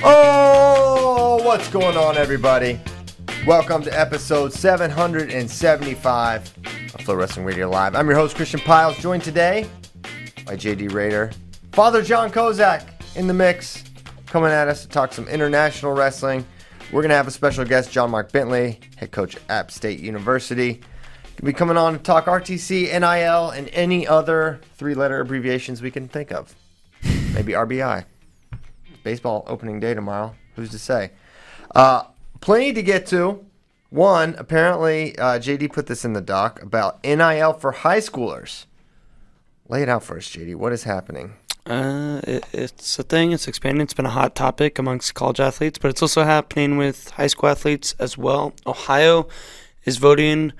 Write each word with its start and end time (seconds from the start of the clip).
Oh, 0.00 1.40
what's 1.42 1.68
going 1.70 1.96
on, 1.96 2.16
everybody? 2.16 2.78
Welcome 3.44 3.82
to 3.82 3.98
episode 3.98 4.52
775 4.52 6.54
of 6.94 7.00
Flow 7.00 7.16
Wrestling 7.16 7.44
Radio 7.44 7.68
Live. 7.68 7.96
I'm 7.96 8.06
your 8.06 8.14
host, 8.14 8.36
Christian 8.36 8.60
Pyles, 8.60 8.96
joined 8.98 9.24
today 9.24 9.68
by 10.46 10.54
JD 10.54 10.92
Rader, 10.92 11.32
Father 11.72 12.00
John 12.00 12.30
Kozak 12.30 12.86
in 13.16 13.26
the 13.26 13.34
mix, 13.34 13.82
coming 14.26 14.52
at 14.52 14.68
us 14.68 14.82
to 14.82 14.88
talk 14.88 15.12
some 15.12 15.26
international 15.26 15.94
wrestling. 15.94 16.46
We're 16.92 17.02
going 17.02 17.10
to 17.10 17.16
have 17.16 17.26
a 17.26 17.32
special 17.32 17.64
guest, 17.64 17.90
John 17.90 18.12
Mark 18.12 18.30
Bentley, 18.30 18.78
head 18.94 19.10
coach 19.10 19.34
at 19.34 19.42
App 19.50 19.72
State 19.72 19.98
University. 19.98 20.80
Be 21.42 21.52
coming 21.52 21.76
on 21.76 21.94
to 21.94 21.98
talk 21.98 22.26
RTC, 22.26 22.84
NIL, 22.84 23.50
and 23.50 23.68
any 23.70 24.06
other 24.06 24.60
three 24.76 24.94
letter 24.94 25.18
abbreviations 25.18 25.82
we 25.82 25.90
can 25.90 26.06
think 26.06 26.30
of. 26.30 26.54
Maybe 27.34 27.54
RBI 27.54 28.04
baseball 29.02 29.44
opening 29.46 29.80
day 29.80 29.94
tomorrow. 29.94 30.34
Who's 30.56 30.70
to 30.70 30.78
say? 30.78 31.12
Uh, 31.74 32.04
plenty 32.40 32.72
to 32.72 32.82
get 32.82 33.06
to. 33.08 33.44
One, 33.90 34.34
apparently, 34.38 35.18
uh, 35.18 35.38
JD 35.38 35.72
put 35.72 35.86
this 35.86 36.04
in 36.04 36.12
the 36.12 36.20
doc 36.20 36.62
about 36.62 37.02
NIL 37.02 37.54
for 37.54 37.72
high 37.72 38.00
schoolers. 38.00 38.66
Lay 39.68 39.82
it 39.82 39.88
out 39.88 40.02
for 40.02 40.16
us, 40.16 40.24
JD. 40.24 40.56
What 40.56 40.72
is 40.72 40.84
happening? 40.84 41.34
Uh, 41.64 42.20
it, 42.24 42.46
it's 42.52 42.98
a 42.98 43.02
thing. 43.02 43.32
It's 43.32 43.46
expanding. 43.48 43.82
It's 43.82 43.94
been 43.94 44.06
a 44.06 44.10
hot 44.10 44.34
topic 44.34 44.78
amongst 44.78 45.14
college 45.14 45.40
athletes, 45.40 45.78
but 45.78 45.88
it's 45.88 46.02
also 46.02 46.24
happening 46.24 46.76
with 46.76 47.10
high 47.10 47.26
school 47.26 47.50
athletes 47.50 47.94
as 47.98 48.16
well. 48.16 48.54
Ohio 48.66 49.28
is 49.84 49.98
voting 49.98 50.52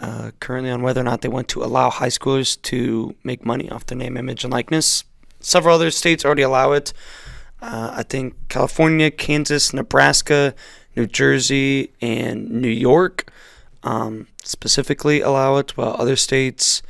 uh, 0.00 0.32
currently 0.40 0.70
on 0.70 0.82
whether 0.82 1.00
or 1.00 1.04
not 1.04 1.20
they 1.20 1.28
want 1.28 1.48
to 1.48 1.62
allow 1.62 1.90
high 1.90 2.08
schoolers 2.08 2.60
to 2.62 3.14
make 3.24 3.44
money 3.44 3.70
off 3.70 3.86
their 3.86 3.98
name, 3.98 4.16
image, 4.16 4.44
and 4.44 4.52
likeness. 4.52 5.04
Several 5.40 5.74
other 5.74 5.90
states 5.90 6.24
already 6.24 6.42
allow 6.42 6.72
it. 6.72 6.92
Uh, 7.60 7.92
I 7.96 8.02
think 8.02 8.34
California, 8.48 9.10
Kansas, 9.10 9.72
Nebraska, 9.72 10.54
New 10.96 11.06
Jersey, 11.06 11.92
and 12.00 12.50
New 12.50 12.68
York 12.68 13.30
um, 13.82 14.26
specifically 14.44 15.20
allow 15.20 15.56
it, 15.56 15.76
while 15.76 15.96
other 15.98 16.16
states, 16.16 16.82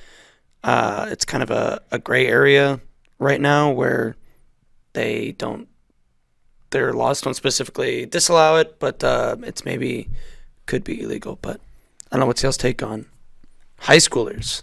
uh, 0.65 1.07
it's 1.11 1.25
kind 1.25 1.43
of 1.43 1.51
a, 1.51 1.81
a 1.91 1.99
gray 1.99 2.27
area 2.27 2.81
right 3.19 3.41
now 3.41 3.71
where 3.71 4.17
they 4.93 5.33
don't, 5.33 5.69
their 6.71 6.93
laws 6.93 7.21
don't 7.21 7.35
specifically 7.35 8.05
disallow 8.07 8.57
it, 8.59 8.79
but 8.79 9.03
uh, 9.03 9.37
it's 9.43 9.65
maybe 9.65 10.09
could 10.67 10.85
be 10.85 11.01
illegal. 11.01 11.39
But 11.41 11.61
I 12.11 12.17
don't 12.17 12.21
know 12.21 12.27
what's 12.27 12.43
y'all's 12.43 12.57
take 12.57 12.83
on 12.83 13.07
high 13.81 13.97
schoolers. 13.97 14.63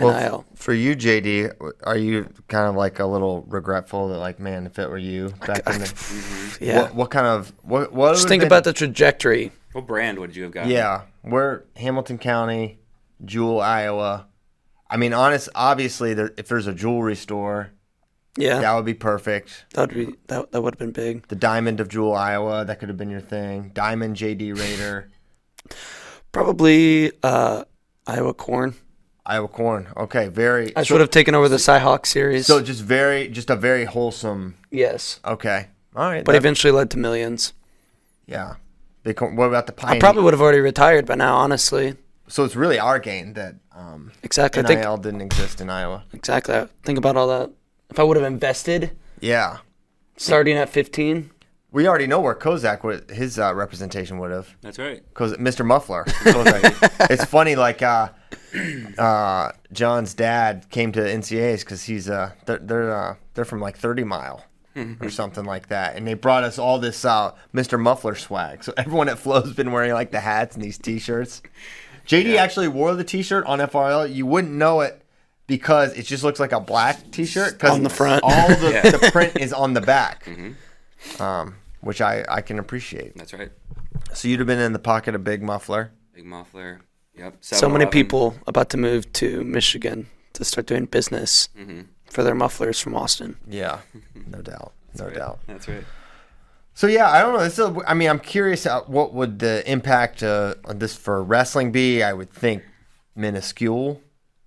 Well, 0.00 0.18
NIL. 0.20 0.44
for 0.54 0.72
you, 0.72 0.94
JD, 0.96 1.52
are 1.84 1.96
you 1.96 2.28
kind 2.48 2.68
of 2.68 2.74
like 2.74 2.98
a 2.98 3.06
little 3.06 3.42
regretful 3.48 4.08
that, 4.08 4.18
like, 4.18 4.38
man, 4.40 4.66
if 4.66 4.78
it 4.78 4.88
were 4.88 4.98
you 4.98 5.30
back 5.46 5.58
in 5.68 5.80
the, 5.80 6.56
Yeah. 6.60 6.82
what, 6.82 6.94
what 6.94 7.10
kind 7.10 7.26
of 7.26 7.52
what? 7.62 7.92
what 7.92 8.14
Just 8.14 8.28
think 8.28 8.40
been- 8.40 8.46
about 8.48 8.64
the 8.64 8.72
trajectory. 8.72 9.52
What 9.72 9.86
brand 9.86 10.18
would 10.18 10.34
you 10.34 10.42
have 10.44 10.52
gotten? 10.52 10.70
Yeah, 10.70 11.02
we're 11.22 11.62
Hamilton 11.76 12.18
County, 12.18 12.78
Jewell, 13.24 13.60
Iowa. 13.60 14.26
I 14.88 14.96
mean, 14.96 15.12
honest, 15.14 15.48
obviously, 15.54 16.14
there, 16.14 16.32
if 16.36 16.48
there's 16.48 16.66
a 16.66 16.74
jewelry 16.74 17.14
store, 17.14 17.70
Yeah, 18.36 18.58
that 18.60 18.74
would 18.74 18.84
be 18.84 18.94
perfect. 18.94 19.64
that 19.74 19.80
would 19.82 19.94
be 19.94 20.14
that. 20.26 20.50
That 20.50 20.62
would 20.62 20.74
have 20.74 20.78
been 20.80 20.90
big. 20.90 21.28
The 21.28 21.36
Diamond 21.36 21.78
of 21.78 21.88
Jewell, 21.88 22.14
Iowa, 22.14 22.64
that 22.64 22.80
could 22.80 22.88
have 22.88 22.98
been 22.98 23.10
your 23.10 23.20
thing. 23.20 23.70
Diamond 23.72 24.16
JD 24.16 24.58
Rader, 24.58 25.08
Probably 26.32 27.12
uh, 27.22 27.64
Iowa 28.06 28.34
corn. 28.34 28.74
Iowa 29.30 29.48
Corn. 29.48 29.86
Okay, 29.96 30.28
very. 30.28 30.74
I 30.76 30.80
so, 30.82 30.88
should 30.94 31.00
have 31.00 31.10
taken 31.10 31.34
over 31.34 31.48
the 31.48 31.56
Cyhawk 31.56 32.04
series. 32.06 32.46
So 32.46 32.60
just 32.60 32.82
very, 32.82 33.28
just 33.28 33.48
a 33.50 33.56
very 33.56 33.84
wholesome. 33.84 34.56
yes, 34.70 35.20
Okay, 35.24 35.68
all 35.94 36.10
right. 36.10 36.24
but 36.24 36.32
that- 36.32 36.38
eventually 36.38 36.72
led 36.72 36.90
to 36.90 36.98
millions. 36.98 37.52
yeah. 38.26 38.54
Big 39.02 39.16
corn. 39.16 39.34
What 39.36 39.46
about 39.48 39.66
the 39.66 39.74
I 39.86 39.98
probably 39.98 40.22
would 40.24 40.34
have 40.34 40.42
already 40.42 40.60
retired 40.60 41.06
by 41.06 41.14
now. 41.14 41.36
Honestly, 41.36 41.94
So 42.28 42.44
it's 42.44 42.54
really 42.54 42.78
our 42.78 42.98
gain 42.98 43.32
that 43.32 43.54
um, 43.74 44.12
exactly. 44.22 44.62
I 44.62 44.66
think 44.66 44.82
didn't 45.02 45.22
exist 45.22 45.60
in 45.62 45.70
Iowa. 45.70 46.04
exactly. 46.12 46.66
Think 46.82 46.98
about 46.98 47.16
all 47.16 47.28
that. 47.28 47.48
If 47.88 47.98
I 47.98 48.02
would 48.02 48.18
have 48.18 48.26
invested 48.26 48.90
Yeah. 49.20 49.58
starting 50.18 50.56
at 50.58 50.68
15, 50.68 51.30
We 51.72 51.88
already 51.88 52.06
know 52.06 52.20
where 52.20 52.34
Kozak 52.34 52.84
would 52.84 53.10
his 53.10 53.38
uh, 53.38 53.54
representation 53.54 54.18
would 54.18 54.32
have. 54.32 54.54
That's 54.60 54.78
right. 54.78 55.00
Cause 55.14 55.32
Mr. 55.38 55.64
Muffler. 55.64 56.04
It's 57.10 57.24
funny, 57.24 57.56
like 57.56 57.80
uh, 57.80 58.10
uh, 58.98 59.52
John's 59.72 60.14
dad 60.14 60.66
came 60.70 60.92
to 60.92 61.00
NCA's 61.00 61.64
because 61.64 61.84
he's 61.84 62.08
uh, 62.08 62.32
they're 62.46 62.58
they're, 62.58 62.94
uh, 62.94 63.14
they're 63.34 63.44
from 63.44 63.60
like 63.60 63.76
Thirty 63.76 64.04
Mile 64.04 64.44
or 65.00 65.10
something 65.10 65.44
like 65.44 65.68
that, 65.68 65.96
and 65.96 66.06
they 66.06 66.14
brought 66.14 66.44
us 66.44 66.58
all 66.58 66.78
this 66.78 67.04
uh, 67.04 67.32
Mr. 67.54 67.78
Muffler 67.80 68.14
swag. 68.14 68.64
So 68.64 68.72
everyone 68.76 69.08
at 69.08 69.18
Flow's 69.18 69.52
been 69.54 69.72
wearing 69.72 69.92
like 69.92 70.10
the 70.12 70.20
hats 70.20 70.54
and 70.56 70.64
these 70.64 70.78
T-shirts. 70.78 71.42
JD 72.06 72.36
actually 72.38 72.68
wore 72.68 72.94
the 72.94 73.04
T-shirt 73.04 73.44
on 73.46 73.58
FRL. 73.60 74.12
You 74.12 74.26
wouldn't 74.26 74.52
know 74.54 74.80
it 74.80 75.02
because 75.46 75.92
it 75.96 76.04
just 76.06 76.24
looks 76.24 76.40
like 76.40 76.52
a 76.52 76.58
black 76.60 77.10
T-shirt 77.12 77.58
'cause 77.58 77.72
On 77.72 77.82
the 77.82 77.90
front. 77.90 78.22
All 78.24 78.48
the, 78.48 78.70
Yeah. 78.84 78.90
the 78.90 79.10
print 79.12 79.36
is 79.38 79.52
on 79.52 79.74
the 79.74 79.80
back, 79.80 80.26
um, 81.18 81.56
which 81.80 82.00
I 82.00 82.24
I 82.28 82.40
can 82.40 82.58
appreciate. 82.58 83.16
That's 83.16 83.32
right. 83.32 83.50
So 84.14 84.28
you'd 84.28 84.40
have 84.40 84.46
been 84.46 84.58
in 84.58 84.72
the 84.72 84.78
pocket 84.78 85.14
of 85.14 85.22
Big 85.24 85.42
Muffler. 85.42 85.90
Big 86.14 86.24
muffler. 86.24 86.80
Yep. 87.16 87.36
so 87.40 87.68
many 87.68 87.86
people 87.86 88.34
about 88.46 88.70
to 88.70 88.76
move 88.76 89.12
to 89.14 89.42
Michigan 89.44 90.06
to 90.34 90.44
start 90.44 90.66
doing 90.66 90.86
business 90.86 91.48
Mm-hmm. 91.58 91.80
for 92.08 92.22
their 92.24 92.34
mufflers 92.34 92.80
from 92.80 92.94
Austin. 92.94 93.36
Yeah, 93.48 93.80
no 94.26 94.40
doubt, 94.42 94.72
no 94.98 95.06
Right. 95.06 95.14
doubt. 95.14 95.38
That's 95.46 95.68
right. 95.68 95.84
So 96.74 96.86
yeah, 96.86 97.10
I 97.10 97.20
don't 97.20 97.34
know. 97.34 97.42
This 97.44 97.58
is 97.58 97.66
a, 97.66 97.76
I 97.86 97.94
mean, 97.94 98.08
I'm 98.08 98.20
curious. 98.20 98.64
Uh, 98.64 98.80
what 98.82 99.12
would 99.12 99.38
the 99.40 99.62
impact 99.70 100.22
uh, 100.22 100.54
on 100.64 100.78
this 100.78 100.96
for 100.96 101.22
wrestling 101.22 101.72
be? 101.72 102.02
I 102.02 102.12
would 102.14 102.30
think 102.32 102.62
minuscule, 103.14 104.00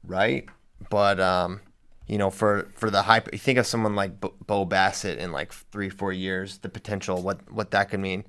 right? 0.03 0.47
But 0.89 1.19
um, 1.19 1.61
you 2.07 2.17
know, 2.17 2.29
for 2.31 2.71
for 2.75 2.89
the 2.89 3.03
hype, 3.03 3.29
you 3.33 3.37
think 3.39 3.59
of 3.59 3.67
someone 3.67 3.95
like 3.95 4.19
Bo, 4.19 4.33
Bo 4.47 4.65
Bassett 4.65 5.19
in 5.19 5.31
like 5.31 5.51
three, 5.71 5.89
four 5.89 6.11
years, 6.11 6.57
the 6.59 6.69
potential, 6.69 7.21
what 7.21 7.51
what 7.51 7.69
that 7.71 7.89
could 7.89 7.99
mean. 7.99 8.23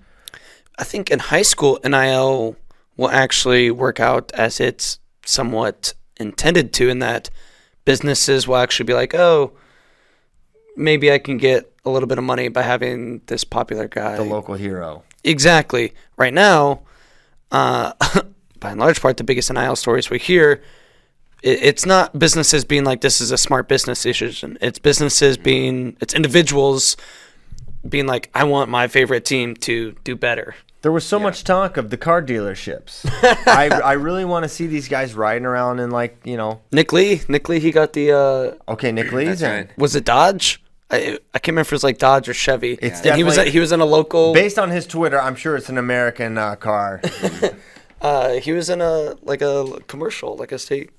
I 0.79 0.85
think 0.85 1.11
in 1.11 1.21
high 1.21 1.43
school, 1.43 1.79
NIL 1.85 2.57
will 2.97 3.11
actually 3.11 3.71
work 3.71 4.01
out 4.01 4.33
as 4.33 4.61
it's 4.61 4.99
somewhat 5.25 5.95
intended 6.19 6.73
to, 6.75 6.89
in 6.89 7.01
that 7.01 7.31
businesses 7.85 8.47
will 8.47 8.57
actually 8.57 8.87
be 8.87 8.95
like, 8.95 9.15
oh, 9.15 9.53
maybe 10.77 11.13
I 11.13 11.19
can 11.19 11.39
get 11.39 11.73
a 11.85 11.91
little 11.91 12.07
bit 12.07 12.19
of 12.19 12.25
money 12.25 12.49
by 12.49 12.63
having 12.63 13.21
this 13.27 13.45
popular 13.45 13.89
guy. 13.89 14.17
The 14.17 14.25
local 14.25 14.55
hero. 14.55 15.03
Exactly. 15.23 15.93
Right 16.17 16.35
now, 16.35 16.83
uh, 17.51 17.93
by 18.61 18.71
and 18.71 18.81
large 18.81 19.01
part, 19.01 19.17
the 19.17 19.25
biggest 19.25 19.53
NIL 19.53 19.77
stories 19.77 20.11
we 20.11 20.19
hear, 20.19 20.63
it, 21.43 21.63
it's 21.63 21.87
not 21.87 22.19
businesses 22.19 22.65
being 22.65 22.85
like, 22.85 23.01
this 23.01 23.21
is 23.21 23.31
a 23.31 23.39
smart 23.39 23.69
business 23.69 24.03
decision. 24.03 24.57
It's 24.61 24.79
businesses 24.79 25.37
being, 25.37 25.97
it's 26.01 26.15
individuals 26.15 26.97
being 27.89 28.07
like, 28.07 28.31
I 28.35 28.45
want 28.45 28.71
my 28.71 28.89
favorite 28.89 29.25
team 29.25 29.55
to 29.57 29.95
do 30.05 30.17
better. 30.17 30.55
There 30.83 30.93
was 30.93 31.07
so 31.07 31.19
much 31.19 31.45
talk 31.45 31.79
of 31.79 31.89
the 31.89 31.97
car 31.97 32.23
dealerships. 32.23 33.07
I, 33.47 33.69
I 33.69 33.93
really 33.93 34.27
want 34.27 34.43
to 34.43 34.51
see 34.51 34.67
these 34.67 34.87
guys 34.87 35.15
riding 35.15 35.47
around 35.47 35.81
in 35.81 35.91
like 35.91 36.19
you 36.25 36.37
know. 36.37 36.61
Nick 36.73 36.93
Lee, 36.93 37.23
Nick 37.27 37.49
Lee, 37.49 37.59
he 37.59 37.71
got 37.73 37.95
the, 37.95 38.13
uh, 38.13 38.73
Okay, 38.73 38.93
Nick 38.93 39.11
Lee's 39.11 39.43
in. 39.43 39.51
right. 39.51 39.79
was 39.79 39.97
it 39.97 40.05
Dodge? 40.05 40.63
I, 40.91 41.19
I 41.33 41.39
can't 41.39 41.49
remember 41.49 41.63
if 41.63 41.73
it 41.73 41.77
was 41.77 41.85
like 41.85 41.97
Dodge 41.97 42.29
or 42.29 42.35
Chevy. 42.35 42.79
It's 42.83 43.01
and 43.01 43.17
he 43.17 43.25
was 43.25 43.37
he 43.39 43.59
was 43.59 43.73
in 43.73 43.81
a 43.81 43.87
local. 43.87 44.35
Based 44.35 44.59
on 44.59 44.71
his 44.71 44.87
Twitter, 44.87 45.19
I'm 45.19 45.37
sure 45.37 45.57
it's 45.57 45.71
an 45.71 45.79
American 45.79 46.37
uh, 46.39 46.57
car. 46.57 47.01
Uh, 48.01 48.35
he 48.35 48.53
was 48.53 48.69
in 48.69 48.83
a 48.83 49.17
like 49.23 49.41
a 49.41 49.79
commercial, 49.87 50.37
like 50.37 50.53
a 50.53 50.59
state 50.59 50.91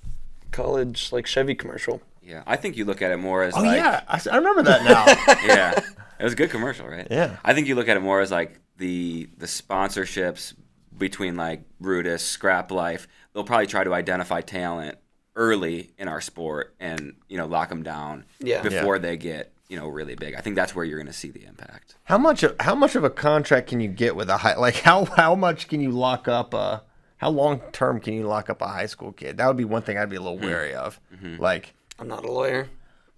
college 0.52 1.12
like 1.12 1.28
Chevy 1.28 1.54
commercial. 1.54 2.02
Yeah, 2.26 2.44
I 2.48 2.56
think 2.56 2.76
you 2.76 2.86
look 2.86 3.02
at 3.02 3.12
it 3.12 3.18
more 3.18 3.44
as 3.44 3.56
oh 3.56 3.62
like 3.62 3.78
yeah, 3.78 4.04
I, 4.08 4.16
s- 4.16 4.28
I 4.28 4.38
remember 4.38 4.64
that 4.64 4.84
now. 4.84 5.06
yeah. 5.46 5.80
It 6.20 6.24
was 6.24 6.34
a 6.34 6.36
good 6.36 6.50
commercial, 6.50 6.88
right? 6.88 7.08
Yeah. 7.12 7.38
I 7.44 7.54
think 7.54 7.68
you 7.68 7.76
look 7.76 7.88
at 7.88 7.98
it 7.98 8.00
more 8.02 8.22
as 8.22 8.32
like 8.32 8.60
the 8.78 9.30
the 9.38 9.46
sponsorships 9.46 10.54
between 10.98 11.36
like 11.36 11.64
Brutus, 11.80 12.24
Scrap 12.24 12.72
Life. 12.72 13.08
They'll 13.34 13.44
probably 13.44 13.68
try 13.68 13.84
to 13.84 13.94
identify 13.94 14.42
talent 14.42 14.98
early 15.36 15.92
in 15.98 16.08
our 16.08 16.22
sport 16.22 16.74
and 16.80 17.16
you 17.28 17.38
know 17.38 17.46
lock 17.46 17.70
them 17.70 17.84
down 17.84 18.26
Yeah. 18.40 18.62
before 18.62 18.98
they 19.00 19.18
get 19.18 19.52
you 19.68 19.78
know 19.78 19.88
really 19.88 20.16
big. 20.16 20.36
I 20.36 20.42
think 20.42 20.56
that's 20.56 20.76
where 20.76 20.86
you're 20.86 20.98
going 20.98 21.08
to 21.08 21.14
see 21.14 21.32
the 21.32 21.46
impact. 21.46 21.96
how 22.06 22.18
much 22.18 22.44
of 22.44 22.56
how 22.60 22.76
much 22.76 22.96
of 22.96 23.04
a 23.04 23.10
contract 23.10 23.68
can 23.68 23.80
you 23.82 23.90
get 23.90 24.16
with 24.16 24.30
a 24.30 24.38
high? 24.38 24.56
Like 24.56 24.76
how 24.76 25.06
how 25.06 25.36
much 25.36 25.68
can 25.68 25.82
you 25.82 25.92
lock 25.92 26.28
up 26.28 26.54
a? 26.54 26.84
How 27.18 27.30
long 27.30 27.62
term 27.72 28.02
can 28.02 28.14
you 28.14 28.28
lock 28.28 28.50
up 28.50 28.62
a 28.62 28.68
high 28.68 28.86
school 28.88 29.14
kid? 29.14 29.38
That 29.38 29.48
would 29.48 29.58
be 29.58 29.64
one 29.64 29.82
thing 29.82 29.98
I'd 29.98 30.10
be 30.10 30.18
a 30.18 30.22
little 30.22 30.38
hmm. 30.38 30.46
wary 30.46 30.74
of. 30.74 31.00
Mm-hmm. 31.14 31.42
Like 31.42 31.74
I'm 32.00 32.08
not 32.08 32.26
a 32.26 32.32
lawyer. 32.32 32.70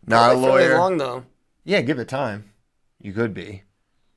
not 0.06 0.36
a 0.36 0.38
lawyer. 0.38 0.78
long 0.78 0.98
though. 0.98 1.26
Yeah, 1.64 1.82
give 1.82 2.00
it 2.00 2.08
time. 2.08 2.52
You 3.02 3.14
could 3.14 3.34
be. 3.34 3.64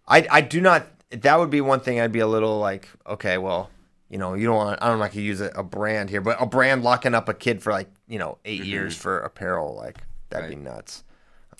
I 0.07 0.27
I 0.31 0.41
do 0.41 0.61
not. 0.61 0.87
That 1.11 1.39
would 1.39 1.51
be 1.51 1.61
one 1.61 1.81
thing 1.81 2.01
I'd 2.01 2.12
be 2.12 2.21
a 2.21 2.27
little 2.27 2.59
like, 2.59 2.89
okay, 3.07 3.37
well, 3.39 3.71
you 4.09 4.19
know, 4.19 4.35
you 4.35 4.47
don't 4.47 4.57
want. 4.57 4.83
I 4.83 4.89
don't 4.89 4.99
like 4.99 5.12
to 5.12 5.21
use 5.21 5.41
a, 5.41 5.49
a 5.57 5.62
brand 5.62 6.11
here, 6.11 6.21
but 6.21 6.41
a 6.41 6.47
brand 6.47 6.83
locking 6.83 7.15
up 7.15 7.29
a 7.29 7.35
kid 7.35 7.62
for 7.62 7.73
like 7.73 7.91
you 8.09 8.19
know 8.19 8.39
8 8.45 8.65
years 8.65 8.97
for 8.97 9.21
apparel, 9.21 9.75
like 9.77 9.99
that'd 10.29 10.51
be 10.51 10.57
nuts. 10.57 11.05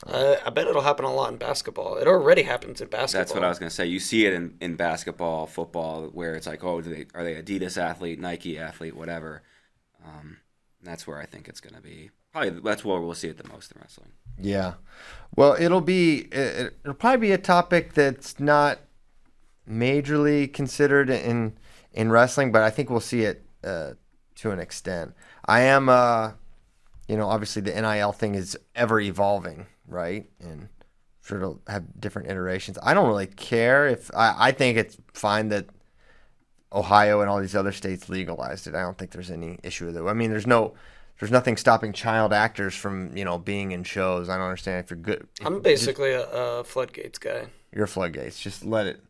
Uh, 0.07 0.37
I 0.45 0.51
bet 0.51 0.67
it'll 0.67 0.81
happen 0.81 1.05
a 1.05 1.13
lot 1.13 1.31
in 1.31 1.39
basketball. 1.39 1.97
It 1.97 2.07
already 2.07 2.43
happens 2.43 2.81
in 2.81 2.89
basketball. 2.89 3.21
That's 3.21 3.35
what 3.35 3.45
I 3.45 3.49
was 3.49 3.59
going 3.59 3.69
to 3.69 3.75
say. 3.75 3.85
You 3.85 4.01
see 4.01 4.25
it 4.25 4.33
in, 4.33 4.55
in 4.61 4.77
basketball, 4.77 5.47
football, 5.47 6.07
where 6.07 6.35
it's 6.37 6.47
like, 6.47 6.65
oh, 6.65 6.81
do 6.81 6.89
they, 6.89 7.07
are 7.15 7.23
they 7.23 7.35
Adidas 7.35 7.77
athlete, 7.77 8.19
Nike 8.19 8.59
athlete, 8.59 8.97
whatever. 8.97 9.43
Um, 10.03 10.39
that's 10.83 11.07
where 11.07 11.19
I 11.19 11.27
think 11.27 11.49
it's 11.49 11.61
going 11.61 11.75
to 11.75 11.83
be. 11.83 12.11
Probably 12.33 12.61
that's 12.61 12.85
where 12.85 13.01
we'll 13.01 13.15
see 13.15 13.29
it 13.29 13.39
the 13.39 13.49
most 13.49 13.73
in 13.73 13.81
wrestling. 13.81 14.11
Yeah. 14.39 14.75
Well, 15.37 15.57
it'll 15.59 15.81
be 15.81 16.29
it, 16.33 16.75
it'll 16.85 16.95
probably 16.95 17.29
be 17.29 17.33
a 17.33 17.39
topic 17.39 17.95
that's 17.95 18.39
not 18.39 18.79
majorly 19.69 20.53
considered 20.53 21.11
in 21.11 21.57
in 21.93 22.11
wrestling, 22.11 22.53
but 22.53 22.63
I 22.63 22.71
think 22.71 22.91
we'll 22.91 23.01
see 23.01 23.23
it 23.23 23.45
uh, 23.65 23.93
to 24.37 24.51
an 24.51 24.59
extent. 24.59 25.15
I 25.45 25.61
am, 25.63 25.89
uh, 25.89 26.33
you 27.09 27.17
know, 27.17 27.29
obviously 27.29 27.63
the 27.63 27.81
NIL 27.81 28.13
thing 28.13 28.35
is 28.35 28.57
ever 28.75 29.01
evolving, 29.01 29.67
right? 29.87 30.29
And 30.41 30.69
sure 31.23 31.39
it'll 31.39 31.61
have 31.67 32.01
different 32.01 32.31
iterations. 32.31 32.79
I 32.83 32.95
don't 32.95 33.09
really 33.09 33.27
care 33.27 33.89
if 33.89 34.11
I, 34.15 34.35
I 34.39 34.53
think 34.53 34.79
it's 34.79 34.97
fine 35.13 35.49
that 35.49 35.67
Ohio 36.73 37.21
and 37.21 37.29
all 37.29 37.41
these 37.41 37.57
other 37.57 37.73
states 37.73 38.09
legalized 38.09 38.67
it. 38.67 38.75
I 38.75 38.83
don't 38.83 38.97
think 38.97 39.11
there's 39.11 39.31
any 39.31 39.59
issue 39.63 39.87
with 39.87 39.97
it. 39.97 40.05
I 40.05 40.13
mean, 40.13 40.31
there's 40.31 40.47
no, 40.47 40.75
there's 41.21 41.31
nothing 41.31 41.57
stopping 41.57 41.93
child 41.93 42.33
actors 42.33 42.75
from 42.75 43.17
you 43.17 43.25
know 43.25 43.39
being 43.39 43.73
in 43.73 43.85
shows. 43.85 44.29
I 44.29 44.37
don't 44.37 44.47
understand 44.47 44.85
if 44.85 44.91
you're 44.91 44.99
good. 44.99 45.29
if 45.41 45.47
I'm 45.47 45.61
basically 45.61 46.11
a, 46.13 46.27
a 46.31 46.65
floodgates 46.65 47.19
guy. 47.19 47.47
you're 47.75 47.87
floodgates. 47.87 48.41
Just 48.41 48.65
let 48.65 48.87
it. 48.87 49.01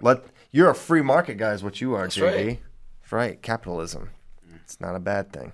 Let 0.00 0.24
you're 0.50 0.70
a 0.70 0.74
free 0.74 1.02
market 1.02 1.36
guy 1.36 1.52
is 1.52 1.62
what 1.62 1.80
you 1.80 1.94
are, 1.94 2.02
That's 2.02 2.16
JD. 2.16 2.22
right. 2.46 2.60
That's 3.02 3.12
right. 3.12 3.42
Capitalism. 3.42 4.10
It's 4.64 4.80
not 4.80 4.96
a 4.96 5.00
bad 5.00 5.32
thing. 5.32 5.52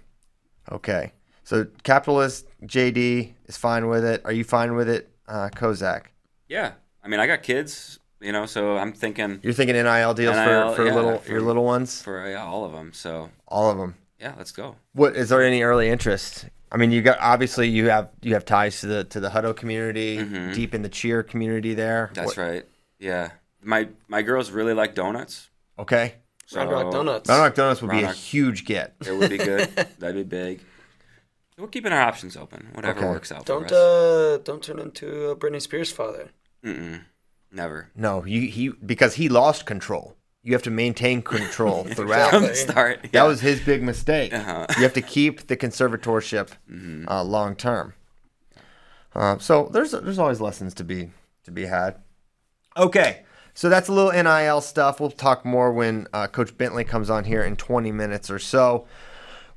Okay. 0.72 1.12
So 1.44 1.66
capitalist 1.82 2.46
JD 2.64 3.34
is 3.46 3.56
fine 3.56 3.88
with 3.88 4.04
it. 4.04 4.22
Are 4.24 4.32
you 4.32 4.42
fine 4.44 4.74
with 4.74 4.88
it, 4.88 5.10
uh, 5.28 5.48
Kozak? 5.54 6.06
Yeah, 6.48 6.72
I 7.04 7.08
mean, 7.08 7.20
I 7.20 7.26
got 7.28 7.42
kids, 7.42 7.98
you 8.20 8.32
know, 8.32 8.46
so 8.46 8.76
I'm 8.76 8.92
thinking 8.92 9.38
You're 9.42 9.52
thinking 9.52 9.74
NIL 9.76 10.14
deals 10.14 10.34
NIL, 10.36 10.70
for, 10.70 10.76
for 10.76 10.86
yeah, 10.86 10.94
little 10.94 11.18
for- 11.18 11.30
your 11.30 11.40
little 11.40 11.64
ones, 11.64 12.02
for 12.02 12.28
yeah, 12.28 12.44
all 12.44 12.64
of 12.64 12.72
them. 12.72 12.92
So 12.92 13.30
all 13.48 13.70
of 13.70 13.78
them. 13.78 13.94
Yeah, 14.20 14.34
let's 14.38 14.52
go. 14.52 14.76
What 14.92 15.16
is 15.16 15.28
there 15.28 15.42
any 15.42 15.62
early 15.62 15.88
interest? 15.88 16.46
I 16.72 16.76
mean, 16.78 16.90
you 16.90 17.00
got 17.02 17.18
obviously 17.20 17.68
you 17.68 17.88
have 17.88 18.10
you 18.22 18.34
have 18.34 18.44
ties 18.44 18.80
to 18.80 18.86
the 18.86 19.04
to 19.04 19.20
the 19.20 19.28
Hutto 19.30 19.54
community, 19.56 20.16
deep 20.52 20.74
in 20.74 20.82
the 20.82 20.88
cheer 20.88 21.22
community 21.22 21.74
there. 21.74 22.06
Mm-hmm. 22.06 22.14
That's 22.14 22.36
What- 22.36 22.36
right. 22.36 22.66
Yeah, 22.98 23.30
my 23.62 23.88
my 24.08 24.22
girls 24.22 24.50
really 24.50 24.72
like 24.74 24.94
donuts. 24.94 25.50
Okay. 25.78 26.14
So 26.46 26.58
Round 26.60 26.70
Rock 26.70 26.92
Donuts. 26.92 27.28
Round 27.28 27.42
Rock 27.42 27.54
Donuts 27.56 27.82
would 27.82 27.90
be 27.90 28.02
a 28.02 28.12
huge 28.12 28.64
get. 28.64 28.94
It 29.06 29.12
would 29.12 29.30
be 29.30 29.36
good. 29.38 29.68
That'd 29.98 30.14
be 30.16 30.22
big. 30.22 30.60
We're 31.58 31.66
keeping 31.68 31.92
our 31.92 32.00
options 32.02 32.36
open. 32.36 32.68
Whatever 32.72 33.00
Okay. 33.00 33.08
works 33.08 33.32
out 33.32 33.46
Don't 33.46 33.68
for 33.68 33.74
us. 33.74 34.38
uh, 34.38 34.38
don't 34.44 34.62
turn 34.62 34.78
into 34.78 35.30
a 35.30 35.36
Britney 35.36 35.60
Spears 35.60 35.90
father. 35.90 36.30
Mm-mm. 36.64 37.02
Never. 37.50 37.90
No, 37.96 38.24
you 38.24 38.42
he 38.48 38.68
because 38.68 39.14
he 39.14 39.28
lost 39.28 39.66
control. 39.66 40.15
You 40.46 40.52
have 40.52 40.62
to 40.62 40.70
maintain 40.70 41.22
control 41.22 41.82
throughout. 41.96 42.30
From 42.30 42.42
the 42.44 42.50
Exactly. 42.50 42.72
start. 42.72 43.08
That 43.12 43.24
was 43.24 43.40
his 43.40 43.60
big 43.60 43.82
mistake. 43.82 44.32
Uh-huh. 44.32 44.66
You 44.76 44.82
have 44.84 44.92
to 44.94 45.02
keep 45.02 45.48
the 45.48 45.56
conservatorship 45.56 46.50
Mm-hmm. 46.70 47.08
uh, 47.08 47.24
long 47.24 47.56
term. 47.56 47.94
Uh, 49.14 49.38
so 49.38 49.68
there's 49.72 49.92
there's 49.92 50.18
always 50.18 50.40
lessons 50.40 50.74
to 50.74 50.84
be 50.84 51.10
to 51.44 51.50
be 51.50 51.66
had. 51.66 51.96
Okay, 52.76 53.24
so 53.54 53.68
that's 53.68 53.88
a 53.88 53.92
little 53.92 54.12
NIL 54.12 54.60
stuff. 54.60 55.00
We'll 55.00 55.10
talk 55.10 55.44
more 55.44 55.72
when 55.72 56.06
uh, 56.12 56.26
Coach 56.26 56.56
Bentley 56.58 56.84
comes 56.84 57.08
on 57.08 57.24
here 57.24 57.42
in 57.42 57.56
20 57.56 57.90
minutes 57.92 58.30
or 58.30 58.38
so. 58.38 58.86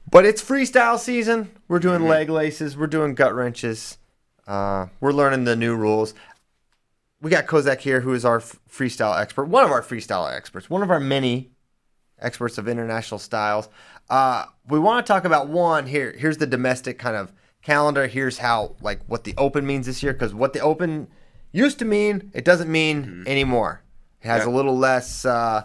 But 0.09 0.25
it's 0.25 0.41
freestyle 0.41 0.97
season. 0.97 1.51
We're 1.67 1.79
doing 1.79 1.99
Mm-hmm. 1.99 2.09
leg 2.09 2.29
laces. 2.29 2.77
We're 2.77 2.87
doing 2.87 3.13
gut 3.15 3.35
wrenches. 3.35 3.97
Uh, 4.47 4.87
we're 5.01 5.11
learning 5.11 5.43
the 5.43 5.55
new 5.55 5.75
rules. 5.75 6.13
We 7.21 7.29
got 7.29 7.47
Kozak 7.47 7.79
here, 7.79 8.01
who 8.01 8.13
is 8.13 8.23
our 8.23 8.37
f- 8.37 8.57
freestyle 8.71 9.19
expert, 9.19 9.45
one 9.45 9.63
of 9.65 9.71
our 9.71 9.81
freestyle 9.81 10.33
experts, 10.33 10.69
one 10.69 10.81
of 10.81 10.89
our 10.89 11.01
many 11.01 11.51
experts 12.19 12.57
of 12.57 12.67
international 12.67 13.19
styles. 13.19 13.67
Uh, 14.09 14.45
we 14.67 14.79
want 14.79 15.05
to 15.05 15.11
talk 15.11 15.25
about 15.25 15.49
one 15.49 15.85
here. 15.87 16.13
Here's 16.17 16.37
the 16.37 16.47
domestic 16.47 16.97
kind 16.97 17.17
of 17.17 17.33
calendar. 17.61 18.07
Here's 18.07 18.37
how 18.37 18.75
like 18.81 19.01
what 19.07 19.25
the 19.25 19.33
Open 19.37 19.65
means 19.67 19.85
this 19.85 20.01
year, 20.01 20.13
because 20.13 20.33
what 20.33 20.53
the 20.53 20.61
Open 20.61 21.09
used 21.51 21.79
to 21.79 21.85
mean, 21.85 22.31
it 22.33 22.45
doesn't 22.45 22.71
mean 22.71 23.23
anymore. 23.27 23.81
It 24.21 24.27
has 24.27 24.45
Yeah. 24.45 24.51
a 24.51 24.53
little 24.53 24.77
less 24.77 25.25
uh, 25.25 25.63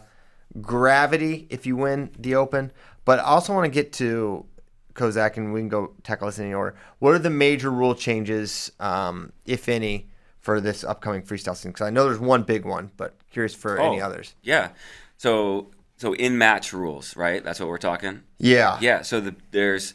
gravity 0.60 1.46
if 1.50 1.66
you 1.66 1.76
win 1.76 2.10
the 2.18 2.34
Open. 2.34 2.72
But 3.04 3.20
I 3.20 3.22
also 3.22 3.54
want 3.54 3.64
to 3.66 3.70
get 3.70 3.92
to 3.94 4.44
Kozak, 4.94 5.36
and 5.36 5.52
we 5.52 5.60
can 5.60 5.68
go 5.68 5.92
tackle 6.02 6.26
this 6.26 6.38
in 6.38 6.46
any 6.46 6.54
order. 6.54 6.76
What 6.98 7.14
are 7.14 7.18
the 7.18 7.30
major 7.30 7.70
rule 7.70 7.94
changes, 7.94 8.72
um, 8.80 9.32
if 9.44 9.68
any, 9.68 10.08
for 10.44 10.60
this 10.60 10.84
upcoming 10.84 11.22
freestyle 11.22 11.56
season? 11.56 11.70
Because 11.72 11.86
I 11.86 11.90
know 11.90 12.04
there's 12.04 12.18
one 12.18 12.42
big 12.42 12.66
one, 12.66 12.90
but 12.98 13.16
curious 13.30 13.54
for 13.54 13.80
any 13.80 14.00
Oh, 14.00 14.04
others. 14.04 14.34
Yeah. 14.42 14.70
So 15.16 15.70
so 15.96 16.12
in 16.12 16.36
match 16.36 16.72
rules, 16.74 17.16
right? 17.16 17.42
That's 17.42 17.58
what 17.58 17.68
we're 17.68 17.78
talking. 17.78 18.22
Yeah. 18.38 18.78
Yeah. 18.80 19.00
So 19.02 19.20
the, 19.20 19.34
there's 19.52 19.94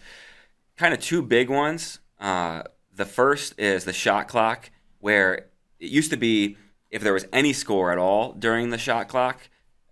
kind 0.76 0.92
of 0.94 1.00
two 1.00 1.22
big 1.22 1.50
ones. 1.50 2.00
Uh, 2.20 2.64
the 2.94 3.06
first 3.06 3.54
is 3.60 3.86
the 3.86 3.94
shot 3.94 4.28
clock, 4.28 4.72
where 5.00 5.34
it 5.80 5.90
used 5.92 6.10
to 6.12 6.18
be 6.18 6.58
if 6.90 7.04
there 7.04 7.14
was 7.14 7.28
any 7.32 7.54
score 7.54 7.92
at 7.92 8.00
all 8.00 8.34
during 8.34 8.72
the 8.72 8.78
shot 8.80 9.08
clock, 9.08 9.48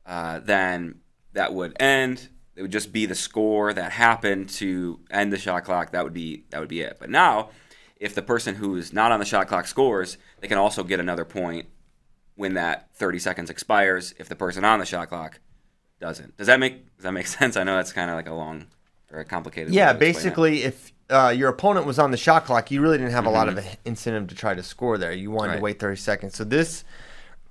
uh, 0.08 0.40
then 0.40 1.02
that 1.34 1.54
would 1.54 1.80
end. 1.80 2.30
It 2.56 2.64
would 2.64 2.72
just 2.72 2.92
be 2.92 3.06
the 3.06 3.14
score 3.14 3.72
that 3.74 3.92
happened 3.92 4.50
to 4.50 5.00
end 5.12 5.32
the 5.32 5.38
shot 5.38 5.64
clock. 5.66 5.92
That 5.92 6.04
would 6.04 6.14
be 6.14 6.46
that 6.50 6.60
would 6.60 6.70
be 6.70 6.82
it. 6.82 6.98
But 7.00 7.12
now, 7.12 7.50
if 7.98 8.16
the 8.16 8.24
person 8.24 8.56
who's 8.56 8.92
not 8.92 9.12
on 9.12 9.20
the 9.20 9.26
shot 9.26 9.48
clock 9.48 9.68
scores, 9.68 10.18
they 10.40 10.48
can 10.48 10.58
also 10.58 10.84
get 10.84 11.00
another 11.00 11.26
point 11.26 11.68
when 12.36 12.54
that 12.54 12.90
30 12.96 13.20
seconds 13.20 13.50
expires. 13.50 14.14
If 14.18 14.30
the 14.30 14.36
person 14.36 14.64
on 14.64 14.80
the 14.80 14.86
shot 14.86 15.10
clock 15.10 15.40
doesn't, 16.00 16.38
does 16.38 16.48
that 16.48 16.60
make 16.60 16.96
does 16.96 17.04
that 17.04 17.12
make 17.12 17.28
sense? 17.40 17.58
I 17.58 17.64
know 17.64 17.76
that's 17.76 17.94
kind 17.94 18.10
of 18.10 18.16
like 18.16 18.28
a 18.28 18.34
long 18.34 18.68
or 19.12 19.20
a 19.20 19.26
complicated. 19.26 19.74
Yeah, 19.74 19.94
to 19.94 20.00
basically, 20.00 20.64
if 20.64 20.92
uh, 21.10 21.34
your 21.36 21.50
opponent 21.50 21.86
was 21.86 22.00
on 22.00 22.12
the 22.12 22.18
shot 22.18 22.46
clock, 22.46 22.72
you 22.72 22.82
really 22.82 22.98
didn't 22.98 23.14
have 23.14 23.26
a 23.26 23.30
lot 23.30 23.48
of 23.48 23.60
incentive 23.86 24.28
to 24.28 24.36
try 24.36 24.54
to 24.54 24.64
score 24.64 24.98
there. 24.98 25.12
You 25.14 25.32
wanted 25.32 25.54
to 25.54 25.58
Mm-hmm. 25.58 25.64
Wait 25.64 25.80
30 25.80 25.96
seconds. 25.96 26.36
So 26.36 26.44
this 26.44 26.84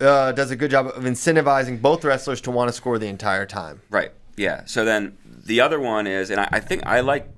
uh, 0.00 0.32
does 0.32 0.50
a 0.50 0.56
good 0.56 0.70
job 0.70 0.86
of 0.88 1.04
incentivizing 1.04 1.80
both 1.80 2.04
wrestlers 2.04 2.40
to 2.42 2.50
want 2.50 2.68
to 2.68 2.72
score 2.72 2.98
the 2.98 3.06
entire 3.06 3.46
time. 3.46 3.80
Right. 3.90 4.12
Yeah. 4.36 4.64
So 4.66 4.84
then 4.84 5.16
the 5.24 5.60
other 5.62 5.80
one 5.80 6.06
is, 6.06 6.30
and 6.30 6.38
I, 6.40 6.48
I 6.52 6.60
think 6.60 6.84
I 6.84 7.00
like 7.00 7.30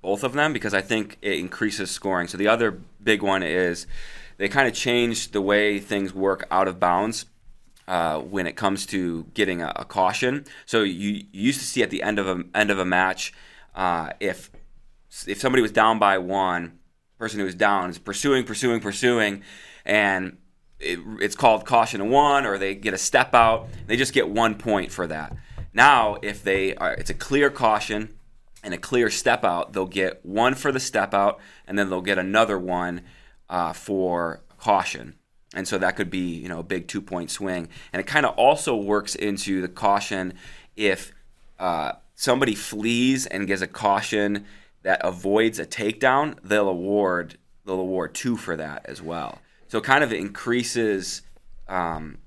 both 0.00 0.22
of 0.22 0.34
them 0.34 0.52
because 0.52 0.72
I 0.74 0.80
think 0.80 1.18
it 1.22 1.38
increases 1.38 1.90
scoring. 1.90 2.28
So 2.28 2.38
the 2.38 2.46
other 2.46 2.78
big 3.02 3.22
one 3.22 3.42
is 3.42 3.86
they 4.36 4.48
kind 4.48 4.68
of 4.68 4.74
changed 4.74 5.32
the 5.32 5.40
way 5.40 5.78
things 5.78 6.12
work 6.12 6.46
out 6.50 6.68
of 6.68 6.80
bounds. 6.80 7.26
Uh, 7.86 8.18
when 8.18 8.46
it 8.46 8.56
comes 8.56 8.86
to 8.86 9.24
getting 9.34 9.60
a, 9.60 9.70
a 9.76 9.84
caution, 9.84 10.46
so 10.64 10.82
you, 10.82 11.10
you, 11.10 11.24
used 11.32 11.60
to 11.60 11.66
see 11.66 11.82
at 11.82 11.90
the 11.90 12.02
end 12.02 12.18
of 12.18 12.26
a 12.26 12.42
end 12.54 12.70
of 12.70 12.78
a 12.78 12.84
match, 12.84 13.34
uh, 13.74 14.08
if 14.20 14.50
if 15.26 15.38
somebody 15.38 15.60
was 15.60 15.70
down 15.70 15.98
by 15.98 16.16
one, 16.16 16.78
person 17.18 17.38
who 17.38 17.44
was 17.44 17.54
down 17.54 17.90
is 17.90 17.98
pursuing, 17.98 18.44
pursuing, 18.44 18.80
pursuing, 18.80 19.42
and 19.84 20.36
it, 20.80 20.98
it's 21.20 21.36
called 21.36 21.64
caution 21.64 22.00
to 22.00 22.06
one, 22.06 22.46
or 22.46 22.58
they 22.58 22.74
get 22.74 22.94
a 22.94 22.98
step 22.98 23.34
out. 23.34 23.68
They 23.86 23.96
just 23.96 24.12
get 24.12 24.28
one 24.28 24.56
point 24.56 24.90
for 24.90 25.06
that. 25.06 25.36
Now, 25.72 26.18
if 26.22 26.42
they 26.42 26.74
are, 26.76 26.92
it's 26.94 27.10
a 27.10 27.14
clear 27.14 27.50
caution 27.50 28.16
and 28.62 28.72
a 28.74 28.78
clear 28.78 29.10
step 29.10 29.44
out, 29.44 29.72
they'll 29.72 29.86
get 29.86 30.24
one 30.24 30.54
for 30.54 30.72
the 30.72 30.80
step 30.80 31.12
out, 31.14 31.40
and 31.66 31.78
then 31.78 31.90
they'll 31.90 32.00
get 32.00 32.18
another 32.18 32.58
one 32.58 33.02
uh, 33.54 33.72
for 33.72 34.40
caution. 34.58 35.14
And 35.54 35.68
so 35.68 35.78
that 35.78 35.94
could 35.94 36.10
be, 36.10 36.34
you 36.34 36.48
know, 36.48 36.58
a 36.58 36.64
big 36.64 36.88
two 36.88 37.00
point 37.00 37.30
swing. 37.30 37.68
And 37.92 38.00
it 38.00 38.06
kind 38.06 38.26
of 38.26 38.34
also 38.36 38.74
works 38.74 39.14
into 39.14 39.60
the 39.60 39.68
caution 39.68 40.34
if 40.74 41.12
uh, 41.60 41.92
somebody 42.16 42.56
flees 42.56 43.26
and 43.26 43.46
gets 43.46 43.62
a 43.62 43.68
caution 43.68 44.44
that 44.82 45.00
avoids 45.04 45.60
a 45.60 45.66
takedown, 45.66 46.36
they'll 46.42 46.68
award 46.68 47.38
they'll 47.64 47.78
award 47.78 48.12
two 48.12 48.36
for 48.36 48.56
that 48.56 48.84
as 48.86 49.00
well. 49.00 49.38
So 49.68 49.78
it 49.78 49.84
kind 49.84 50.02
of 50.02 50.12
increases 50.12 51.22
um, 51.68 52.18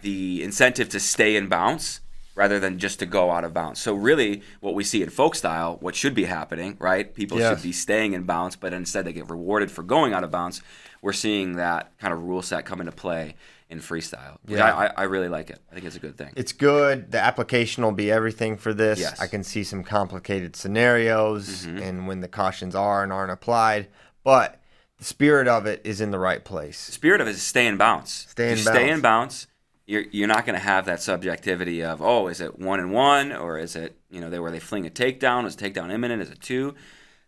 the 0.00 0.42
incentive 0.42 0.88
to 0.88 0.98
stay 0.98 1.36
in 1.36 1.48
bounce 1.48 2.00
rather 2.40 2.58
than 2.58 2.78
just 2.78 2.98
to 2.98 3.04
go 3.04 3.30
out 3.30 3.44
of 3.44 3.52
bounds. 3.52 3.78
So 3.78 3.92
really, 3.92 4.40
what 4.60 4.72
we 4.74 4.82
see 4.82 5.02
in 5.02 5.10
folk 5.10 5.34
style, 5.34 5.76
what 5.80 5.94
should 5.94 6.14
be 6.14 6.24
happening, 6.24 6.74
right? 6.80 7.14
People 7.14 7.38
Yes. 7.38 7.50
should 7.58 7.62
be 7.62 7.70
staying 7.72 8.14
in 8.14 8.22
bounds, 8.22 8.56
but 8.56 8.72
instead 8.72 9.04
they 9.04 9.12
get 9.12 9.28
rewarded 9.28 9.70
for 9.70 9.82
going 9.82 10.14
out 10.14 10.24
of 10.24 10.30
bounds. 10.30 10.62
We're 11.02 11.12
seeing 11.12 11.56
that 11.56 11.92
kind 11.98 12.14
of 12.14 12.22
rule 12.22 12.40
set 12.40 12.64
come 12.64 12.80
into 12.80 12.92
play 12.92 13.34
in 13.68 13.78
freestyle. 13.80 14.38
Yeah. 14.48 14.74
I, 14.74 14.86
I, 14.96 15.02
really 15.04 15.28
like 15.28 15.50
it. 15.50 15.60
I 15.70 15.74
think 15.74 15.84
it's 15.84 15.96
a 15.96 16.00
good 16.00 16.16
thing. 16.16 16.32
It's 16.34 16.52
good. 16.52 17.10
The 17.12 17.20
application 17.20 17.84
will 17.84 17.92
be 17.92 18.10
everything 18.10 18.56
for 18.56 18.72
this. 18.72 18.98
Yes. 18.98 19.20
I 19.20 19.26
can 19.26 19.44
see 19.44 19.62
some 19.62 19.84
complicated 19.84 20.56
scenarios 20.56 21.66
Mm-hmm. 21.66 21.78
and 21.82 22.08
when 22.08 22.20
the 22.20 22.28
cautions 22.28 22.74
are 22.74 23.02
and 23.02 23.12
aren't 23.12 23.32
applied, 23.32 23.88
but 24.24 24.62
the 24.96 25.04
spirit 25.04 25.46
of 25.46 25.66
it 25.66 25.82
is 25.84 26.00
in 26.00 26.10
the 26.10 26.18
right 26.18 26.42
place. 26.42 26.86
The 26.86 26.92
spirit 26.92 27.20
of 27.20 27.28
it 27.28 27.32
is 27.32 27.42
stay 27.42 27.66
in 27.66 27.76
bounce. 27.76 28.26
Stay 28.30 28.48
in 28.52 28.56
bounce. 28.56 28.68
Stay 28.68 28.90
in 28.90 29.00
bounce. 29.02 29.46
You're, 29.90 30.04
you're 30.12 30.28
not 30.28 30.46
going 30.46 30.58
to 30.58 30.64
have 30.64 30.86
that 30.86 31.00
subjectivity 31.02 31.82
of 31.82 32.00
oh 32.00 32.28
is 32.28 32.40
it 32.40 32.58
one 32.58 32.78
and 32.78 32.92
one 32.92 33.32
or 33.32 33.58
is 33.58 33.74
it 33.74 33.96
you 34.10 34.20
know 34.20 34.30
they 34.30 34.38
where 34.38 34.52
they 34.52 34.60
fling 34.60 34.86
a 34.86 34.90
takedown 34.90 35.46
is 35.46 35.54
a 35.54 35.58
takedown 35.58 35.92
imminent 35.92 36.22
is 36.22 36.30
it 36.30 36.40
two 36.40 36.74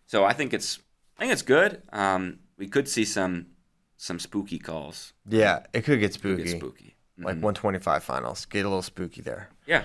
so 0.06 0.24
I 0.24 0.32
think 0.32 0.54
it's 0.54 0.78
I 1.16 1.22
think 1.22 1.32
it's 1.32 1.42
good 1.42 1.82
um, 1.92 2.38
we 2.56 2.68
could 2.68 2.88
see 2.88 3.04
some 3.04 3.46
some 3.96 4.18
spooky 4.18 4.58
calls 4.58 5.12
Yeah, 5.28 5.60
it 5.72 5.82
could 5.84 6.00
get 6.00 6.12
Could 6.12 6.20
spooky. 6.20 6.42
get 6.44 6.56
spooky 6.58 6.96
Like 7.18 7.36
125 7.42 8.02
finals. 8.04 8.44
Get 8.46 8.64
a 8.64 8.68
little 8.68 8.82
spooky 8.82 9.22
there. 9.22 9.48
yeah 9.66 9.82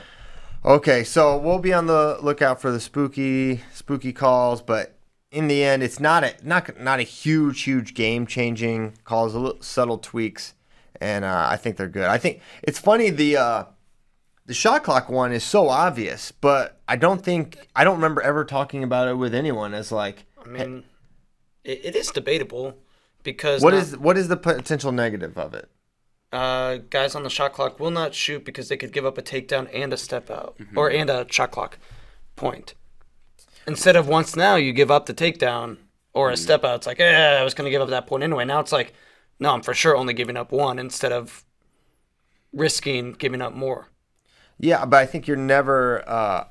Okay, 0.65 1.03
so 1.03 1.37
we'll 1.37 1.59
be 1.59 1.73
on 1.73 1.85
the 1.85 2.17
lookout 2.21 2.59
for 2.59 2.71
the 2.71 2.79
spooky 2.79 3.61
spooky 3.73 4.11
calls, 4.11 4.61
but 4.61 4.97
in 5.31 5.47
the 5.47 5.63
end, 5.63 5.83
it's 5.83 5.99
not 5.99 6.23
a 6.23 6.33
not 6.43 6.79
not 6.81 6.99
a 6.99 7.03
huge 7.03 7.63
huge 7.63 7.93
game 7.93 8.25
changing 8.25 8.97
calls. 9.03 9.35
A 9.35 9.39
little 9.39 9.61
subtle 9.61 9.97
tweaks, 9.99 10.53
and 11.01 11.25
uh, 11.25 11.47
I 11.49 11.57
think 11.57 11.77
they're 11.77 11.87
good. 11.87 12.05
I 12.05 12.17
think 12.17 12.41
it's 12.63 12.79
funny 12.79 13.09
the 13.09 13.37
uh, 13.37 13.63
the 14.45 14.53
shot 14.53 14.83
clock 14.83 15.09
one 15.09 15.31
is 15.33 15.43
so 15.43 15.69
obvious, 15.69 16.31
but 16.31 16.79
I 16.87 16.95
don't 16.95 17.23
think 17.23 17.57
I 17.75 17.83
don't 17.83 17.95
remember 17.95 18.21
ever 18.21 18.45
talking 18.45 18.83
about 18.83 19.07
it 19.07 19.15
with 19.15 19.33
anyone 19.35 19.73
as 19.73 19.91
like 19.91 20.25
I 20.43 20.47
mean, 20.47 20.83
it, 21.63 21.81
it 21.85 21.95
is 21.95 22.11
debatable 22.11 22.75
because 23.23 23.61
what 23.61 23.73
not- 23.73 23.83
is 23.83 23.97
what 23.97 24.17
is 24.17 24.27
the 24.27 24.37
potential 24.37 24.91
negative 24.91 25.37
of 25.37 25.53
it? 25.53 25.69
uh, 26.33 26.77
guys 26.89 27.15
on 27.15 27.23
the 27.23 27.29
shot 27.29 27.53
clock 27.53 27.79
will 27.79 27.89
not 27.91 28.13
shoot 28.13 28.43
because 28.43 28.67
they 28.67 28.75
could 28.75 28.91
give 28.91 29.05
up 29.05 29.17
a 29.17 29.21
takedown 29.21 29.69
and 29.73 29.93
a 29.93 29.97
step 29.97 30.29
out 30.29 30.57
Mm-hmm. 30.59 30.77
or 30.77 30.91
and 30.91 31.09
a 31.09 31.25
shot 31.31 31.51
clock 31.51 31.79
point. 32.35 32.73
Instead 33.65 33.95
of 33.95 34.07
once 34.09 34.35
now 34.35 34.55
you 34.55 34.73
give 34.73 34.91
up 34.91 35.05
the 35.05 35.13
takedown 35.13 35.77
or 36.13 36.29
a 36.29 36.33
Mm-hmm. 36.33 36.41
step 36.43 36.63
out, 36.65 36.75
it's 36.75 36.87
like, 36.87 36.99
eh, 36.99 37.37
I 37.39 37.43
was 37.43 37.53
going 37.53 37.65
to 37.65 37.71
give 37.71 37.81
up 37.81 37.89
that 37.89 38.07
point 38.07 38.23
anyway. 38.23 38.43
Now 38.45 38.59
it's 38.59 38.71
like, 38.73 38.93
no, 39.39 39.53
I'm 39.53 39.61
for 39.61 39.73
sure 39.73 39.95
only 39.95 40.13
giving 40.13 40.37
up 40.37 40.51
one 40.51 40.79
instead 40.79 41.11
of 41.11 41.43
risking 42.53 43.13
giving 43.13 43.41
up 43.41 43.53
more. 43.53 43.89
Yeah, 44.59 44.85
but 44.85 44.97
I 44.97 45.05
think 45.05 45.27
you're 45.27 45.37
never. 45.37 46.07
Uh, 46.07 46.45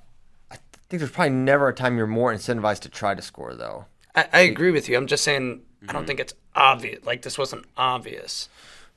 I 0.51 0.57
think 0.89 1.01
there's 1.01 1.11
probably 1.11 1.35
never 1.35 1.69
a 1.69 1.75
time 1.75 1.97
you're 1.97 2.07
more 2.07 2.33
incentivized 2.33 2.81
to 2.81 2.89
try 2.89 3.15
to 3.15 3.23
score 3.23 3.55
though. 3.55 3.87
I, 4.15 4.29
I 4.33 4.41
agree 4.41 4.71
with 4.71 4.89
you. 4.89 4.97
I'm 4.97 5.07
just 5.07 5.25
saying, 5.25 5.63
I 5.89 5.93
don't 5.93 6.07
think 6.07 6.21
it's 6.21 6.33
obvious. 6.55 7.05
Like, 7.05 7.23
this 7.23 7.37
wasn't 7.37 7.67
obvious. 7.77 8.49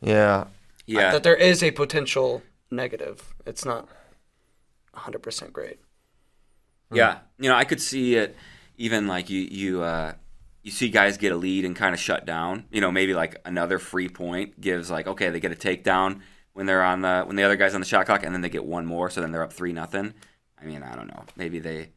Yeah, 0.02 0.46
yeah 0.86 1.12
That 1.12 1.24
there 1.24 1.36
is 1.36 1.62
a 1.62 1.72
potential 1.72 2.42
negative. 2.72 3.34
It's 3.46 3.66
not 3.66 3.90
100% 4.96 5.52
great. 5.52 5.80
Yeah, 6.92 7.20
you 7.38 7.50
know, 7.50 7.56
I 7.56 7.66
could 7.66 7.82
see 7.82 8.16
it 8.16 8.36
even 8.78 9.08
like 9.08 9.30
you 9.30 9.42
you 9.42 9.84
uh, 9.84 10.14
you 10.64 10.72
see 10.72 10.90
guys 10.90 11.18
get 11.18 11.32
a 11.32 11.36
lead 11.36 11.66
and 11.66 11.76
kind 11.76 11.94
of 11.94 12.00
shut 12.00 12.26
down. 12.26 12.66
You 12.72 12.82
know, 12.82 12.92
maybe 12.92 13.14
like 13.14 13.42
another 13.46 13.80
free 13.80 14.10
point 14.10 14.60
gives 14.60 14.90
like 14.90 15.08
okay, 15.08 15.30
they 15.30 15.40
get 15.40 15.52
a 15.52 15.56
takedown 15.56 16.22
when 16.54 16.66
they're 16.66 16.84
on 16.84 17.02
the 17.02 17.24
when 17.24 17.36
the 17.36 17.44
other 17.44 17.56
guy's 17.56 17.74
on 17.74 17.82
the 17.82 17.88
shot 17.88 18.06
clock, 18.06 18.24
and 18.24 18.34
then 18.34 18.42
they 18.42 18.50
get 18.50 18.66
one 18.66 18.86
more, 18.86 19.10
so 19.10 19.22
then 19.22 19.32
they're 19.32 19.44
up 19.44 19.54
three 19.54 19.74
nothing. 19.74 20.14
I 20.62 20.66
mean, 20.66 20.84
I 20.84 20.96
don't 20.96 21.08
know. 21.08 21.24
Maybe 21.36 21.60
they 21.60 21.92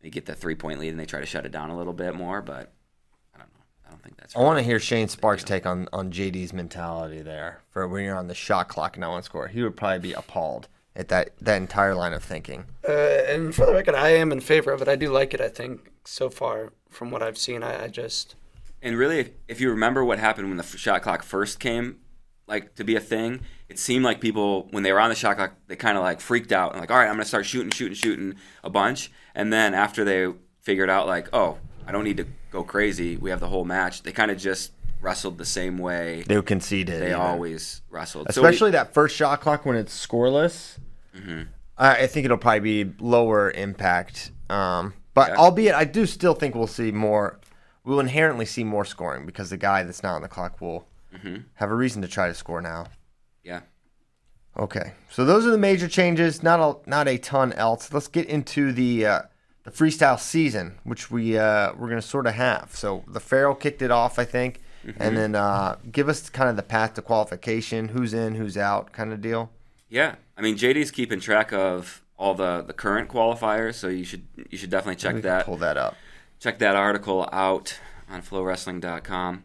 they 0.00 0.10
get 0.10 0.26
the 0.26 0.34
three 0.34 0.54
point 0.54 0.80
lead 0.80 0.88
and 0.88 0.98
they 0.98 1.06
try 1.06 1.20
to 1.20 1.26
shut 1.26 1.46
it 1.46 1.52
down 1.52 1.70
a 1.70 1.76
little 1.76 1.92
bit 1.92 2.14
more, 2.14 2.42
but 2.42 2.72
I 3.34 3.38
don't 3.38 3.52
know. 3.52 3.60
I 3.86 3.90
don't 3.90 4.02
think 4.02 4.16
that's. 4.16 4.36
I 4.36 4.40
want 4.40 4.58
to 4.58 4.64
hear 4.64 4.80
Shane 4.80 5.08
Sparks' 5.08 5.44
take 5.44 5.66
on, 5.66 5.88
on 5.92 6.10
JD's 6.10 6.52
mentality 6.52 7.22
there 7.22 7.60
for 7.70 7.86
when 7.86 8.04
you're 8.04 8.16
on 8.16 8.28
the 8.28 8.34
shot 8.34 8.68
clock 8.68 8.96
and 8.96 9.02
not 9.02 9.10
one 9.10 9.22
score. 9.22 9.48
He 9.48 9.62
would 9.62 9.76
probably 9.76 9.98
be 10.00 10.12
appalled 10.12 10.68
at 11.00 11.08
that 11.08 11.30
that 11.40 11.56
entire 11.56 11.94
line 11.94 12.12
of 12.12 12.22
thinking. 12.22 12.66
Uh, 12.88 12.92
and 12.92 13.54
for 13.54 13.66
the 13.66 13.72
record, 13.72 13.94
I 13.94 14.10
am 14.10 14.30
in 14.30 14.40
favor 14.40 14.70
of 14.70 14.80
it. 14.82 14.88
I 14.88 14.96
do 14.96 15.10
like 15.10 15.34
it, 15.34 15.40
I 15.40 15.48
think, 15.48 15.90
so 16.04 16.28
far 16.30 16.72
from 16.88 17.10
what 17.10 17.22
I've 17.22 17.38
seen. 17.38 17.62
I, 17.62 17.84
I 17.84 17.88
just. 17.88 18.36
And 18.82 18.96
really, 18.96 19.18
if, 19.18 19.30
if 19.48 19.60
you 19.60 19.70
remember 19.70 20.04
what 20.04 20.18
happened 20.18 20.48
when 20.48 20.56
the 20.56 20.62
shot 20.62 21.02
clock 21.02 21.22
first 21.22 21.58
came, 21.60 21.96
like 22.46 22.74
to 22.76 22.84
be 22.84 22.96
a 22.96 23.00
thing, 23.00 23.40
it 23.68 23.78
seemed 23.78 24.04
like 24.04 24.20
people 24.20 24.68
when 24.70 24.82
they 24.82 24.92
were 24.92 25.00
on 25.00 25.08
the 25.10 25.14
shot 25.16 25.36
clock, 25.36 25.54
they 25.66 25.76
kind 25.76 25.96
of 25.96 26.04
like 26.04 26.20
freaked 26.20 26.52
out 26.52 26.72
and 26.72 26.80
like, 26.80 26.90
all 26.90 26.96
right, 26.98 27.08
I'm 27.08 27.14
gonna 27.14 27.24
start 27.24 27.46
shooting, 27.46 27.70
shooting, 27.70 27.94
shooting 27.94 28.34
a 28.62 28.70
bunch. 28.70 29.10
And 29.34 29.52
then 29.52 29.74
after 29.74 30.04
they 30.04 30.32
figured 30.62 30.90
out 30.90 31.06
like, 31.06 31.28
oh, 31.32 31.58
I 31.86 31.92
don't 31.92 32.04
need 32.04 32.18
to 32.18 32.26
go 32.50 32.62
crazy. 32.62 33.16
We 33.16 33.30
have 33.30 33.40
the 33.40 33.48
whole 33.48 33.64
match. 33.64 34.02
They 34.02 34.12
kind 34.12 34.30
of 34.30 34.38
just 34.38 34.72
wrestled 35.00 35.38
the 35.38 35.46
same 35.46 35.78
way 35.78 36.24
They 36.26 36.34
they 36.36 36.42
conceded. 36.42 37.02
even. 37.02 37.14
always 37.14 37.80
wrestled. 37.90 38.32
So 38.32 38.42
we- 38.42 38.48
especially 38.48 38.72
that 38.72 38.92
first 38.92 39.16
shot 39.16 39.40
clock 39.40 39.64
when 39.64 39.76
it's 39.76 40.06
scoreless. 40.06 40.78
Mm-hmm. 41.16 41.42
I, 41.78 41.96
I 42.02 42.06
think 42.06 42.24
it'll 42.24 42.38
probably 42.38 42.84
be 42.84 42.92
lower 43.00 43.50
impact. 43.50 44.30
Um, 44.48 44.94
but 45.14 45.30
Yeah. 45.30 45.36
albeit, 45.36 45.74
I 45.74 45.84
do 45.84 46.06
still 46.06 46.34
think 46.34 46.54
we'll 46.54 46.66
see 46.66 46.90
more. 46.92 47.38
We'll 47.84 48.00
inherently 48.00 48.44
see 48.46 48.62
more 48.64 48.84
scoring 48.84 49.26
because 49.26 49.50
the 49.50 49.56
guy 49.56 49.82
that's 49.82 50.02
not 50.02 50.14
on 50.16 50.22
the 50.22 50.28
clock 50.28 50.60
will 50.60 50.86
Mm-hmm. 51.14 51.36
have 51.54 51.70
a 51.70 51.74
reason 51.74 52.02
to 52.02 52.08
try 52.08 52.28
to 52.28 52.34
score 52.34 52.60
now. 52.60 52.86
yeah. 53.42 53.60
Okay, 54.56 54.92
so 55.08 55.24
those 55.24 55.46
are 55.46 55.50
the 55.50 55.58
major 55.58 55.86
changes. 55.88 56.42
Not 56.42 56.58
a 56.60 56.88
not 56.90 57.06
a 57.08 57.18
ton 57.18 57.52
else. 57.52 57.92
Let's 57.92 58.08
get 58.08 58.26
into 58.26 58.72
the 58.72 59.06
uh, 59.06 59.22
the 59.64 59.70
freestyle 59.70 60.18
season, 60.18 60.78
which 60.84 61.10
we 61.10 61.38
uh, 61.38 61.72
we're 61.76 61.88
gonna 61.88 62.02
sort 62.02 62.26
of 62.26 62.34
have. 62.34 62.70
So 62.74 63.04
the 63.06 63.20
Farrell 63.20 63.54
kicked 63.54 63.80
it 63.80 63.90
off, 63.92 64.18
I 64.18 64.24
think, 64.24 64.60
and 64.98 65.16
then 65.16 65.34
uh, 65.36 65.76
give 65.90 66.08
us 66.08 66.28
kind 66.30 66.50
of 66.50 66.56
the 66.56 66.62
path 66.64 66.94
to 66.94 67.02
qualification, 67.02 67.88
who's 67.88 68.12
in, 68.12 68.34
who's 68.34 68.56
out, 68.56 68.92
kind 68.92 69.12
of 69.12 69.20
deal. 69.20 69.50
Yeah, 69.88 70.16
I 70.40 70.42
mean 70.42 70.56
JD's 70.56 70.90
keeping 70.90 71.20
track 71.20 71.52
of 71.52 72.02
all 72.16 72.32
the, 72.34 72.62
the 72.62 72.72
current 72.72 73.10
qualifiers, 73.10 73.74
so 73.74 73.88
you 73.88 74.04
should 74.04 74.26
you 74.48 74.56
should 74.56 74.70
definitely 74.70 74.96
check 74.96 75.20
that 75.22 75.44
pull 75.44 75.58
that 75.58 75.76
up. 75.76 75.96
check 76.38 76.58
that 76.60 76.74
article 76.76 77.28
out 77.30 77.78
on 78.08 78.22
flowwrestling.com 78.22 79.44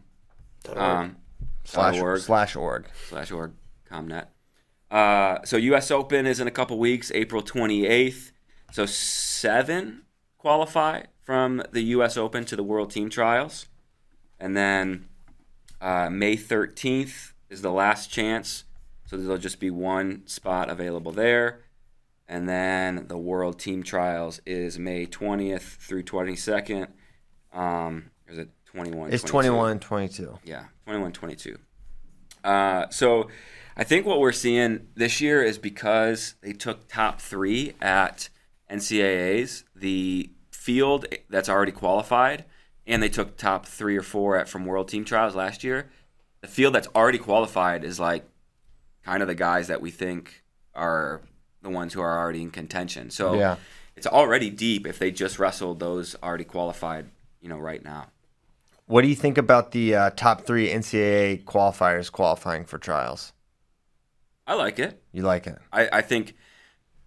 um, 0.74 1.16
Slash 1.64 2.00
org. 2.00 2.20
slash 2.20 2.56
org. 2.56 2.86
slash 3.08 3.30
org 3.30 3.52
comnet. 3.84 4.28
Uh, 4.90 5.38
so 5.44 5.56
U.S. 5.58 5.90
Open 5.90 6.26
is 6.26 6.40
in 6.40 6.46
a 6.46 6.50
couple 6.50 6.78
weeks, 6.78 7.12
April 7.14 7.42
28th. 7.42 8.32
So 8.72 8.86
seven 8.86 10.02
qualify 10.38 11.02
from 11.22 11.62
the 11.72 11.82
U.S. 11.82 12.16
Open 12.16 12.44
to 12.46 12.56
the 12.56 12.62
World 12.62 12.90
Team 12.90 13.10
Trials, 13.10 13.66
and 14.40 14.56
then 14.56 15.08
uh, 15.80 16.08
May 16.10 16.36
13th 16.36 17.32
is 17.50 17.62
the 17.62 17.72
last 17.72 18.10
chance. 18.10 18.64
So 19.06 19.16
there'll 19.16 19.38
just 19.38 19.60
be 19.60 19.70
one 19.70 20.26
spot 20.26 20.68
available 20.68 21.12
there. 21.12 21.62
And 22.28 22.48
then 22.48 23.06
the 23.08 23.16
World 23.16 23.58
Team 23.58 23.82
Trials 23.82 24.40
is 24.44 24.78
May 24.78 25.06
20th 25.06 25.60
through 25.78 26.02
22nd. 26.02 26.88
Um, 27.52 28.10
is 28.28 28.38
it 28.38 28.50
21? 28.66 29.12
It's 29.12 29.22
22? 29.22 29.52
21 29.52 29.78
22. 29.78 30.38
Yeah, 30.44 30.64
21 30.84 31.12
22. 31.12 31.58
Uh, 32.42 32.86
so 32.90 33.28
I 33.76 33.84
think 33.84 34.06
what 34.06 34.18
we're 34.18 34.32
seeing 34.32 34.88
this 34.94 35.20
year 35.20 35.42
is 35.42 35.56
because 35.58 36.34
they 36.42 36.52
took 36.52 36.88
top 36.88 37.20
three 37.20 37.74
at 37.80 38.28
NCAAs, 38.70 39.62
the 39.74 40.30
field 40.50 41.06
that's 41.30 41.48
already 41.48 41.72
qualified 41.72 42.44
and 42.86 43.02
they 43.02 43.08
took 43.08 43.36
top 43.36 43.66
three 43.66 43.96
or 43.96 44.02
four 44.02 44.36
at 44.36 44.48
from 44.48 44.64
World 44.64 44.88
Team 44.88 45.04
Trials 45.04 45.34
last 45.34 45.64
year. 45.64 45.90
The 46.40 46.48
field 46.48 46.74
that's 46.74 46.88
already 46.94 47.18
qualified 47.18 47.84
is 47.84 47.98
like 47.98 48.24
kind 49.06 49.22
of 49.22 49.28
the 49.28 49.34
guys 49.36 49.68
that 49.68 49.80
we 49.80 49.90
think 49.92 50.42
are 50.74 51.22
the 51.62 51.70
ones 51.70 51.92
who 51.94 52.00
are 52.00 52.18
already 52.18 52.42
in 52.42 52.50
contention. 52.50 53.08
So 53.10 53.34
Yeah. 53.38 53.56
it's 53.94 54.06
already 54.06 54.50
deep 54.50 54.84
if 54.86 54.98
they 54.98 55.10
just 55.12 55.38
wrestled 55.38 55.78
those 55.78 56.16
already 56.22 56.44
qualified, 56.44 57.06
you 57.40 57.48
know, 57.48 57.56
right 57.58 57.82
now. 57.84 58.08
What 58.86 59.02
do 59.02 59.08
you 59.08 59.14
think 59.14 59.38
about 59.38 59.70
the 59.70 59.94
uh, 59.94 60.10
top 60.10 60.42
three 60.44 60.68
NCAA 60.68 61.44
qualifiers 61.44 62.10
qualifying 62.10 62.64
for 62.64 62.78
trials? 62.78 63.32
I 64.46 64.54
like 64.54 64.78
it. 64.80 65.00
You 65.12 65.22
like 65.22 65.46
it? 65.46 65.58
I, 65.72 65.88
I 65.92 66.02
think 66.02 66.34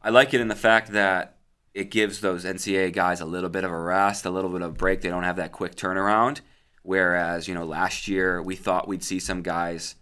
I 0.01 0.10
like 0.10 0.34
it 0.34 0.41
in 0.41 0.48
the 0.48 0.56
fact 0.56 0.91
that 0.94 1.36
it 1.74 1.91
gives 1.91 2.20
those 2.22 2.44
NCAA 2.46 2.91
guys 2.94 3.22
a 3.22 3.25
little 3.25 3.50
bit 3.50 3.63
of 3.65 3.72
a 3.72 3.77
rest, 3.79 4.25
a 4.25 4.29
little 4.29 4.50
bit 4.50 4.62
of 4.62 4.72
a 4.72 4.74
break. 4.74 5.01
They 5.01 5.10
don't 5.10 5.24
have 5.24 5.36
that 5.38 5.51
quick 5.51 5.75
turnaround. 5.75 6.39
Whereas, 6.84 7.48
you 7.48 7.53
know, 7.53 7.65
last 7.65 8.08
year 8.08 8.41
we 8.41 8.56
thought 8.56 8.88
we'd 8.88 9.03
see 9.03 9.20
some 9.20 9.41
guys 9.41 9.96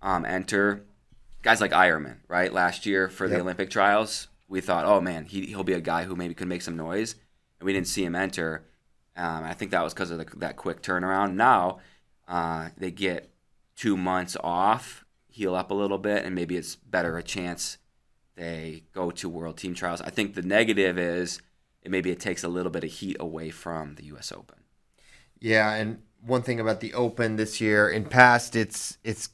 um, 0.00 0.24
enter, 0.24 0.84
guys 1.42 1.60
like 1.60 1.72
Ironman, 1.72 2.16
right? 2.28 2.52
Last 2.52 2.86
year 2.86 3.08
for 3.08 3.28
the 3.28 3.34
Yep. 3.34 3.42
Olympic 3.42 3.70
trials, 3.70 4.28
we 4.48 4.60
thought, 4.60 4.84
oh 4.84 5.00
man, 5.00 5.24
he, 5.24 5.46
he'll 5.46 5.64
be 5.64 5.72
a 5.72 5.80
guy 5.80 6.04
who 6.04 6.14
maybe 6.16 6.34
could 6.34 6.48
make 6.48 6.62
some 6.62 6.76
noise. 6.76 7.16
And 7.58 7.66
we 7.66 7.72
didn't 7.72 7.88
see 7.88 8.04
him 8.04 8.14
enter. 8.14 8.64
Um, 9.16 9.44
I 9.44 9.54
think 9.54 9.70
that 9.72 9.82
was 9.82 9.92
because 9.94 10.10
of 10.10 10.18
the, 10.18 10.26
that 10.38 10.56
quick 10.56 10.82
turnaround. 10.82 11.34
Now 11.34 11.78
uh, 12.28 12.68
they 12.76 12.90
get 12.90 13.30
two 13.76 13.96
months 13.96 14.36
off, 14.42 15.04
heal 15.28 15.54
up 15.54 15.70
a 15.70 15.74
little 15.74 15.98
bit, 15.98 16.24
and 16.24 16.34
maybe 16.34 16.56
it's 16.56 16.76
better 16.76 17.18
a 17.18 17.22
chance 17.22 17.78
they 18.36 18.84
go 18.94 19.10
to 19.10 19.28
World 19.28 19.58
Team 19.58 19.74
Trials. 19.74 20.00
I 20.00 20.10
think 20.10 20.34
the 20.34 20.42
negative 20.42 20.98
is 20.98 21.40
it 21.82 21.90
maybe 21.90 22.10
it 22.10 22.20
takes 22.20 22.44
a 22.44 22.48
little 22.48 22.70
bit 22.70 22.84
of 22.84 22.90
heat 22.90 23.16
away 23.20 23.50
from 23.50 23.96
the 23.96 24.04
U.S. 24.06 24.32
Open. 24.32 24.58
Yeah, 25.40 25.74
and 25.74 26.02
one 26.24 26.42
thing 26.42 26.60
about 26.60 26.80
the 26.80 26.94
Open 26.94 27.36
this 27.36 27.60
year, 27.60 27.88
in 27.88 28.04
past, 28.04 28.54
it's 28.54 28.98
it's 29.02 29.28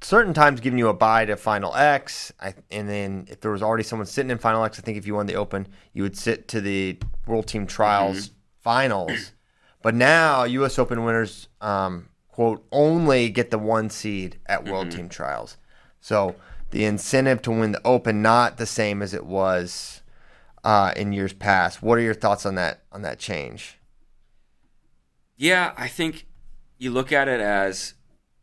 certain 0.00 0.34
times 0.34 0.60
giving 0.60 0.78
you 0.78 0.88
a 0.88 0.94
bye 0.94 1.24
to 1.24 1.36
Final 1.36 1.74
X, 1.74 2.32
I, 2.40 2.54
and 2.70 2.88
then 2.88 3.26
if 3.30 3.40
there 3.40 3.50
was 3.50 3.62
already 3.62 3.82
someone 3.82 4.06
sitting 4.06 4.30
in 4.30 4.38
Final 4.38 4.64
X, 4.64 4.78
I 4.78 4.82
think 4.82 4.98
if 4.98 5.06
you 5.06 5.14
won 5.14 5.26
the 5.26 5.36
Open, 5.36 5.66
you 5.92 6.02
would 6.02 6.16
sit 6.16 6.48
to 6.48 6.60
the 6.60 6.98
World 7.26 7.46
Team 7.46 7.66
Trials 7.66 8.30
finals. 8.60 9.32
But 9.82 9.94
now, 9.94 10.44
U.S. 10.44 10.78
Open 10.78 11.04
winners, 11.04 11.48
um, 11.60 12.08
quote, 12.28 12.66
only 12.72 13.28
get 13.28 13.50
the 13.50 13.58
one 13.58 13.88
seed 13.88 14.40
at 14.46 14.64
World 14.64 14.90
Team 14.90 15.08
Trials. 15.08 15.56
So 16.00 16.34
the 16.70 16.84
incentive 16.84 17.42
to 17.42 17.50
win 17.50 17.72
the 17.72 17.86
Open 17.86 18.22
not 18.22 18.56
the 18.56 18.66
same 18.66 19.02
as 19.02 19.14
it 19.14 19.24
was 19.24 20.02
uh, 20.64 20.92
in 20.96 21.12
years 21.12 21.32
past. 21.32 21.82
What 21.82 21.98
are 21.98 22.02
your 22.02 22.14
thoughts 22.14 22.44
on 22.44 22.56
that 22.56 22.82
on 22.90 23.02
that 23.02 23.18
change? 23.18 23.78
Yeah, 25.36 25.72
I 25.76 25.86
think 25.86 26.26
you 26.78 26.90
look 26.90 27.12
at 27.12 27.28
it 27.28 27.40
as 27.40 27.94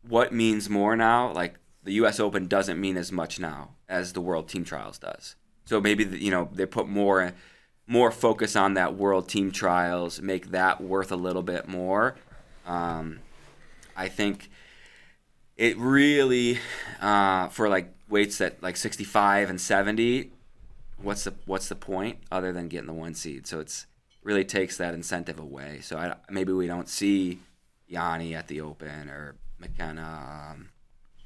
what 0.08 0.34
means 0.34 0.70
more 0.70 0.96
now. 0.96 1.32
Like 1.32 1.56
the 1.84 1.94
U.S. 1.94 2.20
Open 2.20 2.48
doesn't 2.48 2.80
mean 2.80 2.98
as 2.98 3.12
much 3.12 3.40
now 3.40 3.72
as 3.90 4.14
the 4.14 4.22
World 4.22 4.48
Team 4.48 4.64
Trials 4.64 4.98
does. 4.98 5.36
So 5.66 5.80
maybe 5.80 6.04
you 6.04 6.32
know 6.32 6.50
they 6.52 6.66
put 6.66 6.88
more 6.88 7.34
more 7.88 8.12
focus 8.12 8.56
on 8.56 8.76
that 8.76 8.96
World 8.96 9.28
Team 9.28 9.52
Trials, 9.52 10.22
make 10.22 10.52
that 10.52 10.82
worth 10.82 11.12
a 11.12 11.16
little 11.16 11.44
bit 11.44 11.68
more. 11.68 12.16
Um, 12.66 13.20
I 13.96 14.08
think 14.08 14.50
it 15.58 15.78
really 15.78 16.60
uh, 17.02 17.50
for 17.50 17.70
like 17.70 17.94
weights 18.10 18.38
that 18.38 18.62
like 18.62 18.78
65 18.78 19.50
and 19.50 19.60
70 19.60 20.32
what's 21.02 21.24
the 21.24 21.34
what's 21.46 21.68
the 21.68 21.76
point 21.76 22.20
other 22.32 22.52
than 22.52 22.68
getting 22.68 22.88
the 22.88 22.94
one 22.94 23.14
seed 23.14 23.48
so 23.48 23.60
it's 23.60 23.88
really 24.24 24.46
takes 24.46 24.78
that 24.78 24.94
incentive 24.94 25.40
away 25.40 25.80
so 25.82 25.98
I, 25.98 26.16
maybe 26.30 26.54
we 26.54 26.68
don't 26.68 26.88
see 26.88 27.40
yianni 27.92 28.34
at 28.34 28.48
the 28.48 28.62
open 28.62 29.10
or 29.10 29.36
mckenna 29.64 30.52
um, 30.52 30.70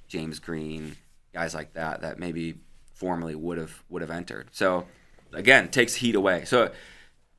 james 0.07 0.39
green 0.39 0.95
guys 1.33 1.53
like 1.53 1.73
that 1.73 2.01
that 2.01 2.19
maybe 2.19 2.55
formerly 2.93 3.35
would 3.35 3.57
have 3.57 3.83
would 3.89 4.01
have 4.01 4.11
entered 4.11 4.47
so 4.51 4.85
again 5.33 5.69
takes 5.69 5.95
heat 5.95 6.15
away 6.15 6.45
so 6.45 6.71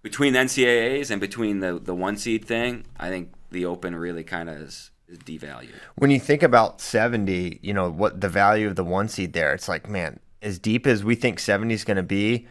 between 0.02 0.32
the 0.32 0.38
ncaaas 0.38 1.10
and 1.10 1.20
between 1.20 1.60
the 1.60 1.78
the 1.78 1.94
one 1.94 2.16
seed 2.16 2.44
thing 2.44 2.84
i 2.98 3.08
think 3.08 3.32
the 3.50 3.64
open 3.64 3.94
really 3.94 4.24
kind 4.24 4.48
of 4.48 4.56
is, 4.56 4.90
is 5.08 5.18
devalued 5.18 5.70
When 5.96 6.10
you 6.10 6.20
think 6.20 6.42
about 6.42 6.80
70, 6.80 7.60
you 7.62 7.72
know, 7.72 7.90
what 7.90 8.20
the 8.20 8.28
value 8.28 8.66
of 8.66 8.76
the 8.76 8.84
one 8.84 9.08
seed 9.08 9.32
there, 9.32 9.54
it's 9.54 9.68
like, 9.68 9.88
man, 9.88 10.20
as 10.42 10.58
deep 10.58 10.86
as 10.86 11.02
we 11.02 11.14
think 11.14 11.38
70 11.38 11.72
is 11.72 11.84
going 11.84 11.96
to 11.96 12.02
be, 12.02 12.46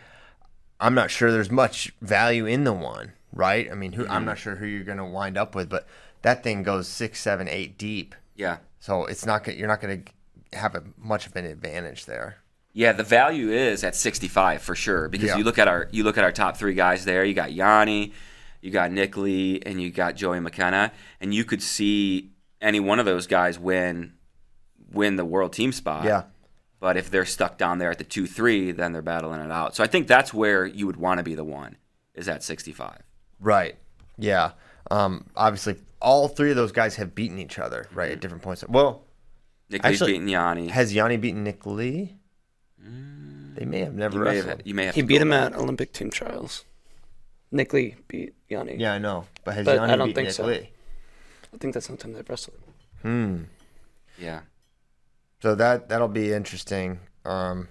I'm 0.80 0.94
not 0.94 1.12
sure 1.12 1.32
there's 1.32 1.52
much 1.52 1.94
value 2.02 2.46
in 2.46 2.64
the 2.64 2.74
one, 2.74 3.14
right? 3.34 3.72
I 3.72 3.76
mean, 3.76 3.94
who, 3.94 4.08
I'm 4.08 4.26
not 4.26 4.38
sure 4.38 4.56
who 4.56 4.66
you're 4.66 4.84
going 4.84 4.98
to 4.98 5.06
wind 5.06 5.38
up 5.38 5.56
with, 5.56 5.70
but 5.70 5.88
that 6.22 6.44
thing 6.44 6.64
goes 6.64 6.88
six, 6.88 7.20
seven, 7.20 7.48
eight 7.48 7.78
deep. 7.78 8.16
Yeah 8.38 8.58
So 8.80 9.06
it's 9.06 9.26
not 9.26 9.44
gonna, 9.44 9.58
you're 9.58 9.68
not 9.68 9.82
going 9.82 10.04
to 10.52 10.58
have 10.58 10.76
a, 10.76 10.84
much 10.98 11.28
of 11.28 11.36
an 11.36 11.44
advantage 11.46 12.06
there. 12.06 12.38
Yeah, 12.72 12.94
the 12.94 13.04
value 13.04 13.50
is 13.52 13.84
at 13.84 13.96
65 13.96 14.62
for 14.62 14.76
sure 14.76 15.10
because 15.10 15.30
Yeah. 15.30 15.38
you 15.38 15.44
look 15.44 15.58
at 15.58 15.68
our 15.68 15.90
you 15.92 16.04
look 16.04 16.18
at 16.18 16.24
our 16.24 16.32
top 16.32 16.56
three 16.58 16.76
guys 16.76 17.04
there. 17.06 17.26
You 17.26 17.34
got 17.34 17.50
Yianni, 17.50 18.14
you 18.62 18.72
got 18.72 18.92
Nick 18.92 19.18
Lee, 19.18 19.60
and 19.66 19.82
you 19.82 19.90
got 19.90 20.16
Joey 20.16 20.40
McKenna, 20.40 20.92
and 21.20 21.34
you 21.34 21.44
could 21.44 21.62
see 21.64 22.32
any 22.62 22.80
one 22.80 23.00
of 23.00 23.06
those 23.06 23.26
guys 23.28 23.58
win 23.60 24.14
win 24.92 25.16
the 25.16 25.26
world 25.26 25.54
team 25.54 25.72
spot. 25.72 26.06
Yeah. 26.06 26.24
But 26.80 26.96
if 26.98 27.10
they're 27.10 27.26
stuck 27.26 27.58
down 27.58 27.80
there 27.80 27.90
at 27.90 27.98
the 27.98 28.04
two 28.04 28.28
three, 28.28 28.72
then 28.72 28.94
they're 28.94 29.02
battling 29.02 29.42
it 29.42 29.52
out. 29.52 29.76
So 29.76 29.84
I 29.84 29.88
think 29.88 30.08
that's 30.08 30.32
where 30.32 30.64
you 30.66 30.86
would 30.86 30.98
want 30.98 31.18
to 31.18 31.24
be 31.24 31.34
the 31.34 31.44
one 31.44 31.78
is 32.14 32.28
at 32.30 32.44
65. 32.44 33.02
Right. 33.40 33.76
Yeah. 34.18 34.52
Um, 34.92 35.26
obviously, 35.36 35.78
all 36.02 36.28
three 36.28 36.50
of 36.52 36.56
those 36.56 36.72
guys 36.72 36.96
have 36.96 37.16
beaten 37.16 37.40
each 37.40 37.58
other, 37.60 37.88
right, 37.94 38.12
at 38.12 38.20
different 38.20 38.44
points. 38.44 38.64
Well, 38.68 39.04
Nick 39.70 39.84
Lee's 39.84 39.94
Actually, 40.02 40.14
beating 40.14 40.28
Yianni. 40.28 40.70
has 40.70 40.94
Yianni 40.94 41.20
beaten 41.20 41.44
Nick 41.44 41.66
Lee? 41.66 42.16
They 42.80 43.66
may 43.66 43.80
have 43.80 43.96
never 43.96 44.18
you 44.20 44.24
may 44.24 44.30
wrestled. 44.36 44.50
have, 44.50 44.62
you 44.68 44.74
may 44.76 44.86
have 44.86 44.96
He 44.96 45.02
beat 45.02 45.20
him 45.22 45.34
at 45.34 45.56
Olympic 45.56 45.92
team 45.92 46.12
trials. 46.12 46.64
Nick 47.52 47.74
Lee 47.74 47.96
beat 48.08 48.36
Yianni. 48.50 48.80
Yeah, 48.80 48.94
I 48.94 49.00
know. 49.00 49.26
But 49.44 49.56
has 49.56 49.66
But 49.66 49.80
Yianni 49.80 49.90
I 49.90 49.96
don't 49.96 50.08
beaten 50.10 50.16
think 50.16 50.26
Nick 50.28 50.34
so. 50.36 50.46
Lee? 50.46 50.70
I 51.54 51.58
think 51.58 51.74
that's 51.74 51.88
the 51.88 51.98
time 51.98 52.14
they've 52.14 52.30
wrestled. 52.30 52.58
Hmm. 53.02 53.44
Yeah. 54.20 54.42
So 55.42 55.56
that 55.56 55.90
that'll 55.90 56.08
be 56.08 56.34
interesting. 56.34 57.00
Um, 57.26 57.68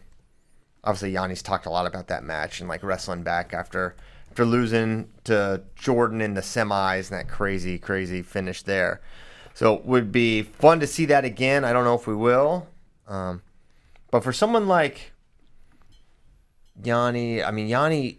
obviously, 0.83 1.13
Yanni's 1.13 1.43
talked 1.43 1.67
a 1.67 1.71
lot 1.71 1.87
about 1.87 2.09
that 2.09 2.25
match 2.25 2.61
and 2.61 2.69
like 2.69 2.83
wrestling 2.83 3.23
back 3.23 3.53
after 3.55 3.95
after 4.37 4.45
losing 4.45 5.09
to 5.25 5.63
Jordan 5.77 6.21
in 6.21 6.35
the 6.35 6.43
semis 6.43 7.11
and 7.11 7.19
that 7.19 7.27
crazy, 7.27 7.79
crazy 7.79 8.21
finish 8.21 8.63
there. 8.63 9.01
So 9.55 9.77
it 9.77 9.87
would 9.87 10.13
be 10.13 10.43
fun 10.43 10.79
to 10.81 10.87
see 10.87 11.07
that 11.07 11.25
again. 11.25 11.65
I 11.65 11.73
don't 11.73 11.85
know 11.85 11.95
if 11.95 12.07
we 12.07 12.15
will, 12.15 12.67
um, 13.09 13.41
but 14.11 14.23
for 14.23 14.35
someone 14.35 14.69
like 14.69 15.15
Yianni, 16.83 17.43
I 17.43 17.51
mean 17.51 17.67
Yianni, 17.67 18.19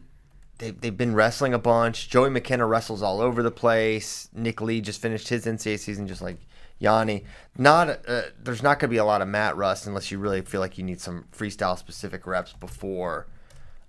they 0.58 0.72
they've 0.72 0.98
been 0.98 1.14
wrestling 1.14 1.54
a 1.54 1.60
bunch. 1.60 2.10
Joey 2.10 2.32
McKenna 2.32 2.66
wrestles 2.66 3.04
all 3.04 3.22
over 3.22 3.44
the 3.44 3.52
place. 3.52 4.28
Nick 4.34 4.60
Lee 4.60 4.82
just 4.82 5.00
finished 5.00 5.30
his 5.30 5.46
NCAA 5.46 5.78
season 5.78 6.08
just 6.08 6.24
like 6.24 6.40
Yianni. 6.82 7.26
Not 7.60 7.90
uh, 8.08 8.24
there's 8.42 8.64
not 8.64 8.80
going 8.80 8.90
to 8.90 8.96
be 8.96 8.98
a 8.98 9.06
lot 9.06 9.22
of 9.22 9.28
mat 9.28 9.56
rust 9.56 9.86
unless 9.86 10.10
you 10.10 10.18
really 10.18 10.42
feel 10.42 10.62
like 10.62 10.80
you 10.80 10.84
need 10.84 11.00
some 11.00 11.26
freestyle 11.32 11.78
specific 11.78 12.26
reps 12.26 12.54
before 12.54 13.28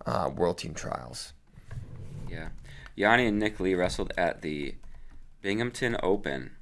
uh, 0.04 0.30
World 0.36 0.58
Team 0.58 0.74
Trials. 0.74 1.32
Yeah. 2.30 2.48
Yianni 2.96 3.28
and 3.28 3.38
Nick 3.38 3.60
Lee 3.60 3.74
wrestled 3.74 4.12
at 4.16 4.42
the 4.42 4.74
Binghamton 5.42 5.96
Open 6.02 6.52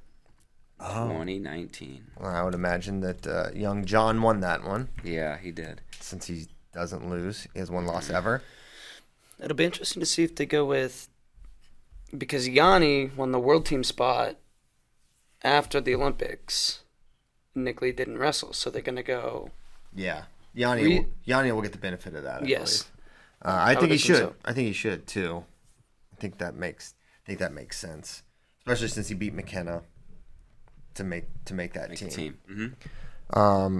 Oh. 0.79 1.07
2019. 1.09 2.11
Well, 2.19 2.29
I 2.35 2.43
would 2.43 2.53
imagine 2.53 2.99
that 3.01 3.25
uh, 3.25 3.49
young 3.53 3.83
John 3.85 4.21
won 4.21 4.41
that 4.41 4.63
one 4.63 4.89
Yeah, 5.03 5.37
he 5.37 5.51
did. 5.51 5.81
since 5.99 6.27
he 6.27 6.45
doesn't 6.73 7.09
lose. 7.09 7.47
He 7.53 7.59
has 7.59 7.71
one 7.71 7.87
loss 7.87 8.09
ever. 8.11 8.43
It'll 9.43 9.55
be 9.57 9.65
interesting 9.65 9.99
to 10.01 10.05
see 10.05 10.23
if 10.23 10.35
they 10.35 10.45
go 10.45 10.63
with 10.65 11.09
because 12.15 12.47
Yianni 12.47 13.15
won 13.15 13.31
the 13.31 13.39
world 13.39 13.65
team 13.65 13.83
spot 13.83 14.35
after 15.43 15.81
the 15.81 15.95
Olympics. 15.95 16.81
Nick 17.55 17.81
Lee 17.81 17.91
didn't 17.91 18.19
wrestle, 18.19 18.53
so 18.53 18.69
they're 18.69 18.81
gonna 18.83 19.01
go. 19.03 19.49
Yeah, 19.95 20.23
Yianni. 20.55 20.83
Re- 20.83 20.99
will, 20.99 21.05
Yianni 21.27 21.51
will 21.55 21.61
get 21.63 21.71
the 21.71 21.77
benefit 21.79 22.13
of 22.15 22.23
that. 22.23 22.43
I 22.43 22.45
Yes. 22.45 22.85
Uh, 23.43 23.47
I, 23.49 23.71
I 23.71 23.75
think 23.75 23.91
he 23.91 23.97
should. 23.97 24.17
so. 24.17 24.35
I 24.45 24.53
think 24.53 24.67
he 24.67 24.73
should 24.73 25.07
too. 25.07 25.43
I 26.17 26.21
think 26.21 26.37
that 26.39 26.55
makes. 26.55 26.95
I 27.23 27.27
think 27.27 27.39
that 27.39 27.53
makes 27.53 27.77
sense, 27.77 28.23
especially 28.59 28.87
since 28.87 29.07
he 29.09 29.13
beat 29.15 29.33
McKenna 29.33 29.83
to 30.95 31.03
make 31.03 31.25
to 31.45 31.53
make 31.53 31.73
that 31.73 31.89
Make 31.89 31.99
team. 31.99 32.07
a 32.07 32.11
team. 32.11 32.37
hmm 33.33 33.79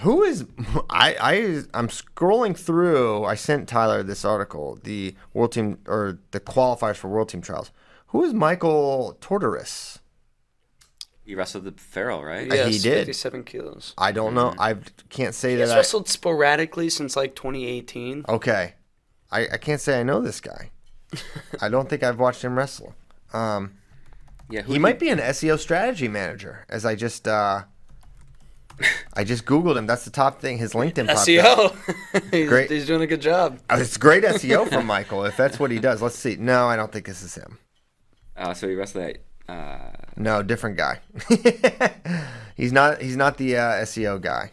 Who 0.00 0.22
is 0.22 0.44
I 0.90 1.16
I 1.20 1.32
I'm 1.74 1.88
scrolling 1.88 2.56
through. 2.56 3.24
I 3.24 3.34
sent 3.34 3.68
Tyler 3.68 4.02
this 4.02 4.24
article, 4.24 4.78
the 4.84 5.14
world 5.34 5.52
team 5.52 5.78
or 5.86 6.18
the 6.30 6.40
qualifiers 6.40 6.96
for 6.96 7.08
world 7.08 7.28
team 7.28 7.40
trials. 7.42 7.70
Who 8.08 8.22
is 8.24 8.32
Michael 8.34 9.16
Tortoris? 9.20 9.98
He 11.24 11.34
wrestled 11.34 11.64
the 11.64 11.72
Farrell, 11.72 12.22
right? 12.24 12.46
Yeah. 12.52 12.66
he 12.68 12.78
did. 12.78 12.98
fifty-seven 13.06 13.44
kilos. 13.44 13.94
I 13.96 14.12
don't 14.12 14.34
know. 14.34 14.50
Mm-hmm. 14.50 14.60
I 14.60 14.76
can't 15.08 15.34
say 15.34 15.56
He's 15.56 15.68
that. 15.68 15.74
I, 15.74 15.76
wrestled 15.76 16.08
sporadically 16.08 16.90
since 16.90 17.16
like 17.16 17.34
2018. 17.36 18.24
okay, 18.28 18.74
I 19.30 19.46
I 19.52 19.56
can't 19.56 19.80
say 19.80 19.98
I 20.00 20.02
know 20.02 20.20
this 20.20 20.40
guy. 20.40 20.70
I 21.60 21.68
don't 21.68 21.88
think 21.88 22.02
I've 22.02 22.18
watched 22.18 22.42
him 22.42 22.56
wrestle. 22.56 22.94
Um, 23.32 23.74
Yeah, 24.50 24.62
he 24.62 24.78
might 24.78 24.94
you- 24.96 25.00
be 25.00 25.08
an 25.10 25.18
SEO 25.18 25.58
strategy 25.58 26.08
manager. 26.08 26.64
As 26.68 26.84
I 26.84 26.94
just 26.94 27.26
uh, 27.28 27.62
I 29.14 29.24
just 29.24 29.44
googled 29.44 29.76
him. 29.76 29.86
That's 29.86 30.04
the 30.04 30.10
top 30.10 30.40
thing. 30.40 30.58
His 30.58 30.72
LinkedIn. 30.72 31.08
SEO. 31.08 32.30
he's, 32.30 32.48
Great. 32.48 32.70
he's 32.70 32.86
doing 32.86 33.02
a 33.02 33.06
good 33.06 33.20
job. 33.20 33.58
Oh, 33.70 33.78
It's 33.80 33.96
great 33.96 34.24
SEO 34.24 34.68
from 34.68 34.86
Michael. 34.86 35.24
If 35.24 35.36
that's 35.36 35.58
what 35.60 35.70
he 35.70 35.78
does, 35.78 36.00
let's 36.02 36.18
see. 36.18 36.36
No, 36.36 36.66
I 36.66 36.76
don't 36.76 36.90
think 36.92 37.06
this 37.06 37.22
is 37.22 37.34
him. 37.34 37.58
Uh, 38.36 38.54
so 38.54 38.68
he 38.68 38.74
wrestled 38.74 39.04
at. 39.04 39.18
Uh, 39.48 39.92
No, 40.16 40.42
different 40.42 40.76
guy. 40.78 41.00
he's 42.56 42.72
not. 42.72 43.00
He's 43.02 43.16
not 43.16 43.36
the 43.36 43.56
uh, 43.56 43.82
SEO 43.84 44.20
guy. 44.20 44.50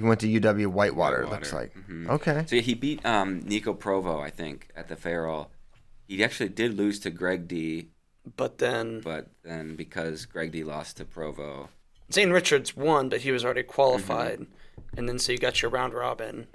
He 0.00 0.06
went 0.06 0.20
to 0.20 0.40
UW 0.40 0.68
Whitewater. 0.68 1.22
it 1.22 1.28
looks 1.28 1.52
like. 1.52 1.74
Whitewater, 1.74 1.92
mhm. 1.92 2.08
Okay. 2.10 2.44
So 2.46 2.56
he 2.60 2.74
beat 2.74 3.04
um, 3.04 3.40
Nico 3.40 3.74
Provo, 3.74 4.18
I 4.20 4.30
think, 4.30 4.68
at 4.74 4.88
the 4.88 4.96
Farrell. 4.96 5.50
He 6.08 6.24
actually 6.24 6.48
did 6.48 6.74
lose 6.74 6.98
to 7.00 7.10
Greg 7.10 7.46
D, 7.46 7.88
But 8.36 8.58
then 8.58 9.00
but 9.00 9.28
then 9.44 9.76
because 9.76 10.24
Greg 10.26 10.52
D 10.52 10.64
lost 10.64 10.96
to 10.96 11.04
Provo, 11.04 11.68
Zane 12.12 12.30
Richards 12.30 12.74
won, 12.76 13.08
but 13.08 13.20
he 13.20 13.30
was 13.30 13.44
already 13.44 13.62
qualified. 13.62 14.40
Mm-hmm. 14.40 14.98
And 14.98 15.08
then 15.08 15.18
so 15.18 15.32
you 15.32 15.38
got 15.38 15.60
your 15.62 15.70
round 15.70 15.92
robin. 15.94 16.46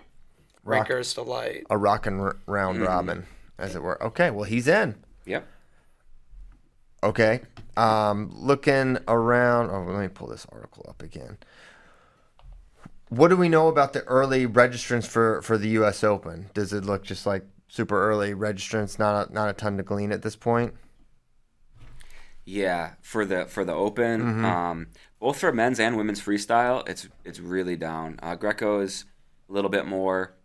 Rock- 0.64 0.88
Rikers 0.90 1.14
Delight. 1.14 1.66
A 1.70 1.78
rock 1.78 2.08
and 2.08 2.20
r- 2.20 2.38
round 2.48 2.78
Mm-hmm. 2.80 2.88
robin, 2.88 3.26
as 3.60 3.76
it 3.76 3.84
were. 3.84 4.02
Okay. 4.04 4.32
Well, 4.32 4.44
he's 4.46 4.68
in. 4.68 4.96
yep. 5.26 5.48
Okay. 7.04 7.42
Um, 7.78 8.32
looking 8.34 8.98
around. 9.08 9.70
Oh, 9.70 9.84
let 9.92 10.02
me 10.02 10.08
pull 10.08 10.28
this 10.28 10.48
article 10.52 10.86
up 10.90 11.04
again. 11.04 11.38
What 13.16 13.30
do 13.30 13.38
we 13.38 13.48
know 13.50 13.68
about 13.70 13.94
the 13.94 14.02
early 14.04 14.46
registrants 14.46 15.08
for, 15.08 15.42
for 15.42 15.58
the 15.58 15.70
U.S. 15.70 16.04
Open? 16.04 16.50
Does 16.54 16.74
it 16.74 16.84
look 16.84 17.04
just 17.04 17.26
like 17.26 17.46
super 17.70 18.10
early 18.10 18.34
registrants? 18.34 19.00
Not 19.00 19.30
a, 19.30 19.34
not 19.34 19.50
a 19.50 19.54
ton 19.54 19.78
to 19.78 19.84
glean 19.84 20.12
at 20.12 20.22
this 20.22 20.36
point. 20.36 20.74
Yeah, 22.44 22.92
for 23.02 23.26
the 23.26 23.46
for 23.46 23.66
the 23.66 23.74
Open, 23.74 24.22
Mm-hmm. 24.22 24.46
um, 24.46 24.88
both 25.20 25.40
for 25.40 25.52
men's 25.52 25.80
and 25.80 25.98
women's 25.98 26.22
freestyle, 26.22 26.88
it's 26.88 27.08
it's 27.24 27.40
really 27.40 27.76
down. 27.76 28.20
Uh, 28.22 28.36
Greco 28.36 28.82
is 28.82 29.06
a 29.50 29.54
little 29.54 29.72
bit 29.72 29.88
more, 29.88 30.36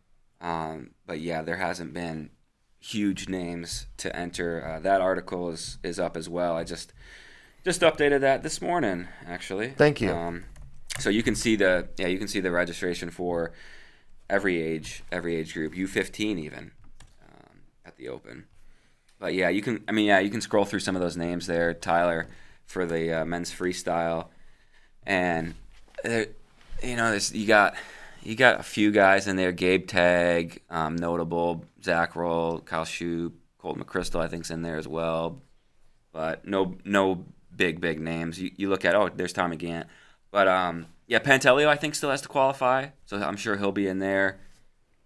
um, 0.40 0.92
but 1.06 1.20
yeah, 1.20 1.42
there 1.42 1.56
hasn't 1.58 1.92
been 1.92 2.30
huge 2.78 3.28
names 3.28 3.86
to 3.98 4.14
enter. 4.16 4.64
Uh, 4.64 4.80
that 4.80 5.02
article 5.02 5.50
is 5.50 5.76
is 5.82 5.98
up 5.98 6.16
as 6.16 6.26
well. 6.26 6.56
I 6.56 6.64
just 6.64 6.94
just 7.64 7.82
updated 7.82 8.20
that 8.22 8.42
this 8.42 8.62
morning, 8.62 9.08
actually. 9.26 9.70
Thank 9.70 10.00
you. 10.00 10.10
Um, 10.10 10.44
so 10.98 11.10
you 11.10 11.22
can 11.22 11.34
see 11.34 11.56
the 11.56 11.88
yeah 11.96 12.06
you 12.06 12.18
can 12.18 12.28
see 12.28 12.40
the 12.40 12.50
registration 12.50 13.10
for 13.10 13.52
every 14.28 14.60
age 14.60 15.02
every 15.10 15.36
age 15.36 15.54
group 15.54 15.74
U15 15.74 16.38
even 16.38 16.72
um, 17.22 17.60
at 17.84 17.96
the 17.96 18.08
Open. 18.08 18.46
But 19.20 19.34
yeah, 19.34 19.50
you 19.50 19.60
can. 19.60 19.84
I 19.86 19.92
mean, 19.92 20.06
yeah, 20.06 20.18
you 20.18 20.30
can 20.30 20.40
scroll 20.40 20.64
through 20.64 20.80
some 20.80 20.96
of 20.96 21.02
those 21.02 21.16
names 21.16 21.46
there. 21.46 21.74
Tyler 21.74 22.26
for 22.64 22.86
the 22.86 23.20
uh, 23.20 23.24
men's 23.26 23.52
freestyle, 23.52 24.28
and 25.06 25.54
you 26.02 26.96
know, 26.96 27.10
there's, 27.10 27.32
you 27.32 27.46
got 27.46 27.74
you 28.22 28.34
got 28.34 28.60
a 28.60 28.62
few 28.62 28.90
guys 28.90 29.26
in 29.26 29.36
there. 29.36 29.52
Gabe 29.52 29.86
Tagg, 29.86 30.62
um, 30.70 30.96
notable. 30.96 31.64
Zach 31.82 32.16
Roll, 32.16 32.60
Kyle 32.60 32.84
Shoup, 32.84 33.32
Colt 33.58 33.78
McChrystal, 33.78 34.20
I 34.20 34.28
think's 34.28 34.50
in 34.50 34.62
there 34.62 34.76
as 34.76 34.88
well. 34.88 35.42
But 36.12 36.46
no, 36.46 36.76
no 36.84 37.24
big 37.54 37.80
big 37.80 38.00
names. 38.00 38.40
You, 38.40 38.50
you 38.56 38.68
look 38.70 38.86
at 38.86 38.94
oh, 38.94 39.10
there's 39.14 39.34
Tommy 39.34 39.56
Gant, 39.56 39.86
but 40.30 40.48
um, 40.48 40.86
yeah, 41.06 41.18
Pantelio 41.18 41.66
I 41.66 41.76
think 41.76 41.94
still 41.94 42.10
has 42.10 42.22
to 42.22 42.28
qualify, 42.28 42.88
so 43.06 43.16
I'm 43.16 43.36
sure 43.36 43.56
he'll 43.56 43.72
be 43.72 43.86
in 43.88 43.98
there. 43.98 44.38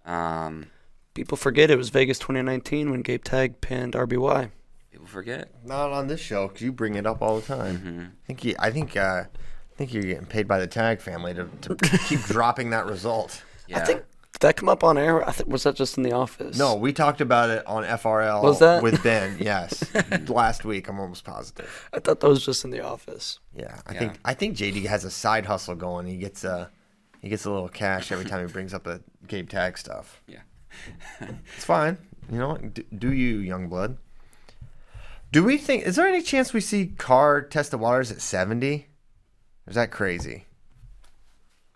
Um, 0.05 0.67
People 1.15 1.37
forget 1.37 1.71
it 1.71 1.79
was 1.79 1.91
Vegas 1.91 2.19
2019 2.19 2.91
when 2.91 3.03
Gabe 3.03 3.23
Tagg 3.23 3.61
pinned 3.61 3.95
RBY. 3.95 4.51
people 4.91 5.07
forget. 5.07 5.49
Not 5.65 5.93
on 5.93 6.09
this 6.09 6.21
show 6.21 6.49
because 6.49 6.63
you 6.63 6.73
bring 6.73 6.97
it 6.97 7.07
up 7.07 7.23
all 7.23 7.39
the 7.39 7.47
time. 7.47 7.79
Mm-hmm. 7.79 8.01
I 8.01 8.27
think 8.27 8.45
you, 8.45 8.55
I 8.59 8.71
think 8.71 8.97
uh, 8.97 9.23
I 9.29 9.77
think 9.77 9.95
you're 9.95 10.03
getting 10.03 10.27
paid 10.27 10.49
by 10.49 10.59
the 10.59 10.67
Tagg 10.67 11.01
family 11.01 11.33
to, 11.35 11.49
to 11.63 11.77
keep 12.09 12.21
dropping 12.23 12.71
that 12.71 12.87
result. 12.87 13.43
Yeah. 13.69 13.79
I 13.79 13.85
think 13.85 14.01
did 14.01 14.07
that 14.45 14.57
come 14.57 14.69
up 14.69 14.85
on 14.85 14.99
air? 14.99 15.27
I 15.27 15.33
think 15.33 15.49
was 15.49 15.63
that 15.63 15.75
just 15.75 15.97
in 15.97 16.03
the 16.03 16.13
office? 16.13 16.59
No, 16.59 16.75
we 16.75 16.93
talked 16.93 17.21
about 17.21 17.51
it 17.51 17.67
on 17.67 17.83
FRL 17.85 18.43
Was 18.43 18.59
that? 18.59 18.83
with 18.83 19.03
Ben. 19.03 19.39
Yes, 19.41 19.85
last 20.29 20.65
week. 20.65 20.89
I'm 20.89 21.01
almost 21.01 21.25
positive. 21.25 21.89
I 21.93 21.99
thought 21.99 22.21
that 22.21 22.29
was 22.29 22.45
just 22.45 22.65
in 22.65 22.71
the 22.71 22.81
office. 22.81 23.41
Yeah, 23.57 23.81
I 23.87 23.95
Yeah. 23.95 23.99
think 23.99 24.19
I 24.25 24.35
think 24.35 24.57
JD 24.57 24.87
has 24.87 25.05
a 25.05 25.11
side 25.11 25.47
hustle 25.47 25.75
going. 25.75 26.07
He 26.07 26.17
gets 26.19 26.45
a 26.45 26.71
he 27.21 27.29
gets 27.29 27.47
a 27.47 27.51
little 27.51 27.69
cash 27.69 28.13
every 28.13 28.27
time 28.27 28.47
he 28.47 28.53
brings 28.53 28.75
up 28.75 28.85
the 28.85 29.03
Gabe 29.27 29.49
Tagg 29.49 29.79
stuff. 29.79 30.23
Yeah. 30.27 30.41
It's 31.57 31.65
fine. 31.65 31.99
You 32.31 32.39
know, 32.39 32.57
do, 32.57 32.83
do 32.97 33.13
you, 33.13 33.39
young 33.39 33.69
blood? 33.69 33.97
Do 35.33 35.45
we 35.45 35.57
think? 35.57 35.85
Is 35.85 35.97
there 35.97 36.07
any 36.07 36.23
chance 36.23 36.53
we 36.53 36.61
see 36.61 36.87
Carr 36.99 37.43
test 37.43 37.71
the 37.71 37.79
waters 37.79 38.13
at 38.13 38.21
seventy? 38.21 38.89
Is 39.67 39.75
that 39.75 39.91
crazy? 39.91 40.47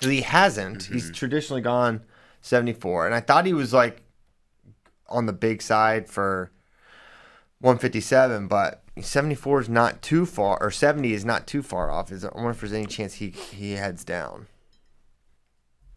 he 0.00 0.20
hasn't. 0.20 0.84
He's 0.84 1.04
mm-hmm. 1.04 1.12
traditionally 1.14 1.60
gone 1.62 2.02
seventy 2.40 2.72
four, 2.72 3.06
and 3.06 3.14
I 3.14 3.20
thought 3.20 3.46
he 3.46 3.54
was 3.54 3.72
like 3.72 4.02
on 5.08 5.26
the 5.26 5.32
big 5.32 5.62
side 5.62 6.08
for 6.08 6.50
one 7.60 7.78
fifty 7.78 8.00
seven, 8.00 8.48
but 8.48 8.82
seventy 9.00 9.34
four 9.34 9.60
is 9.60 9.68
not 9.68 10.02
too 10.02 10.26
far, 10.26 10.60
or 10.60 10.70
seventy 10.70 11.12
is 11.12 11.24
not 11.24 11.46
too 11.46 11.62
far 11.62 11.90
off. 11.90 12.12
Is 12.12 12.22
there, 12.22 12.32
I 12.32 12.36
wonder 12.36 12.50
if 12.50 12.60
there's 12.60 12.72
any 12.72 12.86
chance 12.86 13.14
he 13.14 13.30
he 13.30 13.72
heads 13.72 14.04
down. 14.04 14.46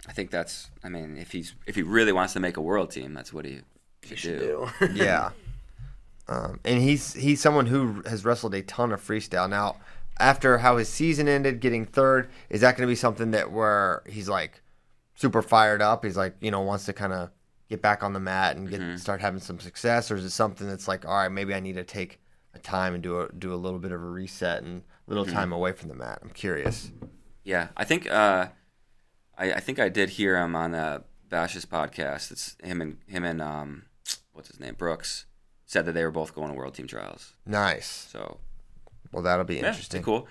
I 0.07 0.13
think 0.13 0.31
that's. 0.31 0.69
I 0.83 0.89
mean, 0.89 1.17
if 1.17 1.31
he's 1.31 1.53
if 1.67 1.75
he 1.75 1.83
really 1.83 2.11
wants 2.11 2.33
to 2.33 2.39
make 2.39 2.57
a 2.57 2.61
world 2.61 2.91
team, 2.91 3.13
that's 3.13 3.31
what 3.31 3.45
he 3.45 3.61
should, 4.03 4.39
do. 4.39 4.69
yeah. 4.93 5.31
Um, 6.27 6.59
and 6.63 6.81
he's 6.81 7.13
he's 7.13 7.41
someone 7.41 7.67
who 7.67 8.01
has 8.07 8.25
wrestled 8.25 8.55
a 8.55 8.63
ton 8.63 8.91
of 8.91 9.05
freestyle. 9.05 9.49
Now, 9.49 9.77
after 10.19 10.59
how 10.59 10.77
his 10.77 10.89
season 10.89 11.27
ended, 11.27 11.59
getting 11.59 11.85
third, 11.85 12.29
is 12.49 12.61
that 12.61 12.77
going 12.77 12.87
to 12.87 12.91
be 12.91 12.95
something 12.95 13.31
that 13.31 13.51
where 13.51 14.01
he's 14.09 14.29
like 14.29 14.61
super 15.21 15.41
fired 15.41 15.81
up? 15.81 16.03
He's 16.03 16.17
like, 16.17 16.35
you 16.41 16.51
know, 16.51 16.61
wants 16.61 16.85
to 16.85 16.93
kind 16.93 17.13
of 17.13 17.29
get 17.69 17.81
back 17.81 18.03
on 18.03 18.11
the 18.13 18.19
mat 18.19 18.57
and 18.57 18.69
get 18.69 18.99
start 18.99 19.21
having 19.21 19.39
some 19.39 19.59
success, 19.59 20.11
or 20.11 20.15
is 20.15 20.25
it 20.25 20.31
something 20.31 20.67
that's 20.67 20.87
like, 20.87 21.05
all 21.05 21.13
right, 21.15 21.29
maybe 21.31 21.53
I 21.53 21.59
need 21.59 21.75
to 21.75 21.83
take 21.83 22.19
a 22.53 22.59
time 22.59 22.93
and 22.93 23.01
do 23.01 23.21
a 23.21 23.31
do 23.31 23.53
a 23.53 23.55
little 23.55 23.79
bit 23.79 23.91
of 23.91 24.01
a 24.01 24.05
reset 24.05 24.63
and 24.63 24.81
a 25.07 25.09
little 25.09 25.25
time 25.25 25.53
away 25.53 25.71
from 25.71 25.87
the 25.89 25.95
mat? 25.95 26.19
I'm 26.21 26.29
curious. 26.31 26.91
Yeah, 27.43 27.69
I 27.77 27.85
think. 27.85 28.09
Uh, 28.11 28.47
I, 29.37 29.53
I 29.53 29.59
think 29.59 29.79
I 29.79 29.89
did 29.89 30.09
hear 30.09 30.37
him 30.37 30.55
on 30.55 30.75
uh, 30.75 30.99
Bash's 31.29 31.65
podcast. 31.65 32.31
It's 32.31 32.55
him 32.63 32.81
and 32.81 32.97
him 33.07 33.23
and 33.23 33.41
um, 33.41 33.83
what's 34.33 34.49
his 34.49 34.59
name, 34.59 34.75
Brooks, 34.75 35.25
said 35.65 35.85
that 35.85 35.93
they 35.93 36.03
were 36.03 36.11
both 36.11 36.35
going 36.35 36.49
to 36.49 36.53
world 36.53 36.73
team 36.75 36.87
trials. 36.87 37.33
Nice. 37.45 37.87
So 38.11 38.39
Well, 39.11 39.23
that'll 39.23 39.45
be 39.45 39.55
yeah, 39.55 39.69
interesting. 39.69 40.03
cool. 40.03 40.27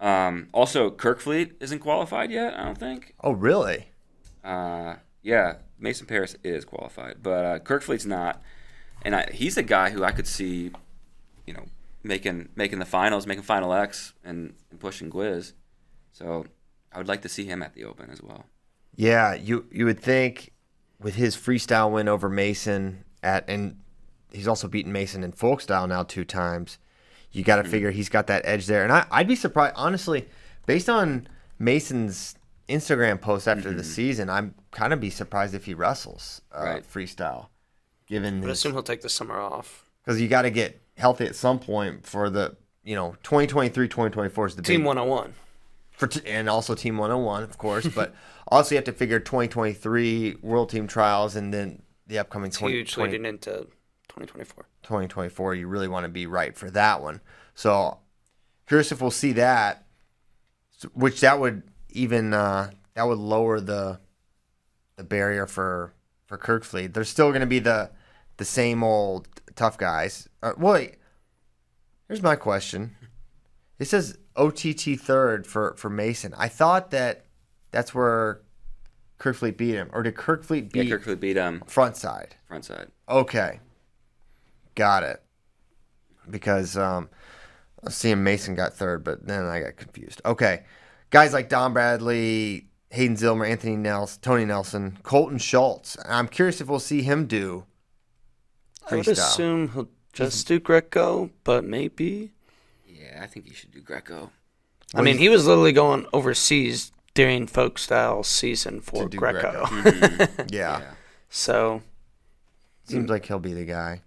Um, 0.00 0.48
also, 0.52 0.90
Kerkvliet 0.90 1.54
isn't 1.60 1.80
qualified 1.80 2.30
yet. 2.30 2.54
I 2.58 2.64
don't 2.64 2.78
think. 2.78 3.14
Oh, 3.22 3.32
really? 3.32 3.88
Uh, 4.46 4.96
yeah, 5.22 5.56
Mason 5.78 6.06
Parris 6.06 6.36
is 6.44 6.64
qualified, 6.64 7.16
but 7.22 7.44
uh, 7.44 7.58
Kerkvliet's 7.58 8.06
not, 8.06 8.40
and 9.02 9.14
I, 9.16 9.28
he's 9.32 9.56
a 9.56 9.62
guy 9.62 9.90
who 9.90 10.04
I 10.04 10.12
could 10.12 10.26
see, 10.26 10.70
you 11.46 11.52
know, 11.54 11.66
making 12.04 12.50
making 12.54 12.78
the 12.78 12.84
finals, 12.86 13.26
making 13.26 13.42
Final 13.42 13.72
X, 13.72 14.14
and, 14.24 14.54
and 14.70 14.78
pushing 14.80 15.10
Gwiz. 15.10 15.52
So 16.12 16.46
I 16.92 16.98
would 16.98 17.08
like 17.08 17.22
to 17.22 17.28
see 17.28 17.44
him 17.44 17.62
at 17.62 17.74
the 17.74 17.84
Open 17.84 18.08
as 18.10 18.22
well. 18.22 18.46
Yeah, 18.94 19.34
you 19.34 19.66
you 19.72 19.84
would 19.84 20.00
think 20.00 20.52
with 21.00 21.16
his 21.16 21.36
freestyle 21.36 21.90
win 21.90 22.08
over 22.08 22.28
Mason 22.28 23.04
at 23.22 23.44
and 23.48 23.78
he's 24.32 24.48
also 24.48 24.68
beaten 24.68 24.92
Mason 24.92 25.24
in 25.24 25.32
folk 25.32 25.60
style 25.60 25.86
now 25.88 26.04
two 26.04 26.24
times. 26.24 26.78
You 27.32 27.42
got 27.44 27.56
to 27.56 27.62
Mm-hmm. 27.62 27.70
figure 27.70 27.90
he's 27.90 28.08
got 28.08 28.28
that 28.28 28.42
edge 28.46 28.66
there, 28.66 28.84
and 28.84 28.92
I, 28.92 29.06
I'd 29.10 29.28
be 29.28 29.36
surprised 29.36 29.74
honestly, 29.76 30.28
based 30.66 30.88
on 30.88 31.28
Mason's 31.58 32.36
Instagram 32.68 33.20
post 33.20 33.46
after 33.48 33.72
the 33.72 33.84
season. 33.84 34.28
I'm 34.30 34.54
kind 34.72 34.92
of 34.92 35.00
be 35.00 35.10
surprised 35.10 35.54
if 35.54 35.64
he 35.66 35.74
wrestles 35.74 36.42
uh, 36.52 36.58
Mm-hmm. 36.60 36.66
Right. 36.66 36.82
freestyle, 36.84 37.46
given 38.06 38.42
I 38.42 38.48
his 38.48 38.58
assume 38.58 38.72
he'll 38.72 38.82
take 38.82 39.02
the 39.02 39.08
summer 39.08 39.38
off. 39.38 39.88
because 40.04 40.20
you 40.20 40.28
got 40.28 40.42
to 40.42 40.50
get 40.50 40.80
healthy 40.96 41.26
at 41.26 41.36
some 41.36 41.58
point 41.58 42.06
for 42.06 42.30
the 42.30 42.56
you 42.82 42.94
know 42.94 43.14
2023 43.22 43.86
2024 43.88 44.46
is 44.46 44.56
the 44.56 44.62
Team 44.62 44.80
big 44.80 44.86
101. 44.86 45.34
for 45.92 46.06
t- 46.06 46.20
and 46.26 46.48
also 46.48 46.74
Team 46.74 46.96
101, 46.98 47.42
of 47.42 47.58
course. 47.58 47.86
but 47.88 48.14
also 48.48 48.74
you 48.74 48.76
have 48.76 48.84
to 48.84 48.92
figure 48.92 49.18
2023 49.20 50.36
World 50.42 50.70
Team 50.70 50.86
Trials 50.86 51.36
and 51.36 51.52
then 51.54 51.82
the 52.06 52.18
upcoming 52.18 52.48
It's 52.48 52.58
20, 52.58 52.74
huge 52.74 52.94
20 52.94 53.10
leading 53.12 53.26
into 53.26 53.50
2024. 54.08 54.64
2024. 54.84 55.54
You 55.56 55.66
really 55.68 55.88
want 55.88 56.04
to 56.04 56.08
be 56.08 56.26
right 56.26 56.56
for 56.56 56.70
that 56.70 57.02
one. 57.02 57.20
So 57.54 57.98
curious 58.68 58.92
if 58.92 59.00
we'll 59.00 59.10
see 59.10 59.32
that, 59.32 59.84
which 60.94 61.20
that 61.20 61.40
would 61.40 61.62
even 61.96 62.32
uh, 62.34 62.70
that 62.94 63.06
would 63.08 63.18
lower 63.18 63.60
the 63.60 64.00
the 64.96 65.04
barrier 65.04 65.46
for 65.46 65.92
for 66.26 66.38
Kerkvliet. 66.38 66.92
They're 66.94 67.04
still 67.04 67.30
going 67.30 67.40
to 67.40 67.46
be 67.46 67.58
the 67.58 67.90
the 68.36 68.44
same 68.44 68.82
old 68.82 69.28
tough 69.54 69.78
guys. 69.78 70.28
Uh, 70.42 70.52
wait, 70.58 70.96
here's 72.08 72.22
my 72.22 72.36
question. 72.36 72.96
It 73.78 73.86
says 73.86 74.18
OTT 74.36 74.98
third 74.98 75.46
for 75.46 75.74
for 75.76 75.90
Mason. 75.90 76.34
I 76.36 76.48
thought 76.48 76.90
that 76.90 77.24
that's 77.70 77.94
where 77.94 78.40
Kerkvliet 79.18 79.56
beat 79.56 79.74
him, 79.74 79.90
or 79.92 80.02
did 80.02 80.14
Kerkvliet 80.14 80.74
Yeah, 80.74 80.82
beat 80.82 80.92
Kerkvliet 80.92 81.20
beat 81.20 81.36
him 81.36 81.62
front 81.66 81.96
side? 81.96 82.36
front 82.46 82.64
side. 82.64 82.88
Okay. 83.08 83.60
Got 84.74 85.02
it. 85.04 85.22
Because 86.28 86.76
um 86.76 87.08
I 87.82 87.86
was 87.86 87.94
seeing 87.96 88.22
Mason 88.24 88.54
got 88.54 88.74
third, 88.74 89.04
but 89.04 89.26
then 89.26 89.44
I 89.44 89.60
got 89.60 89.76
confused. 89.76 90.20
Okay. 90.24 90.64
Guys 91.10 91.32
like 91.32 91.48
Dom 91.48 91.72
Bradley, 91.72 92.66
Hayden 92.90 93.16
Zillmer, 93.16 93.48
Anthony 93.48 93.76
Nelson, 93.76 94.20
Tony 94.22 94.44
Nelson, 94.44 94.98
Colton 95.02 95.38
Schultz. 95.38 95.96
I'm 96.04 96.28
curious 96.28 96.60
if 96.60 96.68
we'll 96.68 96.78
see 96.80 97.02
him 97.02 97.26
do 97.26 97.64
I 98.90 98.96
would 98.96 99.04
freestyle. 99.06 99.12
assume 99.12 99.68
he'll 99.70 99.88
just 100.12 100.46
do 100.48 100.58
Greco, 100.60 101.30
but 101.44 101.64
maybe. 101.64 102.32
Yeah, 102.86 103.20
I 103.22 103.26
think 103.26 103.46
he 103.46 103.54
should 103.54 103.72
do 103.72 103.80
Greco. 103.80 104.30
I 104.94 105.02
mean, 105.02 105.18
he 105.18 105.28
was 105.28 105.46
literally 105.46 105.72
going 105.72 106.06
overseas 106.12 106.92
during 107.14 107.46
folk 107.46 107.78
style 107.78 108.22
season 108.22 108.80
for 108.80 109.04
To 109.04 109.08
do 109.08 109.18
Greco. 109.18 109.66
Greco. 109.66 110.26
yeah. 110.50 110.92
so 111.28 111.82
Seems 112.84 113.10
like 113.10 113.26
he'll 113.26 113.38
be 113.40 113.52
the 113.52 113.64
guy. 113.64 114.02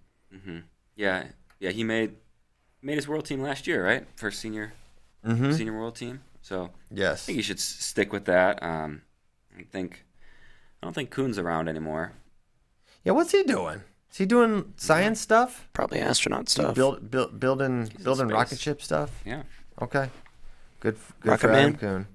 Yeah, 0.96 1.24
yeah. 1.58 1.70
He 1.70 1.82
made 1.84 2.16
made 2.82 2.96
his 2.96 3.06
world 3.08 3.24
team 3.26 3.40
last 3.42 3.66
year, 3.66 3.84
right? 3.84 4.06
First 4.16 4.40
senior 4.40 4.72
Mm-hmm. 5.26 5.52
senior 5.52 5.78
world 5.78 5.96
team. 5.96 6.20
So 6.50 6.70
yes, 6.90 7.22
I 7.22 7.26
think 7.26 7.36
you 7.36 7.42
should 7.44 7.58
s- 7.58 7.62
stick 7.62 8.12
with 8.12 8.24
that. 8.24 8.60
Um, 8.60 9.02
I 9.56 9.62
think 9.62 10.04
I 10.82 10.86
don't 10.86 10.92
think 10.94 11.10
Coon's 11.10 11.38
around 11.38 11.68
anymore. 11.68 12.14
Yeah, 13.04 13.12
what's 13.12 13.30
he 13.30 13.44
doing? 13.44 13.82
Is 14.10 14.16
he 14.16 14.26
doing 14.26 14.72
science 14.76 15.20
stuff? 15.20 15.68
probably 15.72 16.00
astronaut 16.00 16.48
stuff. 16.48 16.74
Build, 16.74 17.08
build, 17.08 17.38
building 17.38 17.82
in 17.82 18.02
building 18.02 18.26
space. 18.26 18.34
rocket 18.34 18.58
ship 18.58 18.82
stuff? 18.82 19.22
Yeah. 19.24 19.44
Okay. 19.80 20.10
Good, 20.80 20.94
f- 20.96 21.14
good 21.20 21.28
Rocket 21.30 21.40
for 21.40 21.52
Adam 21.52 21.76
Coon. 21.76 22.06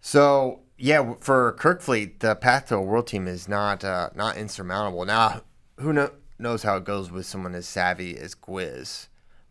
So 0.00 0.60
yeah, 0.76 1.14
for 1.20 1.52
Kerkvliet, 1.60 2.18
the 2.18 2.34
path 2.34 2.66
to 2.70 2.76
a 2.76 2.82
world 2.82 3.06
team 3.06 3.28
is 3.28 3.48
not 3.48 3.84
uh, 3.84 4.10
not 4.16 4.36
insurmountable. 4.36 5.04
Now, 5.04 5.42
who 5.78 5.92
kno- 5.92 6.10
knows 6.40 6.64
how 6.64 6.76
it 6.76 6.84
goes 6.84 7.12
with 7.12 7.24
someone 7.26 7.54
as 7.54 7.68
savvy 7.68 8.18
as 8.18 8.34
Gwiz, 8.34 9.06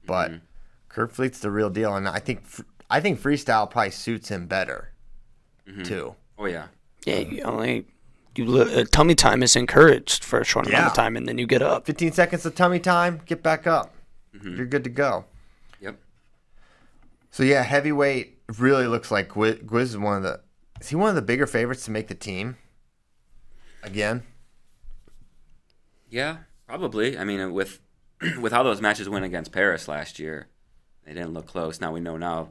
but 0.06 0.32
Kerkvliet's 0.90 1.40
the 1.40 1.52
real 1.52 1.70
deal, 1.70 1.96
and 1.96 2.06
I 2.10 2.20
think 2.20 2.40
f- 2.44 2.66
I 2.92 3.00
think 3.00 3.20
freestyle 3.22 3.70
probably 3.70 3.92
suits 3.92 4.30
him 4.30 4.48
better 4.48 4.92
too. 5.84 6.16
Oh 6.38 6.46
yeah. 6.46 6.68
yeah, 7.06 7.20
you 7.20 7.42
only 7.44 7.88
you 8.36 8.46
li- 8.46 8.82
uh, 8.82 8.86
tummy 8.92 9.16
time 9.16 9.42
is 9.44 9.56
encouraged 9.56 10.24
for 10.24 10.40
a 10.40 10.46
short 10.46 10.68
amount 10.68 10.88
of 10.88 10.94
time, 10.94 11.16
and 11.16 11.28
then 11.28 11.38
you 11.38 11.46
get 11.48 11.62
up. 11.62 11.86
15 11.86 12.12
seconds 12.12 12.46
of 12.46 12.54
tummy 12.56 12.80
time, 12.80 13.22
get 13.26 13.42
back 13.42 13.66
up. 13.68 13.94
You're 14.44 14.66
good 14.66 14.84
to 14.86 14.90
go. 14.90 15.26
Yep. 15.82 15.98
So 17.30 17.44
yeah, 17.44 17.64
heavyweight 17.64 18.40
really 18.58 18.88
looks 18.88 19.12
like 19.12 19.30
Gwiz, 19.30 19.64
Gwiz 19.66 19.82
is 19.82 19.98
one 19.98 20.18
of 20.18 20.24
the. 20.24 20.42
Is 20.82 20.90
he 20.90 20.96
one 20.96 21.10
of 21.10 21.16
the 21.16 21.22
bigger 21.22 21.46
favorites 21.48 21.86
to 21.86 21.92
make 21.92 22.08
the 22.08 22.16
team? 22.16 22.58
Again, 23.84 24.24
Yeah, 26.10 26.38
probably. 26.68 27.18
I 27.18 27.24
mean, 27.24 27.54
with 27.54 27.80
with 28.42 28.52
how 28.52 28.64
those 28.64 28.82
matches 28.82 29.08
went 29.10 29.26
against 29.26 29.52
Parris 29.52 29.88
last 29.88 30.20
year, 30.20 30.48
they 31.06 31.14
didn't 31.14 31.34
look 31.34 31.48
close. 31.48 31.80
Now 31.82 31.92
we 31.92 32.00
know 32.00 32.18
now 32.18 32.50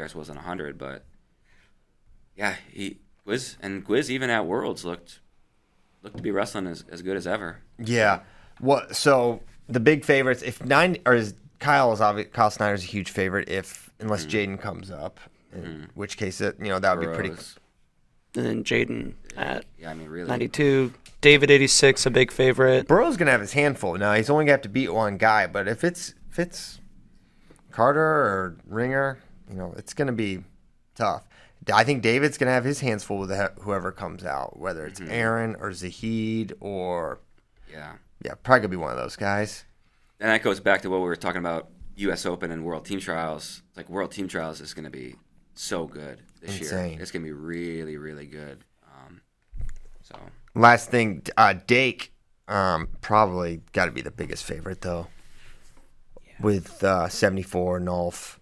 Parris 0.00 0.14
wasn't 0.14 0.38
hundred, 0.38 0.78
but 0.78 1.04
yeah, 2.34 2.54
he 2.72 3.00
Gwiz 3.26 3.56
and 3.60 3.86
Gwiz 3.86 4.08
even 4.08 4.30
at 4.30 4.46
Worlds 4.46 4.82
looked 4.82 5.20
looked 6.02 6.16
to 6.16 6.22
be 6.22 6.30
wrestling 6.30 6.66
as, 6.66 6.86
as 6.90 7.02
good 7.02 7.18
as 7.18 7.26
ever. 7.26 7.58
yeah. 7.78 8.20
What? 8.60 8.96
So 8.96 9.42
the 9.68 9.78
big 9.78 10.06
favorites, 10.06 10.40
if 10.40 10.64
nine 10.64 10.96
or 11.04 11.12
is 11.12 11.34
Kyle 11.58 11.92
is 11.92 12.00
obvious. 12.00 12.28
Kyle 12.32 12.50
Snyder's 12.50 12.82
a 12.82 12.86
huge 12.86 13.10
favorite. 13.10 13.50
If 13.50 13.90
unless 14.00 14.24
mm-hmm. 14.24 14.54
J'den 14.54 14.60
comes 14.60 14.90
up, 14.90 15.20
in 15.52 15.62
mm-hmm. 15.62 15.84
which 15.92 16.16
case 16.16 16.40
it 16.40 16.56
you 16.58 16.68
know 16.68 16.78
that 16.78 16.96
would 16.96 17.06
be 17.06 17.14
pretty. 17.14 17.28
Burroughs. 17.28 17.58
And 18.36 18.46
then 18.46 18.64
J'den 18.64 19.12
at 19.36 19.66
Yeah, 19.78 19.90
I 19.90 19.94
mean, 19.94 20.08
really. 20.08 20.28
92, 20.28 20.94
David 21.20 21.50
86, 21.50 22.06
a 22.06 22.10
big 22.10 22.30
favorite. 22.30 22.88
Burroughs' 22.88 23.18
gonna 23.18 23.32
have 23.32 23.42
his 23.42 23.52
handful. 23.52 23.98
Now 23.98 24.14
he's 24.14 24.30
only 24.30 24.46
gonna 24.46 24.52
have 24.52 24.62
to 24.62 24.70
beat 24.70 24.94
one 24.94 25.18
guy, 25.18 25.46
but 25.46 25.68
if 25.68 25.84
it's 25.84 26.14
if 26.30 26.38
it's 26.38 26.80
Carter 27.70 28.00
or 28.00 28.56
Ringer, 28.66 29.18
you 29.50 29.56
know 29.56 29.74
it's 29.76 29.94
gonna 29.94 30.12
be 30.12 30.44
tough. 30.94 31.24
I 31.72 31.84
think 31.84 32.02
David's 32.02 32.38
gonna 32.38 32.52
have 32.52 32.64
his 32.64 32.80
hands 32.80 33.04
full 33.04 33.18
with 33.18 33.30
whoever 33.60 33.92
comes 33.92 34.24
out, 34.24 34.58
whether 34.58 34.86
it's 34.86 35.00
Aaron 35.00 35.56
or 35.60 35.72
Zahid 35.72 36.54
or 36.60 37.20
Yeah. 37.70 37.94
yeah, 38.24 38.34
probably 38.42 38.60
gonna 38.60 38.68
be 38.68 38.76
one 38.76 38.90
of 38.92 38.96
those 38.98 39.16
guys. 39.16 39.64
And 40.20 40.28
that 40.30 40.42
goes 40.42 40.60
back 40.60 40.82
to 40.82 40.90
what 40.90 40.98
we 40.98 41.06
were 41.06 41.16
talking 41.16 41.38
about 41.38 41.68
U.S. 41.96 42.24
Open 42.26 42.50
and 42.50 42.64
World 42.64 42.84
Team 42.84 43.00
Trials. 43.00 43.62
Like 43.76 43.88
World 43.88 44.12
Team 44.12 44.28
Trials 44.28 44.60
is 44.60 44.74
going 44.74 44.84
to 44.84 44.90
be 44.90 45.16
so 45.54 45.86
good 45.86 46.20
this 46.42 46.58
Insane. 46.58 46.92
year. 46.92 47.00
It's 47.02 47.10
going 47.10 47.22
to 47.22 47.26
be 47.26 47.32
really, 47.32 47.96
really 47.96 48.26
good. 48.26 48.64
Um, 48.84 49.22
so 50.02 50.18
Last 50.54 50.90
thing, 50.90 51.22
uh, 51.38 51.54
Dake, 51.66 52.12
um, 52.48 52.88
probably 53.00 53.62
got 53.72 53.86
to 53.86 53.92
be 53.92 54.02
the 54.02 54.10
biggest 54.10 54.44
favorite 54.44 54.82
though, 54.82 55.06
with 56.40 56.82
uh, 56.84 57.08
seventy 57.08 57.42
four 57.42 57.80
Nolf, 57.80 58.38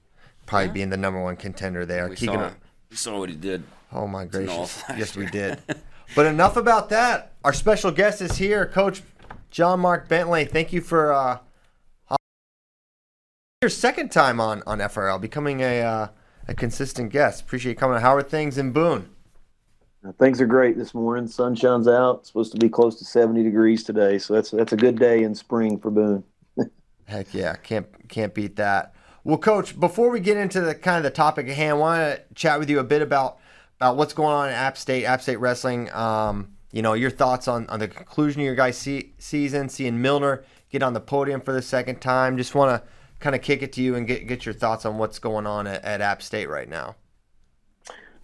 probably 0.49 0.69
being 0.69 0.91
the 0.91 0.97
number 0.97 1.23
one 1.23 1.37
contender 1.37 1.87
there. 1.87 2.09
we 2.09 2.17
Keegan- 2.17 2.35
saw, 2.41 2.51
we 2.91 2.97
saw 2.97 3.19
what 3.19 3.29
he 3.29 3.37
did. 3.37 3.63
Oh 3.93 4.07
my 4.07 4.25
gracious! 4.25 4.83
Yes, 4.97 5.17
we 5.17 5.27
did. 5.27 5.61
but 6.17 6.27
enough 6.27 6.57
about 6.57 6.89
that. 6.91 7.33
Our 7.45 7.53
special 7.53 7.91
guest 7.91 8.21
is 8.21 8.37
here, 8.37 8.67
Coach 8.67 9.03
John 9.51 9.81
Mark 9.81 10.09
Bentley. 10.09 10.45
Thank 10.45 10.73
you 10.73 10.81
for 10.81 11.13
uh, 11.13 11.39
your 13.63 13.71
second 13.71 14.11
time 14.11 14.41
on 14.41 14.63
on 14.67 14.79
FRL, 14.79 15.21
becoming 15.21 15.61
a 15.61 15.81
uh, 15.83 16.09
a 16.49 16.55
consistent 16.55 17.13
guest. 17.13 17.43
Appreciate 17.43 17.73
you 17.73 17.77
coming. 17.77 18.01
How 18.01 18.15
are 18.15 18.23
things 18.23 18.59
in 18.59 18.73
Boone? 18.73 19.09
Uh, 20.07 20.13
Things 20.13 20.41
are 20.41 20.47
great 20.47 20.77
this 20.77 20.95
morning. 20.95 21.27
Sun 21.27 21.57
shines 21.57 21.89
out. 21.89 22.21
It's 22.21 22.29
supposed 22.29 22.53
to 22.53 22.59
be 22.59 22.69
close 22.69 22.99
to 23.01 23.05
70 23.05 23.43
degrees 23.43 23.83
today, 23.83 24.19
so 24.19 24.35
that's 24.35 24.51
that's 24.51 24.73
a 24.73 24.77
good 24.77 24.99
day 24.99 25.23
in 25.23 25.35
spring 25.35 25.79
for 25.79 25.91
Boone. 25.91 26.25
Heck 27.07 27.33
yeah, 27.35 27.57
can't 27.57 27.87
can't 28.09 28.35
beat 28.35 28.57
that. 28.57 28.95
Well, 29.29 29.37
Coach, 29.37 29.79
before 29.79 30.09
we 30.09 30.21
get 30.21 30.39
into 30.39 30.63
the 30.63 30.75
kind 30.75 30.97
of 30.97 31.03
the 31.03 31.11
topic 31.11 31.49
at 31.49 31.55
hand, 31.55 31.73
I 31.73 31.75
want 31.75 32.01
to 32.01 32.35
chat 32.35 32.59
with 32.59 32.71
you 32.71 32.79
a 32.79 32.83
bit 32.83 33.03
about 33.03 33.37
about 33.77 33.99
what's 33.99 34.15
going 34.15 34.33
on 34.33 34.49
in 34.49 34.55
App 34.55 34.79
State, 34.79 35.05
App 35.05 35.21
State 35.21 35.37
Wrestling. 35.37 35.93
Um, 35.93 36.53
you 36.73 36.81
know, 36.81 36.95
your 36.95 37.11
thoughts 37.11 37.47
on, 37.47 37.67
on 37.69 37.79
the 37.79 37.89
conclusion 37.89 38.41
of 38.41 38.47
your 38.47 38.55
guys' 38.55 38.79
se- 38.79 39.13
season, 39.19 39.69
seeing 39.69 40.01
Millner 40.01 40.45
get 40.71 40.83
on 40.83 40.95
the 40.95 41.01
podium 41.01 41.43
for 41.43 41.53
the 41.53 41.61
second 41.61 42.01
time. 42.01 42.39
Just 42.39 42.55
want 42.55 42.83
to 42.83 42.89
kind 43.21 43.37
of 43.37 43.43
kick 43.43 43.61
it 43.61 43.71
to 43.75 43.83
you 43.83 43.97
and 43.97 44.07
get 44.07 44.27
get 44.27 44.47
your 44.47 44.55
thoughts 44.55 44.87
on 44.87 44.97
what's 44.97 45.19
going 45.19 45.47
on 45.47 45.67
at, 45.67 45.85
at 45.85 46.01
App 46.01 46.23
State 46.23 46.49
right 46.49 46.67
now. 46.67 46.97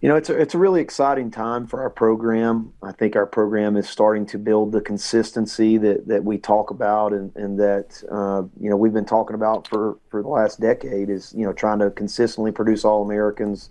You 0.01 0.09
know, 0.09 0.17
it's 0.17 0.29
a, 0.29 0.39
it's 0.39 0.53
a 0.53 0.57
really 0.57 0.81
exciting 0.81 1.31
time 1.31 1.67
for 1.67 1.81
our 1.81 1.89
program. 1.89 2.73
I 2.83 2.91
think 2.91 3.15
our 3.15 3.25
program 3.25 3.77
is 3.77 3.89
starting 3.89 4.25
to 4.27 4.37
build 4.37 4.71
the 4.71 4.81
consistency 4.81 5.77
that, 5.77 6.07
that 6.07 6.23
we 6.23 6.37
talk 6.37 6.69
about 6.69 7.13
and, 7.13 7.35
and 7.35 7.59
that, 7.59 8.03
uh, 8.11 8.43
you 8.59 8.69
know, 8.69 8.75
we've 8.75 8.93
been 8.93 9.05
talking 9.05 9.35
about 9.35 9.67
for, 9.67 9.97
for 10.09 10.21
the 10.21 10.27
last 10.27 10.59
decade 10.59 11.09
is, 11.09 11.33
you 11.35 11.45
know, 11.45 11.53
trying 11.53 11.79
to 11.79 11.89
consistently 11.91 12.51
produce 12.51 12.83
All 12.83 13.03
Americans, 13.03 13.69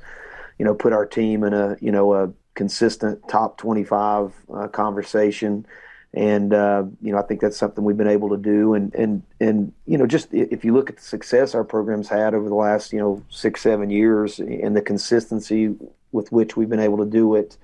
you 0.59 0.65
know, 0.65 0.75
put 0.75 0.93
our 0.93 1.07
team 1.07 1.45
in 1.45 1.53
a, 1.53 1.77
you 1.81 1.93
know, 1.93 2.15
a 2.15 2.33
consistent 2.55 3.29
top 3.29 3.59
25 3.59 4.33
uh, 4.53 4.69
conversation. 4.69 5.67
And, 6.15 6.55
uh, 6.55 6.85
you 7.03 7.13
know, 7.13 7.19
I 7.19 7.23
think 7.23 7.41
that's 7.41 7.57
something 7.57 7.85
we've 7.85 7.97
been 7.97 8.07
able 8.07 8.31
to 8.31 8.37
do. 8.37 8.75
And, 8.75 8.95
and, 8.95 9.23
and, 9.41 9.73
you 9.85 9.99
know, 9.99 10.07
just 10.07 10.33
if 10.33 10.65
you 10.65 10.73
look 10.73 10.89
at 10.89 10.97
the 10.97 11.03
success 11.03 11.55
our 11.55 11.65
program's 11.65 12.09
had 12.09 12.35
over 12.35 12.49
the 12.49 12.55
last, 12.55 12.93
you 12.93 13.01
know, 13.01 13.23
six, 13.29 13.61
seven 13.61 13.91
years 13.91 14.39
and 14.39 14.77
the 14.77 14.83
consistency 14.83 15.75
with 16.15 16.31
which 16.33 16.57
we've 16.57 16.71
been 16.71 16.81
able 16.81 16.99
to 16.99 17.11
do 17.11 17.35
it. 17.35 17.59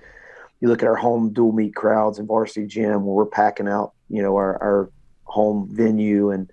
You 0.59 0.67
look 0.67 0.83
at 0.83 0.87
our 0.87 0.95
home 0.95 1.33
dual 1.33 1.53
meet 1.53 1.73
crowds 1.73 2.19
in 2.19 2.27
Varsity 2.27 2.67
Gym 2.67 3.05
where 3.05 3.15
we're 3.15 3.25
packing 3.25 3.67
out, 3.67 3.93
you 4.09 4.21
know, 4.21 4.35
our, 4.35 4.61
our 4.61 4.91
home 5.23 5.69
venue 5.71 6.29
and, 6.29 6.51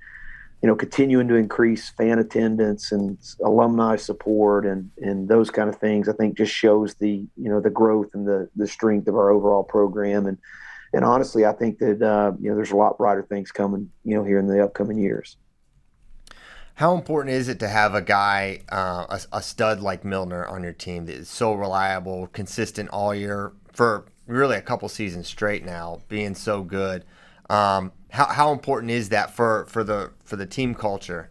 you 0.63 0.69
know, 0.69 0.77
continuing 0.77 1.29
to 1.29 1.35
increase 1.35 1.91
fan 1.91 2.19
attendance 2.19 2.93
and 2.93 3.19
alumni 3.45 3.97
support 3.97 4.65
and, 4.65 4.91
and 4.99 5.29
those 5.29 5.51
kind 5.51 5.69
of 5.69 5.77
things, 5.77 6.09
I 6.09 6.13
think 6.13 6.39
just 6.39 6.55
shows 6.55 6.95
the, 6.95 7.27
you 7.37 7.51
know, 7.51 7.61
the 7.61 7.71
growth 7.71 8.11
and 8.15 8.27
the, 8.27 8.49
the 8.57 8.67
strength 8.67 9.09
of 9.09 9.17
our 9.17 9.31
overall 9.31 9.65
program. 9.65 10.27
And, 10.27 10.39
and 10.95 11.05
honestly, 11.05 11.45
I 11.45 11.53
think 11.53 11.79
that, 11.79 12.01
uh, 12.01 12.33
you 12.41 12.49
know, 12.49 12.57
there's 12.57 12.71
a 12.71 12.77
lot 12.77 12.97
brighter 12.97 13.25
things 13.25 13.53
coming, 13.53 13.91
you 14.05 14.15
know, 14.15 14.25
here 14.25 14.39
in 14.39 14.47
the 14.47 14.65
upcoming 14.65 14.99
years. 14.99 15.37
How 16.79 16.95
important 16.95 17.35
is 17.35 17.49
it 17.49 17.59
to 17.59 17.67
have 17.67 17.97
a 17.97 18.01
guy, 18.01 18.61
uh, 18.71 19.19
a, 19.33 19.39
a 19.39 19.43
stud 19.43 19.81
like 19.81 20.05
Millner 20.05 20.47
on 20.47 20.63
your 20.63 20.73
team 20.73 21.07
that 21.07 21.17
is 21.17 21.29
so 21.29 21.53
reliable, 21.53 22.29
consistent 22.29 22.89
all 22.91 23.13
year 23.13 23.51
for 23.73 24.05
really 24.29 24.57
a 24.57 24.63
couple 24.63 24.89
seasons 24.89 25.27
straight 25.27 25.65
now, 25.65 26.03
being 26.07 26.37
so 26.37 26.63
good? 26.63 27.05
Um, 27.51 27.91
how, 28.11 28.27
how 28.27 28.53
important 28.53 28.93
is 28.93 29.09
that 29.09 29.35
for, 29.35 29.67
for 29.69 29.83
the 29.83 30.13
for 30.23 30.37
the 30.37 30.47
team 30.47 30.73
culture? 30.73 31.31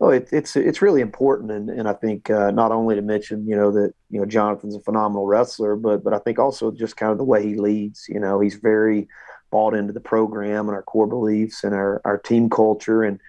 Oh, 0.00 0.08
it, 0.08 0.28
it's 0.32 0.56
it's 0.56 0.82
really 0.82 1.02
important, 1.02 1.52
and, 1.52 1.70
and 1.70 1.88
I 1.88 1.92
think 1.92 2.30
uh, 2.30 2.50
not 2.50 2.72
only 2.72 2.96
to 2.96 3.02
mention 3.02 3.46
you 3.46 3.54
know 3.54 3.70
that 3.70 3.94
you 4.10 4.18
know 4.18 4.26
Jonathan's 4.26 4.74
a 4.74 4.80
phenomenal 4.80 5.26
wrestler, 5.26 5.76
but 5.76 6.02
but 6.02 6.12
I 6.12 6.18
think 6.18 6.40
also 6.40 6.72
just 6.72 6.96
kind 6.96 7.12
of 7.12 7.18
the 7.18 7.22
way 7.22 7.46
he 7.46 7.54
leads. 7.54 8.06
You 8.08 8.18
know, 8.18 8.40
he's 8.40 8.56
very 8.56 9.06
bought 9.52 9.74
into 9.74 9.92
the 9.92 10.00
program 10.00 10.66
and 10.66 10.74
our 10.74 10.82
core 10.82 11.06
beliefs 11.06 11.62
and 11.62 11.76
our 11.76 12.02
our 12.04 12.18
team 12.18 12.50
culture, 12.50 13.04
and 13.04 13.20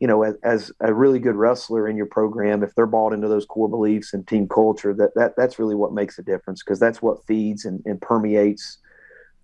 you 0.00 0.06
know, 0.06 0.22
as, 0.22 0.36
as 0.42 0.72
a 0.80 0.94
really 0.94 1.18
good 1.18 1.34
wrestler 1.34 1.88
in 1.88 1.96
your 1.96 2.06
program, 2.06 2.62
if 2.62 2.74
they're 2.74 2.86
bought 2.86 3.12
into 3.12 3.28
those 3.28 3.46
core 3.46 3.68
beliefs 3.68 4.14
and 4.14 4.26
team 4.26 4.46
culture, 4.48 4.94
that 4.94 5.14
that 5.16 5.34
that's 5.36 5.58
really 5.58 5.74
what 5.74 5.92
makes 5.92 6.18
a 6.18 6.22
difference 6.22 6.62
because 6.62 6.78
that's 6.78 7.02
what 7.02 7.24
feeds 7.26 7.64
and, 7.64 7.82
and 7.84 8.00
permeates 8.00 8.78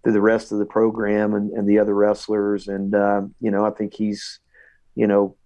through 0.03 0.13
the 0.13 0.21
rest 0.21 0.53
of 0.53 0.59
the 0.59 0.67
program 0.67 1.35
and, 1.35 1.51
and 1.53 1.69
the 1.69 1.79
other 1.79 1.95
wrestlers. 1.95 2.69
And 2.69 2.95
uh, 2.95 3.23
you 3.41 3.51
know, 3.51 3.65
I 3.65 3.71
think 3.71 3.95
he's 3.95 4.39
you 4.95 5.09
know 5.09 5.37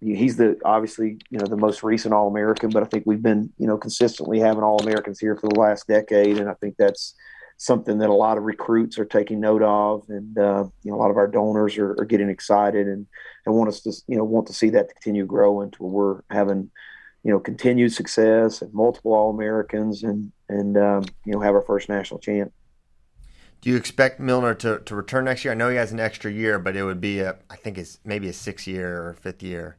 he's 0.00 0.36
the 0.36 0.58
obviously 0.64 1.18
you 1.30 1.38
know 1.38 1.46
the 1.46 1.56
most 1.56 1.82
recent 1.82 2.12
All 2.12 2.28
American, 2.28 2.68
but 2.68 2.82
I 2.82 2.86
think 2.86 3.04
we've 3.06 3.22
been 3.22 3.50
you 3.56 3.66
know 3.66 3.78
consistently 3.78 4.40
having 4.40 4.62
All 4.62 4.78
Americans 4.80 5.18
here 5.18 5.36
for 5.36 5.48
the 5.48 5.58
last 5.58 5.86
decade, 5.86 6.38
and 6.38 6.50
I 6.50 6.54
think 6.54 6.76
that's 6.76 7.14
something 7.60 7.98
that 7.98 8.08
a 8.08 8.14
lot 8.14 8.38
of 8.38 8.44
recruits 8.44 8.98
are 8.98 9.04
taking 9.04 9.38
note 9.38 9.62
of, 9.62 10.02
and 10.08 10.38
uh, 10.38 10.64
you 10.82 10.90
know 10.90 10.96
a 10.96 11.00
lot 11.00 11.10
of 11.10 11.18
our 11.18 11.28
donors 11.28 11.76
are, 11.76 11.90
are, 12.00 12.06
getting 12.06 12.30
excited 12.30 12.86
and 12.86 13.06
and 13.44 13.54
want 13.54 13.68
us 13.68 13.82
to 13.82 13.92
you 14.08 14.16
know 14.16 14.24
want 14.24 14.46
to 14.46 14.54
see 14.54 14.70
that 14.70 14.88
continue 14.88 15.26
growing 15.26 15.70
to 15.70 15.82
where 15.82 15.92
we're 15.92 16.22
having 16.30 16.70
you 17.22 17.30
know 17.30 17.38
continued 17.38 17.92
success 17.92 18.62
and 18.62 18.72
multiple 18.72 19.12
All 19.12 19.28
Americans 19.28 20.02
and 20.02 20.32
and 20.48 20.78
um, 20.78 21.04
you 21.26 21.32
know 21.32 21.40
have 21.40 21.54
our 21.54 21.60
first 21.60 21.90
national 21.90 22.18
champ. 22.18 22.50
Do 23.60 23.68
you 23.68 23.76
expect 23.76 24.20
Millner 24.20 24.54
to, 24.54 24.78
to 24.78 24.94
return 24.94 25.26
next 25.26 25.44
year? 25.44 25.52
I 25.52 25.54
know 25.54 25.68
he 25.68 25.76
has 25.76 25.92
an 25.92 26.00
extra 26.00 26.32
year, 26.32 26.58
but 26.58 26.76
it 26.76 26.82
would 26.82 27.00
be 27.00 27.20
a 27.20 27.36
I 27.50 27.56
think 27.56 27.76
it's 27.76 27.98
maybe 28.06 28.30
a 28.30 28.32
six 28.32 28.66
year 28.66 29.02
or 29.02 29.12
fifth 29.12 29.42
year. 29.42 29.76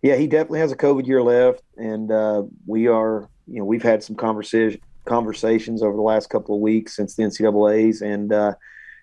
Yeah, 0.00 0.14
he 0.14 0.28
definitely 0.28 0.60
has 0.60 0.70
a 0.70 0.76
COVID 0.76 1.08
year 1.08 1.24
left, 1.24 1.64
and 1.76 2.12
uh, 2.12 2.44
we 2.68 2.86
are 2.86 3.28
you 3.48 3.58
know 3.58 3.64
we've 3.64 3.82
had 3.82 4.04
some 4.04 4.14
conversation 4.14 4.80
conversations 5.08 5.82
over 5.82 5.96
the 5.96 6.02
last 6.02 6.30
couple 6.30 6.54
of 6.54 6.60
weeks 6.60 6.94
since 6.94 7.14
the 7.14 7.24
NCAA's, 7.24 8.02
and 8.02 8.32
uh, 8.32 8.54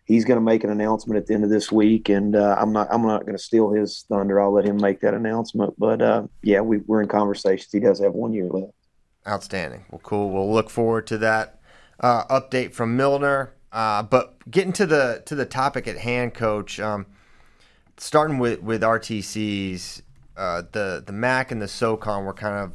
he's 0.06 0.24
going 0.24 0.38
to 0.38 0.46
make 0.46 0.64
an 0.64 0.70
announcement 0.70 1.18
at 1.18 1.28
the 1.28 1.34
end 1.34 1.44
of 1.44 1.50
this 1.50 1.72
week. 1.72 2.10
And 2.10 2.36
uh, 2.36 2.56
I'm 2.58 2.72
not 2.72 2.88
I'm 2.92 3.02
not 3.02 3.22
going 3.22 3.36
to 3.36 3.44
steal 3.44 3.72
his 3.72 4.06
thunder. 4.08 4.40
I'll 4.40 4.54
let 4.54 4.66
him 4.66 4.78
make 4.78 5.02
that 5.02 5.14
announcement. 5.14 5.74
But 5.78 6.02
uh, 6.02 6.28
yeah, 6.42 6.62
we, 6.62 6.78
we're 6.78 7.02
in 7.02 7.10
conversations. 7.10 7.72
He 7.72 7.80
does 7.80 8.00
have 8.00 8.14
one 8.14 8.34
year 8.34 8.48
left. 8.48 8.74
Outstanding. 9.28 9.86
Well, 9.90 10.02
cool. 10.04 10.30
We'll 10.30 10.54
look 10.54 10.70
forward 10.70 11.08
to 11.08 11.18
that 11.18 11.60
uh, 12.00 12.26
update 12.26 12.74
from 12.74 12.96
Millner. 12.96 13.54
Uh, 13.72 14.04
but 14.04 14.50
getting 14.50 14.72
to 14.74 14.86
the 14.86 15.24
to 15.26 15.36
the 15.36 15.46
topic 15.46 15.88
at 15.88 15.98
hand, 15.98 16.34
Coach. 16.34 16.80
Um, 16.80 17.08
starting 17.98 18.38
with 18.38 18.62
with 18.62 18.82
RTCs, 18.82 20.02
uh, 20.38 20.64
the 20.72 21.04
the 21.06 21.12
MAC 21.12 21.52
and 21.52 21.62
the 21.62 21.68
SoCon 21.68 22.24
were 22.24 22.34
kind 22.34 22.56
of 22.56 22.72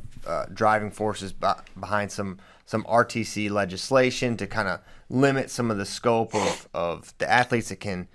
driving 0.55 0.91
forces 0.91 1.33
behind 1.33 2.13
some 2.13 2.39
some 2.71 2.85
RTC 2.85 3.51
legislation 3.51 4.37
to 4.37 4.47
kind 4.47 4.69
of 4.69 4.79
limit 5.09 5.51
some 5.51 5.73
of 5.73 5.77
the 5.77 5.85
scope 5.85 6.33
of, 6.37 6.69
of 6.73 7.13
the 7.19 7.29
athletes 7.29 7.71
that 7.71 7.81
can 7.81 8.07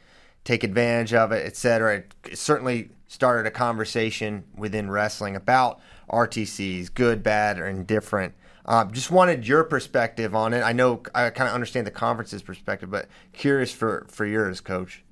take 0.45 0.63
advantage 0.63 1.13
of 1.13 1.33
it, 1.33 1.45
et 1.45 1.57
cetera. 1.57 2.03
It 2.23 2.37
certainly 2.37 2.87
started 3.05 3.45
a 3.45 3.51
conversation 3.51 4.45
within 4.55 4.89
wrestling 4.89 5.35
about 5.35 5.81
RTCs, 6.09 6.93
good, 6.93 7.21
bad, 7.21 7.59
or 7.59 7.67
indifferent. 7.67 8.33
Um, 8.65 8.93
just 8.93 9.11
wanted 9.11 9.45
your 9.45 9.65
perspective 9.65 10.33
on 10.33 10.53
it. 10.53 10.61
I 10.61 10.71
know 10.71 11.03
I 11.13 11.31
kind 11.31 11.49
of 11.49 11.53
understand 11.53 11.85
the 11.85 11.91
conference's 11.91 12.41
perspective, 12.41 12.89
but 12.89 13.09
curious 13.33 13.73
for 13.73 14.07
for 14.07 14.25
yours, 14.25 14.61
Coach. 14.61 15.03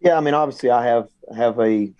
Yeah, 0.00 0.16
I 0.16 0.20
mean, 0.20 0.34
obviously, 0.34 0.70
I 0.70 0.84
have 0.86 1.08
have 1.36 1.60
a 1.60 1.92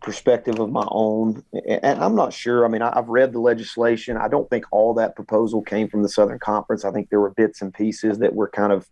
perspective 0.00 0.58
of 0.58 0.70
my 0.70 0.86
own, 0.90 1.42
and 1.66 2.02
I'm 2.02 2.14
not 2.14 2.32
sure. 2.32 2.64
I 2.64 2.68
mean, 2.68 2.82
I've 2.82 3.08
read 3.08 3.32
the 3.32 3.40
legislation. 3.40 4.16
I 4.16 4.28
don't 4.28 4.48
think 4.50 4.64
all 4.70 4.94
that 4.94 5.16
proposal 5.16 5.62
came 5.62 5.88
from 5.88 6.02
the 6.02 6.08
Southern 6.08 6.38
Conference. 6.38 6.84
I 6.84 6.92
think 6.92 7.10
there 7.10 7.20
were 7.20 7.30
bits 7.30 7.62
and 7.62 7.72
pieces 7.72 8.18
that 8.18 8.34
were 8.34 8.48
kind 8.48 8.72
of 8.72 8.88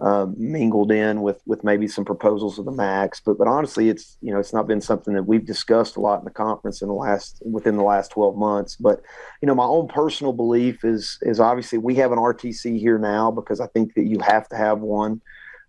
um, 0.00 0.34
mingled 0.36 0.90
in 0.90 1.22
with 1.22 1.40
with 1.46 1.62
maybe 1.62 1.86
some 1.86 2.04
proposals 2.04 2.58
of 2.58 2.64
the 2.64 2.72
MAC's. 2.72 3.20
But 3.24 3.38
but 3.38 3.46
honestly, 3.46 3.88
it's 3.88 4.18
you 4.20 4.32
know 4.32 4.40
it's 4.40 4.52
not 4.52 4.66
been 4.66 4.80
something 4.80 5.14
that 5.14 5.22
we've 5.22 5.46
discussed 5.46 5.96
a 5.96 6.00
lot 6.00 6.18
in 6.18 6.24
the 6.24 6.30
conference 6.30 6.82
in 6.82 6.88
the 6.88 6.94
last 6.94 7.40
within 7.44 7.76
the 7.76 7.84
last 7.84 8.10
12 8.10 8.36
months. 8.36 8.76
But 8.76 9.00
you 9.40 9.46
know 9.46 9.54
my 9.54 9.64
own 9.64 9.88
personal 9.88 10.32
belief 10.32 10.84
is 10.84 11.18
is 11.22 11.40
obviously 11.40 11.78
we 11.78 11.94
have 11.96 12.10
an 12.10 12.18
RTC 12.18 12.78
here 12.78 12.98
now 12.98 13.30
because 13.30 13.60
I 13.60 13.68
think 13.68 13.94
that 13.94 14.04
you 14.04 14.18
have 14.20 14.48
to 14.48 14.56
have 14.56 14.80
one. 14.80 15.22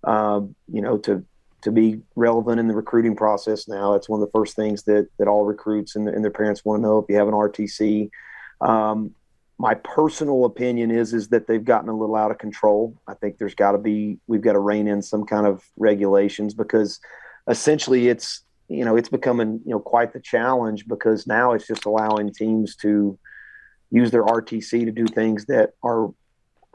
Um, 0.04 0.56
you 0.68 0.82
know 0.82 0.98
to 1.00 1.24
to 1.64 1.72
be 1.72 2.02
relevant 2.16 2.60
in 2.60 2.68
the 2.68 2.76
recruiting 2.76 3.16
process 3.16 3.68
now. 3.68 3.94
It's 3.94 4.10
one 4.10 4.22
of 4.22 4.28
the 4.28 4.32
first 4.32 4.56
things 4.56 4.84
that 4.84 5.08
that 5.18 5.28
all 5.28 5.46
recruits 5.46 5.96
and, 5.96 6.08
and 6.08 6.24
their 6.24 6.32
parents 6.32 6.64
want 6.64 6.80
to 6.80 6.88
know 6.88 7.00
if 7.00 7.06
you 7.10 7.16
have 7.16 7.28
an 7.28 7.34
RTC. 7.34 8.10
Um, 8.62 9.16
my 9.58 9.76
personal 9.76 10.46
opinion 10.46 10.92
is 10.92 11.14
is 11.14 11.30
that 11.30 11.48
they've 11.48 11.64
gotten 11.64 11.90
a 11.90 11.98
little 11.98 12.16
out 12.16 12.32
of 12.32 12.38
control. 12.38 12.96
I 13.08 13.14
think 13.14 13.38
there's 13.38 13.56
got 13.56 13.72
to 13.72 13.78
be 13.78 14.20
we've 14.28 14.42
got 14.42 14.54
to 14.54 14.60
rein 14.60 14.88
in 14.88 15.02
some 15.02 15.26
kind 15.26 15.48
of 15.48 15.64
regulations 15.78 16.54
because 16.54 17.00
essentially 17.48 18.10
it's 18.10 18.44
you 18.68 18.84
know 18.84 18.96
it's 18.98 19.10
becoming 19.10 19.62
you 19.66 19.72
know 19.72 19.80
quite 19.80 20.12
the 20.14 20.20
challenge 20.20 20.88
because 20.88 21.28
now 21.28 21.54
it's 21.54 21.68
just 21.68 21.86
allowing 21.86 22.34
teams 22.34 22.76
to 22.78 23.18
use 23.92 24.12
their 24.12 24.26
RTC 24.26 24.86
to 24.86 24.92
do 24.92 25.06
things 25.06 25.46
that 25.46 25.72
are 25.84 26.10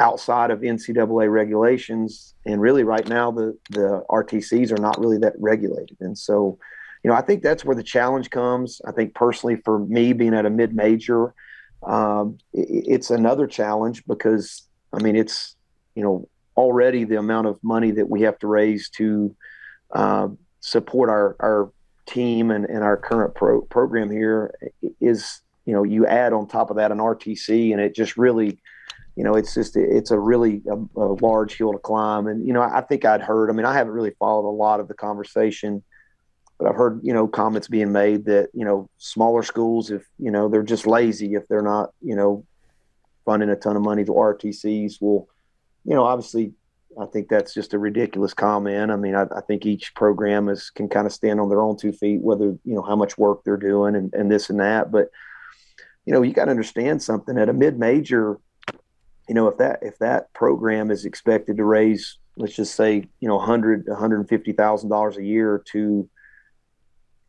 outside 0.01 0.51
of 0.51 0.61
NCAA 0.61 1.31
regulations 1.31 2.35
and 2.47 2.61
really 2.61 2.85
right 2.85 3.07
now 3.09 3.31
the 3.31 3.59
the 3.71 4.05
RTCs 4.09 4.71
are 4.71 4.81
not 4.81 4.99
really 4.99 5.19
that 5.19 5.35
regulated 5.39 5.97
and 6.01 6.17
so 6.17 6.59
you 7.03 7.11
know 7.11 7.17
I 7.17 7.21
think 7.21 7.43
that's 7.43 7.65
where 7.65 7.77
the 7.77 7.83
challenge 7.83 8.31
comes. 8.31 8.81
I 8.87 8.93
think 8.93 9.15
personally 9.15 9.57
for 9.65 9.81
me 9.81 10.13
being 10.13 10.35
at 10.35 10.47
a 10.47 10.51
mid 10.51 10.75
major 10.75 11.35
um, 11.83 12.39
it, 12.53 12.69
it's 12.71 13.11
another 13.11 13.47
challenge 13.47 14.05
because 14.07 14.69
I 14.93 15.03
mean 15.03 15.17
it's 15.17 15.57
you 15.95 16.03
know 16.03 16.29
already 16.57 17.05
the 17.05 17.19
amount 17.19 17.47
of 17.47 17.59
money 17.63 17.91
that 17.93 18.09
we 18.09 18.23
have 18.23 18.39
to 18.41 18.47
raise 18.47 18.91
to 18.91 19.35
uh, 19.95 20.29
support 20.61 21.09
our 21.09 21.37
our 21.41 21.73
team 22.07 22.51
and, 22.51 22.65
and 22.65 22.83
our 22.83 22.97
current 22.97 23.35
pro- 23.35 23.63
program 23.63 24.11
here 24.11 24.55
is 25.01 25.41
you 25.67 25.73
know 25.73 25.83
you 25.83 26.07
add 26.07 26.33
on 26.33 26.47
top 26.47 26.71
of 26.71 26.77
that 26.77 26.93
an 26.93 26.99
RTC 26.99 27.73
and 27.73 27.81
it 27.81 27.95
just 27.95 28.17
really 28.17 28.59
you 29.19 29.25
know 29.25 29.35
it's 29.35 29.53
just 29.53 29.77
it's 29.77 30.13
a 30.13 30.19
really 30.19 30.63
a, 30.71 30.77
a 31.01 31.19
large 31.21 31.59
hill 31.59 31.73
to 31.73 31.79
climb. 31.79 32.29
And 32.29 32.47
you 32.47 32.53
know 32.53 32.63
I 32.63 32.83
think 32.83 33.05
I'd 33.05 33.21
heard 33.21 33.51
I 33.51 33.53
mean 33.53 33.67
I 33.67 33.75
haven't 33.75 33.93
really 33.93 34.15
followed 34.17 34.49
a 34.49 34.55
lot 34.55 34.79
of 34.79 34.87
the 34.87 34.95
conversation 34.95 35.83
but 36.57 36.69
I've 36.69 36.77
heard 36.77 37.01
you 37.03 37.13
know 37.13 37.27
comments 37.27 37.67
being 37.67 37.91
made 37.91 38.27
that 38.27 38.51
you 38.55 38.65
know 38.65 38.89
smaller 38.99 39.43
schools 39.43 39.91
if 39.91 40.07
you 40.21 40.31
know 40.31 40.49
they're 40.49 40.63
just 40.63 40.87
lazy 40.87 41.35
if 41.35 41.49
they're 41.49 41.63
not 41.63 41.91
you 42.01 42.15
know 42.15 42.47
funding 43.25 43.51
a 43.51 43.57
ton 43.57 43.75
of 43.75 43.83
money. 43.83 44.05
To 44.05 44.13
RTCs 44.13 45.03
will 45.03 45.29
you 45.85 45.95
know 45.95 46.05
obviously 46.05 46.53
I 47.01 47.07
think 47.07 47.29
that's 47.29 47.53
just 47.53 47.75
a 47.75 47.79
ridiculous 47.79 48.35
comment. 48.35 48.93
I 48.93 48.97
mean 48.97 49.17
I, 49.17 49.27
I 49.37 49.41
think 49.41 49.67
each 49.67 49.97
program 49.97 50.49
is 50.49 50.71
can 50.71 50.89
kind 50.89 51.09
of 51.09 51.13
stand 51.13 51.41
on 51.41 51.49
their 51.49 51.61
own 51.61 51.77
two 51.77 51.93
feet 51.93 52.21
whether 52.21 52.57
you 52.65 52.75
know 52.77 52.83
how 52.83 52.95
much 52.95 53.19
work 53.19 53.43
they're 53.45 53.57
doing 53.57 53.97
and, 53.97 54.15
and 54.15 54.31
this 54.31 54.49
and 54.49 54.61
that. 54.61 54.93
But 54.93 55.09
you 56.07 56.13
know 56.13 56.23
you 56.23 56.33
got 56.33 56.45
to 56.45 56.53
understand 56.53 57.03
something 57.03 57.37
at 57.37 57.49
a 57.49 57.53
mid 57.53 57.81
major 57.81 58.39
you 59.29 59.35
know 59.35 59.49
if 59.49 59.59
that 59.59 59.79
if 59.83 59.99
that 59.99 60.33
program 60.33 60.91
is 60.91 61.05
expected 61.05 61.57
to 61.57 61.65
raise 61.65 62.19
let's 62.37 62.55
just 62.55 62.75
say 62.75 63.05
you 63.21 63.29
know 63.29 63.37
100 63.37 63.87
150,000 63.87 64.89
dollars 64.89 65.17
a 65.17 65.25
year 65.25 65.63
to 65.73 66.09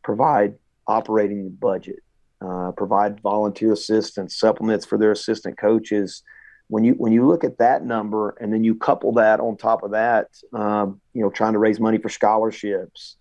provide 0.02 0.54
operating 0.86 1.50
budget, 1.50 2.00
uh, 2.40 2.72
provide 2.72 3.20
volunteer 3.20 3.72
assistance, 3.72 4.38
supplements 4.38 4.84
for 4.84 4.98
their 4.98 5.12
assistant 5.12 5.56
coaches. 5.58 6.22
When 6.68 6.84
you 6.84 6.92
when 6.94 7.12
you 7.12 7.26
look 7.26 7.44
at 7.44 7.58
that 7.58 7.84
number 7.84 8.36
and 8.40 8.52
then 8.52 8.64
you 8.64 8.74
couple 8.74 9.12
that 9.14 9.40
on 9.40 9.56
top 9.56 9.82
of 9.82 9.92
that, 9.92 10.28
um, 10.52 11.00
you 11.14 11.22
know, 11.22 11.30
trying 11.30 11.54
to 11.54 11.58
raise 11.58 11.80
money 11.80 11.98
for 11.98 12.08
scholarships, 12.08 13.16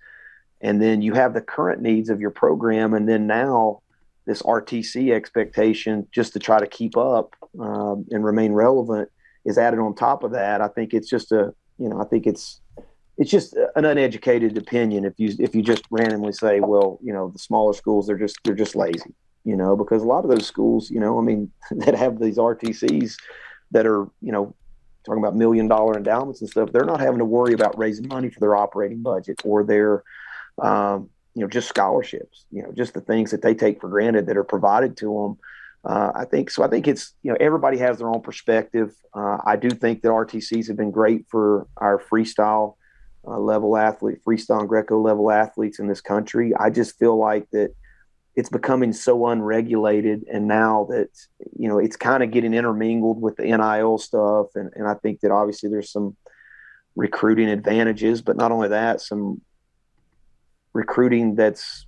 and 0.62 0.82
then 0.82 1.02
you 1.02 1.13
have 1.13 1.34
the 1.34 1.42
current 1.42 1.82
needs 1.82 2.10
of 2.10 2.22
your 2.22 2.32
program, 2.32 2.94
and 2.94 3.10
then 3.10 3.28
now 3.28 3.82
this 4.26 4.42
RTC 4.44 5.12
expectation 5.12 6.08
just 6.12 6.34
to 6.34 6.39
try 6.39 6.60
to 6.60 6.68
keep 6.68 6.96
up 6.96 7.36
um, 7.60 8.06
and 8.12 8.24
remain 8.24 8.54
relevant 8.54 9.10
is 9.45 9.58
added 9.58 9.80
on 9.80 9.95
top 9.95 10.24
of 10.24 10.32
that. 10.32 10.62
I 10.62 10.67
think 10.67 10.93
it's 10.93 11.10
just 11.10 11.32
a 11.32 11.54
you 11.78 11.89
know 11.89 12.02
I 12.02 12.06
think 12.06 12.28
it's 12.28 12.62
it's 13.19 13.30
just 13.30 13.54
an 13.76 13.84
uneducated 13.84 14.58
opinion 14.58 15.04
if 15.04 15.13
you 15.17 15.36
if 15.39 15.54
you 15.54 15.62
just 15.62 15.84
randomly 15.91 16.32
say, 16.32 16.62
well, 16.62 17.00
you 17.04 17.13
know, 17.13 17.30
the 17.30 17.39
smaller 17.39 17.74
schools 17.74 18.08
they're 18.08 18.17
just 18.17 18.38
they're 18.45 18.56
just 18.56 18.78
lazy, 18.78 19.13
you 19.43 19.58
know, 19.58 19.76
because 19.76 20.02
a 20.02 20.06
lot 20.06 20.24
of 20.24 20.30
those 20.30 20.48
schools, 20.48 20.89
you 20.89 21.02
know, 21.02 21.19
I 21.19 21.22
mean, 21.22 21.52
that 21.72 21.95
have 21.95 22.17
these 22.19 22.38
RTCs 22.38 23.17
that 23.72 23.86
are, 23.86 24.08
you 24.22 24.32
know, 24.32 24.56
talking 25.06 25.22
about 25.22 25.36
million 25.36 25.67
dollar 25.67 25.98
endowments 25.98 26.39
and 26.39 26.50
stuff, 26.50 26.72
they're 26.72 26.86
not 26.86 27.02
having 27.02 27.20
to 27.20 27.26
worry 27.26 27.53
about 27.53 27.78
raising 27.78 28.07
money 28.07 28.30
for 28.30 28.39
their 28.39 28.55
operating 28.55 29.01
budget 29.01 29.41
or 29.43 29.66
their, 29.66 30.03
um, 30.62 31.10
you 31.36 31.41
know, 31.41 31.49
just 31.49 31.68
scholarships, 31.68 32.45
you 32.51 32.64
know, 32.64 32.72
just 32.72 32.93
the 32.93 33.01
things 33.01 33.32
that 33.32 33.41
they 33.41 33.53
take 33.53 33.82
for 33.82 33.89
granted 33.89 34.28
that 34.28 34.38
are 34.38 34.45
provided 34.45 34.95
to 34.97 35.05
them. 35.05 35.38
Uh, 35.86 36.11
I 36.13 36.25
think 36.25 36.49
so. 36.49 36.63
I 36.63 36.67
think 36.67 36.88
it's 36.88 37.13
you 37.23 37.32
know 37.32 37.38
everybody 37.39 37.77
has 37.77 37.99
their 37.99 38.09
own 38.09 38.21
perspective. 38.21 38.93
Uh, 39.13 39.38
I 39.45 39.55
do 39.55 39.69
think 39.69 40.01
that 40.01 40.09
RTCs 40.09 40.67
have 40.67 40.77
been 40.77 40.91
great 40.91 41.25
for 41.30 41.67
our 41.77 41.99
freestyle 41.99 42.75
uh, 43.25 43.38
level 43.38 43.77
athlete, 43.77 44.19
freestyle 44.25 44.67
Greco 44.67 44.99
level 44.99 45.32
athletes 45.32 45.80
in 45.80 45.88
this 45.88 46.01
country. 46.01 46.53
I 46.55 46.69
just 46.69 46.99
feel 46.99 47.17
like 47.17 47.49
that 47.51 47.73
it's 48.36 48.49
becoming 48.49 48.93
so 48.93 49.27
unregulated, 49.27 50.25
and 50.32 50.47
now 50.47 50.88
that 50.89 51.09
you 51.57 51.69
know 51.69 51.80
it's 51.80 51.95
kind 51.95 52.23
of 52.23 52.32
getting 52.32 52.53
intermingled 52.53 53.21
with 53.21 53.38
the 53.38 53.43
NIL 53.43 53.97
stuff, 53.97 54.47
and 54.55 54.71
and 54.75 54.86
I 54.88 54.95
think 54.95 55.21
that 55.21 55.32
obviously 55.32 55.69
there's 55.69 55.91
some 55.91 56.17
recruiting 56.95 57.49
advantages, 57.49 58.21
but 58.21 58.36
not 58.36 58.51
only 58.51 58.69
that, 58.69 58.99
some 58.99 59.41
recruiting 60.73 61.36
that's 61.36 61.86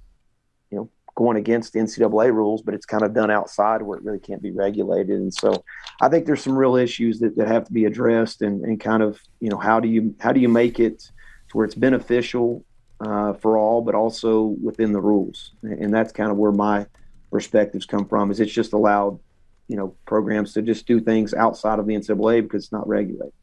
going 1.15 1.37
against 1.37 1.73
NCAA 1.73 2.33
rules, 2.33 2.61
but 2.61 2.73
it's 2.73 2.85
kind 2.85 3.03
of 3.03 3.13
done 3.13 3.31
outside 3.31 3.81
where 3.81 3.97
it 3.97 4.03
really 4.03 4.19
can't 4.19 4.41
be 4.41 4.51
regulated. 4.51 5.19
And 5.19 5.33
so 5.33 5.63
I 6.01 6.09
think 6.09 6.25
there's 6.25 6.43
some 6.43 6.57
real 6.57 6.75
issues 6.75 7.19
that, 7.19 7.35
that 7.37 7.47
have 7.47 7.65
to 7.65 7.73
be 7.73 7.85
addressed 7.85 8.41
and, 8.41 8.63
and 8.63 8.79
kind 8.79 9.03
of, 9.03 9.19
you 9.39 9.49
know, 9.49 9.57
how 9.57 9.79
do 9.79 9.87
you 9.87 10.15
how 10.19 10.31
do 10.31 10.39
you 10.39 10.49
make 10.49 10.79
it 10.79 11.11
to 11.49 11.57
where 11.57 11.65
it's 11.65 11.75
beneficial 11.75 12.63
uh, 13.01 13.33
for 13.33 13.57
all, 13.57 13.81
but 13.81 13.95
also 13.95 14.55
within 14.61 14.91
the 14.91 15.01
rules. 15.01 15.51
And 15.63 15.93
that's 15.93 16.11
kind 16.11 16.31
of 16.31 16.37
where 16.37 16.51
my 16.51 16.85
perspectives 17.31 17.85
come 17.85 18.07
from. 18.07 18.31
Is 18.31 18.39
it's 18.39 18.53
just 18.53 18.73
allowed, 18.73 19.19
you 19.67 19.75
know, 19.75 19.95
programs 20.05 20.53
to 20.53 20.61
just 20.61 20.85
do 20.85 20.99
things 20.99 21.33
outside 21.33 21.79
of 21.79 21.87
the 21.87 21.95
NCAA 21.95 22.43
because 22.43 22.63
it's 22.63 22.71
not 22.71 22.87
regulated. 22.87 23.33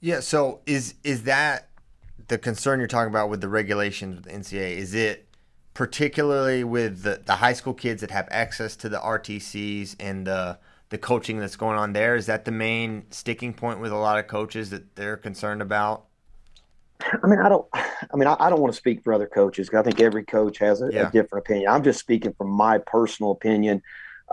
Yeah. 0.00 0.20
So 0.20 0.60
is 0.66 0.94
is 1.04 1.24
that 1.24 1.68
the 2.28 2.38
concern 2.38 2.78
you're 2.78 2.88
talking 2.88 3.10
about 3.10 3.28
with 3.28 3.40
the 3.40 3.48
regulations 3.48 4.16
with 4.16 4.24
the 4.24 4.30
NCAA? 4.30 4.76
Is 4.76 4.94
it 4.94 5.26
particularly 5.74 6.64
with 6.64 7.02
the, 7.02 7.22
the 7.24 7.36
high 7.36 7.52
school 7.52 7.74
kids 7.74 8.00
that 8.00 8.10
have 8.10 8.28
access 8.30 8.76
to 8.76 8.88
the 8.88 8.98
RTCs 8.98 9.96
and 9.98 10.26
the 10.26 10.58
the 10.90 10.98
coaching 10.98 11.38
that's 11.38 11.56
going 11.56 11.78
on 11.78 11.94
there? 11.94 12.14
Is 12.16 12.26
that 12.26 12.44
the 12.44 12.50
main 12.50 13.04
sticking 13.10 13.54
point 13.54 13.80
with 13.80 13.92
a 13.92 13.96
lot 13.96 14.18
of 14.18 14.26
coaches 14.26 14.68
that 14.70 14.94
they're 14.94 15.16
concerned 15.16 15.62
about? 15.62 16.04
I 17.00 17.26
mean, 17.26 17.40
I 17.40 17.48
don't. 17.48 17.66
I 17.74 18.16
mean, 18.16 18.28
I, 18.28 18.36
I 18.38 18.50
don't 18.50 18.60
want 18.60 18.72
to 18.72 18.76
speak 18.76 19.02
for 19.02 19.12
other 19.12 19.26
coaches 19.26 19.68
because 19.68 19.80
I 19.80 19.82
think 19.82 20.00
every 20.00 20.24
coach 20.24 20.58
has 20.58 20.82
a, 20.82 20.90
yeah. 20.92 21.08
a, 21.08 21.10
different 21.10 21.46
opinion. 21.46 21.70
I'm 21.70 21.82
just 21.82 21.98
speaking 21.98 22.32
from 22.34 22.50
my 22.50 22.78
personal 22.78 23.32
opinion. 23.32 23.82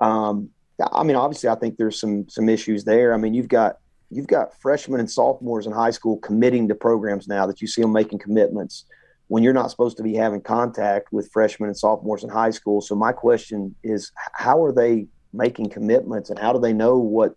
Um, 0.01 0.49
I 0.91 1.03
mean, 1.03 1.15
obviously, 1.15 1.49
I 1.49 1.55
think 1.55 1.77
there's 1.77 1.99
some 1.99 2.27
some 2.29 2.49
issues 2.49 2.83
there. 2.83 3.13
I 3.13 3.17
mean, 3.17 3.33
you've 3.33 3.47
got 3.47 3.77
you've 4.11 4.27
got 4.27 4.59
freshmen 4.59 4.99
and 4.99 5.09
sophomores 5.09 5.65
in 5.65 5.71
high 5.71 5.91
school 5.91 6.17
committing 6.17 6.67
to 6.67 6.75
programs 6.75 7.27
now 7.27 7.45
that 7.45 7.61
you 7.61 7.67
see 7.67 7.81
them 7.81 7.93
making 7.93 8.19
commitments 8.19 8.85
when 9.29 9.41
you're 9.41 9.53
not 9.53 9.71
supposed 9.71 9.97
to 9.97 10.03
be 10.03 10.13
having 10.13 10.41
contact 10.41 11.13
with 11.13 11.31
freshmen 11.31 11.69
and 11.69 11.77
sophomores 11.77 12.23
in 12.23 12.29
high 12.29 12.49
school. 12.49 12.81
So 12.81 12.95
my 12.95 13.11
question 13.11 13.75
is, 13.83 14.11
how 14.33 14.61
are 14.63 14.73
they 14.73 15.07
making 15.33 15.69
commitments, 15.69 16.29
and 16.29 16.39
how 16.39 16.53
do 16.53 16.59
they 16.59 16.73
know 16.73 16.97
what 16.97 17.35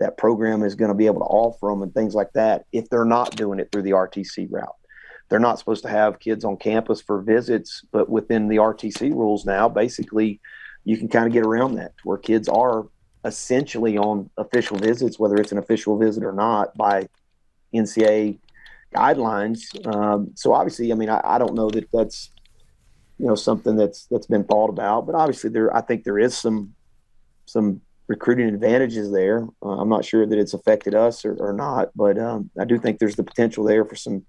that 0.00 0.18
program 0.18 0.62
is 0.62 0.74
going 0.74 0.88
to 0.88 0.94
be 0.94 1.06
able 1.06 1.20
to 1.20 1.26
offer 1.26 1.68
them 1.68 1.82
and 1.82 1.94
things 1.94 2.14
like 2.14 2.32
that 2.32 2.64
if 2.72 2.88
they're 2.90 3.04
not 3.04 3.36
doing 3.36 3.60
it 3.60 3.70
through 3.70 3.82
the 3.82 3.92
RTC 3.92 4.48
route. 4.50 4.74
They're 5.28 5.38
not 5.38 5.58
supposed 5.58 5.82
to 5.84 5.88
have 5.88 6.18
kids 6.18 6.44
on 6.44 6.56
campus 6.56 7.00
for 7.00 7.22
visits, 7.22 7.84
but 7.92 8.08
within 8.08 8.48
the 8.48 8.56
RTC 8.56 9.12
rules 9.12 9.46
now, 9.46 9.68
basically, 9.68 10.40
you 10.84 10.98
can 10.98 11.08
kind 11.08 11.26
of 11.26 11.32
get 11.32 11.46
around 11.46 11.76
that 11.76 11.92
where 12.02 12.18
kids 12.18 12.48
are 12.48 12.86
essentially 13.24 13.96
on 13.96 14.28
official 14.36 14.76
visits, 14.76 15.18
whether 15.18 15.36
it's 15.36 15.52
an 15.52 15.58
official 15.58 15.96
visit 15.96 16.24
or 16.24 16.32
not, 16.32 16.76
by 16.76 17.08
NCAA 17.74 18.38
guidelines. 18.94 19.62
Um, 19.86 20.32
so 20.34 20.52
obviously, 20.52 20.92
I 20.92 20.94
mean, 20.94 21.10
I, 21.10 21.20
I 21.24 21.38
don't 21.38 21.54
know 21.54 21.70
that 21.70 21.88
that's 21.92 22.30
you 23.18 23.26
know 23.26 23.34
something 23.34 23.76
that's 23.76 24.06
that's 24.06 24.26
been 24.26 24.44
thought 24.44 24.70
about, 24.70 25.06
but 25.06 25.14
obviously 25.14 25.50
there, 25.50 25.74
I 25.74 25.80
think 25.80 26.04
there 26.04 26.18
is 26.18 26.36
some 26.36 26.74
some 27.46 27.80
recruiting 28.06 28.48
advantages 28.48 29.10
there. 29.12 29.46
Uh, 29.62 29.80
I'm 29.80 29.88
not 29.88 30.04
sure 30.04 30.26
that 30.26 30.38
it's 30.38 30.54
affected 30.54 30.94
us 30.94 31.24
or, 31.24 31.34
or 31.38 31.52
not, 31.52 31.90
but 31.96 32.18
um, 32.18 32.50
I 32.58 32.64
do 32.64 32.78
think 32.78 32.98
there's 32.98 33.16
the 33.16 33.24
potential 33.24 33.64
there 33.64 33.84
for 33.84 33.96
some 33.96 34.24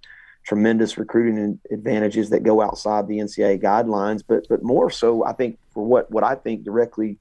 tremendous 0.45 0.97
recruiting 0.97 1.59
advantages 1.71 2.29
that 2.29 2.43
go 2.43 2.61
outside 2.61 3.07
the 3.07 3.17
NCAA 3.17 3.61
guidelines. 3.61 4.23
But 4.27 4.45
but 4.49 4.63
more 4.63 4.89
so, 4.89 5.25
I 5.25 5.33
think 5.33 5.59
for 5.73 5.85
what 5.85 6.09
what 6.11 6.23
I 6.23 6.35
think 6.35 6.63
directly 6.63 7.17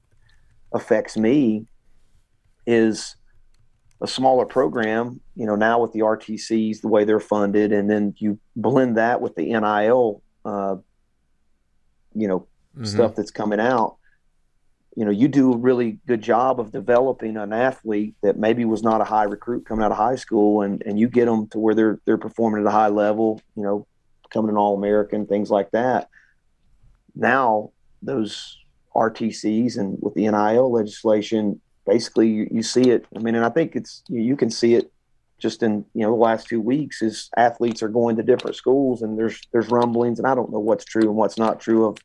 affects 0.73 1.17
me 1.17 1.65
is 2.67 3.15
a 4.01 4.07
smaller 4.07 4.45
program. 4.45 5.21
You 5.35 5.45
know, 5.45 5.55
now 5.55 5.81
with 5.81 5.93
the 5.93 5.99
RTCs, 5.99 6.81
the 6.81 6.87
way 6.87 7.03
they're 7.03 7.19
funded, 7.19 7.71
and 7.71 7.89
then 7.89 8.15
you 8.17 8.39
blend 8.55 8.97
that 8.97 9.21
with 9.21 9.35
the 9.35 9.45
NIL, 9.45 10.21
uh, 10.43 10.77
you 12.13 12.27
know, 12.27 12.47
mm-hmm. 12.75 12.85
stuff 12.85 13.15
that's 13.15 13.31
coming 13.31 13.59
out 13.59 13.97
you 14.95 15.03
know, 15.03 15.11
you 15.11 15.27
do 15.27 15.53
a 15.53 15.57
really 15.57 15.99
good 16.07 16.21
job 16.21 16.59
of 16.59 16.71
developing 16.71 17.35
an 17.35 17.51
athlete 17.51 18.15
that 18.23 18.37
maybe 18.37 18.63
was 18.63 18.81
not 18.81 19.01
a 19.01 19.03
high 19.03 19.23
recruit 19.23 19.65
coming 19.65 19.83
out 19.83 19.91
of 19.91 19.97
high 19.97 20.15
school, 20.15 20.61
and 20.61 20.81
and 20.83 20.97
you 20.97 21.09
get 21.09 21.25
them 21.25 21.47
to 21.49 21.59
where 21.59 21.75
they're 21.75 21.99
they're 22.05 22.17
performing 22.17 22.61
at 22.61 22.67
a 22.67 22.71
high 22.71 22.87
level, 22.87 23.41
you 23.55 23.63
know, 23.63 23.85
becoming 24.23 24.51
an 24.51 24.57
All 24.57 24.75
American, 24.75 25.25
things 25.27 25.51
like 25.51 25.71
that. 25.71 26.09
Now 27.13 27.71
those 28.01 28.57
RTCs 28.95 29.77
and 29.77 29.97
with 30.01 30.13
the 30.13 30.29
NIL 30.29 30.71
legislation, 30.71 31.59
basically 31.85 32.29
you, 32.29 32.47
you 32.51 32.63
see 32.63 32.89
it. 32.89 33.05
I 33.15 33.19
mean, 33.19 33.35
and 33.35 33.45
I 33.45 33.49
think 33.49 33.75
it's 33.75 34.03
you 34.07 34.35
can 34.35 34.49
see 34.49 34.75
it 34.75 34.91
just 35.37 35.63
in 35.63 35.85
you 35.93 36.01
know 36.01 36.09
the 36.09 36.15
last 36.15 36.47
two 36.47 36.61
weeks 36.61 37.01
is 37.01 37.29
athletes 37.37 37.83
are 37.83 37.89
going 37.89 38.15
to 38.15 38.23
different 38.23 38.55
schools 38.55 39.01
and 39.01 39.17
there's 39.19 39.41
there's 39.51 39.69
rumblings 39.69 40.17
and 40.17 40.27
I 40.27 40.33
don't 40.33 40.49
know 40.49 40.59
what's 40.59 40.85
true 40.85 41.03
and 41.03 41.15
what's 41.15 41.37
not 41.37 41.59
true 41.59 41.85
of 41.85 41.97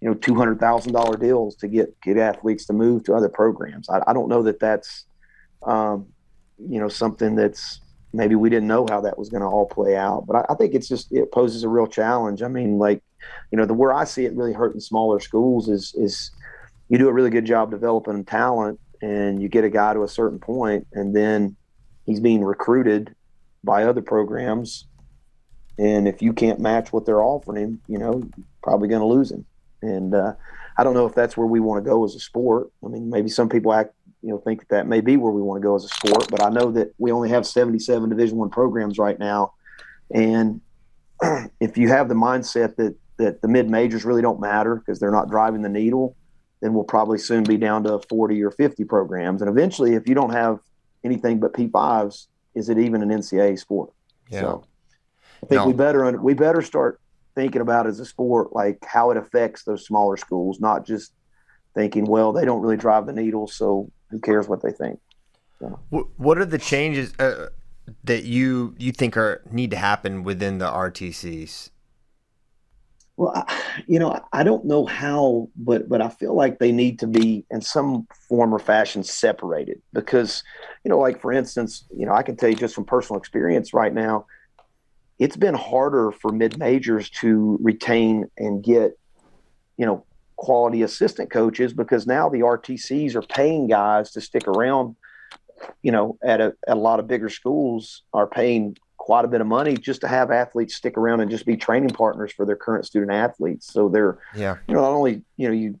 you 0.00 0.08
know 0.08 0.14
two 0.14 0.34
hundred 0.34 0.60
thousand 0.60 0.92
dollar 0.92 1.16
deals 1.16 1.56
to 1.56 1.68
get 1.68 1.98
get 2.00 2.16
athletes 2.16 2.66
to 2.66 2.72
move 2.72 3.04
to 3.04 3.14
other 3.14 3.28
programs. 3.28 3.88
I, 3.88 4.02
I 4.06 4.12
don't 4.12 4.28
know 4.28 4.42
that 4.42 4.60
that's 4.60 5.04
um, 5.66 6.06
you 6.58 6.80
know 6.80 6.88
something 6.88 7.34
that's 7.34 7.80
maybe 8.12 8.34
we 8.34 8.50
didn't 8.50 8.68
know 8.68 8.86
how 8.88 9.00
that 9.02 9.18
was 9.18 9.28
going 9.28 9.42
to 9.42 9.46
all 9.46 9.66
play 9.66 9.96
out. 9.96 10.26
But 10.26 10.36
I, 10.36 10.52
I, 10.52 10.54
think 10.56 10.74
it's 10.74 10.88
just 10.88 11.12
it 11.12 11.30
poses 11.30 11.62
a 11.62 11.68
real 11.68 11.86
challenge. 11.86 12.42
I 12.42 12.48
mean, 12.48 12.78
like 12.78 13.02
you 13.50 13.58
know 13.58 13.66
the 13.66 13.74
where 13.74 13.92
I 13.92 14.04
see 14.04 14.24
it 14.24 14.34
really 14.34 14.52
hurting 14.52 14.80
smaller 14.80 15.20
schools 15.20 15.68
is 15.68 15.94
is 15.96 16.30
you 16.88 16.98
do 16.98 17.08
a 17.08 17.12
really 17.12 17.30
good 17.30 17.44
job 17.44 17.70
developing 17.70 18.24
talent 18.24 18.80
and 19.02 19.40
you 19.40 19.48
get 19.48 19.64
a 19.64 19.70
guy 19.70 19.94
to 19.94 20.02
a 20.02 20.08
certain 20.08 20.38
point 20.38 20.86
and 20.92 21.14
then 21.14 21.56
he's 22.06 22.20
being 22.20 22.44
recruited 22.44 23.14
by 23.64 23.84
other 23.84 24.02
programs. 24.02 24.86
And 25.78 26.06
if 26.06 26.20
you 26.20 26.32
can't 26.32 26.60
match 26.60 26.92
what 26.92 27.06
they're 27.06 27.22
offering 27.22 27.62
him 27.62 27.82
you 27.86 27.98
know 27.98 28.22
probably 28.62 28.88
going 28.88 29.00
to 29.00 29.06
lose 29.06 29.30
him. 29.30 29.44
And 29.82 30.14
uh, 30.14 30.34
I 30.76 30.84
don't 30.84 30.94
know 30.94 31.06
if 31.06 31.14
that's 31.14 31.36
where 31.36 31.46
we 31.46 31.60
want 31.60 31.82
to 31.82 31.88
go 31.88 32.04
as 32.04 32.14
a 32.14 32.20
sport. 32.20 32.70
I 32.84 32.88
mean, 32.88 33.10
maybe 33.10 33.28
some 33.28 33.48
people 33.48 33.72
act, 33.72 33.94
you 34.22 34.30
know, 34.30 34.38
think 34.38 34.60
that 34.60 34.68
that 34.70 34.86
may 34.86 35.00
be 35.00 35.16
where 35.16 35.32
we 35.32 35.42
want 35.42 35.60
to 35.60 35.66
go 35.66 35.74
as 35.74 35.84
a 35.84 35.88
sport, 35.88 36.30
but 36.30 36.42
I 36.42 36.50
know 36.50 36.70
that 36.72 36.92
we 36.98 37.10
only 37.12 37.30
have 37.30 37.46
77 37.46 38.08
Division 38.08 38.36
One 38.36 38.50
programs 38.50 38.98
right 38.98 39.18
now, 39.18 39.54
and 40.12 40.60
if 41.60 41.78
you 41.78 41.88
have 41.88 42.08
the 42.08 42.14
mindset 42.14 42.76
that 42.76 42.96
that 43.16 43.42
the 43.42 43.48
mid 43.48 43.68
majors 43.68 44.04
really 44.04 44.22
don't 44.22 44.40
matter 44.40 44.76
because 44.76 44.98
they're 44.98 45.10
not 45.10 45.30
driving 45.30 45.62
the 45.62 45.68
needle, 45.68 46.16
then 46.60 46.74
we'll 46.74 46.84
probably 46.84 47.18
soon 47.18 47.44
be 47.44 47.56
down 47.56 47.84
to 47.84 48.00
40 48.08 48.42
or 48.42 48.50
50 48.50 48.84
programs, 48.84 49.42
and 49.42 49.50
eventually, 49.50 49.94
if 49.94 50.08
you 50.08 50.14
don't 50.14 50.32
have 50.32 50.58
anything 51.04 51.40
but 51.40 51.52
P5s, 51.52 52.26
is 52.54 52.68
it 52.68 52.78
even 52.78 53.02
an 53.02 53.08
NCAA 53.08 53.58
sport? 53.58 53.90
Yeah. 54.30 54.40
So 54.40 54.64
I 55.42 55.46
think 55.46 55.60
no. 55.60 55.66
we 55.66 55.72
better 55.72 56.10
we 56.20 56.34
better 56.34 56.62
start 56.62 57.00
thinking 57.34 57.60
about 57.60 57.86
as 57.86 58.00
a 58.00 58.04
sport, 58.04 58.52
like 58.52 58.84
how 58.84 59.10
it 59.10 59.16
affects 59.16 59.64
those 59.64 59.86
smaller 59.86 60.16
schools, 60.16 60.60
not 60.60 60.86
just 60.86 61.12
thinking, 61.74 62.04
well, 62.04 62.32
they 62.32 62.44
don't 62.44 62.60
really 62.60 62.76
drive 62.76 63.06
the 63.06 63.12
needle, 63.12 63.46
so 63.46 63.90
who 64.10 64.18
cares 64.18 64.48
what 64.48 64.62
they 64.62 64.72
think. 64.72 64.98
What 65.90 66.38
are 66.38 66.46
the 66.46 66.58
changes 66.58 67.12
uh, 67.18 67.48
that 68.04 68.24
you 68.24 68.74
you 68.78 68.92
think 68.92 69.16
are 69.16 69.42
need 69.50 69.70
to 69.72 69.76
happen 69.76 70.22
within 70.22 70.58
the 70.58 70.66
RTCs? 70.66 71.70
Well, 73.20 73.32
I, 73.36 73.62
you 73.86 73.98
know, 73.98 74.18
I 74.32 74.42
don't 74.42 74.64
know 74.64 74.86
how, 74.86 75.50
but 75.54 75.88
but 75.90 76.00
I 76.00 76.08
feel 76.08 76.34
like 76.34 76.58
they 76.58 76.72
need 76.72 76.98
to 77.00 77.06
be 77.06 77.44
in 77.50 77.60
some 77.60 78.06
form 78.28 78.54
or 78.54 78.58
fashion 78.58 79.04
separated 79.04 79.82
because, 79.92 80.42
you 80.84 80.88
know, 80.88 80.98
like 80.98 81.20
for 81.20 81.30
instance, 81.30 81.84
you 81.94 82.06
know, 82.06 82.12
I 82.14 82.22
can 82.22 82.36
tell 82.36 82.48
you 82.48 82.54
just 82.54 82.74
from 82.74 82.86
personal 82.86 83.20
experience 83.20 83.74
right 83.74 83.92
now 83.92 84.24
it's 85.20 85.36
been 85.36 85.54
harder 85.54 86.10
for 86.10 86.32
mid 86.32 86.58
majors 86.58 87.10
to 87.10 87.58
retain 87.60 88.24
and 88.38 88.64
get, 88.64 88.98
you 89.76 89.84
know, 89.84 90.04
quality 90.36 90.80
assistant 90.80 91.30
coaches 91.30 91.74
because 91.74 92.06
now 92.06 92.30
the 92.30 92.40
RTCs 92.40 93.14
are 93.14 93.22
paying 93.22 93.68
guys 93.68 94.12
to 94.12 94.22
stick 94.22 94.48
around. 94.48 94.96
You 95.82 95.92
know, 95.92 96.16
at 96.24 96.40
a, 96.40 96.54
at 96.66 96.78
a 96.78 96.80
lot 96.80 97.00
of 97.00 97.06
bigger 97.06 97.28
schools 97.28 98.02
are 98.14 98.26
paying 98.26 98.78
quite 99.00 99.24
a 99.24 99.28
bit 99.28 99.40
of 99.40 99.46
money 99.46 99.76
just 99.76 100.02
to 100.02 100.08
have 100.08 100.30
athletes 100.30 100.76
stick 100.76 100.96
around 100.96 101.20
and 101.20 101.30
just 101.30 101.46
be 101.46 101.56
training 101.56 101.90
partners 101.90 102.32
for 102.32 102.46
their 102.46 102.56
current 102.56 102.86
student 102.86 103.10
athletes. 103.10 103.72
So 103.72 103.88
they're, 103.88 104.18
yeah, 104.36 104.56
you 104.68 104.74
know, 104.74 104.82
not 104.82 104.92
only 104.92 105.22
you 105.36 105.48
know 105.48 105.54
you, 105.54 105.80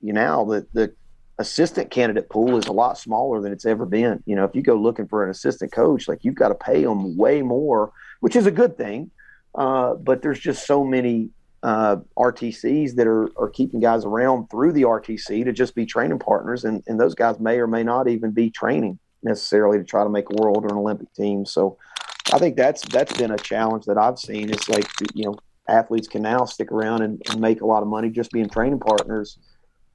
you 0.00 0.12
now 0.12 0.44
the 0.44 0.66
the 0.72 0.94
assistant 1.38 1.90
candidate 1.90 2.28
pool 2.28 2.58
is 2.58 2.66
a 2.66 2.72
lot 2.72 2.98
smaller 2.98 3.40
than 3.40 3.50
it's 3.50 3.64
ever 3.64 3.86
been. 3.86 4.22
You 4.26 4.36
know, 4.36 4.44
if 4.44 4.54
you 4.54 4.62
go 4.62 4.74
looking 4.74 5.08
for 5.08 5.24
an 5.24 5.30
assistant 5.30 5.72
coach, 5.72 6.06
like 6.06 6.22
you've 6.22 6.34
got 6.34 6.48
to 6.48 6.54
pay 6.54 6.84
them 6.84 7.16
way 7.16 7.40
more 7.40 7.92
which 8.20 8.36
is 8.36 8.46
a 8.46 8.50
good 8.50 8.76
thing. 8.76 9.10
Uh, 9.54 9.94
but 9.94 10.22
there's 10.22 10.38
just 10.38 10.66
so 10.66 10.84
many 10.84 11.30
uh, 11.62 11.96
RTCs 12.16 12.94
that 12.94 13.06
are, 13.06 13.28
are 13.36 13.50
keeping 13.50 13.80
guys 13.80 14.04
around 14.04 14.48
through 14.48 14.72
the 14.72 14.82
RTC 14.82 15.44
to 15.44 15.52
just 15.52 15.74
be 15.74 15.84
training 15.84 16.20
partners, 16.20 16.64
and, 16.64 16.82
and 16.86 17.00
those 17.00 17.14
guys 17.14 17.40
may 17.40 17.58
or 17.58 17.66
may 17.66 17.82
not 17.82 18.08
even 18.08 18.30
be 18.30 18.48
training 18.48 18.98
necessarily 19.22 19.76
to 19.76 19.84
try 19.84 20.04
to 20.04 20.08
make 20.08 20.26
a 20.30 20.40
world 20.40 20.64
or 20.64 20.68
an 20.68 20.78
Olympic 20.78 21.12
team. 21.14 21.44
So 21.44 21.76
I 22.32 22.38
think 22.38 22.56
that's 22.56 22.82
that's 22.88 23.16
been 23.16 23.30
a 23.30 23.36
challenge 23.36 23.86
that 23.86 23.98
I've 23.98 24.18
seen. 24.18 24.50
It's 24.50 24.68
like 24.68 24.88
you 25.14 25.26
know 25.26 25.36
athletes 25.68 26.08
can 26.08 26.22
now 26.22 26.44
stick 26.44 26.72
around 26.72 27.02
and, 27.02 27.22
and 27.30 27.40
make 27.40 27.60
a 27.60 27.66
lot 27.66 27.82
of 27.82 27.88
money 27.88 28.10
just 28.10 28.30
being 28.30 28.48
training 28.48 28.80
partners, 28.80 29.38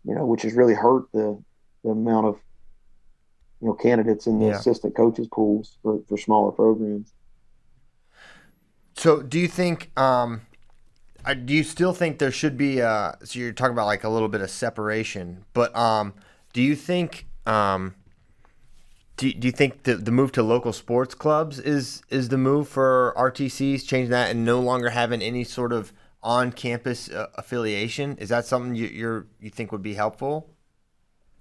you 0.04 0.16
know, 0.16 0.26
which 0.26 0.42
has 0.44 0.54
really 0.54 0.74
hurt 0.74 1.06
the 1.14 1.42
the 1.84 1.92
amount 1.92 2.28
of 2.28 2.40
you 3.62 3.68
know 3.68 3.74
candidates 3.74 4.28
in 4.28 4.40
the 4.40 4.48
yeah. 4.48 4.56
assistant 4.56 4.96
coaches 4.96 5.28
pools 5.32 5.78
for, 5.82 6.02
for 6.08 6.18
smaller 6.18 6.52
programs. 6.52 7.14
So, 8.96 9.22
do 9.22 9.40
you 9.40 9.48
think? 9.48 9.92
Um, 9.98 10.42
do 11.46 11.54
you 11.54 11.64
still 11.64 11.94
think 11.94 12.20
there 12.20 12.32
should 12.32 12.58
be? 12.58 12.80
A, 12.80 13.18
so 13.24 13.40
you're 13.40 13.54
talking 13.54 13.74
about 13.74 13.88
like 13.88 14.04
a 14.04 14.10
little 14.10 14.30
bit 14.30 14.42
of 14.42 14.50
separation, 14.50 15.46
but 15.54 15.76
um, 15.76 16.14
do 16.54 16.62
you 16.62 16.76
think? 16.76 17.28
Um, 17.46 17.96
do, 19.18 19.32
do 19.34 19.48
you 19.48 19.52
think 19.52 19.84
the, 19.84 19.96
the 19.96 20.12
move 20.12 20.32
to 20.34 20.44
local 20.44 20.74
sports 20.74 21.16
clubs 21.16 21.60
is 21.60 22.02
is 22.10 22.30
the 22.30 22.38
move 22.38 22.68
for 22.68 23.14
RTCs, 23.18 23.86
changing 23.88 24.12
that 24.12 24.32
and 24.32 24.44
no 24.44 24.60
longer 24.60 24.90
having 24.90 25.22
any 25.22 25.44
sort 25.44 25.72
of 25.72 25.94
on-campus 26.22 27.10
uh, 27.10 27.28
affiliation. 27.36 28.18
Is 28.18 28.30
that 28.30 28.46
something 28.46 28.76
you 28.76 28.88
you're, 28.88 29.28
you 29.40 29.50
think 29.50 29.72
would 29.72 29.84
be 29.84 29.94
helpful, 29.94 30.50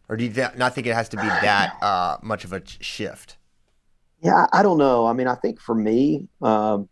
or 0.09 0.16
do 0.16 0.25
you 0.25 0.33
th- 0.33 0.57
not 0.57 0.75
think 0.75 0.87
it 0.87 0.95
has 0.95 1.09
to 1.11 1.16
be 1.16 1.27
that 1.27 1.77
uh, 1.83 2.18
much 2.22 2.45
of 2.45 2.53
a 2.53 2.62
shift? 2.64 3.39
Yeah, 4.22 4.47
I 4.53 4.62
don't 4.62 4.79
know. 4.79 5.07
I 5.07 5.12
mean, 5.12 5.27
I 5.27 5.35
think 5.35 5.61
for 5.61 5.75
me, 5.75 6.29
um, 6.43 6.89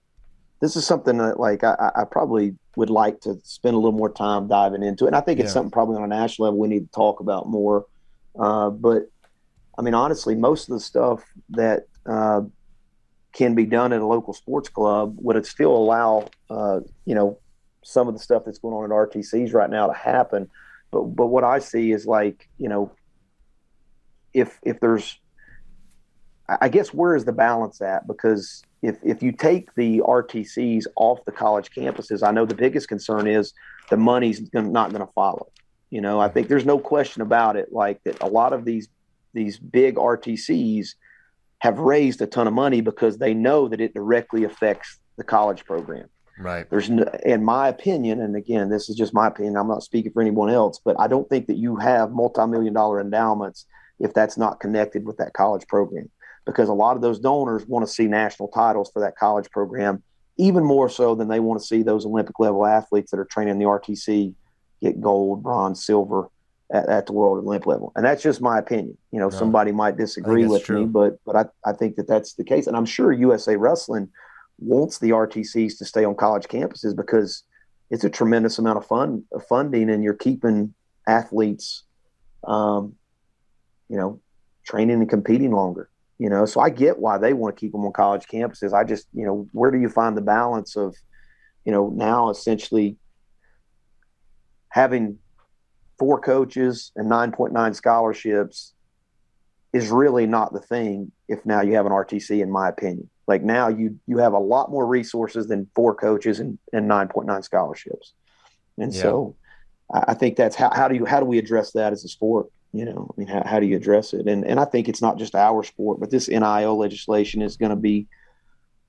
this 0.60 0.74
is 0.74 0.84
something 0.84 1.18
that 1.18 1.38
like 1.38 1.62
I, 1.62 1.92
I, 1.94 2.04
probably 2.04 2.56
would 2.76 2.90
like 2.90 3.20
to 3.20 3.36
spend 3.44 3.74
a 3.74 3.78
little 3.78 3.96
more 3.96 4.12
time 4.12 4.48
diving 4.48 4.82
into, 4.82 5.04
it. 5.04 5.08
and 5.08 5.16
I 5.16 5.20
think 5.20 5.38
it's 5.38 5.48
yeah. 5.48 5.54
something 5.54 5.70
probably 5.70 5.96
on 5.96 6.02
a 6.02 6.08
national 6.08 6.48
level 6.48 6.58
we 6.58 6.68
need 6.68 6.86
to 6.86 6.92
talk 6.92 7.20
about 7.20 7.48
more. 7.48 7.86
Uh, 8.38 8.70
but 8.70 9.11
I 9.78 9.82
mean, 9.82 9.94
honestly, 9.94 10.34
most 10.34 10.68
of 10.68 10.74
the 10.74 10.80
stuff 10.80 11.24
that 11.50 11.86
uh, 12.06 12.42
can 13.32 13.54
be 13.54 13.64
done 13.64 13.92
at 13.92 14.00
a 14.00 14.06
local 14.06 14.34
sports 14.34 14.68
club 14.68 15.16
would 15.18 15.36
it 15.36 15.46
still 15.46 15.74
allow, 15.74 16.28
uh, 16.50 16.80
you 17.06 17.14
know, 17.14 17.38
some 17.82 18.06
of 18.06 18.14
the 18.14 18.20
stuff 18.20 18.44
that's 18.44 18.58
going 18.58 18.74
on 18.74 18.84
at 18.84 18.90
RTCs 18.90 19.54
right 19.54 19.70
now 19.70 19.86
to 19.86 19.94
happen. 19.94 20.48
But 20.90 21.02
but 21.02 21.26
what 21.26 21.44
I 21.44 21.58
see 21.58 21.92
is 21.92 22.06
like, 22.06 22.48
you 22.58 22.68
know, 22.68 22.92
if 24.32 24.58
if 24.62 24.78
there's 24.80 25.18
I 26.48 26.68
guess 26.68 26.92
where 26.92 27.16
is 27.16 27.24
the 27.24 27.32
balance 27.32 27.80
at? 27.80 28.06
Because 28.06 28.62
if 28.82 28.98
if 29.02 29.22
you 29.22 29.32
take 29.32 29.74
the 29.74 30.00
RTCs 30.00 30.86
off 30.96 31.24
the 31.24 31.32
college 31.32 31.70
campuses, 31.70 32.26
I 32.26 32.32
know 32.32 32.44
the 32.44 32.54
biggest 32.54 32.88
concern 32.88 33.26
is 33.26 33.52
the 33.90 33.96
money's 33.96 34.42
not 34.52 34.90
going 34.90 35.06
to 35.06 35.12
follow. 35.14 35.48
You 35.90 36.00
know, 36.00 36.20
I 36.20 36.28
think 36.28 36.48
there's 36.48 36.64
no 36.64 36.78
question 36.78 37.22
about 37.22 37.56
it. 37.56 37.72
Like 37.72 38.02
that, 38.04 38.20
a 38.22 38.26
lot 38.26 38.52
of 38.52 38.64
these 38.64 38.88
these 39.32 39.58
big 39.58 39.96
RTCs 39.96 40.94
have 41.58 41.78
raised 41.78 42.20
a 42.20 42.26
ton 42.26 42.46
of 42.46 42.52
money 42.52 42.80
because 42.80 43.18
they 43.18 43.34
know 43.34 43.68
that 43.68 43.80
it 43.80 43.94
directly 43.94 44.44
affects 44.44 44.98
the 45.16 45.24
college 45.24 45.64
program. 45.64 46.08
Right. 46.38 46.68
There's, 46.68 46.90
no, 46.90 47.04
in 47.24 47.44
my 47.44 47.68
opinion, 47.68 48.20
and 48.20 48.34
again, 48.34 48.68
this 48.68 48.88
is 48.88 48.96
just 48.96 49.14
my 49.14 49.28
opinion. 49.28 49.56
I'm 49.56 49.68
not 49.68 49.82
speaking 49.82 50.12
for 50.12 50.22
anyone 50.22 50.50
else, 50.50 50.80
but 50.84 50.98
I 50.98 51.06
don't 51.06 51.28
think 51.28 51.46
that 51.46 51.56
you 51.56 51.76
have 51.76 52.10
multi-million 52.10 52.72
dollar 52.72 53.00
endowments 53.00 53.66
if 54.00 54.12
that's 54.12 54.36
not 54.36 54.58
connected 54.58 55.04
with 55.04 55.18
that 55.18 55.34
college 55.34 55.66
program 55.68 56.10
because 56.44 56.68
a 56.68 56.74
lot 56.74 56.96
of 56.96 57.02
those 57.02 57.20
donors 57.20 57.66
want 57.66 57.86
to 57.86 57.92
see 57.92 58.06
national 58.06 58.48
titles 58.48 58.90
for 58.92 59.00
that 59.00 59.16
college 59.16 59.50
program, 59.50 60.02
even 60.38 60.64
more 60.64 60.88
so 60.88 61.14
than 61.14 61.28
they 61.28 61.40
want 61.40 61.60
to 61.60 61.66
see 61.66 61.82
those 61.82 62.04
Olympic 62.04 62.38
level 62.40 62.66
athletes 62.66 63.10
that 63.10 63.20
are 63.20 63.24
training 63.26 63.58
the 63.58 63.64
RTC 63.64 64.34
get 64.80 65.00
gold, 65.00 65.42
bronze, 65.42 65.84
silver 65.84 66.28
at, 66.72 66.88
at 66.88 67.06
the 67.06 67.12
world 67.12 67.38
Olympic 67.38 67.66
level. 67.66 67.92
And 67.94 68.04
that's 68.04 68.22
just 68.22 68.40
my 68.40 68.58
opinion. 68.58 68.96
You 69.12 69.20
know, 69.20 69.30
somebody 69.30 69.72
might 69.72 69.96
disagree 69.96 70.46
with 70.46 70.64
true. 70.64 70.80
me, 70.80 70.86
but 70.86 71.18
but 71.24 71.36
I, 71.36 71.44
I 71.68 71.72
think 71.72 71.96
that 71.96 72.08
that's 72.08 72.34
the 72.34 72.44
case. 72.44 72.66
And 72.66 72.76
I'm 72.76 72.86
sure 72.86 73.12
USA 73.12 73.56
Wrestling 73.56 74.08
wants 74.58 74.98
the 74.98 75.10
RTCs 75.10 75.78
to 75.78 75.84
stay 75.84 76.04
on 76.04 76.14
college 76.14 76.44
campuses 76.44 76.96
because 76.96 77.44
it's 77.90 78.04
a 78.04 78.10
tremendous 78.10 78.58
amount 78.58 78.78
of 78.78 78.86
fun 78.86 79.24
of 79.32 79.46
funding, 79.46 79.90
and 79.90 80.02
you're 80.02 80.14
keeping 80.14 80.74
athletes, 81.06 81.84
um, 82.46 82.94
you 83.88 83.96
know, 83.96 84.20
training 84.64 85.00
and 85.00 85.10
competing 85.10 85.52
longer 85.52 85.90
you 86.18 86.28
know 86.28 86.44
so 86.44 86.60
i 86.60 86.70
get 86.70 86.98
why 86.98 87.18
they 87.18 87.32
want 87.32 87.56
to 87.56 87.60
keep 87.60 87.72
them 87.72 87.84
on 87.84 87.92
college 87.92 88.26
campuses 88.26 88.72
i 88.72 88.84
just 88.84 89.08
you 89.12 89.26
know 89.26 89.48
where 89.52 89.72
do 89.72 89.78
you 89.78 89.88
find 89.88 90.16
the 90.16 90.20
balance 90.22 90.76
of 90.76 90.94
you 91.64 91.72
know 91.72 91.88
now 91.96 92.30
essentially 92.30 92.96
having 94.68 95.18
four 96.02 96.18
coaches 96.18 96.90
and 96.96 97.08
9.9 97.08 97.76
scholarships 97.76 98.72
is 99.72 99.88
really 99.88 100.26
not 100.26 100.52
the 100.52 100.58
thing 100.58 101.12
if 101.28 101.46
now 101.46 101.60
you 101.60 101.74
have 101.74 101.86
an 101.86 101.92
rtc 101.92 102.42
in 102.42 102.50
my 102.50 102.68
opinion 102.68 103.08
like 103.28 103.44
now 103.44 103.68
you 103.68 103.96
you 104.08 104.18
have 104.18 104.32
a 104.32 104.38
lot 104.38 104.68
more 104.68 104.84
resources 104.84 105.46
than 105.46 105.70
four 105.76 105.94
coaches 105.94 106.40
and, 106.40 106.58
and 106.72 106.90
9.9 106.90 107.44
scholarships 107.44 108.14
and 108.78 108.92
yeah. 108.92 109.00
so 109.00 109.36
I, 109.94 110.06
I 110.08 110.14
think 110.14 110.34
that's 110.34 110.56
how, 110.56 110.70
how 110.74 110.88
do 110.88 110.96
you 110.96 111.04
how 111.04 111.20
do 111.20 111.24
we 111.24 111.38
address 111.38 111.70
that 111.74 111.92
as 111.92 112.04
a 112.04 112.08
sport 112.08 112.48
you 112.72 112.86
know, 112.86 113.06
I 113.08 113.20
mean, 113.20 113.28
how, 113.28 113.42
how 113.44 113.60
do 113.60 113.66
you 113.66 113.76
address 113.76 114.14
it? 114.14 114.26
And 114.26 114.46
and 114.46 114.58
I 114.58 114.64
think 114.64 114.88
it's 114.88 115.02
not 115.02 115.18
just 115.18 115.34
our 115.34 115.62
sport, 115.62 116.00
but 116.00 116.10
this 116.10 116.28
NIL 116.28 116.78
legislation 116.78 117.42
is 117.42 117.58
going 117.58 117.68
to 117.68 117.76
be, 117.76 118.06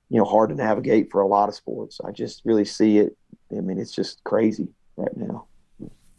you 0.08 0.18
know, 0.18 0.24
hard 0.24 0.48
to 0.48 0.54
navigate 0.54 1.10
for 1.10 1.20
a 1.20 1.26
lot 1.26 1.50
of 1.50 1.54
sports. 1.54 2.00
I 2.02 2.10
just 2.10 2.40
really 2.46 2.64
see 2.64 2.96
it. 2.96 3.14
I 3.52 3.60
mean, 3.60 3.78
it's 3.78 3.92
just 3.92 4.24
crazy 4.24 4.68
right 4.96 5.14
now. 5.14 5.48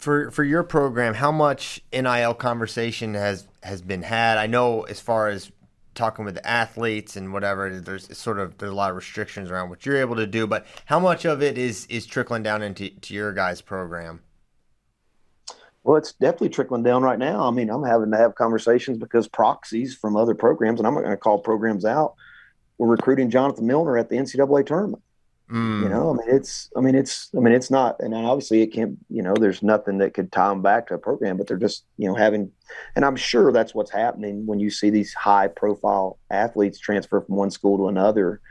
For 0.06 0.30
for 0.30 0.44
your 0.44 0.62
program, 0.62 1.16
how 1.16 1.32
much 1.32 1.82
NIL 1.92 2.36
conversation 2.36 3.16
has 3.16 3.48
has 3.64 3.82
been 3.82 4.04
had? 4.04 4.38
I 4.38 4.46
know 4.46 4.84
as 4.84 5.00
far 5.00 5.30
as 5.30 5.52
talking 5.96 6.26
with 6.26 6.36
the 6.36 6.48
athletes 6.48 7.16
and 7.16 7.34
whatever, 7.34 7.80
there's 7.80 8.16
sort 8.16 8.38
of 8.38 8.56
there's 8.60 8.72
a 8.72 8.76
lot 8.76 8.92
of 8.92 8.98
restrictions 8.98 9.50
around 9.50 9.72
what 9.72 9.84
you're 9.84 9.98
able 9.98 10.16
to 10.18 10.28
do, 10.28 10.46
but 10.46 10.68
how 10.86 11.00
much 11.00 11.26
of 11.26 11.42
it 11.42 11.58
is 11.58 11.88
is 11.88 12.06
trickling 12.06 12.44
down 12.44 12.62
into 12.62 12.92
to 12.92 13.16
your 13.16 13.34
guys' 13.34 13.62
program? 13.62 14.22
Well, 15.84 15.98
it's 15.98 16.14
definitely 16.14 16.50
trickling 16.50 16.84
down 16.84 17.02
right 17.02 17.18
now. 17.18 17.48
I 17.48 17.50
mean, 17.50 17.72
I'm 17.72 17.84
having 17.84 18.12
to 18.12 18.18
have 18.18 18.36
conversations 18.36 19.00
because 19.00 19.28
proxies 19.28 19.96
from 19.96 20.16
other 20.16 20.36
programs, 20.36 20.80
and 20.80 20.86
I'm 20.86 20.94
not 20.94 21.02
going 21.02 21.14
to 21.14 21.18
call 21.18 21.40
programs 21.40 21.84
out. 21.84 22.14
We're 22.78 22.90
recruiting 22.90 23.32
Jonathan 23.32 23.66
Millner 23.66 23.98
at 23.98 24.10
the 24.10 24.18
NCAA 24.18 24.68
tournament. 24.68 25.02
Mm. 25.52 25.84
You 25.84 25.90
know, 25.90 26.10
I 26.10 26.14
mean, 26.14 26.36
it's, 26.36 26.72
I 26.76 26.82
mean, 26.82 26.96
it's, 26.96 27.30
I 27.36 27.40
mean, 27.40 27.54
it's 27.54 27.70
not, 27.70 28.00
and 28.00 28.16
obviously 28.16 28.62
it 28.62 28.74
can't, 28.74 28.98
you 29.10 29.22
know, 29.22 29.36
there's 29.36 29.62
nothing 29.62 30.00
that 30.00 30.16
could 30.16 30.32
tie 30.32 30.50
them 30.50 30.64
back 30.64 30.88
to 30.88 30.96
a 30.96 30.98
program, 30.98 31.38
but 31.38 31.48
they're 31.48 31.58
just, 31.58 31.86
you 31.98 32.08
know, 32.08 32.16
having, 32.16 32.52
and 32.96 33.06
I'm 33.06 33.16
sure 33.16 33.52
that's 33.52 33.76
what's 33.76 33.92
happening 33.92 34.48
when 34.48 34.60
you 34.60 34.72
see 34.72 34.90
these 34.90 35.14
high 35.14 35.48
profile 35.48 36.18
athletes 36.32 36.80
transfer 36.80 37.22
from 37.22 37.36
one 37.36 37.52
school 37.52 37.78
to 37.78 37.90
another. 37.90 38.42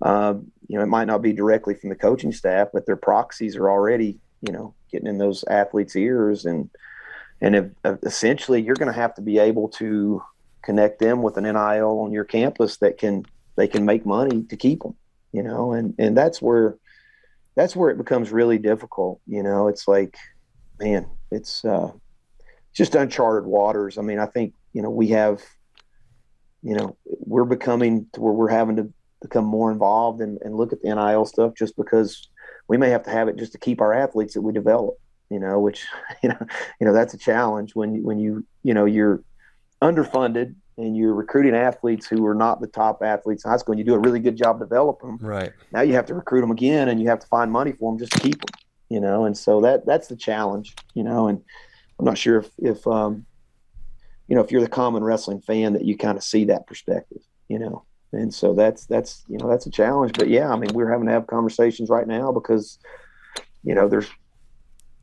Um, 0.00 0.50
you 0.68 0.78
know, 0.78 0.84
it 0.84 0.88
might 0.88 1.06
not 1.06 1.22
be 1.22 1.32
directly 1.32 1.74
from 1.74 1.90
the 1.90 1.96
coaching 1.96 2.32
staff, 2.32 2.68
but 2.72 2.86
their 2.86 2.96
proxies 2.96 3.56
are 3.56 3.70
already, 3.70 4.18
you 4.40 4.52
know, 4.52 4.74
getting 4.90 5.08
in 5.08 5.18
those 5.18 5.44
athletes' 5.44 5.96
ears, 5.96 6.46
and 6.46 6.70
and 7.40 7.56
if, 7.56 7.66
essentially 8.04 8.62
you're 8.62 8.74
going 8.74 8.92
to 8.92 9.00
have 9.00 9.14
to 9.14 9.22
be 9.22 9.38
able 9.38 9.68
to 9.68 10.22
connect 10.62 10.98
them 10.98 11.22
with 11.22 11.36
an 11.36 11.44
NIL 11.44 12.00
on 12.00 12.12
your 12.12 12.24
campus 12.24 12.76
that 12.78 12.98
can 12.98 13.24
they 13.56 13.66
can 13.66 13.84
make 13.84 14.06
money 14.06 14.44
to 14.44 14.56
keep 14.56 14.82
them, 14.82 14.94
you 15.32 15.42
know, 15.42 15.72
and 15.72 15.94
and 15.98 16.16
that's 16.16 16.40
where 16.40 16.76
that's 17.56 17.74
where 17.74 17.90
it 17.90 17.98
becomes 17.98 18.30
really 18.30 18.58
difficult. 18.58 19.20
You 19.26 19.42
know, 19.42 19.68
it's 19.68 19.88
like, 19.88 20.16
man, 20.78 21.08
it's 21.30 21.64
uh, 21.64 21.92
just 22.72 22.94
uncharted 22.94 23.48
waters. 23.48 23.98
I 23.98 24.02
mean, 24.02 24.18
I 24.18 24.26
think 24.26 24.54
you 24.72 24.82
know 24.82 24.90
we 24.90 25.08
have, 25.08 25.42
you 26.62 26.74
know, 26.74 26.96
we're 27.04 27.44
becoming 27.44 28.06
to 28.12 28.20
where 28.20 28.32
we're 28.32 28.48
having 28.48 28.76
to 28.76 28.92
become 29.20 29.44
more 29.44 29.72
involved 29.72 30.20
and, 30.20 30.38
and 30.42 30.54
look 30.54 30.72
at 30.72 30.80
the 30.80 30.94
NIL 30.94 31.24
stuff 31.24 31.54
just 31.56 31.76
because 31.76 32.28
we 32.68 32.76
may 32.76 32.90
have 32.90 33.02
to 33.02 33.10
have 33.10 33.28
it 33.28 33.36
just 33.36 33.52
to 33.52 33.58
keep 33.58 33.80
our 33.80 33.92
athletes 33.92 34.34
that 34.34 34.42
we 34.42 34.52
develop 34.52 34.94
you 35.30 35.38
know 35.38 35.58
which 35.58 35.86
you 36.22 36.28
know 36.28 36.38
you 36.80 36.86
know 36.86 36.92
that's 36.92 37.14
a 37.14 37.18
challenge 37.18 37.74
when 37.74 38.02
when 38.02 38.18
you 38.18 38.44
you 38.62 38.74
know 38.74 38.84
you're 38.84 39.22
underfunded 39.82 40.54
and 40.78 40.96
you're 40.96 41.12
recruiting 41.12 41.54
athletes 41.54 42.06
who 42.06 42.24
are 42.24 42.34
not 42.34 42.60
the 42.60 42.66
top 42.66 43.02
athletes 43.02 43.44
in 43.44 43.50
high 43.50 43.56
school 43.56 43.72
and 43.72 43.78
you 43.78 43.84
do 43.84 43.94
a 43.94 43.98
really 43.98 44.20
good 44.20 44.36
job 44.36 44.58
developing 44.58 45.16
them 45.16 45.28
right. 45.28 45.52
now 45.72 45.80
you 45.80 45.92
have 45.92 46.06
to 46.06 46.14
recruit 46.14 46.40
them 46.40 46.50
again 46.50 46.88
and 46.88 47.02
you 47.02 47.08
have 47.08 47.18
to 47.18 47.26
find 47.26 47.52
money 47.52 47.72
for 47.72 47.92
them 47.92 47.98
just 47.98 48.12
to 48.12 48.20
keep 48.20 48.40
them 48.40 48.60
you 48.88 49.00
know 49.00 49.24
and 49.24 49.36
so 49.36 49.60
that 49.60 49.84
that's 49.84 50.08
the 50.08 50.16
challenge 50.16 50.74
you 50.94 51.02
know 51.02 51.28
and 51.28 51.42
i'm 51.98 52.04
not 52.04 52.16
sure 52.16 52.38
if 52.38 52.50
if 52.58 52.86
um 52.86 53.26
you 54.28 54.34
know 54.34 54.40
if 54.40 54.50
you're 54.50 54.62
the 54.62 54.68
common 54.68 55.02
wrestling 55.02 55.40
fan 55.40 55.72
that 55.72 55.84
you 55.84 55.96
kind 55.96 56.16
of 56.16 56.24
see 56.24 56.44
that 56.44 56.66
perspective 56.66 57.22
you 57.48 57.58
know 57.58 57.84
and 58.12 58.32
so 58.32 58.54
that's 58.54 58.86
that's 58.86 59.24
you 59.28 59.36
know 59.38 59.48
that's 59.48 59.66
a 59.66 59.70
challenge 59.70 60.12
but 60.16 60.28
yeah 60.28 60.50
i 60.50 60.56
mean 60.56 60.70
we're 60.72 60.90
having 60.90 61.06
to 61.06 61.12
have 61.12 61.26
conversations 61.26 61.90
right 61.90 62.06
now 62.06 62.32
because 62.32 62.78
you 63.64 63.74
know 63.74 63.88
there's 63.88 64.08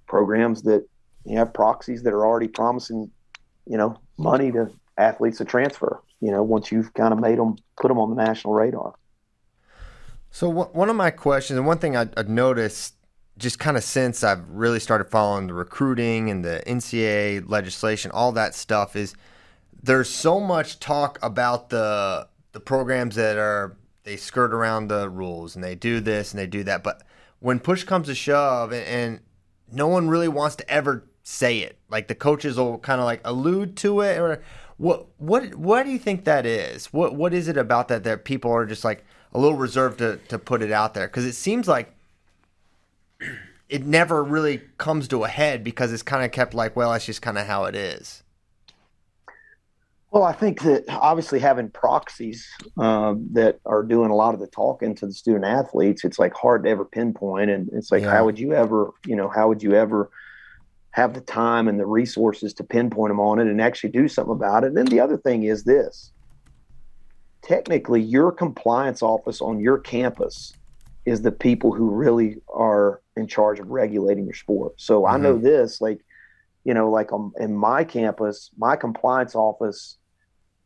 programs 0.07 0.63
that 0.63 0.87
you 1.25 1.37
have 1.37 1.53
proxies 1.53 2.03
that 2.03 2.13
are 2.13 2.25
already 2.25 2.47
promising 2.47 3.11
you 3.67 3.77
know 3.77 3.99
money 4.17 4.51
to 4.51 4.71
athletes 4.97 5.37
to 5.37 5.45
transfer 5.45 6.01
you 6.21 6.31
know 6.31 6.43
once 6.43 6.71
you've 6.71 6.93
kind 6.93 7.13
of 7.13 7.19
made 7.19 7.37
them 7.37 7.55
put 7.79 7.89
them 7.89 7.97
on 7.97 8.09
the 8.09 8.15
national 8.15 8.53
radar 8.53 8.95
so 10.31 10.49
one 10.49 10.89
of 10.89 10.95
my 10.95 11.11
questions 11.11 11.57
and 11.57 11.65
one 11.65 11.77
thing 11.77 11.95
I, 11.95 12.07
have 12.17 12.27
noticed 12.27 12.95
just 13.37 13.59
kind 13.59 13.75
of 13.75 13.83
since 13.83 14.23
I've 14.23 14.47
really 14.49 14.79
started 14.79 15.05
following 15.05 15.47
the 15.47 15.53
recruiting 15.53 16.29
and 16.29 16.43
the 16.43 16.63
NCAA 16.65 17.49
legislation, 17.49 18.11
all 18.11 18.31
that 18.33 18.55
stuff 18.55 18.95
is 18.95 19.13
there's 19.83 20.09
so 20.09 20.39
much 20.39 20.79
talk 20.79 21.19
about 21.21 21.69
the 21.69 22.27
the 22.53 22.59
programs 22.59 23.15
that 23.15 23.37
are 23.37 23.77
they 24.03 24.15
skirt 24.15 24.53
around 24.53 24.87
the 24.87 25.09
rules 25.09 25.55
and 25.55 25.63
they 25.63 25.75
do 25.75 25.99
this 25.99 26.31
and 26.31 26.39
they 26.39 26.47
do 26.47 26.63
that. 26.63 26.83
But 26.83 27.03
when 27.39 27.59
push 27.59 27.83
comes 27.83 28.07
to 28.07 28.15
shove, 28.15 28.71
and, 28.71 28.85
and 28.85 29.19
no 29.71 29.87
one 29.87 30.07
really 30.07 30.27
wants 30.27 30.55
to 30.57 30.69
ever 30.69 31.05
say 31.23 31.59
it, 31.59 31.77
like 31.89 32.07
the 32.07 32.15
coaches 32.15 32.57
will 32.57 32.77
kind 32.79 33.01
of 33.01 33.05
like 33.05 33.21
allude 33.25 33.75
to 33.77 34.01
it, 34.01 34.17
or 34.17 34.41
what 34.77 35.07
what 35.17 35.55
what 35.55 35.83
do 35.83 35.91
you 35.91 35.99
think 35.99 36.25
that 36.25 36.45
is? 36.45 36.87
What 36.87 37.15
what 37.15 37.33
is 37.33 37.47
it 37.47 37.57
about 37.57 37.87
that 37.87 38.03
that 38.03 38.25
people 38.25 38.51
are 38.51 38.65
just 38.65 38.83
like 38.83 39.05
a 39.33 39.39
little 39.39 39.57
reserved 39.57 39.99
to 39.99 40.17
to 40.27 40.37
put 40.37 40.61
it 40.61 40.71
out 40.71 40.93
there? 40.93 41.07
Because 41.07 41.25
it 41.25 41.33
seems 41.33 41.67
like 41.67 41.93
it 43.69 43.85
never 43.85 44.23
really 44.23 44.61
comes 44.77 45.07
to 45.09 45.23
a 45.23 45.27
head 45.27 45.63
because 45.63 45.93
it's 45.93 46.03
kind 46.03 46.25
of 46.25 46.31
kept 46.31 46.53
like, 46.53 46.75
well, 46.75 46.91
that's 46.91 47.05
just 47.05 47.21
kind 47.21 47.37
of 47.37 47.47
how 47.47 47.65
it 47.65 47.75
is. 47.75 48.21
Well, 50.11 50.23
I 50.23 50.31
think 50.31 50.61
that 50.61 50.85
obviously 50.87 51.39
having 51.39 51.69
proxies 51.69 52.47
um, 52.77 53.27
that 53.33 53.59
are 53.65 53.83
doing 53.83 54.11
a 54.11 54.15
lot 54.15 54.33
of 54.33 54.39
the 54.39 54.47
talking 54.47 54.95
to 54.95 55.07
the 55.07 55.13
student 55.13 55.43
athletes, 55.43 56.05
it's 56.05 56.19
like 56.19 56.33
hard 56.33 56.63
to 56.63 56.69
ever 56.69 56.85
pinpoint. 56.85 57.49
And 57.49 57.69
it's 57.73 57.91
like, 57.91 58.03
yeah. 58.03 58.11
how 58.11 58.23
would 58.23 58.39
you 58.39 58.53
ever, 58.53 58.91
you 59.05 59.15
know, 59.17 59.27
how 59.27 59.49
would 59.49 59.61
you 59.61 59.73
ever 59.73 60.09
have 60.95 61.13
the 61.13 61.19
time 61.19 61.67
and 61.67 61.77
the 61.77 61.85
resources 61.85 62.53
to 62.53 62.63
pinpoint 62.63 63.09
them 63.09 63.19
on 63.19 63.37
it 63.37 63.47
and 63.47 63.61
actually 63.61 63.89
do 63.89 64.07
something 64.07 64.31
about 64.31 64.63
it? 64.63 64.67
And 64.67 64.77
then 64.77 64.85
the 64.85 65.01
other 65.01 65.17
thing 65.17 65.43
is 65.43 65.65
this 65.65 66.13
technically, 67.41 68.01
your 68.01 68.31
compliance 68.31 69.03
office 69.03 69.41
on 69.41 69.59
your 69.59 69.77
campus 69.77 70.53
is 71.05 71.21
the 71.21 71.33
people 71.33 71.73
who 71.73 71.89
really 71.89 72.37
are 72.47 73.01
in 73.17 73.27
charge 73.27 73.59
of 73.59 73.67
regulating 73.67 74.23
your 74.23 74.33
sport. 74.33 74.73
So 74.77 75.01
mm-hmm. 75.01 75.15
I 75.15 75.17
know 75.17 75.37
this, 75.37 75.81
like, 75.81 75.99
you 76.63 76.73
know, 76.73 76.89
like 76.89 77.11
on, 77.11 77.33
in 77.39 77.53
my 77.53 77.83
campus, 77.83 78.49
my 78.57 78.77
compliance 78.77 79.35
office 79.35 79.97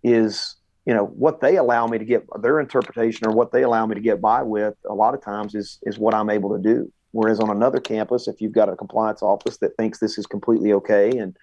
is 0.04 0.56
you 0.86 0.94
know 0.94 1.06
what 1.06 1.42
they 1.42 1.58
allow 1.58 1.86
me 1.88 1.98
to 1.98 2.06
get 2.06 2.26
their 2.42 2.60
interpretation 2.60 3.28
or 3.28 3.32
what 3.32 3.52
they 3.52 3.64
allow 3.64 3.86
me 3.86 3.96
to 3.96 4.02
get 4.02 4.22
by 4.22 4.42
with 4.42 4.76
a 4.90 4.94
lot 4.94 5.14
of 5.14 5.22
times 5.22 5.54
is 5.54 5.80
is 5.84 6.00
what 6.00 6.14
I'm 6.14 6.30
able 6.30 6.56
to 6.56 6.62
do. 6.62 6.92
Whereas 7.12 7.40
on 7.40 7.50
another 7.50 7.80
campus, 7.80 8.28
if 8.28 8.40
you've 8.40 8.52
got 8.52 8.70
a 8.70 8.76
compliance 8.76 9.22
office 9.22 9.58
that 9.58 9.76
thinks 9.78 10.00
this 10.00 10.18
is 10.18 10.26
completely 10.28 10.74
okay 10.74 11.10
and 11.18 11.36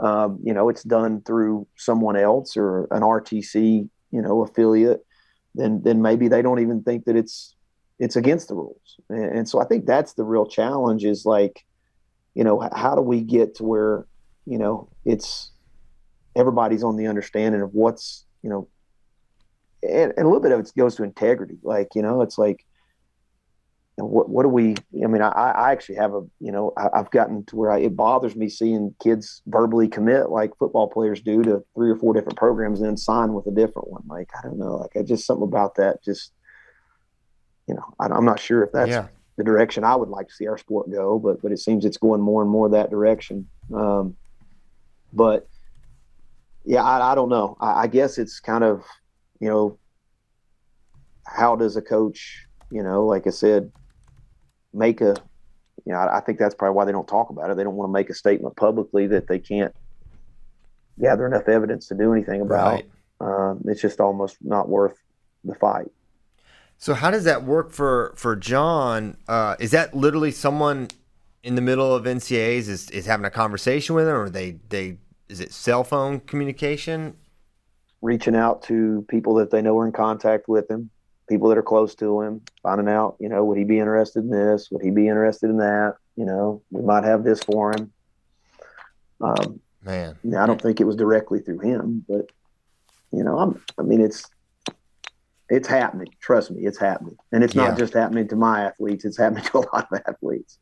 um, 0.00 0.38
you 0.42 0.52
know 0.52 0.68
it's 0.68 0.82
done 0.82 1.22
through 1.22 1.66
someone 1.76 2.16
else 2.16 2.56
or 2.56 2.88
an 2.90 3.02
RTC 3.02 3.88
you 4.10 4.22
know 4.22 4.42
affiliate, 4.42 5.04
then 5.54 5.82
then 5.82 6.02
maybe 6.02 6.28
they 6.28 6.42
don't 6.42 6.60
even 6.60 6.82
think 6.82 7.04
that 7.04 7.16
it's 7.16 7.54
it's 7.98 8.16
against 8.16 8.48
the 8.48 8.54
rules. 8.54 9.00
And, 9.08 9.38
and 9.38 9.48
so 9.48 9.60
I 9.60 9.64
think 9.64 9.86
that's 9.86 10.14
the 10.14 10.24
real 10.24 10.46
challenge 10.46 11.04
is 11.04 11.24
like, 11.24 11.64
you 12.34 12.42
know, 12.42 12.68
how 12.74 12.94
do 12.94 13.02
we 13.02 13.20
get 13.20 13.54
to 13.56 13.64
where 13.64 14.06
you 14.46 14.58
know 14.58 14.88
it's 15.04 15.50
everybody's 16.36 16.82
on 16.82 16.96
the 16.96 17.06
understanding 17.06 17.62
of 17.62 17.72
what's 17.72 18.24
you 18.42 18.50
know 18.50 18.68
and, 19.82 20.12
and 20.16 20.26
a 20.26 20.28
little 20.28 20.40
bit 20.40 20.52
of 20.52 20.60
it 20.60 20.72
goes 20.76 20.96
to 20.96 21.02
integrity 21.02 21.56
like 21.62 21.88
you 21.94 22.02
know 22.02 22.20
it's 22.20 22.38
like 22.38 22.66
know, 23.98 24.06
what 24.06 24.28
what 24.28 24.42
do 24.42 24.48
we 24.48 24.74
i 25.02 25.06
mean 25.06 25.22
i 25.22 25.28
i 25.28 25.72
actually 25.72 25.94
have 25.94 26.14
a 26.14 26.22
you 26.40 26.50
know 26.50 26.72
I, 26.76 26.88
have 26.96 27.10
gotten 27.10 27.44
to 27.46 27.56
where 27.56 27.70
I, 27.70 27.78
it 27.80 27.96
bothers 27.96 28.34
me 28.34 28.48
seeing 28.48 28.94
kids 29.02 29.42
verbally 29.46 29.88
commit 29.88 30.30
like 30.30 30.56
football 30.58 30.88
players 30.88 31.20
do 31.20 31.42
to 31.44 31.64
three 31.74 31.90
or 31.90 31.96
four 31.96 32.12
different 32.12 32.38
programs 32.38 32.80
and 32.80 32.88
then 32.88 32.96
sign 32.96 33.32
with 33.32 33.46
a 33.46 33.52
different 33.52 33.88
one 33.88 34.02
like 34.08 34.30
i 34.38 34.42
don't 34.42 34.58
know 34.58 34.76
like 34.76 34.96
i 34.96 35.02
just 35.02 35.26
something 35.26 35.44
about 35.44 35.76
that 35.76 36.02
just 36.02 36.32
you 37.68 37.74
know 37.74 37.94
I, 38.00 38.06
am 38.06 38.24
not 38.24 38.40
sure 38.40 38.64
if 38.64 38.72
that's 38.72 38.90
yeah. 38.90 39.06
the 39.36 39.44
direction 39.44 39.84
i 39.84 39.94
would 39.94 40.08
like 40.08 40.28
to 40.28 40.34
see 40.34 40.48
our 40.48 40.58
sport 40.58 40.90
go 40.90 41.18
but 41.18 41.40
but 41.40 41.52
it 41.52 41.58
seems 41.58 41.84
it's 41.84 41.96
going 41.96 42.20
more 42.20 42.42
and 42.42 42.50
more 42.50 42.68
that 42.70 42.90
direction 42.90 43.48
um, 43.72 44.16
but 45.12 45.48
yeah, 46.64 46.82
I, 46.82 47.12
I 47.12 47.14
don't 47.14 47.28
know. 47.28 47.56
I, 47.60 47.82
I, 47.82 47.86
guess 47.86 48.18
it's 48.18 48.40
kind 48.40 48.64
of, 48.64 48.84
you 49.38 49.48
know, 49.48 49.78
how 51.26 51.56
does 51.56 51.76
a 51.76 51.82
coach, 51.82 52.46
you 52.70 52.82
know, 52.82 53.04
like 53.04 53.26
I 53.26 53.30
said, 53.30 53.70
make 54.74 55.00
a, 55.00 55.16
you 55.84 55.92
know, 55.92 55.98
I, 55.98 56.18
I 56.18 56.20
think 56.20 56.38
that's 56.38 56.54
probably 56.54 56.74
why 56.74 56.84
they 56.84 56.92
don't 56.92 57.08
talk 57.08 57.30
about 57.30 57.50
it. 57.50 57.56
They 57.56 57.64
don't 57.64 57.76
want 57.76 57.88
to 57.88 57.92
make 57.92 58.10
a 58.10 58.14
statement 58.14 58.56
publicly 58.56 59.06
that 59.08 59.28
they 59.28 59.38
can't 59.38 59.74
gather 61.00 61.26
enough 61.26 61.48
evidence 61.48 61.88
to 61.88 61.94
do 61.94 62.12
anything 62.12 62.40
about. 62.40 62.72
Right. 62.72 62.90
Um, 63.20 63.62
it's 63.66 63.80
just 63.80 64.00
almost 64.00 64.36
not 64.40 64.68
worth 64.68 64.98
the 65.44 65.54
fight. 65.54 65.90
So 66.78 66.94
how 66.94 67.10
does 67.10 67.24
that 67.24 67.44
work 67.44 67.70
for 67.70 68.12
for 68.16 68.36
John? 68.36 69.16
Uh, 69.28 69.56
is 69.58 69.70
that 69.70 69.94
literally 69.94 70.30
someone 70.30 70.88
in 71.42 71.54
the 71.54 71.62
middle 71.62 71.94
of 71.94 72.04
NCAAs 72.04 72.68
is, 72.68 72.90
is 72.90 73.06
having 73.06 73.24
a 73.24 73.30
conversation 73.30 73.94
with 73.94 74.08
him, 74.08 74.14
or 74.14 74.28
they 74.28 74.58
they 74.68 74.98
is 75.28 75.40
it 75.40 75.52
cell 75.52 75.84
phone 75.84 76.20
communication? 76.20 77.16
Reaching 78.02 78.36
out 78.36 78.62
to 78.64 79.06
people 79.08 79.34
that 79.34 79.50
they 79.50 79.62
know 79.62 79.78
are 79.78 79.86
in 79.86 79.92
contact 79.92 80.48
with 80.48 80.70
him, 80.70 80.90
people 81.28 81.48
that 81.48 81.58
are 81.58 81.62
close 81.62 81.94
to 81.96 82.20
him, 82.20 82.42
finding 82.62 82.88
out, 82.88 83.16
you 83.18 83.28
know, 83.28 83.44
would 83.44 83.58
he 83.58 83.64
be 83.64 83.78
interested 83.78 84.24
in 84.24 84.30
this? 84.30 84.68
Would 84.70 84.82
he 84.82 84.90
be 84.90 85.08
interested 85.08 85.50
in 85.50 85.58
that? 85.58 85.94
You 86.16 86.26
know, 86.26 86.62
we 86.70 86.82
might 86.82 87.04
have 87.04 87.24
this 87.24 87.42
for 87.42 87.72
him. 87.72 87.92
Um, 89.20 89.60
Man, 89.82 90.16
I 90.36 90.46
don't 90.46 90.60
think 90.60 90.80
it 90.80 90.84
was 90.84 90.96
directly 90.96 91.40
through 91.40 91.58
him, 91.58 92.04
but 92.08 92.30
you 93.12 93.22
know, 93.22 93.38
I'm, 93.38 93.62
I 93.78 93.82
mean, 93.82 94.00
it's 94.00 94.24
it's 95.50 95.68
happening. 95.68 96.08
Trust 96.20 96.50
me, 96.50 96.64
it's 96.64 96.78
happening, 96.78 97.16
and 97.32 97.44
it's 97.44 97.54
yeah. 97.54 97.68
not 97.68 97.78
just 97.78 97.92
happening 97.92 98.26
to 98.28 98.36
my 98.36 98.64
athletes; 98.64 99.04
it's 99.04 99.18
happening 99.18 99.44
to 99.52 99.58
a 99.58 99.66
lot 99.72 99.88
of 99.92 100.00
athletes. 100.08 100.58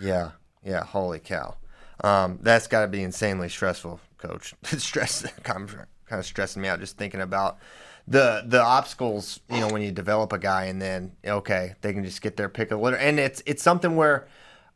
Yeah, 0.00 0.30
yeah. 0.64 0.84
Holy 0.84 1.18
cow! 1.18 1.56
Um, 2.04 2.38
that's 2.42 2.68
got 2.68 2.82
to 2.82 2.88
be 2.88 3.02
insanely 3.02 3.48
stressful, 3.48 4.00
coach. 4.18 4.54
It's 4.70 4.84
stress 4.84 5.26
kind 5.42 5.68
of, 5.68 5.74
kind 6.06 6.20
of 6.20 6.26
stressing 6.26 6.62
me 6.62 6.68
out 6.68 6.80
just 6.80 6.96
thinking 6.96 7.20
about 7.20 7.58
the 8.06 8.42
the 8.46 8.60
obstacles. 8.60 9.40
You 9.50 9.60
know, 9.60 9.68
when 9.68 9.82
you 9.82 9.92
develop 9.92 10.32
a 10.32 10.38
guy 10.38 10.64
and 10.64 10.80
then 10.80 11.12
okay, 11.24 11.74
they 11.80 11.92
can 11.92 12.04
just 12.04 12.22
get 12.22 12.36
their 12.36 12.48
pick 12.48 12.70
of 12.70 12.80
litter, 12.80 12.96
and 12.96 13.18
it's 13.18 13.42
it's 13.46 13.62
something 13.62 13.96
where, 13.96 14.26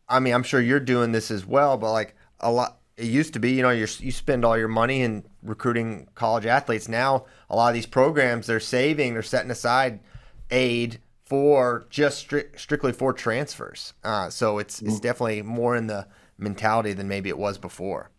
I 0.09 0.21
mean, 0.21 0.35
I'm 0.35 0.43
sure 0.43 0.61
you're 0.61 0.81
doing 0.81 1.13
this 1.13 1.31
as 1.31 1.47
well, 1.47 1.77
but 1.77 1.93
like 1.93 2.15
a 2.41 2.51
lot. 2.51 2.79
It 2.97 3.07
used 3.07 3.33
to 3.33 3.41
be, 3.41 3.51
you 3.51 3.63
know, 3.63 3.71
you 3.71 3.89
you 3.99 4.13
spend 4.13 4.45
all 4.45 4.57
your 4.57 4.69
money 4.69 5.03
in 5.03 5.25
recruiting 5.43 6.07
college 6.15 6.47
athletes. 6.47 6.89
Now, 6.89 7.25
a 7.51 7.57
lot 7.57 7.67
of 7.67 7.75
these 7.75 7.87
programs 7.87 8.47
they're 8.47 8.61
saving, 8.61 9.15
they're 9.15 9.23
setting 9.23 9.51
aside 9.51 9.99
aid 10.49 11.01
for 11.25 11.87
just 11.91 12.29
stri- 12.29 12.57
strictly 12.57 12.93
for 12.93 13.13
transfers. 13.13 13.95
Uh, 14.05 14.31
so 14.31 14.59
it's 14.59 14.81
it's 14.81 14.95
mm-hmm. 14.95 15.03
definitely 15.03 15.43
more 15.43 15.75
in 15.75 15.89
the 15.89 16.07
mentality 16.39 16.93
than 16.93 17.09
maybe 17.09 17.29
it 17.29 17.39
was 17.39 17.59
before. 17.59 18.11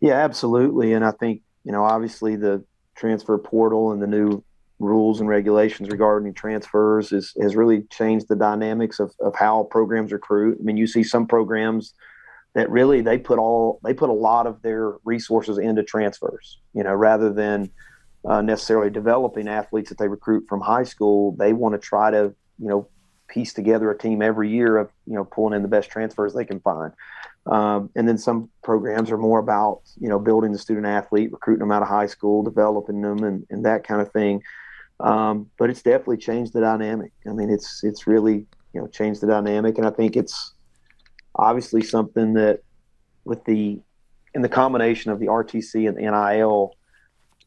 Yeah, 0.00 0.14
absolutely. 0.14 0.94
And 0.94 1.04
I 1.04 1.10
think, 1.10 1.42
you 1.62 1.72
know, 1.72 1.84
obviously 1.84 2.36
the 2.36 2.64
transfer 2.96 3.38
portal 3.38 3.92
and 3.92 4.02
the 4.02 4.06
new 4.06 4.42
rules 4.78 5.20
and 5.20 5.28
regulations 5.28 5.88
regarding 5.88 6.34
transfers 6.34 7.12
is, 7.12 7.34
has 7.40 7.54
really 7.54 7.82
changed 7.90 8.28
the 8.28 8.36
dynamics 8.36 8.98
of, 9.00 9.14
of 9.20 9.34
how 9.34 9.64
programs 9.70 10.12
recruit. 10.12 10.58
I 10.60 10.62
mean, 10.64 10.76
you 10.76 10.86
see 10.86 11.04
some 11.04 11.26
programs 11.26 11.94
that 12.54 12.68
really 12.70 13.00
they 13.00 13.16
put 13.16 13.38
all 13.38 13.80
they 13.82 13.94
put 13.94 14.10
a 14.10 14.14
lot 14.14 14.46
of 14.46 14.60
their 14.62 14.94
resources 15.04 15.58
into 15.58 15.82
transfers, 15.82 16.58
you 16.74 16.82
know, 16.82 16.92
rather 16.92 17.32
than 17.32 17.70
uh, 18.24 18.42
necessarily 18.42 18.90
developing 18.90 19.48
athletes 19.48 19.88
that 19.88 19.98
they 19.98 20.08
recruit 20.08 20.44
from 20.48 20.60
high 20.60 20.84
school. 20.84 21.34
They 21.38 21.52
want 21.52 21.74
to 21.74 21.78
try 21.78 22.10
to, 22.10 22.34
you 22.58 22.68
know, 22.68 22.88
piece 23.28 23.54
together 23.54 23.90
a 23.90 23.96
team 23.96 24.20
every 24.20 24.50
year 24.50 24.76
of 24.76 24.90
you 25.06 25.14
know 25.14 25.24
pulling 25.24 25.54
in 25.54 25.62
the 25.62 25.68
best 25.68 25.90
transfers 25.90 26.34
they 26.34 26.44
can 26.44 26.60
find. 26.60 26.92
Um, 27.46 27.90
and 27.96 28.06
then 28.08 28.18
some 28.18 28.50
programs 28.62 29.10
are 29.10 29.18
more 29.18 29.40
about 29.40 29.80
you 29.98 30.08
know 30.08 30.18
building 30.18 30.52
the 30.52 30.58
student 30.58 30.86
athlete, 30.86 31.32
recruiting 31.32 31.60
them 31.60 31.72
out 31.72 31.82
of 31.82 31.88
high 31.88 32.06
school, 32.06 32.42
developing 32.42 33.00
them, 33.00 33.24
and, 33.24 33.46
and 33.50 33.64
that 33.64 33.84
kind 33.84 34.00
of 34.00 34.12
thing. 34.12 34.42
Um, 35.00 35.50
but 35.58 35.68
it's 35.68 35.82
definitely 35.82 36.18
changed 36.18 36.52
the 36.52 36.60
dynamic. 36.60 37.12
I 37.26 37.32
mean, 37.32 37.50
it's 37.50 37.82
it's 37.82 38.06
really 38.06 38.46
you 38.72 38.80
know 38.80 38.86
changed 38.86 39.20
the 39.20 39.26
dynamic, 39.26 39.78
and 39.78 39.86
I 39.86 39.90
think 39.90 40.16
it's 40.16 40.52
obviously 41.34 41.82
something 41.82 42.34
that 42.34 42.60
with 43.24 43.44
the 43.44 43.80
in 44.34 44.42
the 44.42 44.48
combination 44.48 45.10
of 45.10 45.18
the 45.18 45.26
RTC 45.26 45.88
and 45.88 45.96
the 45.96 46.02
NIL 46.02 46.76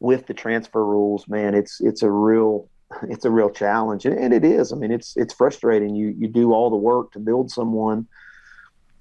with 0.00 0.26
the 0.26 0.34
transfer 0.34 0.84
rules, 0.84 1.26
man, 1.26 1.54
it's 1.54 1.80
it's 1.80 2.02
a 2.02 2.10
real 2.10 2.68
it's 3.08 3.24
a 3.24 3.30
real 3.30 3.50
challenge, 3.50 4.04
and 4.04 4.32
it 4.32 4.44
is. 4.44 4.72
I 4.72 4.76
mean, 4.76 4.90
it's 4.90 5.16
it's 5.16 5.34
frustrating. 5.34 5.94
You 5.94 6.14
you 6.18 6.28
do 6.28 6.52
all 6.52 6.70
the 6.70 6.76
work 6.76 7.12
to 7.12 7.18
build 7.18 7.50
someone, 7.50 8.06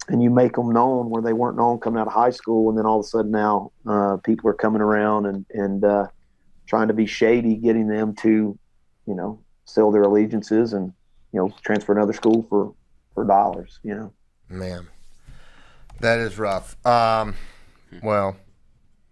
and 0.07 0.21
you 0.21 0.29
make 0.29 0.55
them 0.55 0.71
known 0.71 1.09
where 1.09 1.21
they 1.21 1.33
weren't 1.33 1.57
known 1.57 1.79
coming 1.79 1.99
out 1.99 2.07
of 2.07 2.13
high 2.13 2.29
school, 2.29 2.69
and 2.69 2.77
then 2.77 2.85
all 2.85 2.99
of 2.99 3.05
a 3.05 3.07
sudden 3.07 3.31
now 3.31 3.71
uh, 3.87 4.17
people 4.17 4.49
are 4.49 4.53
coming 4.53 4.81
around 4.81 5.25
and 5.25 5.45
and 5.53 5.83
uh, 5.83 6.07
trying 6.67 6.87
to 6.87 6.93
be 6.93 7.05
shady, 7.05 7.55
getting 7.55 7.87
them 7.87 8.15
to, 8.15 8.57
you 9.07 9.15
know, 9.15 9.39
sell 9.65 9.91
their 9.91 10.03
allegiances 10.03 10.73
and 10.73 10.93
you 11.31 11.39
know 11.39 11.53
transfer 11.61 11.93
another 11.93 12.13
school 12.13 12.45
for 12.49 12.73
for 13.13 13.25
dollars. 13.25 13.79
You 13.83 13.95
know, 13.95 14.13
man, 14.49 14.87
that 15.99 16.19
is 16.19 16.37
rough. 16.37 16.75
Um, 16.85 17.35
well, 18.03 18.37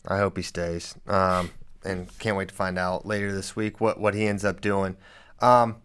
I 0.08 0.18
hope 0.18 0.38
he 0.38 0.44
stays. 0.44 0.96
Um, 1.08 1.52
and 1.86 2.18
can't 2.20 2.38
wait 2.38 2.50
to 2.50 2.54
find 2.54 2.80
out 2.80 3.06
later 3.06 3.34
this 3.34 3.56
week 3.56 3.82
what, 3.82 4.00
what 4.00 4.14
he 4.14 4.26
ends 4.26 4.46
up 4.46 4.62
doing. 4.62 4.96
Um, 5.40 5.78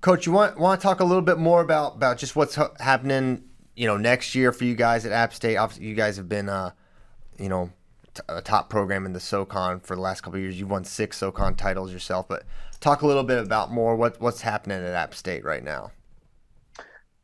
Coach, 0.00 0.26
you 0.26 0.32
want 0.32 0.58
want 0.58 0.80
to 0.80 0.82
talk 0.86 1.00
a 1.00 1.04
little 1.04 1.22
bit 1.22 1.38
more 1.38 1.60
about 1.60 1.96
about 1.96 2.18
just 2.18 2.36
what's 2.36 2.56
happening, 2.78 3.42
you 3.78 3.86
know, 3.86 3.96
next 3.96 4.34
year 4.34 4.50
for 4.50 4.64
you 4.64 4.74
guys 4.74 5.06
at 5.06 5.12
App 5.12 5.32
State. 5.32 5.56
Obviously, 5.56 5.86
you 5.86 5.94
guys 5.94 6.16
have 6.16 6.28
been, 6.28 6.48
uh, 6.48 6.72
you 7.38 7.48
know, 7.48 7.70
t- 8.12 8.22
a 8.28 8.42
top 8.42 8.68
program 8.68 9.06
in 9.06 9.12
the 9.12 9.20
SoCon 9.20 9.78
for 9.78 9.94
the 9.94 10.02
last 10.02 10.22
couple 10.22 10.40
years. 10.40 10.58
You've 10.58 10.70
won 10.70 10.84
six 10.84 11.16
SoCon 11.16 11.54
titles 11.54 11.92
yourself, 11.92 12.26
but 12.26 12.42
talk 12.80 13.02
a 13.02 13.06
little 13.06 13.22
bit 13.22 13.38
about 13.38 13.70
more 13.70 13.94
what 13.94 14.20
what's 14.20 14.40
happening 14.40 14.78
at 14.78 14.94
App 14.94 15.14
State 15.14 15.44
right 15.44 15.62
now. 15.62 15.92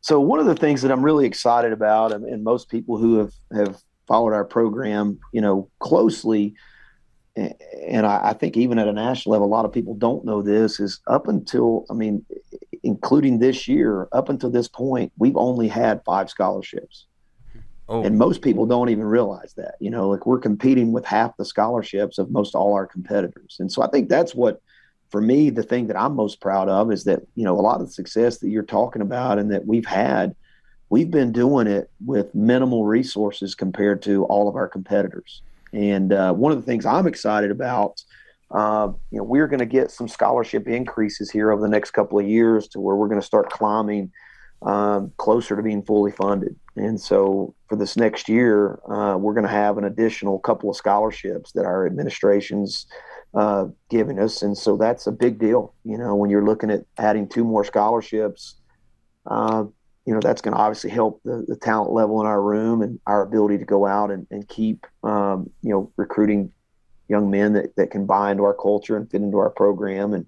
So 0.00 0.20
one 0.20 0.38
of 0.38 0.46
the 0.46 0.54
things 0.54 0.82
that 0.82 0.92
I'm 0.92 1.04
really 1.04 1.26
excited 1.26 1.72
about, 1.72 2.12
and, 2.12 2.44
most 2.44 2.68
people 2.68 2.98
who 2.98 3.18
have 3.18 3.32
have 3.52 3.82
followed 4.06 4.32
our 4.32 4.44
program, 4.44 5.18
you 5.32 5.40
know, 5.40 5.68
closely 5.80 6.54
and 7.36 8.06
I, 8.06 8.28
I, 8.28 8.32
think 8.32 8.56
even 8.56 8.78
at 8.78 8.86
a 8.86 8.92
national 8.92 9.32
level, 9.32 9.48
a 9.48 9.50
lot 9.50 9.64
of 9.64 9.72
people 9.72 9.94
don't 9.94 10.24
know 10.24 10.40
this. 10.40 10.78
Is 10.78 11.00
up 11.08 11.26
until 11.26 11.84
I 11.90 11.94
mean, 11.94 12.24
including 12.84 13.38
this 13.38 13.66
year, 13.66 14.08
up 14.12 14.28
until 14.28 14.50
this 14.50 14.68
point, 14.68 15.12
we've 15.18 15.36
only 15.36 15.68
had 15.68 16.04
five 16.04 16.30
scholarships. 16.30 17.06
Oh. 17.88 18.02
And 18.02 18.16
most 18.16 18.40
people 18.40 18.66
don't 18.66 18.88
even 18.88 19.04
realize 19.04 19.54
that. 19.54 19.74
You 19.80 19.90
know, 19.90 20.08
like 20.08 20.26
we're 20.26 20.38
competing 20.38 20.92
with 20.92 21.04
half 21.04 21.36
the 21.36 21.44
scholarships 21.44 22.18
of 22.18 22.30
most 22.30 22.54
all 22.54 22.74
our 22.74 22.86
competitors. 22.86 23.56
And 23.60 23.70
so 23.70 23.82
I 23.82 23.88
think 23.88 24.08
that's 24.08 24.34
what, 24.34 24.60
for 25.10 25.20
me, 25.20 25.50
the 25.50 25.62
thing 25.62 25.86
that 25.88 26.00
I'm 26.00 26.14
most 26.14 26.40
proud 26.40 26.68
of 26.68 26.90
is 26.92 27.04
that, 27.04 27.22
you 27.34 27.44
know, 27.44 27.58
a 27.58 27.60
lot 27.60 27.80
of 27.80 27.86
the 27.86 27.92
success 27.92 28.38
that 28.38 28.48
you're 28.48 28.62
talking 28.62 29.02
about 29.02 29.38
and 29.38 29.50
that 29.52 29.66
we've 29.66 29.86
had, 29.86 30.34
we've 30.88 31.10
been 31.10 31.32
doing 31.32 31.66
it 31.66 31.90
with 32.04 32.34
minimal 32.34 32.84
resources 32.84 33.54
compared 33.54 34.02
to 34.02 34.24
all 34.24 34.48
of 34.48 34.56
our 34.56 34.68
competitors. 34.68 35.42
And 35.72 36.12
uh, 36.12 36.32
one 36.32 36.52
of 36.52 36.58
the 36.58 36.64
things 36.64 36.86
I'm 36.86 37.06
excited 37.06 37.50
about, 37.50 38.02
uh, 38.50 38.88
you 39.10 39.18
know, 39.18 39.24
we're 39.24 39.48
going 39.48 39.60
to 39.60 39.66
get 39.66 39.90
some 39.90 40.08
scholarship 40.08 40.68
increases 40.68 41.30
here 41.30 41.50
over 41.50 41.62
the 41.62 41.68
next 41.68 41.92
couple 41.92 42.18
of 42.18 42.26
years 42.26 42.68
to 42.68 42.80
where 42.80 42.96
we're 42.96 43.08
going 43.08 43.20
to 43.20 43.26
start 43.26 43.50
climbing 43.50 44.12
um, 44.62 45.12
closer 45.16 45.56
to 45.56 45.62
being 45.62 45.82
fully 45.82 46.12
funded. 46.12 46.56
And 46.76 47.00
so 47.00 47.54
for 47.68 47.76
this 47.76 47.96
next 47.96 48.28
year, 48.28 48.80
uh, 48.88 49.16
we're 49.16 49.34
going 49.34 49.46
to 49.46 49.52
have 49.52 49.78
an 49.78 49.84
additional 49.84 50.38
couple 50.38 50.70
of 50.70 50.76
scholarships 50.76 51.52
that 51.52 51.64
our 51.64 51.86
administration's 51.86 52.86
uh, 53.34 53.66
giving 53.90 54.18
us. 54.18 54.42
And 54.42 54.56
so 54.56 54.76
that's 54.76 55.06
a 55.06 55.12
big 55.12 55.38
deal. 55.38 55.74
You 55.84 55.98
know, 55.98 56.14
when 56.14 56.30
you're 56.30 56.44
looking 56.44 56.70
at 56.70 56.84
adding 56.98 57.28
two 57.28 57.44
more 57.44 57.64
scholarships, 57.64 58.56
uh, 59.26 59.64
you 60.06 60.12
know, 60.12 60.20
that's 60.20 60.40
going 60.40 60.54
to 60.54 60.60
obviously 60.60 60.90
help 60.90 61.20
the, 61.24 61.44
the, 61.48 61.56
talent 61.56 61.92
level 61.92 62.20
in 62.20 62.26
our 62.26 62.42
room 62.42 62.82
and 62.82 63.00
our 63.06 63.22
ability 63.22 63.56
to 63.58 63.64
go 63.64 63.86
out 63.86 64.10
and, 64.10 64.26
and 64.30 64.46
keep, 64.48 64.86
um, 65.02 65.48
you 65.62 65.70
know, 65.70 65.90
recruiting 65.96 66.52
young 67.08 67.30
men 67.30 67.52
that, 67.54 67.76
that 67.76 67.90
can 67.90 68.06
buy 68.06 68.30
into 68.30 68.44
our 68.44 68.54
culture 68.54 68.96
and 68.96 69.10
fit 69.10 69.22
into 69.22 69.38
our 69.38 69.50
program. 69.50 70.14
And, 70.14 70.26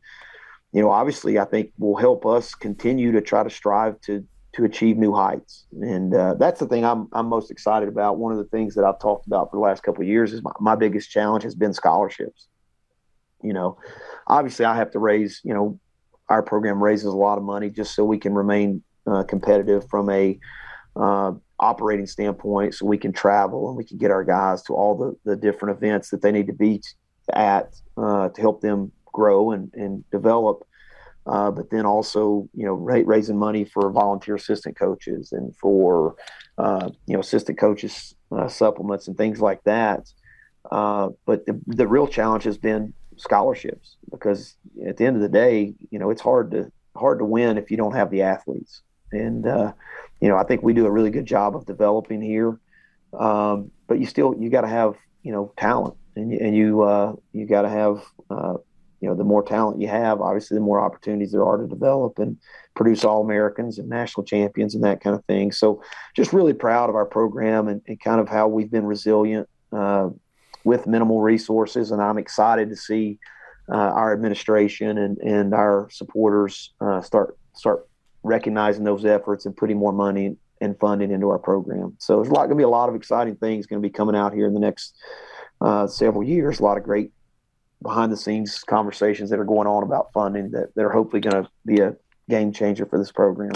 you 0.72 0.82
know, 0.82 0.90
obviously, 0.90 1.38
I 1.38 1.44
think 1.44 1.72
will 1.78 1.96
help 1.96 2.26
us 2.26 2.54
continue 2.54 3.12
to 3.12 3.20
try 3.20 3.42
to 3.42 3.50
strive 3.50 4.00
to 4.02 4.24
to 4.56 4.64
achieve 4.64 4.96
new 4.96 5.12
heights. 5.12 5.66
And 5.82 6.14
uh, 6.14 6.34
that's 6.34 6.60
the 6.60 6.66
thing 6.66 6.82
I'm, 6.82 7.08
I'm 7.12 7.26
most 7.26 7.50
excited 7.50 7.90
about. 7.90 8.16
One 8.16 8.32
of 8.32 8.38
the 8.38 8.44
things 8.44 8.74
that 8.74 8.84
I've 8.84 8.98
talked 8.98 9.26
about 9.26 9.50
for 9.50 9.58
the 9.58 9.60
last 9.60 9.82
couple 9.82 10.00
of 10.00 10.08
years 10.08 10.32
is 10.32 10.42
my, 10.42 10.52
my 10.60 10.74
biggest 10.74 11.10
challenge 11.10 11.44
has 11.44 11.54
been 11.54 11.74
scholarships. 11.74 12.48
You 13.42 13.52
know, 13.52 13.76
obviously 14.26 14.64
I 14.64 14.74
have 14.74 14.90
to 14.92 14.98
raise, 14.98 15.42
you 15.44 15.52
know, 15.52 15.78
our 16.30 16.42
program 16.42 16.82
raises 16.82 17.04
a 17.04 17.16
lot 17.16 17.36
of 17.36 17.44
money 17.44 17.68
just 17.68 17.94
so 17.94 18.02
we 18.06 18.16
can 18.16 18.34
remain 18.34 18.82
uh, 19.06 19.24
competitive 19.24 19.86
from 19.90 20.08
a 20.08 20.38
uh, 20.96 21.32
operating 21.58 22.06
standpoint 22.06 22.74
so 22.74 22.84
we 22.84 22.98
can 22.98 23.12
travel 23.12 23.68
and 23.68 23.76
we 23.76 23.84
can 23.84 23.96
get 23.96 24.10
our 24.10 24.24
guys 24.24 24.62
to 24.62 24.74
all 24.74 24.96
the, 24.96 25.30
the 25.30 25.36
different 25.36 25.76
events 25.76 26.10
that 26.10 26.20
they 26.20 26.30
need 26.30 26.46
to 26.46 26.52
be 26.52 26.82
at 27.32 27.74
uh, 27.96 28.28
to 28.28 28.40
help 28.40 28.60
them 28.60 28.92
grow 29.12 29.52
and, 29.52 29.72
and 29.74 30.08
develop 30.10 30.66
uh, 31.26 31.50
but 31.50 31.70
then 31.70 31.84
also 31.84 32.48
you 32.54 32.64
know 32.64 32.74
raising 32.74 33.36
money 33.36 33.64
for 33.64 33.90
volunteer 33.90 34.36
assistant 34.36 34.76
coaches 34.78 35.32
and 35.32 35.54
for 35.56 36.14
uh, 36.58 36.88
you 37.06 37.14
know 37.14 37.20
assistant 37.20 37.58
coaches 37.58 38.14
uh, 38.32 38.48
supplements 38.48 39.08
and 39.08 39.16
things 39.16 39.40
like 39.40 39.62
that. 39.64 40.08
Uh, 40.70 41.10
but 41.26 41.46
the, 41.46 41.60
the 41.66 41.86
real 41.86 42.06
challenge 42.06 42.44
has 42.44 42.58
been 42.58 42.92
scholarships 43.16 43.96
because 44.10 44.56
at 44.86 44.96
the 44.96 45.04
end 45.04 45.16
of 45.16 45.22
the 45.22 45.28
day, 45.28 45.74
you 45.90 45.98
know 45.98 46.10
it's 46.10 46.22
hard 46.22 46.50
to 46.52 46.70
hard 46.96 47.18
to 47.18 47.24
win 47.24 47.58
if 47.58 47.70
you 47.70 47.76
don't 47.76 47.94
have 47.94 48.10
the 48.10 48.22
athletes. 48.22 48.82
And 49.12 49.46
uh, 49.46 49.72
you 50.20 50.28
know 50.28 50.36
I 50.36 50.44
think 50.44 50.62
we 50.62 50.72
do 50.72 50.86
a 50.86 50.90
really 50.90 51.10
good 51.10 51.26
job 51.26 51.56
of 51.56 51.66
developing 51.66 52.20
here, 52.20 52.58
um, 53.18 53.70
but 53.86 53.98
you 53.98 54.06
still 54.06 54.34
you 54.38 54.50
got 54.50 54.62
to 54.62 54.68
have 54.68 54.96
you 55.22 55.32
know 55.32 55.52
talent 55.56 55.96
and, 56.16 56.32
and 56.32 56.56
you 56.56 56.82
uh, 56.82 57.14
you 57.32 57.46
got 57.46 57.62
to 57.62 57.68
have 57.68 58.02
you 59.00 59.08
know, 59.08 59.14
the 59.14 59.24
more 59.24 59.42
talent 59.42 59.80
you 59.80 59.88
have, 59.88 60.20
obviously, 60.20 60.56
the 60.56 60.62
more 60.62 60.80
opportunities 60.80 61.32
there 61.32 61.44
are 61.44 61.58
to 61.58 61.66
develop 61.66 62.18
and 62.18 62.38
produce 62.74 63.04
all 63.04 63.22
Americans 63.22 63.78
and 63.78 63.88
national 63.88 64.24
champions 64.24 64.74
and 64.74 64.82
that 64.84 65.00
kind 65.00 65.14
of 65.14 65.24
thing. 65.26 65.52
So, 65.52 65.82
just 66.14 66.32
really 66.32 66.54
proud 66.54 66.88
of 66.88 66.96
our 66.96 67.04
program 67.04 67.68
and, 67.68 67.82
and 67.86 68.00
kind 68.00 68.20
of 68.20 68.28
how 68.28 68.48
we've 68.48 68.70
been 68.70 68.86
resilient 68.86 69.48
uh, 69.72 70.10
with 70.64 70.86
minimal 70.86 71.20
resources. 71.20 71.90
And 71.90 72.00
I'm 72.00 72.18
excited 72.18 72.70
to 72.70 72.76
see 72.76 73.18
uh, 73.70 73.76
our 73.76 74.12
administration 74.12 74.98
and, 74.98 75.18
and 75.18 75.54
our 75.54 75.88
supporters 75.90 76.72
uh, 76.80 77.00
start 77.02 77.36
start 77.54 77.88
recognizing 78.26 78.84
those 78.84 79.04
efforts 79.04 79.46
and 79.46 79.56
putting 79.56 79.78
more 79.78 79.92
money 79.92 80.36
and 80.60 80.78
funding 80.78 81.10
into 81.10 81.28
our 81.28 81.38
program. 81.38 81.94
So, 81.98 82.16
there's 82.16 82.28
a 82.28 82.32
lot 82.32 82.46
going 82.46 82.50
to 82.50 82.56
be 82.56 82.62
a 82.62 82.68
lot 82.68 82.88
of 82.88 82.94
exciting 82.94 83.36
things 83.36 83.66
going 83.66 83.80
to 83.80 83.86
be 83.86 83.92
coming 83.92 84.16
out 84.16 84.32
here 84.32 84.46
in 84.46 84.54
the 84.54 84.60
next 84.60 84.94
uh, 85.60 85.86
several 85.86 86.22
years. 86.22 86.60
A 86.60 86.62
lot 86.62 86.76
of 86.76 86.82
great 86.82 87.12
behind 87.82 88.12
the 88.12 88.16
scenes 88.16 88.62
conversations 88.64 89.30
that 89.30 89.38
are 89.38 89.44
going 89.44 89.66
on 89.66 89.82
about 89.82 90.12
funding 90.12 90.50
that, 90.50 90.74
that 90.74 90.84
are 90.84 90.90
hopefully 90.90 91.20
going 91.20 91.44
to 91.44 91.50
be 91.64 91.80
a 91.80 91.94
game 92.28 92.52
changer 92.52 92.86
for 92.86 92.98
this 92.98 93.12
program. 93.12 93.52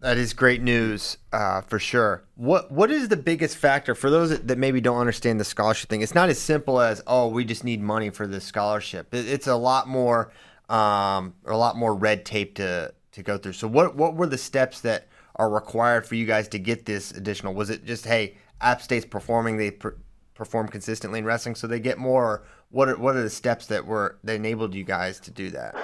That 0.00 0.18
is 0.18 0.32
great 0.32 0.62
news 0.62 1.16
uh, 1.32 1.60
for 1.60 1.78
sure. 1.78 2.24
What 2.34 2.72
what 2.72 2.90
is 2.90 3.08
the 3.08 3.16
biggest 3.16 3.56
factor 3.56 3.94
for 3.94 4.10
those 4.10 4.36
that, 4.40 4.58
maybe 4.58 4.80
don't 4.80 4.98
understand 4.98 5.38
the 5.38 5.44
scholarship 5.44 5.90
thing? 5.90 6.02
It's 6.02 6.14
not 6.14 6.28
as 6.28 6.40
simple 6.40 6.80
as 6.80 7.00
oh 7.06 7.28
we 7.28 7.44
just 7.44 7.62
need 7.62 7.80
money 7.80 8.10
for 8.10 8.26
this 8.26 8.44
scholarship. 8.44 9.14
It, 9.14 9.28
it's 9.28 9.46
a 9.46 9.54
lot 9.54 9.86
more 9.86 10.32
um, 10.68 11.34
a 11.46 11.56
lot 11.56 11.76
more 11.76 11.94
red 11.94 12.24
tape 12.24 12.56
to 12.56 12.92
to 13.12 13.22
go 13.22 13.38
through. 13.38 13.54
So 13.54 13.68
what 13.68 13.94
what 13.96 14.14
were 14.14 14.26
the 14.26 14.38
steps 14.38 14.80
that 14.80 15.08
are 15.36 15.50
required 15.50 16.06
for 16.06 16.14
you 16.14 16.26
guys 16.26 16.48
to 16.48 16.58
get 16.58 16.84
this 16.86 17.12
additional? 17.12 17.54
Was 17.54 17.70
it 17.70 17.84
just 17.84 18.06
hey 18.06 18.36
App 18.60 18.82
State's 18.82 19.06
performing 19.06 19.56
they 19.56 19.70
per, 19.70 19.96
perform 20.34 20.68
consistently 20.68 21.18
in 21.18 21.24
wrestling 21.24 21.54
so 21.54 21.66
they 21.66 21.80
get 21.80 21.98
more? 21.98 22.42
what 22.72 22.88
are 22.88 22.96
what 22.96 23.14
are 23.14 23.22
the 23.22 23.30
steps 23.30 23.66
that 23.66 23.86
were 23.86 24.18
that 24.24 24.34
enabled 24.34 24.74
you 24.74 24.82
guys 24.82 25.20
to 25.20 25.30
do 25.30 25.50
that? 25.50 25.74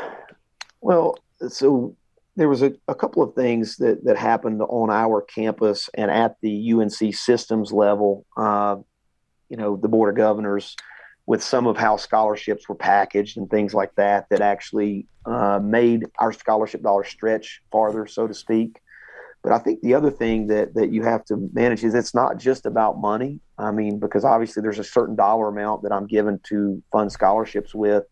Well, 0.80 1.18
so 1.48 1.94
there 2.34 2.48
was 2.48 2.62
a, 2.62 2.72
a 2.88 2.94
couple 2.94 3.22
of 3.22 3.34
things 3.34 3.76
that 3.76 4.04
that 4.04 4.16
happened 4.16 4.60
on 4.62 4.90
our 4.90 5.20
campus 5.20 5.88
and 5.94 6.10
at 6.10 6.36
the 6.40 6.72
UNC 6.72 7.14
systems 7.14 7.72
level. 7.72 8.26
Uh, 8.36 8.76
you 9.48 9.56
know, 9.56 9.76
the 9.76 9.88
board 9.88 10.10
of 10.10 10.16
governors 10.16 10.76
with 11.26 11.42
some 11.42 11.66
of 11.66 11.76
how 11.76 11.96
scholarships 11.96 12.68
were 12.68 12.74
packaged 12.74 13.36
and 13.36 13.50
things 13.50 13.74
like 13.74 13.94
that 13.96 14.28
that 14.30 14.40
actually 14.40 15.06
uh, 15.28 15.60
made 15.62 16.06
our 16.18 16.32
scholarship 16.32 16.82
dollars 16.82 17.08
stretch 17.08 17.62
farther, 17.70 18.06
so 18.06 18.26
to 18.26 18.34
speak. 18.34 18.80
But 19.42 19.52
I 19.52 19.58
think 19.58 19.80
the 19.82 19.94
other 19.94 20.10
thing 20.10 20.48
that 20.48 20.74
that 20.74 20.90
you 20.90 21.02
have 21.02 21.24
to 21.26 21.48
manage 21.52 21.84
is 21.84 21.94
it's 21.94 22.14
not 22.14 22.38
just 22.38 22.66
about 22.66 23.00
money. 23.00 23.40
I 23.56 23.70
mean, 23.70 23.98
because 23.98 24.24
obviously 24.24 24.62
there's 24.62 24.78
a 24.78 24.84
certain 24.84 25.14
dollar 25.14 25.48
amount 25.48 25.82
that 25.82 25.92
I'm 25.92 26.06
given 26.06 26.40
to 26.48 26.82
fund 26.90 27.12
scholarships 27.12 27.74
with, 27.74 28.04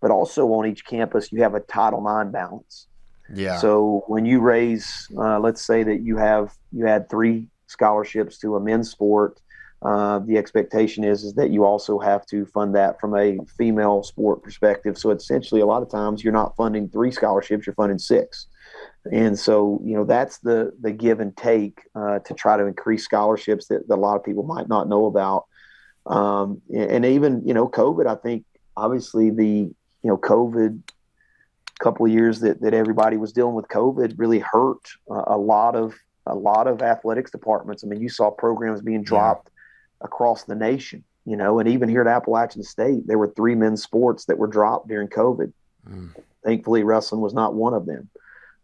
but 0.00 0.10
also 0.10 0.46
on 0.52 0.66
each 0.66 0.84
campus 0.84 1.32
you 1.32 1.42
have 1.42 1.54
a 1.54 1.60
Title 1.60 2.00
IX 2.00 2.30
balance. 2.30 2.86
Yeah. 3.32 3.58
So 3.58 4.04
when 4.06 4.24
you 4.24 4.40
raise, 4.40 5.06
uh, 5.16 5.38
let's 5.38 5.62
say 5.62 5.82
that 5.82 6.00
you 6.02 6.16
have 6.16 6.52
you 6.72 6.86
had 6.86 7.08
three 7.08 7.46
scholarships 7.66 8.38
to 8.38 8.56
a 8.56 8.60
men's 8.60 8.90
sport, 8.90 9.40
uh, 9.82 10.18
the 10.20 10.36
expectation 10.36 11.04
is 11.04 11.22
is 11.22 11.34
that 11.34 11.50
you 11.50 11.64
also 11.64 11.98
have 11.98 12.26
to 12.26 12.44
fund 12.46 12.74
that 12.74 13.00
from 13.00 13.16
a 13.16 13.38
female 13.56 14.02
sport 14.02 14.42
perspective. 14.42 14.98
So 14.98 15.10
essentially, 15.10 15.60
a 15.60 15.66
lot 15.66 15.82
of 15.82 15.90
times 15.90 16.24
you're 16.24 16.32
not 16.32 16.56
funding 16.56 16.88
three 16.88 17.12
scholarships; 17.12 17.66
you're 17.66 17.74
funding 17.74 17.98
six 17.98 18.46
and 19.12 19.38
so 19.38 19.80
you 19.84 19.94
know 19.94 20.04
that's 20.04 20.38
the 20.38 20.72
the 20.80 20.92
give 20.92 21.20
and 21.20 21.36
take 21.36 21.80
uh, 21.94 22.18
to 22.20 22.34
try 22.34 22.56
to 22.56 22.66
increase 22.66 23.04
scholarships 23.04 23.68
that, 23.68 23.86
that, 23.88 23.94
a 23.94 23.96
lot 23.96 24.16
of 24.16 24.24
people 24.24 24.42
might 24.42 24.68
not 24.68 24.88
know 24.88 25.06
about 25.06 25.46
um, 26.06 26.60
and 26.74 27.04
even 27.04 27.46
you 27.46 27.54
know 27.54 27.68
covid 27.68 28.06
i 28.06 28.14
think 28.14 28.44
obviously 28.76 29.30
the 29.30 29.46
you 29.46 29.74
know 30.04 30.16
covid 30.16 30.82
couple 31.80 32.04
of 32.04 32.10
years 32.10 32.40
that, 32.40 32.60
that 32.60 32.74
everybody 32.74 33.16
was 33.16 33.32
dealing 33.32 33.54
with 33.54 33.68
covid 33.68 34.14
really 34.16 34.40
hurt 34.40 34.80
uh, 35.10 35.24
a 35.28 35.38
lot 35.38 35.76
of 35.76 35.94
a 36.26 36.34
lot 36.34 36.66
of 36.66 36.82
athletics 36.82 37.30
departments 37.30 37.84
i 37.84 37.86
mean 37.86 38.00
you 38.00 38.08
saw 38.08 38.30
programs 38.30 38.80
being 38.82 39.02
dropped. 39.02 39.50
Across 40.00 40.44
the 40.44 40.54
nation 40.54 41.02
you 41.24 41.36
know 41.36 41.58
and 41.58 41.68
even 41.68 41.88
here 41.88 42.00
at 42.00 42.06
appalachian 42.06 42.62
state 42.62 43.06
there 43.06 43.18
were 43.18 43.28
three 43.28 43.54
men's 43.54 43.82
sports 43.82 44.24
that 44.26 44.38
were 44.38 44.46
dropped 44.46 44.88
during 44.88 45.08
covid 45.08 45.52
mm. 45.88 46.14
thankfully 46.44 46.82
wrestling 46.82 47.20
was 47.20 47.34
not 47.34 47.54
one 47.54 47.74
of 47.74 47.86
them 47.86 48.08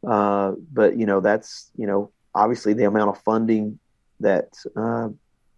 uh, 0.07 0.53
but 0.73 0.97
you 0.97 1.07
know, 1.07 1.21
that's 1.21 1.71
you 1.77 1.87
know, 1.87 2.11
obviously 2.35 2.73
the 2.75 2.85
amount 2.85 3.11
of 3.11 3.23
funding 3.23 3.79
that 4.21 4.55
uh, 4.77 5.09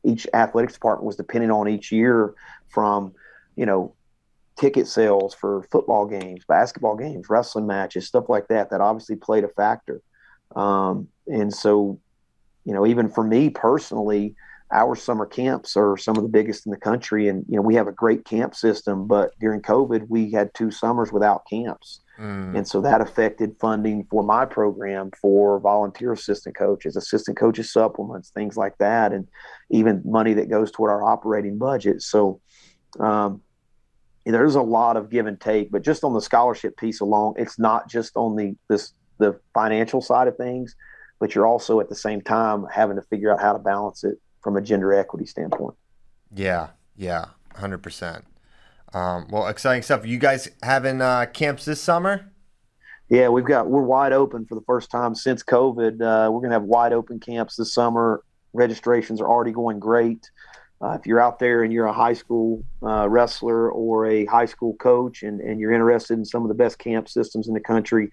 each 0.05 0.27
athletics 0.35 0.75
department 0.75 1.07
was 1.07 1.17
depending 1.17 1.51
on 1.51 1.69
each 1.69 1.91
year 1.91 2.35
from, 2.69 3.13
you 3.57 3.67
know, 3.67 3.95
ticket 4.57 4.87
sales 4.87 5.35
for 5.35 5.63
football 5.71 6.07
games, 6.07 6.45
basketball 6.47 6.97
games, 6.97 7.29
wrestling 7.29 7.67
matches, 7.67 8.07
stuff 8.07 8.29
like 8.29 8.49
that. 8.49 8.71
That 8.71 8.81
obviously 8.81 9.17
played 9.17 9.45
a 9.45 9.49
factor. 9.49 10.01
Um, 10.55 11.09
and 11.27 11.53
so, 11.53 11.99
you 12.65 12.73
know, 12.73 12.87
even 12.87 13.09
for 13.09 13.25
me 13.25 13.51
personally, 13.51 14.35
our 14.73 14.97
summer 14.97 15.27
camps 15.27 15.77
are 15.77 15.97
some 15.97 16.17
of 16.17 16.23
the 16.23 16.29
biggest 16.29 16.67
in 16.67 16.71
the 16.71 16.79
country 16.79 17.29
and 17.29 17.45
you 17.49 17.57
know 17.57 17.63
we 17.63 17.75
have 17.75 17.87
a 17.87 17.93
great 17.93 18.25
camp 18.25 18.55
system 18.55 19.07
but 19.07 19.31
during 19.39 19.61
covid 19.61 20.07
we 20.09 20.31
had 20.31 20.53
two 20.55 20.71
summers 20.71 21.13
without 21.13 21.47
camps 21.49 22.01
Mm. 22.19 22.57
And 22.57 22.69
so 22.69 22.81
that 22.81 23.01
affected 23.01 23.57
funding 23.61 24.07
for 24.11 24.23
my 24.23 24.47
program 24.47 25.11
for 25.21 25.61
volunteer 25.61 26.13
assistant 26.13 26.57
coaches, 26.57 26.97
assistant 26.97 27.37
coaches 27.37 27.73
supplements, 27.73 28.31
things 28.31 28.57
like 28.57 28.79
that, 28.79 29.13
and 29.13 29.29
even 29.71 30.03
money 30.05 30.33
that 30.35 30.49
goes 30.49 30.71
toward 30.71 30.91
our 30.91 31.03
operating 31.03 31.59
budget. 31.59 32.03
So 32.03 32.41
um, 32.99 33.43
there's 34.25 34.55
a 34.55 34.63
lot 34.63 34.97
of 34.97 35.11
give 35.11 35.27
and 35.27 35.41
take, 35.41 35.71
but 35.71 35.83
just 35.83 36.05
on 36.05 36.15
the 36.15 36.21
scholarship 36.21 36.77
piece 36.79 37.01
alone, 37.01 37.35
it's 37.37 37.59
not 37.59 37.89
just 37.89 38.17
on 38.17 38.37
the 38.37 38.57
this 38.69 38.93
the 39.19 39.39
financial 39.55 40.01
side 40.01 40.29
of 40.29 40.37
things, 40.37 40.75
but 41.19 41.35
you're 41.35 41.47
also 41.47 41.81
at 41.81 41.89
the 41.89 41.95
same 41.95 42.21
time 42.21 42.67
having 42.73 42.97
to 42.97 43.03
figure 43.03 43.33
out 43.33 43.41
how 43.41 43.53
to 43.53 43.59
balance 43.59 44.05
it 44.05 44.19
from 44.47 44.57
a 44.57 44.63
gender 44.63 44.95
equity 44.95 45.27
standpoint. 45.27 45.75
Yeah, 46.33 46.69
yeah, 46.97 47.31
hundred 47.57 47.79
percent. 47.79 48.25
Um, 48.95 49.27
well, 49.29 49.49
exciting 49.49 49.83
stuff. 49.83 50.07
You 50.07 50.19
guys 50.19 50.49
having 50.63 51.01
uh, 51.01 51.27
camps 51.27 51.65
this 51.65 51.81
summer? 51.81 52.31
Yeah, 53.09 53.29
we've 53.29 53.45
got 53.45 53.67
we're 53.67 53.83
wide 53.83 54.13
open 54.13 54.47
for 54.47 54.55
the 54.55 54.61
first 54.61 54.89
time 54.89 55.17
since 55.17 55.43
COVID. 55.43 56.01
Uh, 56.01 56.31
we're 56.31 56.41
gonna 56.43 56.55
have 56.55 56.63
wide 56.63 56.93
open 56.93 57.19
camps 57.19 57.57
this 57.57 57.75
summer. 57.75 58.23
Registrations 58.53 59.21
are 59.21 59.27
already 59.29 59.51
going 59.51 59.81
great. 59.81 60.31
Uh, 60.81 60.91
if 60.91 61.07
you're 61.07 61.21
out 61.21 61.41
there 61.41 61.65
and 61.65 61.73
you're 61.73 61.87
a 61.87 61.93
high 61.93 62.13
school 62.13 62.63
uh, 62.85 63.09
wrestler 63.09 63.73
or 63.73 64.07
a 64.07 64.27
high 64.27 64.45
school 64.45 64.75
coach 64.75 65.25
and, 65.25 65.41
and 65.41 65.59
you're 65.59 65.73
interested 65.73 66.15
in 66.15 66.25
some 66.25 66.43
of 66.43 66.49
the 66.49 66.55
best 66.55 66.79
camp 66.79 67.09
systems 67.09 67.49
in 67.49 67.55
the 67.55 67.61
country, 67.61 68.13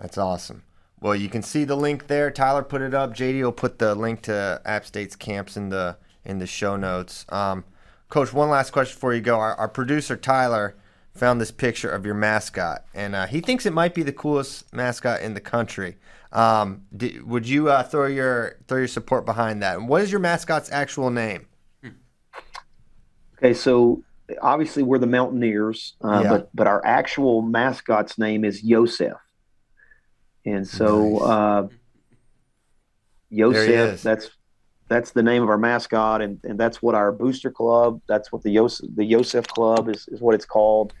That's 0.00 0.18
awesome. 0.18 0.62
Well, 1.00 1.14
you 1.14 1.28
can 1.28 1.42
see 1.42 1.64
the 1.64 1.76
link 1.76 2.06
there. 2.06 2.30
Tyler 2.30 2.62
put 2.62 2.80
it 2.80 2.94
up. 2.94 3.14
JD 3.14 3.42
will 3.42 3.52
put 3.52 3.78
the 3.78 3.94
link 3.94 4.22
to 4.22 4.62
App 4.64 4.86
State's 4.86 5.16
camps 5.16 5.56
in 5.56 5.68
the 5.68 5.96
in 6.24 6.38
the 6.38 6.46
show 6.46 6.76
notes. 6.76 7.26
Um, 7.28 7.64
Coach, 8.08 8.32
one 8.32 8.48
last 8.48 8.70
question 8.70 8.94
before 8.94 9.14
you 9.14 9.20
go. 9.20 9.38
Our, 9.38 9.54
our 9.56 9.68
producer 9.68 10.16
Tyler 10.16 10.76
found 11.12 11.40
this 11.40 11.50
picture 11.50 11.90
of 11.90 12.04
your 12.06 12.14
mascot, 12.14 12.84
and 12.94 13.14
uh, 13.14 13.26
he 13.26 13.40
thinks 13.40 13.66
it 13.66 13.72
might 13.72 13.94
be 13.94 14.02
the 14.02 14.12
coolest 14.12 14.72
mascot 14.72 15.20
in 15.20 15.34
the 15.34 15.40
country. 15.40 15.96
Um, 16.32 16.82
did, 16.96 17.22
would 17.24 17.48
you 17.48 17.68
uh, 17.68 17.82
throw 17.82 18.06
your 18.06 18.58
throw 18.68 18.78
your 18.78 18.88
support 18.88 19.24
behind 19.24 19.62
that? 19.62 19.76
And 19.76 19.88
what 19.88 20.02
is 20.02 20.10
your 20.10 20.20
mascot's 20.20 20.70
actual 20.70 21.10
name? 21.10 21.46
Okay, 23.38 23.54
so 23.54 24.02
obviously 24.40 24.82
we're 24.82 24.98
the 24.98 25.06
Mountaineers, 25.06 25.96
uh, 26.02 26.22
Yeah. 26.22 26.28
but 26.30 26.50
but 26.54 26.66
our 26.66 26.84
actual 26.84 27.42
mascot's 27.42 28.18
name 28.18 28.44
is 28.44 28.62
Yosef, 28.62 29.16
and 30.46 30.66
so 30.66 31.18
Nice. 31.18 31.22
uh, 31.22 31.62
There 33.30 33.64
he 33.64 33.72
is. 33.72 33.90
Yosef. 33.90 34.02
That's 34.02 34.30
that's 34.88 35.10
the 35.12 35.22
name 35.22 35.42
of 35.42 35.48
our 35.48 35.58
mascot, 35.58 36.20
and, 36.22 36.38
and 36.44 36.58
that's 36.60 36.82
what 36.82 36.94
our 36.94 37.10
booster 37.10 37.50
club. 37.50 38.00
That's 38.06 38.30
what 38.30 38.42
the 38.42 38.50
Yosef 38.50 38.86
the 38.94 39.04
Yosef 39.04 39.46
Club 39.46 39.88
is, 39.88 40.06
is 40.08 40.20
what 40.20 40.34
it's 40.34 40.44
called. 40.46 40.92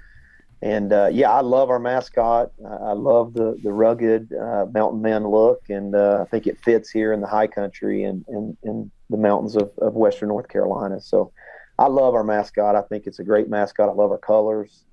And 0.62 0.92
uh, 0.92 1.10
yeah, 1.12 1.30
I 1.30 1.42
love 1.42 1.68
our 1.68 1.78
mascot. 1.78 2.50
I 2.66 2.74
I 2.74 2.92
love 2.92 3.34
the 3.34 3.58
the 3.62 3.72
rugged 3.72 4.32
uh, 4.32 4.66
mountain 4.72 5.02
man 5.02 5.26
look, 5.28 5.60
and 5.68 5.94
uh, 5.94 6.20
I 6.22 6.24
think 6.30 6.46
it 6.46 6.58
fits 6.64 6.90
here 6.90 7.12
in 7.12 7.20
the 7.20 7.26
high 7.26 7.46
country 7.46 8.04
and 8.04 8.24
in, 8.28 8.56
in 8.62 8.90
the 9.10 9.18
mountains 9.18 9.56
of, 9.56 9.70
of 9.78 9.94
western 9.94 10.30
North 10.30 10.48
Carolina. 10.48 11.00
So 11.00 11.32
I 11.78 11.86
love 11.86 12.14
our 12.14 12.24
mascot. 12.24 12.76
I 12.76 12.82
think 12.82 13.06
it's 13.06 13.18
a 13.18 13.24
great 13.24 13.48
mascot. 13.48 13.88
I 13.88 13.92
love 13.92 14.10
our 14.10 14.18
colors, 14.18 14.84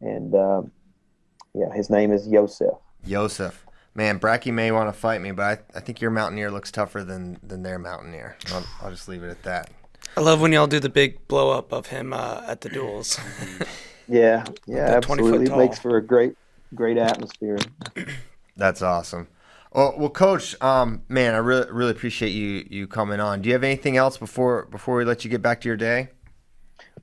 and 0.00 0.34
um, 0.34 0.72
yeah, 1.54 1.72
his 1.74 1.90
name 1.90 2.12
is 2.12 2.28
Yosef. 2.28 2.74
Yosef. 3.04 3.66
Man, 3.94 4.20
Bracky 4.20 4.52
may 4.52 4.70
want 4.70 4.88
to 4.88 4.92
fight 4.92 5.20
me, 5.20 5.32
but 5.32 5.44
I, 5.74 5.78
I 5.78 5.80
think 5.80 6.00
your 6.00 6.12
Mountaineer 6.12 6.50
looks 6.50 6.70
tougher 6.70 7.02
than 7.02 7.38
than 7.42 7.62
their 7.62 7.78
Mountaineer. 7.78 8.36
I'll, 8.52 8.66
I'll 8.82 8.90
just 8.90 9.08
leave 9.08 9.24
it 9.24 9.30
at 9.30 9.42
that. 9.42 9.70
I 10.16 10.20
love 10.20 10.40
when 10.40 10.52
y'all 10.52 10.66
do 10.66 10.80
the 10.80 10.88
big 10.88 11.26
blow 11.28 11.50
up 11.50 11.72
of 11.72 11.86
him 11.88 12.12
uh, 12.12 12.42
at 12.46 12.60
the 12.62 12.68
duels. 12.68 13.18
Yeah, 14.10 14.44
yeah, 14.66 14.88
About 14.88 15.02
20 15.04 15.22
foot 15.22 15.28
absolutely. 15.28 15.46
It 15.46 15.56
makes 15.56 15.78
for 15.78 15.96
a 15.96 16.02
great, 16.02 16.34
great 16.74 16.98
atmosphere. 16.98 17.58
That's 18.56 18.82
awesome. 18.82 19.28
Oh, 19.72 19.94
well, 19.96 20.10
Coach, 20.10 20.60
um, 20.60 21.02
man, 21.08 21.32
I 21.32 21.36
really 21.36 21.70
really 21.70 21.92
appreciate 21.92 22.30
you 22.30 22.66
you 22.68 22.88
coming 22.88 23.20
on. 23.20 23.40
Do 23.40 23.48
you 23.48 23.52
have 23.52 23.62
anything 23.62 23.96
else 23.96 24.18
before 24.18 24.66
before 24.66 24.96
we 24.96 25.04
let 25.04 25.24
you 25.24 25.30
get 25.30 25.42
back 25.42 25.60
to 25.60 25.68
your 25.68 25.76
day? 25.76 26.08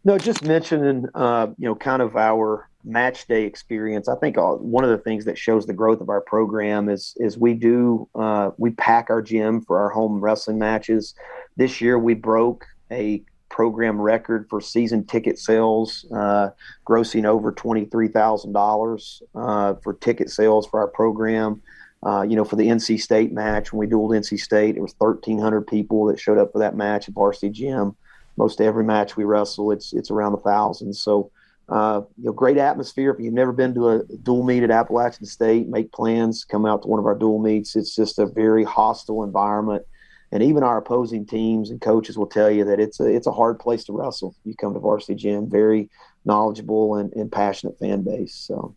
No, 0.03 0.17
just 0.17 0.45
mentioning, 0.45 1.05
uh, 1.15 1.47
you 1.57 1.67
know, 1.67 1.75
kind 1.75 2.01
of 2.01 2.15
our 2.15 2.69
match 2.87 3.27
day 3.27 3.43
experience. 3.43 4.07
I 4.07 4.15
think 4.15 4.37
uh, 4.37 4.53
one 4.53 4.83
of 4.83 4.89
the 4.89 4.97
things 4.97 5.25
that 5.25 5.37
shows 5.37 5.65
the 5.65 5.73
growth 5.73 5.99
of 5.99 6.09
our 6.09 6.21
program 6.21 6.87
is 6.89 7.13
is 7.17 7.37
we 7.37 7.53
do 7.53 8.07
uh, 8.15 8.51
we 8.57 8.71
pack 8.71 9.09
our 9.09 9.21
gym 9.21 9.61
for 9.61 9.79
our 9.79 9.89
home 9.89 10.21
wrestling 10.21 10.59
matches. 10.59 11.13
This 11.57 11.81
year 11.81 11.99
we 11.99 12.13
broke 12.13 12.65
a 12.91 13.21
program 13.49 13.99
record 13.99 14.47
for 14.49 14.61
season 14.61 15.05
ticket 15.05 15.37
sales, 15.39 16.05
uh, 16.15 16.49
grossing 16.87 17.25
over 17.25 17.51
twenty 17.51 17.85
three 17.85 18.07
thousand 18.07 18.53
dollars 18.53 19.21
uh, 19.35 19.73
for 19.83 19.93
ticket 19.93 20.29
sales 20.29 20.65
for 20.67 20.79
our 20.79 20.87
program. 20.87 21.61
Uh, 22.05 22.21
you 22.21 22.35
know, 22.35 22.45
for 22.45 22.55
the 22.55 22.67
NC 22.67 23.01
State 23.01 23.33
match 23.33 23.73
when 23.73 23.79
we 23.79 23.93
dueled 23.93 24.15
NC 24.15 24.39
State, 24.39 24.77
it 24.77 24.81
was 24.81 24.93
thirteen 24.93 25.39
hundred 25.39 25.67
people 25.67 26.05
that 26.05 26.19
showed 26.19 26.37
up 26.37 26.53
for 26.53 26.59
that 26.59 26.77
match 26.77 27.09
at 27.09 27.13
Varsity 27.13 27.49
Gym 27.49 27.95
most 28.37 28.61
every 28.61 28.83
match 28.83 29.17
we 29.17 29.23
wrestle, 29.23 29.71
it's 29.71 29.93
it's 29.93 30.11
around 30.11 30.33
a 30.33 30.37
thousand. 30.37 30.93
So, 30.93 31.31
uh, 31.69 32.01
you 32.17 32.25
know, 32.25 32.31
great 32.31 32.57
atmosphere. 32.57 33.11
If 33.11 33.19
you've 33.19 33.33
never 33.33 33.51
been 33.51 33.73
to 33.73 33.89
a 33.89 34.03
dual 34.23 34.43
meet 34.43 34.63
at 34.63 34.71
Appalachian 34.71 35.25
State, 35.25 35.67
make 35.67 35.91
plans, 35.91 36.45
come 36.45 36.65
out 36.65 36.83
to 36.83 36.87
one 36.87 36.99
of 36.99 37.05
our 37.05 37.15
dual 37.15 37.39
meets. 37.39 37.75
It's 37.75 37.95
just 37.95 38.19
a 38.19 38.25
very 38.25 38.63
hostile 38.63 39.23
environment, 39.23 39.83
and 40.31 40.43
even 40.43 40.63
our 40.63 40.77
opposing 40.77 41.25
teams 41.25 41.71
and 41.71 41.81
coaches 41.81 42.17
will 42.17 42.27
tell 42.27 42.51
you 42.51 42.63
that 42.65 42.79
it's 42.79 42.99
a 42.99 43.05
it's 43.05 43.27
a 43.27 43.31
hard 43.31 43.59
place 43.59 43.83
to 43.85 43.93
wrestle. 43.93 44.35
You 44.45 44.55
come 44.55 44.73
to 44.73 44.79
Varsity 44.79 45.15
Gym, 45.15 45.49
very 45.49 45.89
knowledgeable 46.23 46.95
and, 46.95 47.11
and 47.13 47.31
passionate 47.31 47.77
fan 47.79 48.03
base. 48.03 48.35
So. 48.35 48.75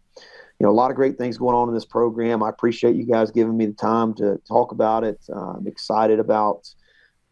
You 0.59 0.67
know, 0.67 0.73
a 0.73 0.77
lot 0.77 0.91
of 0.91 0.97
great 0.97 1.17
things 1.17 1.39
going 1.39 1.57
on 1.57 1.69
in 1.69 1.75
this 1.75 1.87
program. 1.87 2.43
I 2.43 2.51
appreciate 2.51 2.95
you 2.95 3.07
guys 3.07 3.31
giving 3.31 3.57
me 3.57 3.65
the 3.65 3.73
time 3.73 4.13
to 4.17 4.39
talk 4.47 4.73
about 4.73 5.05
it. 5.05 5.19
Uh, 5.35 5.53
I'm 5.53 5.67
excited 5.67 6.21
about 6.21 6.69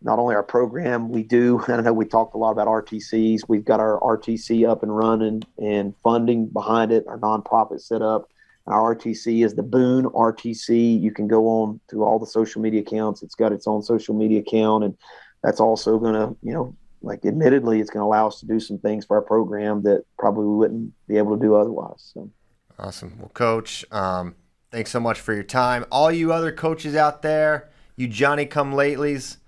not 0.03 0.19
only 0.19 0.35
our 0.35 0.43
program, 0.43 1.11
we 1.11 1.23
do, 1.23 1.61
I 1.69 1.77
don't 1.77 1.85
know 1.85 1.93
we 1.93 2.07
talked 2.07 2.35
a 2.35 2.39
lot 2.39 2.53
about 2.53 2.69
RTCs. 2.69 3.43
We've 3.49 3.65
got 3.65 3.81
our 3.81 3.99
RTC 4.01 4.69
up 4.69 4.83
and 4.83 4.97
running 4.97 5.43
and 5.59 5.95
funding 6.03 6.47
behind 6.47 6.93
it, 6.93 7.07
our 7.09 7.19
nonprofit 7.19 7.81
set 7.81 8.03
up. 8.03 8.31
Our 8.67 8.95
RTC 8.95 9.45
is 9.45 9.55
the 9.55 9.63
Boone 9.63 10.05
RTC. 10.05 11.01
You 11.01 11.11
can 11.11 11.27
go 11.27 11.49
on 11.49 11.81
to 11.91 12.05
all 12.05 12.19
the 12.19 12.27
social 12.27 12.61
media 12.61 12.83
accounts. 12.83 13.23
It's 13.23 13.35
got 13.35 13.51
its 13.51 13.67
own 13.67 13.83
social 13.83 14.15
media 14.15 14.41
account, 14.41 14.85
and 14.85 14.97
that's 15.43 15.59
also 15.59 15.99
going 15.99 16.13
to, 16.13 16.37
you 16.43 16.53
know, 16.53 16.77
like 17.01 17.25
admittedly, 17.25 17.81
it's 17.81 17.89
going 17.89 18.03
to 18.03 18.05
allow 18.05 18.27
us 18.27 18.41
to 18.41 18.47
do 18.47 18.61
some 18.61 18.79
things 18.79 19.07
for 19.07 19.17
our 19.17 19.23
program 19.23 19.83
that 19.85 20.05
probably 20.19 20.45
we 20.45 20.57
wouldn't 20.57 20.93
be 21.07 21.17
able 21.17 21.37
to 21.37 21.43
do 21.43 21.55
otherwise. 21.55 22.11
So, 22.13 22.31
Awesome. 22.79 23.17
Well, 23.19 23.31
Coach, 23.31 23.85
um, 23.91 24.37
thanks 24.71 24.91
so 24.91 25.01
much 25.01 25.19
for 25.19 25.33
your 25.33 25.43
time. 25.43 25.85
All 25.91 26.13
you 26.13 26.33
other 26.33 26.53
coaches 26.53 26.95
out 26.95 27.23
there, 27.23 27.71
you 27.97 28.07
Johnny 28.07 28.47
come 28.47 28.73
latelys, 28.73 29.39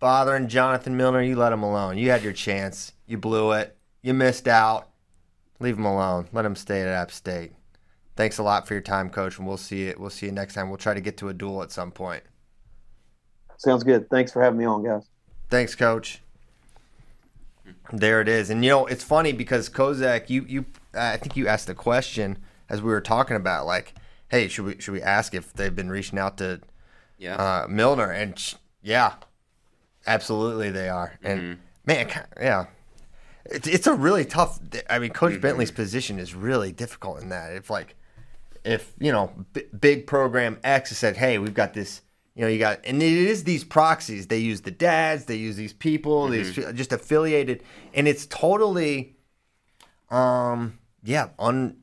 bothering 0.00 0.48
Jonathan 0.48 0.96
Millner, 0.96 1.22
you 1.22 1.36
let 1.36 1.52
him 1.52 1.62
alone. 1.62 1.98
You 1.98 2.10
had 2.10 2.22
your 2.22 2.32
chance. 2.32 2.92
You 3.06 3.18
blew 3.18 3.52
it. 3.52 3.76
You 4.02 4.14
missed 4.14 4.48
out. 4.48 4.88
Leave 5.60 5.78
him 5.78 5.84
alone. 5.86 6.28
Let 6.32 6.44
him 6.44 6.56
stay 6.56 6.82
at 6.82 6.88
App 6.88 7.10
State. 7.10 7.52
Thanks 8.16 8.38
a 8.38 8.42
lot 8.42 8.66
for 8.68 8.74
your 8.74 8.80
time, 8.82 9.10
Coach, 9.10 9.38
and 9.38 9.46
we'll 9.46 9.56
see 9.56 9.86
you. 9.86 9.94
We'll 9.98 10.10
see 10.10 10.26
you 10.26 10.32
next 10.32 10.54
time. 10.54 10.68
We'll 10.68 10.78
try 10.78 10.94
to 10.94 11.00
get 11.00 11.16
to 11.18 11.28
a 11.28 11.34
duel 11.34 11.62
at 11.62 11.72
some 11.72 11.90
point. 11.90 12.22
sounds 13.58 13.82
good. 13.82 14.08
Thanks 14.10 14.30
for 14.32 14.42
having 14.42 14.58
me 14.58 14.64
on, 14.64 14.84
guys. 14.84 15.08
Thanks, 15.50 15.74
Coach. 15.74 16.20
There 17.92 18.20
it 18.20 18.28
is, 18.28 18.50
and 18.50 18.64
you 18.64 18.70
know 18.70 18.86
it's 18.86 19.04
funny 19.04 19.32
because 19.32 19.68
Kozak, 19.68 20.28
you 20.28 20.44
you, 20.48 20.64
I 20.94 21.16
think 21.16 21.36
you 21.36 21.46
asked 21.48 21.66
the 21.66 21.74
question 21.74 22.38
as 22.68 22.80
we 22.82 22.90
were 22.90 23.00
talking 23.00 23.36
about, 23.36 23.66
like, 23.66 23.94
hey, 24.28 24.48
should 24.48 24.64
we 24.64 24.80
should 24.80 24.92
we 24.92 25.02
ask 25.02 25.34
if 25.34 25.52
they've 25.52 25.74
been 25.74 25.90
reaching 25.90 26.18
out 26.18 26.36
to 26.38 26.60
Yeah. 27.18 27.36
uh, 27.36 27.66
Millner? 27.68 28.10
And 28.10 28.38
sh- 28.38 28.54
yeah, 28.82 29.14
absolutely 30.06 30.70
they 30.70 30.88
are. 30.88 31.18
And 31.22 31.40
mm-hmm. 31.40 31.60
man, 31.86 32.08
yeah, 32.40 32.66
it's 33.46 33.66
it's 33.66 33.86
a 33.86 33.94
really 33.94 34.24
tough. 34.24 34.60
I 34.88 34.98
mean, 34.98 35.10
Coach 35.10 35.32
mm-hmm. 35.32 35.40
Bentley's 35.40 35.70
position 35.70 36.18
is 36.18 36.34
really 36.34 36.72
difficult 36.72 37.22
in 37.22 37.28
that. 37.30 37.52
If 37.52 37.70
like, 37.70 37.96
if 38.64 38.92
you 38.98 39.12
know, 39.12 39.32
b- 39.52 39.66
big 39.78 40.06
program 40.06 40.58
X 40.64 40.90
has 40.90 40.98
said, 40.98 41.16
hey, 41.16 41.38
we've 41.38 41.54
got 41.54 41.74
this 41.74 42.02
you 42.34 42.42
know, 42.42 42.48
you 42.48 42.58
got, 42.58 42.80
and 42.84 43.00
it 43.00 43.12
is 43.12 43.44
these 43.44 43.62
proxies. 43.62 44.26
They 44.26 44.38
use 44.38 44.62
the 44.62 44.70
dads, 44.70 45.26
they 45.26 45.36
use 45.36 45.56
these 45.56 45.72
people, 45.72 46.28
these 46.28 46.56
mm-hmm. 46.56 46.76
just 46.76 46.92
affiliated, 46.92 47.62
and 47.92 48.08
it's 48.08 48.26
totally, 48.26 49.16
um, 50.10 50.78
yeah, 51.04 51.28
on, 51.38 51.76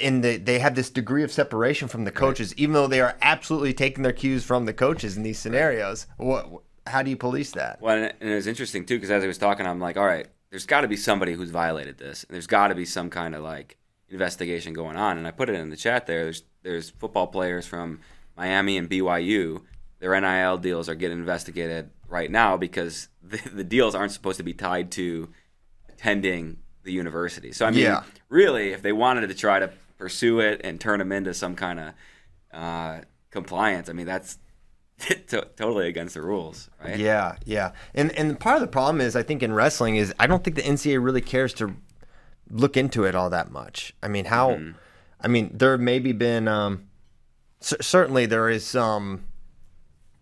and 0.00 0.24
they, 0.24 0.38
they 0.38 0.58
have 0.58 0.74
this 0.74 0.90
degree 0.90 1.22
of 1.22 1.30
separation 1.30 1.86
from 1.86 2.04
the 2.04 2.10
coaches, 2.10 2.52
even 2.56 2.72
though 2.72 2.88
they 2.88 3.00
are 3.00 3.16
absolutely 3.22 3.72
taking 3.72 4.02
their 4.02 4.12
cues 4.12 4.44
from 4.44 4.66
the 4.66 4.72
coaches 4.72 5.16
in 5.16 5.22
these 5.22 5.38
scenarios. 5.38 6.06
What, 6.16 6.50
how 6.86 7.02
do 7.02 7.10
you 7.10 7.16
police 7.16 7.52
that? 7.52 7.80
Well, 7.80 7.96
and 8.20 8.30
it 8.30 8.34
was 8.34 8.46
interesting 8.46 8.84
too 8.84 8.96
because 8.96 9.10
as 9.10 9.22
I 9.22 9.26
was 9.26 9.38
talking, 9.38 9.66
I'm 9.66 9.80
like, 9.80 9.96
all 9.96 10.06
right, 10.06 10.26
there's 10.50 10.66
got 10.66 10.82
to 10.82 10.88
be 10.88 10.96
somebody 10.96 11.32
who's 11.32 11.50
violated 11.50 11.98
this, 11.98 12.24
and 12.24 12.34
there's 12.34 12.46
got 12.46 12.68
to 12.68 12.74
be 12.74 12.84
some 12.84 13.08
kind 13.10 13.34
of 13.34 13.42
like 13.42 13.76
investigation 14.08 14.72
going 14.74 14.96
on. 14.96 15.16
And 15.18 15.26
I 15.26 15.30
put 15.30 15.48
it 15.48 15.54
in 15.54 15.70
the 15.70 15.76
chat 15.76 16.06
there. 16.06 16.24
There's 16.24 16.42
there's 16.62 16.90
football 16.90 17.26
players 17.26 17.66
from 17.66 18.00
Miami 18.36 18.76
and 18.78 18.88
BYU. 18.88 19.62
Their 20.00 20.20
NIL 20.20 20.58
deals 20.58 20.88
are 20.88 20.94
getting 20.96 21.18
investigated 21.18 21.90
right 22.08 22.30
now 22.30 22.56
because 22.56 23.08
the, 23.22 23.38
the 23.52 23.64
deals 23.64 23.94
aren't 23.94 24.12
supposed 24.12 24.38
to 24.38 24.42
be 24.44 24.52
tied 24.52 24.90
to 24.92 25.28
attending 25.88 26.58
the 26.82 26.92
university. 26.92 27.52
So 27.52 27.64
I 27.66 27.70
mean, 27.70 27.82
Yeah. 27.84 28.02
really, 28.28 28.72
if 28.72 28.82
they 28.82 28.92
wanted 28.92 29.28
to 29.28 29.34
try 29.34 29.58
to 29.60 29.70
pursue 29.98 30.40
it 30.40 30.60
and 30.64 30.80
turn 30.80 30.98
them 30.98 31.12
into 31.12 31.32
some 31.32 31.54
kind 31.54 31.78
of 31.80 31.92
uh, 32.52 33.00
compliance, 33.30 33.88
I 33.88 33.92
mean, 33.92 34.06
that's 34.06 34.38
to- 35.28 35.48
totally 35.56 35.88
against 35.88 36.14
the 36.14 36.22
rules, 36.22 36.70
right? 36.82 36.98
Yeah, 36.98 37.36
yeah. 37.44 37.72
And 37.94 38.12
and 38.12 38.38
part 38.38 38.56
of 38.56 38.60
the 38.62 38.68
problem 38.68 39.00
is 39.00 39.16
I 39.16 39.22
think 39.22 39.42
in 39.42 39.52
wrestling 39.52 39.96
is 39.96 40.14
I 40.18 40.26
don't 40.26 40.42
think 40.44 40.56
the 40.56 40.62
NCAA 40.62 41.02
really 41.02 41.20
cares 41.20 41.52
to 41.54 41.74
look 42.50 42.76
into 42.76 43.04
it 43.04 43.14
all 43.14 43.30
that 43.30 43.50
much. 43.50 43.94
I 44.02 44.08
mean, 44.08 44.26
how 44.26 44.58
I 45.20 45.28
mean, 45.28 45.50
there 45.54 45.76
maybe 45.78 46.12
been 46.12 46.48
um 46.48 46.88
cer- 47.60 47.82
certainly 47.82 48.26
there 48.26 48.48
is 48.48 48.64
some 48.66 49.24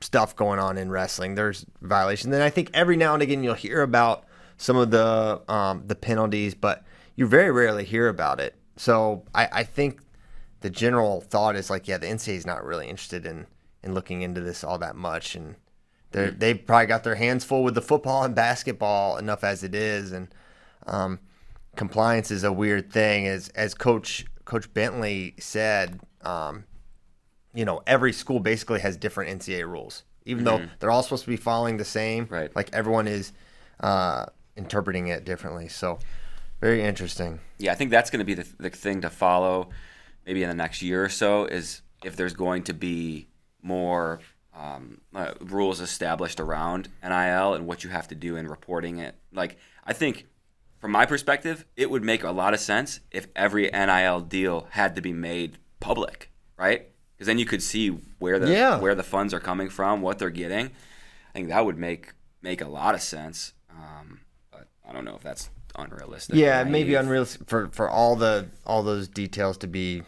stuff 0.01 0.35
going 0.35 0.59
on 0.59 0.78
in 0.78 0.91
wrestling. 0.91 1.35
There's 1.35 1.66
violations. 1.83 2.31
Then 2.31 2.43
I 2.43 2.51
think 2.51 2.70
every 2.72 2.97
now 2.97 3.14
and 3.14 3.22
again 3.22 3.43
you'll 3.45 3.55
hear 3.55 3.83
about 3.83 4.24
some 4.57 4.76
of 4.76 4.91
the 4.91 5.43
um 5.49 5.85
the 5.87 5.95
penalties, 5.95 6.55
but 6.55 6.85
you 7.16 7.26
very 7.26 7.51
rarely 7.51 7.85
hear 7.85 8.09
about 8.09 8.41
it. 8.41 8.55
So 8.76 9.24
I 9.35 9.49
I 9.53 9.64
think 9.64 10.01
the 10.61 10.70
general 10.70 11.20
thought 11.22 11.57
is 11.57 11.70
like, 11.70 11.89
yeah, 11.89 11.99
the 11.99 12.07
NCAA 12.07 12.37
is 12.37 12.47
not 12.47 12.64
really 12.64 12.87
interested 12.87 13.26
in 13.26 13.47
in 13.83 13.95
looking 13.95 14.22
into 14.22 14.41
this 14.41 14.62
all 14.62 14.78
that 14.78 14.97
much, 14.97 15.35
and 15.35 15.57
they 16.12 16.31
they 16.31 16.55
probably 16.55 16.87
got 16.87 17.05
their 17.05 17.14
hands 17.14 17.45
full 17.45 17.62
with 17.62 17.74
the 17.74 17.83
football 17.83 18.24
and 18.24 18.35
basketball 18.35 19.16
enough 19.16 19.45
as 19.45 19.62
it 19.62 19.74
is, 19.74 20.12
and 20.12 20.28
um, 20.87 21.20
compliance 21.76 22.31
is 22.31 22.45
a 22.45 22.53
weird 22.53 22.93
thing. 22.93 23.26
As 23.26 23.49
as 23.51 23.74
Coach 23.74 24.24
Coach 24.45 24.72
Bentley 24.72 25.35
said, 25.39 26.01
um, 26.22 26.64
you 27.55 27.64
know, 27.64 27.83
every 27.87 28.12
school 28.12 28.41
basically 28.41 28.81
has 28.81 28.97
different 28.97 29.41
NCAA 29.41 29.66
rules, 29.66 30.05
even 30.24 30.45
though 30.45 30.66
they're 30.78 30.91
all 30.91 31.03
supposed 31.03 31.24
to 31.24 31.31
be 31.31 31.37
following 31.37 31.76
the 31.76 31.85
same. 31.85 32.26
Right. 32.28 32.55
Like 32.55 32.70
everyone 32.72 33.07
is 33.09 33.33
uh, 33.81 34.26
interpreting 34.57 35.09
it 35.09 35.24
differently. 35.24 35.68
So 35.68 35.99
very 36.61 36.83
interesting. 36.83 37.41
Yeah, 37.59 37.72
I 37.72 37.74
think 37.74 37.91
that's 37.91 38.11
going 38.11 38.18
to 38.18 38.24
be 38.24 38.35
the, 38.35 38.47
the 38.59 38.70
thing 38.70 39.01
to 39.01 39.11
follow 39.11 39.70
maybe 40.26 40.43
in 40.43 40.49
the 40.49 40.55
next 40.55 40.83
year 40.83 41.05
or 41.05 41.09
so 41.09 41.47
is 41.47 41.83
if 42.05 42.16
there's 42.16 42.35
going 42.35 42.62
to 42.64 42.74
be 42.74 43.26
more 43.62 44.20
um, 44.56 45.00
uh, 45.14 45.32
rules 45.40 45.80
established 45.80 46.40
around 46.40 46.88
NIL 47.02 47.54
and 47.54 47.66
what 47.66 47.84
you 47.84 47.90
have 47.90 48.08
to 48.08 48.14
do 48.14 48.36
in 48.36 48.48
reporting 48.48 48.98
it. 48.98 49.14
Like, 49.32 49.56
I 49.86 49.92
think 49.92 50.26
from 50.80 50.90
my 50.92 51.06
perspective, 51.06 51.64
it 51.76 51.90
would 51.90 52.02
make 52.02 52.24
a 52.24 52.30
lot 52.30 52.52
of 52.54 52.61
sense 52.61 53.00
if 53.11 53.28
every 53.36 53.70
NIL 53.70 54.20
deal 54.20 54.66
had 54.70 54.96
to 54.96 55.02
be 55.02 55.12
made 55.12 55.58
public, 55.78 56.30
right? 56.56 56.88
Because 57.16 57.26
then 57.26 57.38
you 57.38 57.46
could 57.46 57.62
see 57.62 57.88
where 58.18 58.38
the 58.38 58.50
Yeah. 58.50 58.78
where 58.78 58.94
the 58.94 59.02
funds 59.02 59.32
are 59.34 59.40
coming 59.40 59.68
from, 59.68 60.00
what 60.02 60.18
they're 60.18 60.30
getting. 60.30 60.66
I 60.66 61.32
think 61.32 61.48
that 61.48 61.64
would 61.64 61.78
make 61.78 62.12
make 62.42 62.61
a 62.62 62.68
lot 62.68 62.94
of 62.94 63.02
sense. 63.02 63.52
Um, 63.70 64.20
but 64.50 64.66
I 64.88 64.92
don't 64.92 65.04
know 65.04 65.14
if 65.16 65.22
that's 65.22 65.50
unrealistic. 65.76 66.34
Yeah, 66.36 66.64
maybe 66.64 66.94
unrealistic 66.94 67.46
for 67.48 67.68
for 67.68 67.88
all 67.88 68.16
the 68.16 68.46
all 68.66 68.82
those 68.82 69.06
details 69.06 69.56
to 69.58 69.66
be 69.68 70.02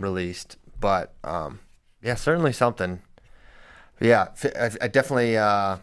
released, 0.00 0.56
but 0.80 1.14
um, 1.22 1.60
yeah, 2.04 2.14
certainly 2.14 2.52
something. 2.52 3.00
But 3.98 4.08
yeah, 4.08 4.28
I 4.80 4.88
definitely 4.88 5.36
uh, 5.36 5.78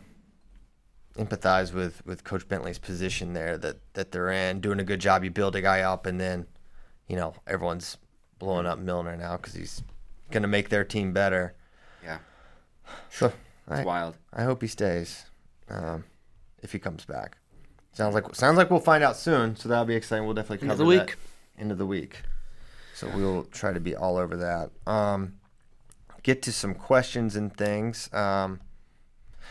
empathize 1.17 1.73
with 1.73 2.05
with 2.05 2.23
Coach 2.23 2.47
Bentley's 2.47 2.79
position 2.79 3.33
there 3.33 3.57
that 3.57 3.77
that 3.93 4.11
they're 4.11 4.29
in, 4.31 4.61
doing 4.61 4.79
a 4.79 4.83
good 4.83 4.99
job. 4.99 5.23
You 5.23 5.31
build 5.31 5.55
a 5.55 5.61
guy 5.61 5.81
up, 5.81 6.05
and 6.05 6.19
then 6.19 6.45
you 7.07 7.15
know 7.15 7.33
everyone's 7.47 7.97
blowing 8.39 8.65
up 8.65 8.79
Millner 8.79 9.15
now 9.17 9.37
because 9.37 9.53
he's 9.53 9.83
going 10.31 10.41
to 10.43 10.47
make 10.47 10.69
their 10.69 10.83
team 10.83 11.13
better. 11.13 11.53
Yeah, 12.03 12.17
So 13.09 13.31
I, 13.67 13.77
it's 13.79 13.85
wild. 13.85 14.17
I 14.33 14.43
hope 14.43 14.61
he 14.61 14.67
stays 14.67 15.25
um, 15.69 16.03
if 16.63 16.71
he 16.71 16.79
comes 16.79 17.05
back. 17.05 17.37
Sounds 17.93 18.15
like 18.15 18.33
sounds 18.35 18.57
like 18.57 18.71
we'll 18.71 18.79
find 18.79 19.03
out 19.03 19.17
soon. 19.17 19.55
So 19.55 19.69
that'll 19.69 19.85
be 19.85 19.95
exciting. 19.95 20.25
We'll 20.25 20.33
definitely 20.33 20.63
End 20.63 20.71
of 20.71 20.77
cover 20.77 20.89
the 20.89 20.97
that 20.97 21.05
week. 21.07 21.15
end 21.57 21.71
of 21.71 21.77
the 21.77 21.85
week. 21.85 22.21
So 22.95 23.09
we'll 23.15 23.43
try 23.45 23.71
to 23.73 23.79
be 23.79 23.95
all 23.95 24.17
over 24.17 24.37
that. 24.37 24.71
Um, 24.91 25.35
get 26.23 26.41
to 26.43 26.51
some 26.51 26.73
questions 26.73 27.35
and 27.35 27.55
things. 27.55 28.09
Um, 28.13 28.59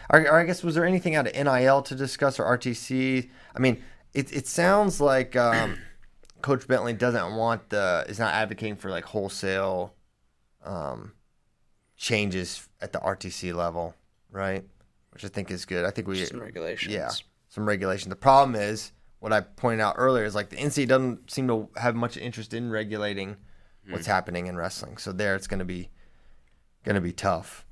or, 0.09 0.21
or 0.21 0.39
I 0.39 0.45
guess 0.45 0.63
was 0.63 0.75
there 0.75 0.85
anything 0.85 1.15
out 1.15 1.27
of 1.27 1.35
NIL 1.35 1.83
to 1.83 1.95
discuss 1.95 2.39
or 2.39 2.45
RTC? 2.45 3.29
I 3.55 3.59
mean, 3.59 3.83
it 4.15 4.33
it 4.33 4.47
sounds 4.47 5.01
like 5.01 5.37
um, 5.37 5.77
Coach 6.43 6.67
Bentley 6.67 6.93
doesn't 6.93 7.35
want 7.37 7.69
the 7.71 8.05
is 8.09 8.19
not 8.19 8.35
advocating 8.35 8.77
for 8.77 8.91
like 8.91 9.05
wholesale 9.05 9.95
um, 10.65 11.13
changes 11.97 12.69
at 12.81 12.93
the 12.93 12.99
RTC 12.99 13.55
level, 13.55 13.95
right? 14.31 14.65
Which 15.13 15.25
I 15.25 15.29
think 15.29 15.51
is 15.51 15.65
good. 15.65 15.85
I 15.85 15.91
think 15.91 16.09
we 16.09 16.25
Some 16.25 16.41
regulations. 16.41 16.95
yeah, 16.95 17.11
some 17.49 17.67
regulation. 17.67 18.11
The 18.11 18.17
problem 18.17 18.55
is 18.55 18.93
what 19.19 19.33
I 19.33 19.43
pointed 19.43 19.81
out 19.81 19.97
earlier 19.99 20.25
is 20.25 20.35
like 20.35 20.49
the 20.51 20.57
NCAA 20.57 20.89
doesn't 20.89 21.31
seem 21.31 21.47
to 21.49 21.69
have 21.77 21.95
much 21.95 22.17
interest 22.17 22.55
in 22.55 22.71
regulating 22.71 23.37
what's 23.89 24.07
happening 24.07 24.47
in 24.47 24.57
wrestling. 24.57 24.97
So 24.97 25.13
there, 25.13 25.35
it's 25.35 25.47
going 25.47 25.59
to 25.59 25.65
be 25.65 25.91
going 26.85 26.95
to 26.95 27.01
be 27.01 27.13
tough. 27.13 27.65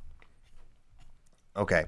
Okay, 1.56 1.86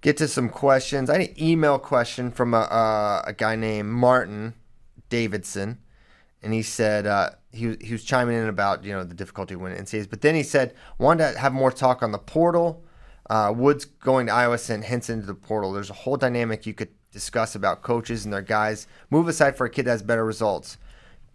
get 0.00 0.16
to 0.16 0.26
some 0.28 0.48
questions. 0.48 1.08
I 1.08 1.20
had 1.20 1.30
an 1.30 1.42
email 1.42 1.78
question 1.78 2.30
from 2.30 2.54
a 2.54 3.22
a 3.26 3.32
guy 3.32 3.54
named 3.56 3.90
Martin 3.90 4.54
Davidson, 5.10 5.78
and 6.42 6.52
he 6.52 6.62
said 6.62 7.06
uh, 7.06 7.30
he 7.52 7.68
was- 7.68 7.76
he 7.80 7.92
was 7.92 8.02
chiming 8.02 8.36
in 8.36 8.48
about 8.48 8.82
you 8.84 8.92
know 8.92 9.04
the 9.04 9.14
difficulty 9.14 9.54
winning 9.54 9.78
NCAAs, 9.78 10.10
but 10.10 10.22
then 10.22 10.34
he 10.34 10.42
said 10.42 10.74
wanted 10.98 11.32
to 11.34 11.38
have 11.38 11.52
more 11.52 11.70
talk 11.70 12.02
on 12.02 12.10
the 12.12 12.18
portal. 12.18 12.82
Uh, 13.30 13.52
Woods 13.56 13.84
going 13.84 14.26
to 14.26 14.32
Iowa 14.32 14.58
sent 14.58 14.84
Henson 14.84 15.14
into 15.20 15.26
the 15.26 15.34
portal. 15.34 15.72
There's 15.72 15.88
a 15.88 15.94
whole 15.94 16.16
dynamic 16.16 16.66
you 16.66 16.74
could 16.74 16.90
discuss 17.10 17.54
about 17.54 17.82
coaches 17.82 18.24
and 18.24 18.34
their 18.34 18.42
guys. 18.42 18.86
Move 19.08 19.28
aside 19.28 19.56
for 19.56 19.64
a 19.66 19.70
kid 19.70 19.84
that 19.86 19.92
has 19.92 20.02
better 20.02 20.24
results. 20.24 20.76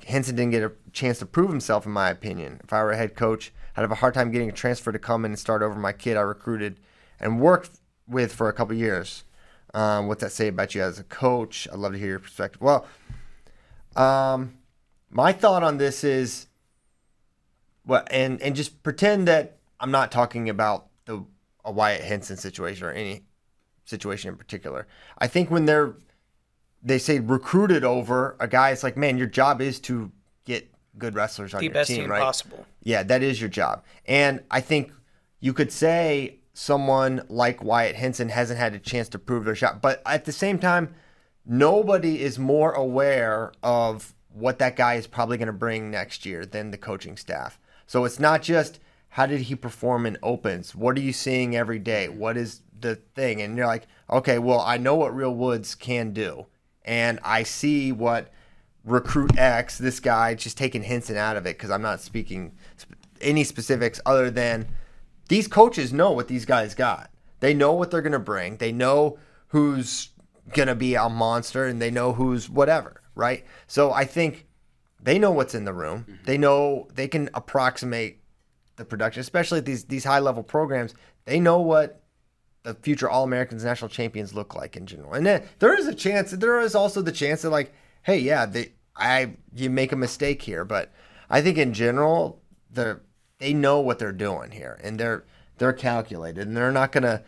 Henson 0.08 0.36
didn't 0.36 0.52
get 0.52 0.64
a 0.64 0.72
chance 0.91 1.20
to 1.20 1.26
prove 1.26 1.50
himself, 1.50 1.86
in 1.86 1.91
my 1.91 2.10
opinion. 2.10 2.60
If 2.64 2.74
I 2.74 2.84
were 2.84 2.91
a 2.91 2.97
head 2.97 3.16
coach, 3.16 3.52
I'd 3.76 3.82
have 3.82 3.91
a 3.91 3.95
hard 3.95 4.14
time 4.14 4.32
getting 4.32 4.50
a 4.50 4.54
transfer 4.54 4.91
to 4.91 5.00
come 5.00 5.26
in 5.26 5.32
and 5.32 5.39
start 5.39 5.62
over 5.62 5.76
my 5.76 5.93
kid 5.93 6.18
I 6.18 6.22
recruited 6.22 6.80
and 7.20 7.39
worked 7.39 7.80
with 8.08 8.34
for 8.34 8.50
a 8.50 8.54
couple 8.54 8.76
years. 8.76 9.24
Um, 9.74 10.08
what's 10.08 10.22
that 10.22 10.32
say 10.32 10.47
about 10.47 10.74
you 10.74 10.82
as 10.82 11.00
a 11.00 11.04
coach? 11.04 11.68
I'd 11.72 11.78
love 11.78 11.93
to 11.93 12.00
hear 12.00 12.10
your 12.10 12.20
perspective. 12.20 12.62
Well, 12.62 12.88
um, 13.95 14.58
my 15.10 15.32
thought 15.32 15.64
on 15.64 15.78
this 15.78 16.04
is, 16.04 16.47
well, 17.86 18.04
and 18.10 18.41
and 18.41 18.56
just 18.56 18.84
pretend 18.84 19.28
that 19.28 19.58
I'm 19.80 19.91
not 19.91 20.12
talking 20.12 20.50
about 20.50 20.88
the 21.06 21.24
a 21.66 21.72
Wyatt 21.72 22.02
Henson 22.02 22.38
situation 22.38 22.86
or 22.86 22.91
any 22.91 23.24
situation 23.86 24.30
in 24.30 24.38
particular. 24.38 24.88
I 25.18 25.28
think 25.28 25.52
when 25.52 25.66
they're 25.66 25.95
they 26.82 26.97
say 26.97 27.19
recruited 27.19 27.84
over 27.84 28.36
a 28.39 28.47
guy, 28.47 28.71
it's 28.71 28.84
like, 28.84 28.97
man, 28.97 29.17
your 29.17 29.27
job 29.27 29.61
is 29.61 29.80
to 29.82 30.11
get 30.45 30.71
good 30.97 31.15
wrestlers 31.15 31.53
on 31.53 31.59
The 31.59 31.65
your 31.65 31.73
best 31.73 31.88
team, 31.89 32.01
team 32.01 32.11
right? 32.11 32.21
possible. 32.21 32.65
Yeah, 32.84 33.03
that 33.03 33.23
is 33.23 33.39
your 33.39 33.49
job. 33.49 33.84
And 34.05 34.41
I 34.49 34.61
think 34.61 34.91
you 35.39 35.53
could 35.53 35.71
say 35.71 36.39
someone 36.53 37.25
like 37.30 37.63
Wyatt 37.63 37.95
Henson 37.95 38.30
hasn't 38.30 38.59
had 38.59 38.73
a 38.73 38.80
chance 38.80 39.07
to 39.09 39.19
prove 39.19 39.45
their 39.45 39.55
shot. 39.55 39.82
But 39.82 40.01
at 40.05 40.25
the 40.25 40.32
same 40.32 40.59
time, 40.59 40.93
nobody 41.45 42.21
is 42.21 42.38
more 42.38 42.73
aware 42.73 43.53
of 43.63 44.13
what 44.34 44.59
that 44.59 44.75
guy 44.75 44.95
is 44.95 45.07
probably 45.07 45.38
going 45.38 45.47
to 45.47 45.53
bring 45.53 45.89
next 45.89 46.25
year 46.25 46.45
than 46.45 46.71
the 46.71 46.77
coaching 46.77 47.17
staff. 47.17 47.59
So 47.88 48.05
it's 48.05 48.19
not 48.19 48.41
just 48.41 48.80
how 49.09 49.25
did 49.25 49.41
he 49.41 49.55
perform 49.55 50.05
in 50.05 50.17
opens? 50.21 50.75
What 50.75 50.97
are 50.97 51.01
you 51.01 51.13
seeing 51.13 51.55
every 51.55 51.80
day? 51.80 52.09
What 52.09 52.38
is 52.38 52.61
the 52.80 52.95
thing? 52.95 53.41
And 53.41 53.57
you're 53.57 53.65
like, 53.65 53.88
okay, 54.09 54.38
well, 54.38 54.61
I 54.61 54.77
know 54.77 54.95
what 54.95 55.15
Real 55.15 55.34
Woods 55.34 55.75
can 55.75 56.13
do. 56.13 56.45
And 56.89 57.19
I 57.23 57.43
see 57.43 57.91
what 57.91 58.31
recruit 58.83 59.37
X, 59.37 59.77
this 59.77 59.99
guy, 59.99 60.33
just 60.33 60.57
taking 60.57 60.81
Henson 60.81 61.17
out 61.17 61.37
of 61.37 61.45
it 61.45 61.55
because 61.55 61.69
I'm 61.69 61.83
not 61.83 62.01
speaking 62.01 62.57
any 63.21 63.43
specifics 63.43 64.01
other 64.07 64.31
than 64.31 64.67
these 65.27 65.47
coaches 65.47 65.93
know 65.93 66.09
what 66.09 66.27
these 66.27 66.45
guys 66.45 66.73
got. 66.73 67.11
They 67.41 67.53
know 67.53 67.73
what 67.73 67.91
they're 67.91 68.01
going 68.01 68.13
to 68.13 68.19
bring. 68.19 68.57
They 68.57 68.71
know 68.71 69.19
who's 69.49 70.09
going 70.55 70.67
to 70.67 70.73
be 70.73 70.95
a 70.95 71.09
monster 71.09 71.67
and 71.67 71.79
they 71.79 71.91
know 71.91 72.11
who's 72.11 72.49
whatever, 72.49 73.03
right? 73.13 73.45
So 73.67 73.91
I 73.91 74.05
think 74.05 74.47
they 74.99 75.19
know 75.19 75.29
what's 75.29 75.53
in 75.53 75.65
the 75.65 75.73
room. 75.73 76.07
Mm-hmm. 76.09 76.25
They 76.25 76.39
know 76.39 76.87
they 76.95 77.07
can 77.07 77.29
approximate 77.35 78.23
the 78.77 78.85
production, 78.85 79.21
especially 79.21 79.59
at 79.59 79.65
these 79.65 79.83
these 79.85 80.05
high 80.05 80.19
level 80.19 80.41
programs. 80.41 80.95
They 81.25 81.39
know 81.39 81.59
what 81.59 82.01
future 82.76 83.09
All 83.09 83.24
Americans, 83.24 83.63
national 83.63 83.89
champions 83.89 84.34
look 84.34 84.55
like 84.55 84.76
in 84.76 84.86
general, 84.86 85.13
and 85.13 85.26
then 85.26 85.43
there 85.59 85.78
is 85.78 85.88
a 85.88 85.95
chance. 85.95 86.32
There 86.32 86.59
is 86.59 86.76
also 86.76 87.01
the 87.01 87.11
chance 87.11 87.41
that 87.41 87.49
like, 87.49 87.74
hey, 88.03 88.17
yeah, 88.17 88.45
they, 88.45 88.74
I 88.95 89.34
you 89.55 89.70
make 89.70 89.91
a 89.91 89.95
mistake 89.95 90.41
here, 90.41 90.65
but 90.65 90.91
I 91.30 91.41
think 91.41 91.57
in 91.57 91.74
general, 91.74 92.41
they 92.72 92.93
they 93.39 93.53
know 93.53 93.80
what 93.80 93.99
they're 93.99 94.11
doing 94.11 94.51
here, 94.51 94.80
and 94.84 94.99
they're 94.99 95.24
they're 95.57 95.74
calculated, 95.74 96.47
and 96.47 96.55
they're 96.55 96.72
not 96.72 96.91
gonna 96.91 97.24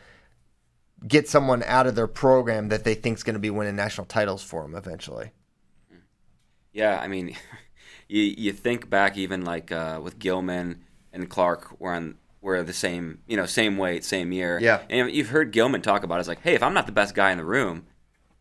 get 1.07 1.27
someone 1.27 1.63
out 1.63 1.87
of 1.87 1.95
their 1.95 2.07
program 2.07 2.69
that 2.69 2.83
they 2.83 2.93
think 2.93 3.17
is 3.17 3.23
going 3.23 3.33
to 3.33 3.39
be 3.39 3.49
winning 3.49 3.75
national 3.75 4.05
titles 4.05 4.43
for 4.43 4.61
them 4.63 4.75
eventually. 4.75 5.31
Yeah, 6.73 6.99
I 6.99 7.07
mean, 7.07 7.35
you 8.07 8.21
you 8.21 8.51
think 8.51 8.89
back 8.89 9.17
even 9.17 9.43
like 9.43 9.71
uh, 9.71 9.99
with 10.01 10.19
Gilman 10.19 10.83
and 11.11 11.29
Clark 11.29 11.79
were 11.79 11.93
on 11.93 12.17
were 12.41 12.63
the 12.63 12.73
same 12.73 13.19
you 13.27 13.37
know 13.37 13.45
same 13.45 13.77
weight 13.77 14.03
same 14.03 14.31
year. 14.31 14.59
Yeah, 14.59 14.81
and 14.89 15.11
you've 15.11 15.29
heard 15.29 15.51
Gilman 15.51 15.81
talk 15.81 16.03
about 16.03 16.15
it. 16.15 16.21
it's 16.21 16.29
like, 16.29 16.41
hey, 16.41 16.55
if 16.55 16.63
I'm 16.63 16.73
not 16.73 16.85
the 16.85 16.91
best 16.91 17.15
guy 17.15 17.31
in 17.31 17.37
the 17.37 17.45
room, 17.45 17.85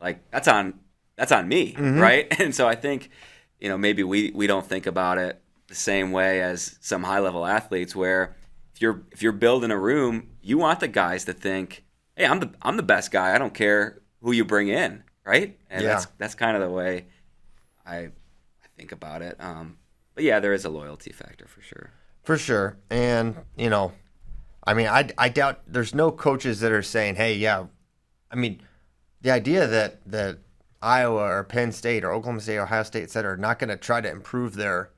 like 0.01 0.29
that's 0.31 0.49
on 0.49 0.81
that's 1.17 1.33
on 1.33 1.47
me, 1.49 1.75
mm-hmm. 1.75 2.01
right? 2.01 2.27
And 2.41 2.55
so 2.55 2.67
I 2.67 2.75
think 2.75 3.11
you 3.59 3.69
know 3.69 3.79
maybe 3.79 4.03
we 4.03 4.31
we 4.35 4.47
don't 4.47 4.67
think 4.67 4.87
about 4.87 5.19
it 5.19 5.41
the 5.69 5.75
same 5.75 6.11
way 6.11 6.43
as 6.43 6.77
some 6.81 7.05
high 7.05 7.21
level 7.21 7.47
athletes 7.47 7.95
where 7.95 8.37
if 8.75 8.83
you're 8.83 9.03
if 9.13 9.23
you're 9.23 9.33
building 9.33 9.71
a 9.71 9.79
room, 9.79 10.29
you 10.41 10.59
want 10.59 10.81
the 10.81 10.89
guys 10.89 11.25
to 11.27 11.33
think, 11.33 11.85
hey, 12.17 12.27
I'm 12.27 12.41
the 12.41 12.51
I'm 12.63 12.77
the 12.77 12.83
best 12.83 13.11
guy. 13.11 13.35
I 13.35 13.39
don't 13.39 13.55
care 13.55 14.01
who 14.23 14.33
you 14.33 14.45
bring 14.45 14.69
in, 14.69 15.05
right? 15.25 15.59
And 15.69 15.83
yeah. 15.83 15.89
that's 15.91 16.07
that's 16.19 16.35
kind 16.35 16.57
of 16.57 16.63
the 16.63 16.71
way 16.71 17.07
I 17.87 17.97
I 17.97 18.67
think 18.77 18.93
about 18.93 19.23
it. 19.23 19.37
Um, 19.39 19.77
but 20.15 20.25
yeah, 20.25 20.41
there 20.41 20.53
is 20.53 20.65
a 20.65 20.71
loyalty 20.71 21.13
factor 21.13 21.47
for 21.47 21.61
sure. 21.61 21.93
For 22.23 22.37
sure, 22.37 22.77
and 22.91 23.37
you 23.57 23.71
know, 23.71 23.93
I 24.65 24.75
mean, 24.75 24.87
I 24.87 25.09
I 25.17 25.29
doubt 25.29 25.61
there's 25.67 25.95
no 25.95 26.11
coaches 26.11 26.61
that 26.61 26.73
are 26.73 26.83
saying, 26.83 27.17
hey, 27.17 27.35
yeah, 27.35 27.67
I 28.31 28.37
mean, 28.37 28.61
the 29.23 29.31
idea 29.31 29.67
that 29.67 30.01
that 30.11 30.39
Iowa 30.83 31.23
or 31.23 31.45
Penn 31.45 31.73
State 31.73 32.05
or 32.05 32.13
Oklahoma 32.13 32.41
State, 32.41 32.59
Ohio 32.59 32.83
State, 32.83 33.05
et 33.05 33.11
cetera, 33.11 33.35
are 33.35 33.37
not 33.37 33.59
going 33.59 33.69
to 33.69 33.77
try 33.77 34.01
to 34.01 34.11
improve 34.11 34.55
their 34.55 34.91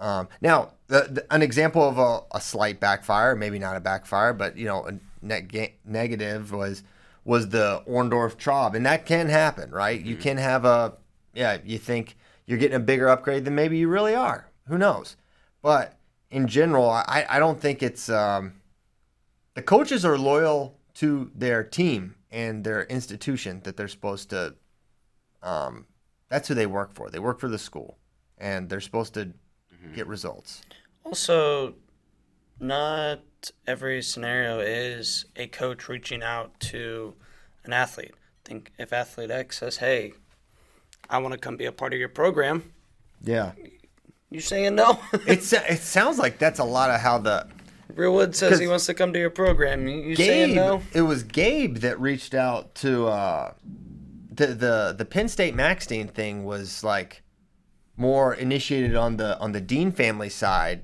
um, 0.00 0.28
now, 0.40 0.74
the, 0.86 1.08
the, 1.10 1.34
an 1.34 1.42
example 1.42 1.82
of 1.82 1.98
a, 1.98 2.36
a, 2.36 2.40
slight 2.40 2.78
backfire, 2.78 3.34
maybe 3.34 3.58
not 3.58 3.76
a 3.76 3.80
backfire, 3.80 4.32
but 4.32 4.56
you 4.56 4.66
know, 4.66 4.86
a 4.86 4.98
net 5.24 5.48
ga- 5.48 5.74
negative 5.84 6.52
was 6.52 6.84
was 7.24 7.48
the 7.48 7.82
Orndorff 7.86 8.36
Traub, 8.36 8.74
and 8.74 8.86
that 8.86 9.04
can 9.04 9.28
happen, 9.28 9.70
right? 9.70 9.98
Mm-hmm. 9.98 10.08
You 10.08 10.16
can 10.16 10.36
have 10.36 10.64
a 10.64 10.94
yeah, 11.34 11.58
you 11.64 11.78
think 11.78 12.16
you're 12.46 12.58
getting 12.58 12.76
a 12.76 12.80
bigger 12.80 13.08
upgrade 13.08 13.44
than 13.44 13.54
maybe 13.54 13.76
you 13.76 13.88
really 13.88 14.14
are. 14.14 14.48
Who 14.68 14.78
knows? 14.78 15.16
But 15.62 15.97
in 16.30 16.46
general, 16.46 16.90
I, 16.90 17.26
I 17.28 17.38
don't 17.38 17.60
think 17.60 17.82
it's 17.82 18.08
um, 18.08 18.54
the 19.54 19.62
coaches 19.62 20.04
are 20.04 20.18
loyal 20.18 20.78
to 20.94 21.30
their 21.34 21.64
team 21.64 22.16
and 22.30 22.64
their 22.64 22.84
institution 22.84 23.60
that 23.64 23.76
they're 23.76 23.88
supposed 23.88 24.30
to. 24.30 24.54
Um, 25.42 25.86
that's 26.28 26.48
who 26.48 26.54
they 26.54 26.66
work 26.66 26.94
for. 26.94 27.10
They 27.10 27.18
work 27.18 27.40
for 27.40 27.48
the 27.48 27.58
school, 27.58 27.96
and 28.36 28.68
they're 28.68 28.80
supposed 28.80 29.14
to 29.14 29.26
mm-hmm. 29.26 29.94
get 29.94 30.06
results. 30.06 30.62
Also, 31.04 31.74
not 32.60 33.20
every 33.66 34.02
scenario 34.02 34.58
is 34.60 35.24
a 35.36 35.46
coach 35.46 35.88
reaching 35.88 36.22
out 36.22 36.58
to 36.60 37.14
an 37.64 37.72
athlete. 37.72 38.12
I 38.14 38.48
think 38.48 38.72
if 38.78 38.92
athlete 38.92 39.30
X 39.30 39.58
says, 39.58 39.78
"Hey, 39.78 40.12
I 41.08 41.18
want 41.18 41.32
to 41.32 41.38
come 41.38 41.56
be 41.56 41.64
a 41.64 41.72
part 41.72 41.94
of 41.94 41.98
your 41.98 42.08
program," 42.08 42.72
yeah, 43.22 43.52
you 44.30 44.40
saying 44.40 44.74
no? 44.74 45.00
it's 45.26 45.52
it 45.52 45.80
sounds 45.80 46.18
like 46.18 46.38
that's 46.38 46.58
a 46.58 46.64
lot 46.64 46.90
of 46.90 47.00
how 47.00 47.18
the 47.18 47.46
Real 47.94 48.14
Woods 48.14 48.38
says 48.38 48.58
he 48.58 48.68
wants 48.68 48.86
to 48.86 48.94
come 48.94 49.12
to 49.12 49.18
your 49.18 49.30
program. 49.30 49.88
You, 49.88 49.96
you 49.96 50.16
Gabe, 50.16 50.26
saying 50.26 50.54
no? 50.54 50.82
It 50.92 51.02
was 51.02 51.22
Gabe 51.22 51.78
that 51.78 51.98
reached 52.00 52.34
out 52.34 52.74
to 52.76 53.06
uh, 53.08 53.52
the 54.30 54.46
the 54.48 54.94
the 54.96 55.04
Penn 55.04 55.28
State 55.28 55.54
Max 55.54 55.86
Dean 55.86 56.08
thing 56.08 56.44
was 56.44 56.84
like 56.84 57.22
more 57.96 58.34
initiated 58.34 58.94
on 58.94 59.16
the 59.16 59.38
on 59.40 59.52
the 59.52 59.60
Dean 59.60 59.90
family 59.90 60.28
side 60.28 60.82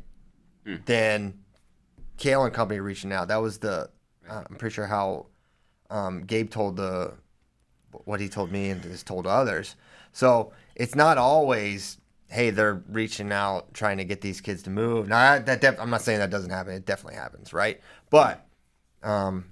mm. 0.66 0.84
than 0.86 1.34
Cael 2.18 2.44
and 2.44 2.54
company 2.54 2.80
reaching 2.80 3.12
out. 3.12 3.28
That 3.28 3.36
was 3.36 3.58
the 3.58 3.90
uh, 4.28 4.42
I'm 4.48 4.56
pretty 4.56 4.74
sure 4.74 4.86
how 4.86 5.26
um, 5.90 6.24
Gabe 6.24 6.50
told 6.50 6.76
the 6.76 7.12
what 8.04 8.20
he 8.20 8.28
told 8.28 8.50
me 8.50 8.70
and 8.70 8.82
has 8.84 9.02
told 9.02 9.26
others. 9.26 9.76
So 10.12 10.52
it's 10.74 10.94
not 10.94 11.18
always 11.18 11.98
hey 12.34 12.50
they're 12.50 12.82
reaching 12.88 13.32
out 13.32 13.72
trying 13.72 13.98
to 13.98 14.04
get 14.04 14.20
these 14.20 14.40
kids 14.40 14.62
to 14.64 14.70
move. 14.70 15.08
Now 15.08 15.38
that 15.38 15.60
def- 15.60 15.80
I'm 15.80 15.90
not 15.90 16.02
saying 16.02 16.18
that 16.18 16.30
doesn't 16.30 16.50
happen. 16.50 16.74
It 16.74 16.84
definitely 16.84 17.18
happens, 17.18 17.52
right? 17.52 17.80
But 18.10 18.46
um, 19.02 19.46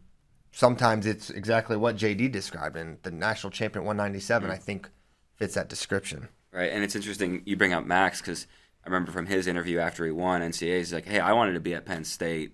sometimes 0.50 1.06
it's 1.06 1.30
exactly 1.30 1.76
what 1.76 1.96
JD 1.96 2.32
described, 2.32 2.76
and 2.76 2.98
the 3.02 3.10
national 3.10 3.50
champion 3.50 3.84
197 3.84 4.48
mm. 4.48 4.52
I 4.52 4.56
think 4.56 4.90
fits 5.36 5.54
that 5.54 5.68
description 5.68 6.28
right? 6.52 6.70
And 6.70 6.84
it's 6.84 6.94
interesting 6.94 7.42
you 7.44 7.56
bring 7.56 7.72
up 7.72 7.84
Max 7.84 8.20
because 8.20 8.46
I 8.84 8.88
remember 8.88 9.10
from 9.10 9.26
his 9.26 9.46
interview 9.46 9.78
after 9.78 10.04
he 10.04 10.12
won 10.12 10.42
NCAA, 10.42 10.78
he's 10.78 10.92
like, 10.92 11.06
"Hey, 11.06 11.18
I 11.18 11.32
wanted 11.32 11.54
to 11.54 11.60
be 11.60 11.74
at 11.74 11.84
Penn 11.84 12.04
State, 12.04 12.52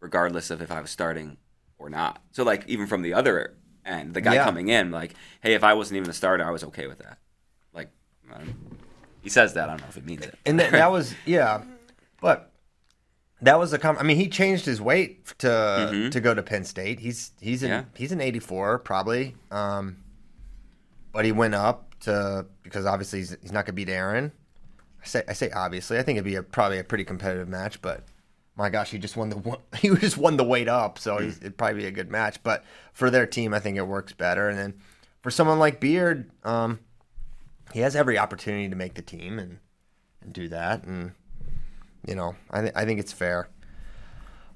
regardless 0.00 0.50
of 0.50 0.62
if 0.62 0.70
I 0.70 0.80
was 0.80 0.90
starting 0.90 1.36
or 1.78 1.90
not." 1.90 2.22
So 2.30 2.44
like 2.44 2.66
even 2.68 2.86
from 2.86 3.02
the 3.02 3.14
other 3.14 3.56
end, 3.84 4.14
the 4.14 4.20
guy 4.20 4.34
yeah. 4.34 4.44
coming 4.44 4.68
in, 4.68 4.90
like, 4.90 5.14
"Hey, 5.42 5.54
if 5.54 5.64
I 5.64 5.74
wasn't 5.74 5.96
even 5.96 6.06
the 6.06 6.14
starter, 6.14 6.44
I 6.44 6.50
was 6.50 6.64
okay 6.64 6.86
with 6.86 6.98
that." 6.98 7.18
Like, 7.72 7.90
he 9.22 9.28
says 9.28 9.54
that. 9.54 9.68
I 9.68 9.72
don't 9.72 9.80
know 9.80 9.88
if 9.88 9.96
it 9.96 10.06
means 10.06 10.24
it. 10.24 10.38
And 10.46 10.58
that, 10.60 10.72
that 10.72 10.90
was 10.90 11.14
yeah, 11.26 11.62
but 12.20 12.50
that 13.42 13.58
was 13.58 13.72
a 13.72 13.78
com- 13.78 13.98
I 13.98 14.02
mean, 14.02 14.16
he 14.16 14.28
changed 14.28 14.64
his 14.66 14.80
weight 14.80 15.26
to 15.38 15.46
mm-hmm. 15.46 16.10
to 16.10 16.20
go 16.20 16.34
to 16.34 16.42
Penn 16.42 16.64
State. 16.64 17.00
He's 17.00 17.32
he's 17.40 17.62
an 17.62 17.68
yeah. 17.70 17.84
he's 17.96 18.12
an 18.12 18.20
84 18.20 18.80
probably, 18.80 19.34
um, 19.50 19.98
but 21.12 21.24
he 21.24 21.32
went 21.32 21.54
up 21.54 21.94
to 22.00 22.46
because 22.62 22.86
obviously 22.86 23.20
he's, 23.20 23.36
he's 23.42 23.52
not 23.52 23.66
going 23.66 23.72
to 23.76 23.84
beat 23.84 23.88
Aaron. 23.88 24.32
I 25.02 25.06
say 25.06 25.22
I 25.28 25.32
say 25.32 25.50
obviously. 25.50 25.98
I 25.98 26.02
think 26.02 26.16
it'd 26.16 26.24
be 26.24 26.36
a, 26.36 26.42
probably 26.42 26.78
a 26.78 26.84
pretty 26.84 27.04
competitive 27.04 27.48
match, 27.48 27.80
but 27.80 28.04
my 28.56 28.68
gosh, 28.68 28.90
he 28.90 28.98
just 28.98 29.16
won 29.16 29.30
the 29.30 29.58
he 29.78 29.88
just 29.96 30.18
won 30.18 30.36
the 30.36 30.44
weight 30.44 30.68
up, 30.68 30.98
so 30.98 31.16
mm. 31.16 31.36
it'd 31.38 31.56
probably 31.56 31.82
be 31.82 31.86
a 31.86 31.90
good 31.90 32.10
match. 32.10 32.42
But 32.42 32.64
for 32.92 33.10
their 33.10 33.26
team, 33.26 33.54
I 33.54 33.60
think 33.60 33.76
it 33.76 33.86
works 33.86 34.12
better. 34.12 34.48
And 34.48 34.58
then 34.58 34.74
for 35.22 35.30
someone 35.30 35.58
like 35.58 35.80
Beard, 35.80 36.30
um, 36.44 36.80
he 37.72 37.80
has 37.80 37.96
every 37.96 38.18
opportunity 38.18 38.68
to 38.68 38.76
make 38.76 38.94
the 38.94 39.02
team 39.02 39.38
and 39.38 39.58
and 40.22 40.32
do 40.32 40.48
that. 40.48 40.84
And 40.84 41.12
you 42.06 42.14
know, 42.14 42.36
I 42.50 42.60
th- 42.62 42.72
I 42.74 42.84
think 42.84 43.00
it's 43.00 43.12
fair. 43.12 43.48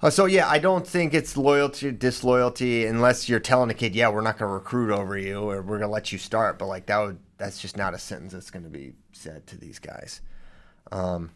Uh, 0.02 0.10
so 0.10 0.26
yeah, 0.26 0.48
I 0.48 0.58
don't 0.58 0.86
think 0.86 1.14
it's 1.14 1.36
loyalty, 1.36 1.90
disloyalty, 1.90 2.84
unless 2.84 3.28
you're 3.28 3.40
telling 3.40 3.70
a 3.70 3.74
kid, 3.74 3.94
yeah, 3.94 4.08
we're 4.08 4.20
not 4.20 4.38
going 4.38 4.50
to 4.50 4.52
recruit 4.52 4.90
over 4.90 5.16
you 5.16 5.38
or 5.38 5.62
we're 5.62 5.78
going 5.78 5.80
to 5.80 5.88
let 5.88 6.12
you 6.12 6.18
start. 6.18 6.58
But 6.58 6.66
like 6.66 6.86
that 6.86 6.98
would 6.98 7.18
that's 7.38 7.60
just 7.60 7.76
not 7.76 7.94
a 7.94 7.98
sentence 7.98 8.32
that's 8.32 8.50
going 8.50 8.64
to 8.64 8.70
be 8.70 8.92
said 9.12 9.46
to 9.48 9.58
these 9.58 9.78
guys. 9.78 10.20
Um, 10.92 11.30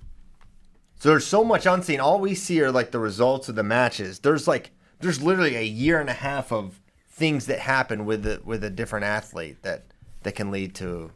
so 0.96 1.08
there's 1.10 1.26
so 1.26 1.44
much 1.44 1.64
unseen. 1.64 2.00
All 2.00 2.20
we 2.20 2.34
see 2.34 2.60
are 2.60 2.72
like 2.72 2.90
the 2.90 2.98
results 2.98 3.48
of 3.48 3.54
the 3.54 3.62
matches. 3.62 4.18
There's 4.18 4.48
like 4.48 4.70
there's 5.00 5.22
literally 5.22 5.56
a 5.56 5.62
year 5.62 6.00
and 6.00 6.10
a 6.10 6.14
half 6.14 6.52
of 6.52 6.80
things 7.08 7.46
that 7.46 7.60
happen 7.60 8.04
with 8.04 8.22
the, 8.22 8.40
with 8.44 8.62
a 8.64 8.70
different 8.70 9.04
athlete 9.04 9.62
that 9.62 9.84
that 10.24 10.34
can 10.34 10.50
lead 10.50 10.74
to 10.74 11.12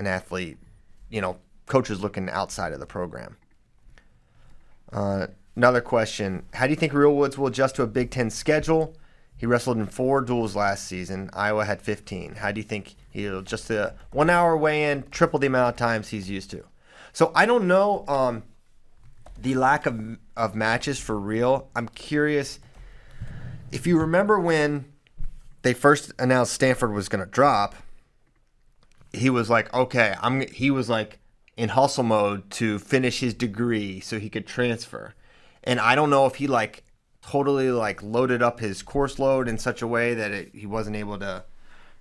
an 0.00 0.08
athlete, 0.08 0.58
you 1.08 1.20
know, 1.20 1.38
coaches 1.66 2.00
looking 2.00 2.28
outside 2.28 2.72
of 2.72 2.80
the 2.80 2.86
program. 2.86 3.36
Uh, 4.92 5.28
another 5.54 5.80
question: 5.80 6.44
How 6.54 6.66
do 6.66 6.70
you 6.70 6.76
think 6.76 6.92
Real 6.92 7.14
Woods 7.14 7.38
will 7.38 7.46
adjust 7.46 7.76
to 7.76 7.84
a 7.84 7.86
Big 7.86 8.10
Ten 8.10 8.30
schedule? 8.30 8.96
He 9.36 9.46
wrestled 9.46 9.78
in 9.78 9.86
four 9.86 10.20
duels 10.20 10.56
last 10.56 10.84
season. 10.84 11.30
Iowa 11.32 11.64
had 11.64 11.80
15. 11.80 12.34
How 12.36 12.52
do 12.52 12.60
you 12.60 12.66
think 12.66 12.94
he'll 13.08 13.40
just 13.40 13.70
a 13.70 13.94
one 14.10 14.28
hour 14.28 14.54
weigh 14.54 14.90
in, 14.90 15.04
triple 15.10 15.38
the 15.38 15.46
amount 15.46 15.74
of 15.74 15.76
times 15.78 16.08
he's 16.08 16.28
used 16.28 16.50
to? 16.50 16.64
So 17.12 17.32
I 17.34 17.46
don't 17.46 17.66
know 17.66 18.04
um, 18.06 18.42
the 19.40 19.54
lack 19.54 19.86
of, 19.86 20.18
of 20.36 20.54
matches 20.54 20.98
for 20.98 21.18
real. 21.18 21.70
I'm 21.74 21.88
curious 21.88 22.60
if 23.72 23.86
you 23.86 23.98
remember 23.98 24.38
when 24.38 24.92
they 25.62 25.72
first 25.72 26.12
announced 26.18 26.52
Stanford 26.52 26.92
was 26.92 27.08
going 27.08 27.24
to 27.24 27.30
drop. 27.30 27.74
He 29.12 29.30
was 29.30 29.50
like, 29.50 29.72
okay, 29.74 30.14
I'm. 30.20 30.46
He 30.48 30.70
was 30.70 30.88
like 30.88 31.18
in 31.56 31.70
hustle 31.70 32.04
mode 32.04 32.48
to 32.50 32.78
finish 32.78 33.20
his 33.20 33.34
degree 33.34 34.00
so 34.00 34.18
he 34.18 34.30
could 34.30 34.46
transfer. 34.46 35.14
And 35.62 35.78
I 35.78 35.94
don't 35.94 36.10
know 36.10 36.26
if 36.26 36.36
he 36.36 36.46
like 36.46 36.84
totally 37.22 37.70
like 37.70 38.02
loaded 38.02 38.42
up 38.42 38.60
his 38.60 38.82
course 38.82 39.18
load 39.18 39.48
in 39.48 39.58
such 39.58 39.82
a 39.82 39.86
way 39.86 40.14
that 40.14 40.30
it, 40.30 40.54
he 40.54 40.66
wasn't 40.66 40.96
able 40.96 41.18
to 41.18 41.44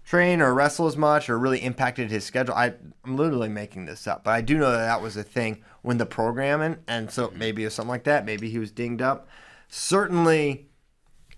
train 0.06 0.42
or 0.42 0.54
wrestle 0.54 0.88
as 0.88 0.98
much 0.98 1.30
or 1.30 1.38
really 1.38 1.60
impacted 1.60 2.10
his 2.10 2.24
schedule. 2.24 2.56
I, 2.56 2.74
I'm 3.04 3.18
literally 3.18 3.50
making 3.50 3.86
this 3.86 4.08
up, 4.08 4.24
but 4.24 4.32
I 4.32 4.42
do 4.42 4.58
know 4.58 4.72
that 4.72 4.78
that 4.78 5.02
was 5.02 5.18
a 5.18 5.24
thing 5.24 5.64
when 5.82 5.98
the 5.98 6.06
programming, 6.06 6.78
and 6.88 7.12
so 7.12 7.28
mm-hmm. 7.28 7.40
maybe 7.40 7.64
it 7.64 7.68
was 7.68 7.74
something 7.76 7.90
like 7.90 8.06
that. 8.06 8.26
Maybe 8.26 8.50
he 8.50 8.60
was 8.60 8.72
dinged 8.72 9.02
up. 9.02 9.28
Certainly, 9.68 10.68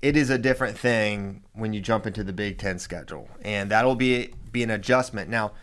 it 0.01 0.15
is 0.15 0.29
a 0.29 0.37
different 0.37 0.77
thing 0.77 1.43
when 1.53 1.73
you 1.73 1.81
jump 1.81 2.07
into 2.07 2.23
the 2.23 2.33
Big 2.33 2.57
Ten 2.57 2.79
schedule, 2.79 3.29
and 3.41 3.69
that'll 3.71 3.95
be 3.95 4.33
be 4.51 4.63
an 4.63 4.69
adjustment. 4.69 5.29
Now, 5.29 5.53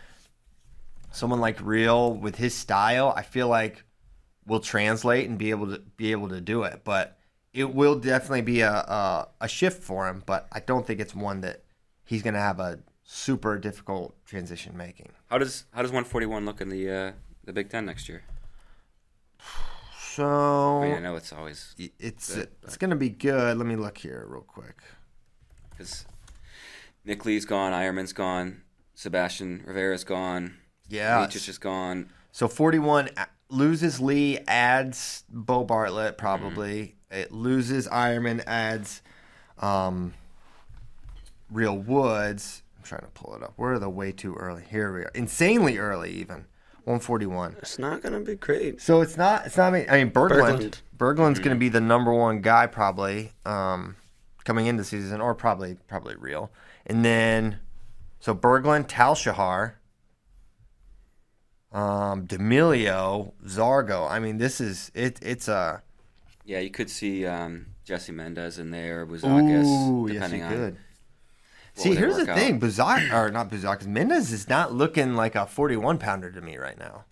someone 1.11 1.39
like 1.39 1.59
Real 1.61 2.13
with 2.13 2.35
his 2.35 2.53
style, 2.55 3.13
I 3.15 3.23
feel 3.23 3.47
like 3.47 3.83
will 4.45 4.59
translate 4.59 5.29
and 5.29 5.37
be 5.37 5.51
able 5.51 5.67
to 5.71 5.79
be 5.97 6.11
able 6.11 6.29
to 6.29 6.41
do 6.41 6.63
it, 6.63 6.81
but 6.83 7.17
it 7.53 7.73
will 7.73 7.99
definitely 7.99 8.41
be 8.41 8.61
a, 8.61 8.71
a 8.71 9.27
a 9.41 9.47
shift 9.47 9.83
for 9.83 10.07
him, 10.07 10.23
but 10.25 10.47
I 10.51 10.59
don't 10.59 10.85
think 10.87 10.99
it's 10.99 11.15
one 11.15 11.41
that 11.41 11.63
he's 12.05 12.21
going 12.23 12.33
to 12.35 12.39
have 12.39 12.59
a 12.59 12.79
super 13.03 13.57
difficult 13.57 14.15
transition 14.25 14.75
making. 14.77 15.09
How 15.29 15.37
does 15.37 15.65
how 15.71 15.81
does 15.81 15.91
141 15.91 16.45
look 16.45 16.61
in 16.61 16.69
the 16.69 16.89
uh, 16.91 17.11
the 17.43 17.53
Big 17.53 17.69
Ten 17.69 17.85
next 17.85 18.09
year? 18.09 18.23
So 20.11 20.79
I 20.81 20.87
mean, 20.87 20.95
I 20.95 20.99
know 20.99 21.15
it's 21.15 21.31
always 21.31 21.75
it's 21.77 22.35
good, 22.35 22.49
it's 22.63 22.75
going 22.75 22.89
to 22.89 22.97
be 22.97 23.09
good. 23.09 23.57
Let 23.57 23.65
me 23.65 23.77
look 23.77 23.99
here 23.99 24.25
real 24.27 24.41
quick. 24.41 24.81
because 25.69 26.05
Nick 27.05 27.23
Lee's 27.25 27.45
gone, 27.45 27.71
Eierman's 27.71 28.11
gone, 28.11 28.63
Sebastian 28.99 29.63
Rivera's 29.65 30.03
gone, 30.03 30.57
Yeah. 30.89 31.21
Leach 31.21 31.37
is 31.37 31.45
just 31.45 31.61
gone. 31.61 32.09
So 32.33 32.49
41 32.49 33.07
loses 33.47 34.01
Lee, 34.01 34.39
adds 34.45 35.23
Beau 35.29 35.63
Bartlett 35.63 36.17
probably. 36.17 36.95
It 37.09 37.31
loses 37.31 37.87
Eierman, 37.87 38.43
adds 38.45 39.01
um, 39.59 40.15
Real 41.49 41.77
Woods. 41.77 42.61
I'm 42.77 42.83
trying 42.83 43.03
to 43.03 43.07
pull 43.07 43.33
it 43.35 43.41
up. 43.41 43.53
Where 43.55 43.71
are 43.71 43.79
the 43.79 43.89
way 43.89 44.11
too 44.11 44.33
early? 44.35 44.63
Here 44.69 44.93
we 44.93 44.99
are. 45.03 45.11
Insanely 45.15 45.77
early 45.77 46.11
even. 46.11 46.45
141. 46.83 47.55
It's 47.59 47.79
not 47.79 48.01
gonna 48.01 48.19
be 48.19 48.35
great. 48.35 48.81
So 48.81 48.99
it's 48.99 49.15
not. 49.15 49.45
It's 49.45 49.55
not. 49.55 49.73
I 49.73 50.03
mean, 50.03 50.11
Berglund. 50.11 50.59
Berglund. 50.59 50.81
Berglund's 50.97 51.39
going 51.39 51.55
to 51.55 51.59
be 51.59 51.69
the 51.69 51.79
number 51.79 52.11
one 52.11 52.41
guy 52.41 52.67
probably 52.67 53.31
um, 53.45 53.95
coming 54.43 54.65
into 54.65 54.83
season, 54.83 55.21
or 55.21 55.33
probably 55.35 55.77
probably 55.87 56.15
real. 56.17 56.51
And 56.85 57.05
then, 57.05 57.59
so 58.19 58.35
Berglund, 58.35 58.85
Tal 58.87 59.15
Shahar, 59.15 59.75
um, 61.71 62.25
D'Emilio, 62.25 63.33
Zargo. 63.45 64.09
I 64.09 64.19
mean, 64.19 64.37
this 64.37 64.59
is 64.59 64.91
it. 64.93 65.19
It's 65.21 65.47
a 65.47 65.81
Yeah, 66.45 66.59
you 66.59 66.69
could 66.69 66.89
see 66.89 67.25
um, 67.25 67.67
Jesse 67.85 68.11
Mendez 68.11 68.59
in 68.59 68.71
there, 68.71 69.05
Buzakis, 69.05 69.65
ooh, 69.65 70.07
yes, 70.07 70.13
depending 70.15 70.39
you 70.39 70.45
on. 70.45 70.51
could. 70.51 70.77
See, 71.75 71.95
here's 71.95 72.15
the 72.15 72.21
work 72.23 72.29
out. 72.29 72.37
thing: 72.37 72.59
Buzak 72.59 73.13
or 73.13 73.31
not 73.31 73.49
Buzakis, 73.49 73.87
Mendez 73.87 74.31
is 74.31 74.49
not 74.49 74.73
looking 74.73 75.15
like 75.15 75.35
a 75.35 75.45
41 75.45 75.97
pounder 75.97 76.31
to 76.31 76.41
me 76.41 76.57
right 76.57 76.77
now. 76.77 77.05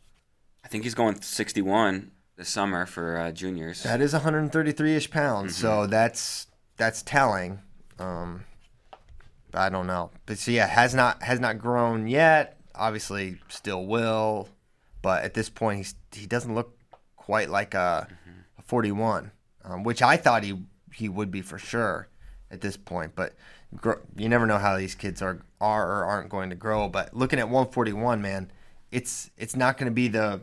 I 0.63 0.67
think 0.67 0.83
he's 0.83 0.95
going 0.95 1.21
61 1.21 2.11
this 2.35 2.49
summer 2.49 2.85
for 2.85 3.17
uh, 3.17 3.31
juniors. 3.31 3.83
That 3.83 4.01
is 4.01 4.13
133ish 4.13 5.09
pounds, 5.09 5.55
so 5.55 5.87
that's 5.87 6.47
that's 6.75 7.01
telling. 7.01 7.59
Um, 7.99 8.43
I 9.53 9.69
don't 9.69 9.87
know, 9.87 10.11
but 10.25 10.37
so 10.37 10.51
yeah, 10.51 10.67
has 10.67 10.93
not 10.93 11.23
has 11.23 11.39
not 11.39 11.57
grown 11.59 12.07
yet. 12.07 12.59
Obviously, 12.75 13.39
still 13.49 13.85
will, 13.85 14.49
but 15.01 15.23
at 15.23 15.33
this 15.33 15.49
point, 15.49 15.77
he's 15.77 15.95
he 16.13 16.25
doesn't 16.25 16.53
look 16.53 16.77
quite 17.15 17.49
like 17.49 17.73
a, 17.73 18.07
a 18.57 18.61
41, 18.61 19.31
um, 19.65 19.83
which 19.83 20.01
I 20.01 20.17
thought 20.17 20.43
he 20.43 20.59
he 20.93 21.09
would 21.09 21.31
be 21.31 21.41
for 21.41 21.57
sure 21.57 22.07
at 22.51 22.61
this 22.61 22.77
point. 22.77 23.13
But 23.15 23.35
gr- 23.75 24.01
you 24.15 24.29
never 24.29 24.45
know 24.45 24.57
how 24.59 24.77
these 24.77 24.95
kids 24.95 25.21
are 25.21 25.39
are 25.61 25.87
or 26.01 26.05
aren't 26.05 26.29
going 26.29 26.49
to 26.51 26.55
grow. 26.55 26.87
But 26.87 27.13
looking 27.15 27.39
at 27.39 27.45
141, 27.49 28.21
man, 28.21 28.51
it's 28.91 29.31
it's 29.37 29.55
not 29.55 29.77
going 29.77 29.87
to 29.89 29.95
be 29.95 30.07
the 30.07 30.41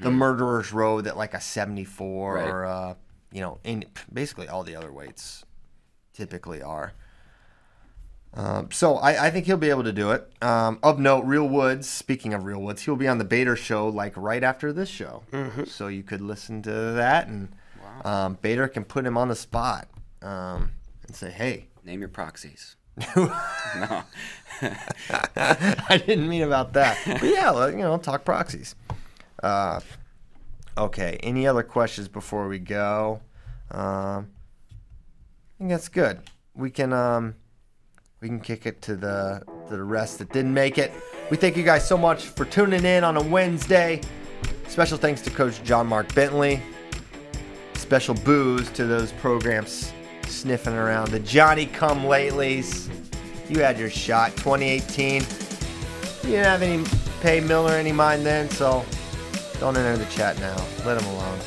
the 0.00 0.10
murderer's 0.10 0.72
row 0.72 1.00
that 1.00 1.16
like 1.16 1.32
a 1.34 1.40
74 1.40 2.34
Right. 2.34 2.48
or 2.48 2.64
uh, 2.66 2.94
you 3.30 3.40
know 3.40 3.58
in 3.64 3.84
basically 4.12 4.48
all 4.48 4.62
the 4.64 4.74
other 4.76 4.92
weights 4.92 5.44
typically 6.12 6.60
are. 6.60 6.92
Um, 8.34 8.70
so 8.70 8.96
I, 8.96 9.26
I 9.26 9.30
think 9.30 9.44
he'll 9.46 9.58
be 9.58 9.68
able 9.68 9.84
to 9.84 9.92
do 9.92 10.10
it. 10.12 10.30
Um, 10.40 10.78
of 10.82 10.98
note, 10.98 11.24
Real 11.24 11.48
Woods. 11.48 11.88
Speaking 11.88 12.32
of 12.32 12.44
Real 12.44 12.60
Woods, 12.60 12.82
he'll 12.82 12.96
be 12.96 13.08
on 13.08 13.18
the 13.18 13.24
Bader 13.24 13.56
show 13.56 13.88
like 13.88 14.16
right 14.16 14.42
after 14.42 14.72
this 14.72 14.88
show, 14.88 15.22
so 15.66 15.88
you 15.88 16.02
could 16.02 16.22
listen 16.22 16.62
to 16.62 16.70
that, 16.70 17.28
and 17.28 17.48
um, 18.04 18.38
Bader 18.40 18.68
can 18.68 18.84
put 18.84 19.04
him 19.04 19.18
on 19.18 19.28
the 19.28 19.36
spot 19.36 19.88
um, 20.22 20.72
and 21.06 21.14
say, 21.14 21.30
"Hey, 21.30 21.66
Name 21.84 22.00
your 22.00 22.08
proxies. 22.08 22.76
no. 23.16 24.04
I 25.36 26.02
didn't 26.06 26.28
mean 26.28 26.42
about 26.42 26.74
that. 26.74 26.98
But 27.04 27.24
yeah, 27.24 27.68
you 27.68 27.78
know, 27.78 27.96
talk 27.98 28.24
proxies. 28.24 28.76
Uh, 29.42 29.80
okay. 30.78 31.18
Any 31.24 31.46
other 31.46 31.64
questions 31.64 32.06
before 32.06 32.46
we 32.46 32.60
go? 32.60 33.20
Um, 33.72 34.30
I 34.30 35.58
think 35.58 35.70
that's 35.70 35.88
good. 35.88 36.20
We 36.54 36.70
can 36.70 36.92
um, 36.92 37.34
we 38.22 38.28
can 38.28 38.40
kick 38.40 38.66
it 38.66 38.80
to 38.82 38.94
the 38.94 39.42
to 39.68 39.76
the 39.76 39.82
rest 39.82 40.20
that 40.20 40.32
didn't 40.32 40.54
make 40.54 40.78
it. 40.78 40.92
We 41.30 41.36
thank 41.36 41.56
you 41.56 41.64
guys 41.64 41.86
so 41.86 41.98
much 41.98 42.26
for 42.26 42.44
tuning 42.44 42.84
in 42.84 43.04
on 43.04 43.16
a 43.16 43.22
Wednesday. 43.22 44.00
Special 44.68 44.96
thanks 44.96 45.20
to 45.22 45.30
Coach 45.30 45.62
John 45.64 45.88
Mark 45.88 46.14
Bentley. 46.14 46.62
Special 47.74 48.14
boos 48.14 48.70
to 48.70 48.86
those 48.86 49.12
programs 49.12 49.92
sniffing 50.26 50.74
around. 50.74 51.10
The 51.10 51.20
Johnny 51.20 51.66
Come 51.66 52.04
Latelys. 52.04 52.88
You 53.50 53.60
had 53.60 53.78
your 53.78 53.90
shot. 53.90 54.30
2018. 54.36 55.22
You 55.22 55.26
didn't 56.22 56.44
have 56.44 56.62
any 56.62 56.84
pay 57.20 57.40
Millner 57.40 57.74
any 57.74 57.92
mind 57.92 58.24
then, 58.24 58.48
so 58.50 58.84
don't 59.58 59.76
enter 59.76 59.96
the 59.96 60.10
chat 60.10 60.38
now. 60.38 60.56
Let 60.86 61.02
him 61.02 61.08
alone. 61.10 61.38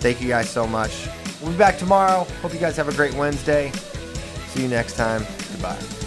Thank 0.00 0.22
you 0.22 0.28
guys 0.28 0.48
so 0.48 0.66
much. 0.66 1.08
We'll 1.42 1.52
be 1.52 1.58
back 1.58 1.76
tomorrow. 1.78 2.26
Hope 2.40 2.54
you 2.54 2.58
guys 2.58 2.76
have 2.78 2.88
a 2.88 2.94
great 2.94 3.14
Wednesday. 3.14 3.70
See 4.48 4.62
you 4.62 4.68
next 4.68 4.96
time. 4.96 5.24
Goodbye. 5.60 5.99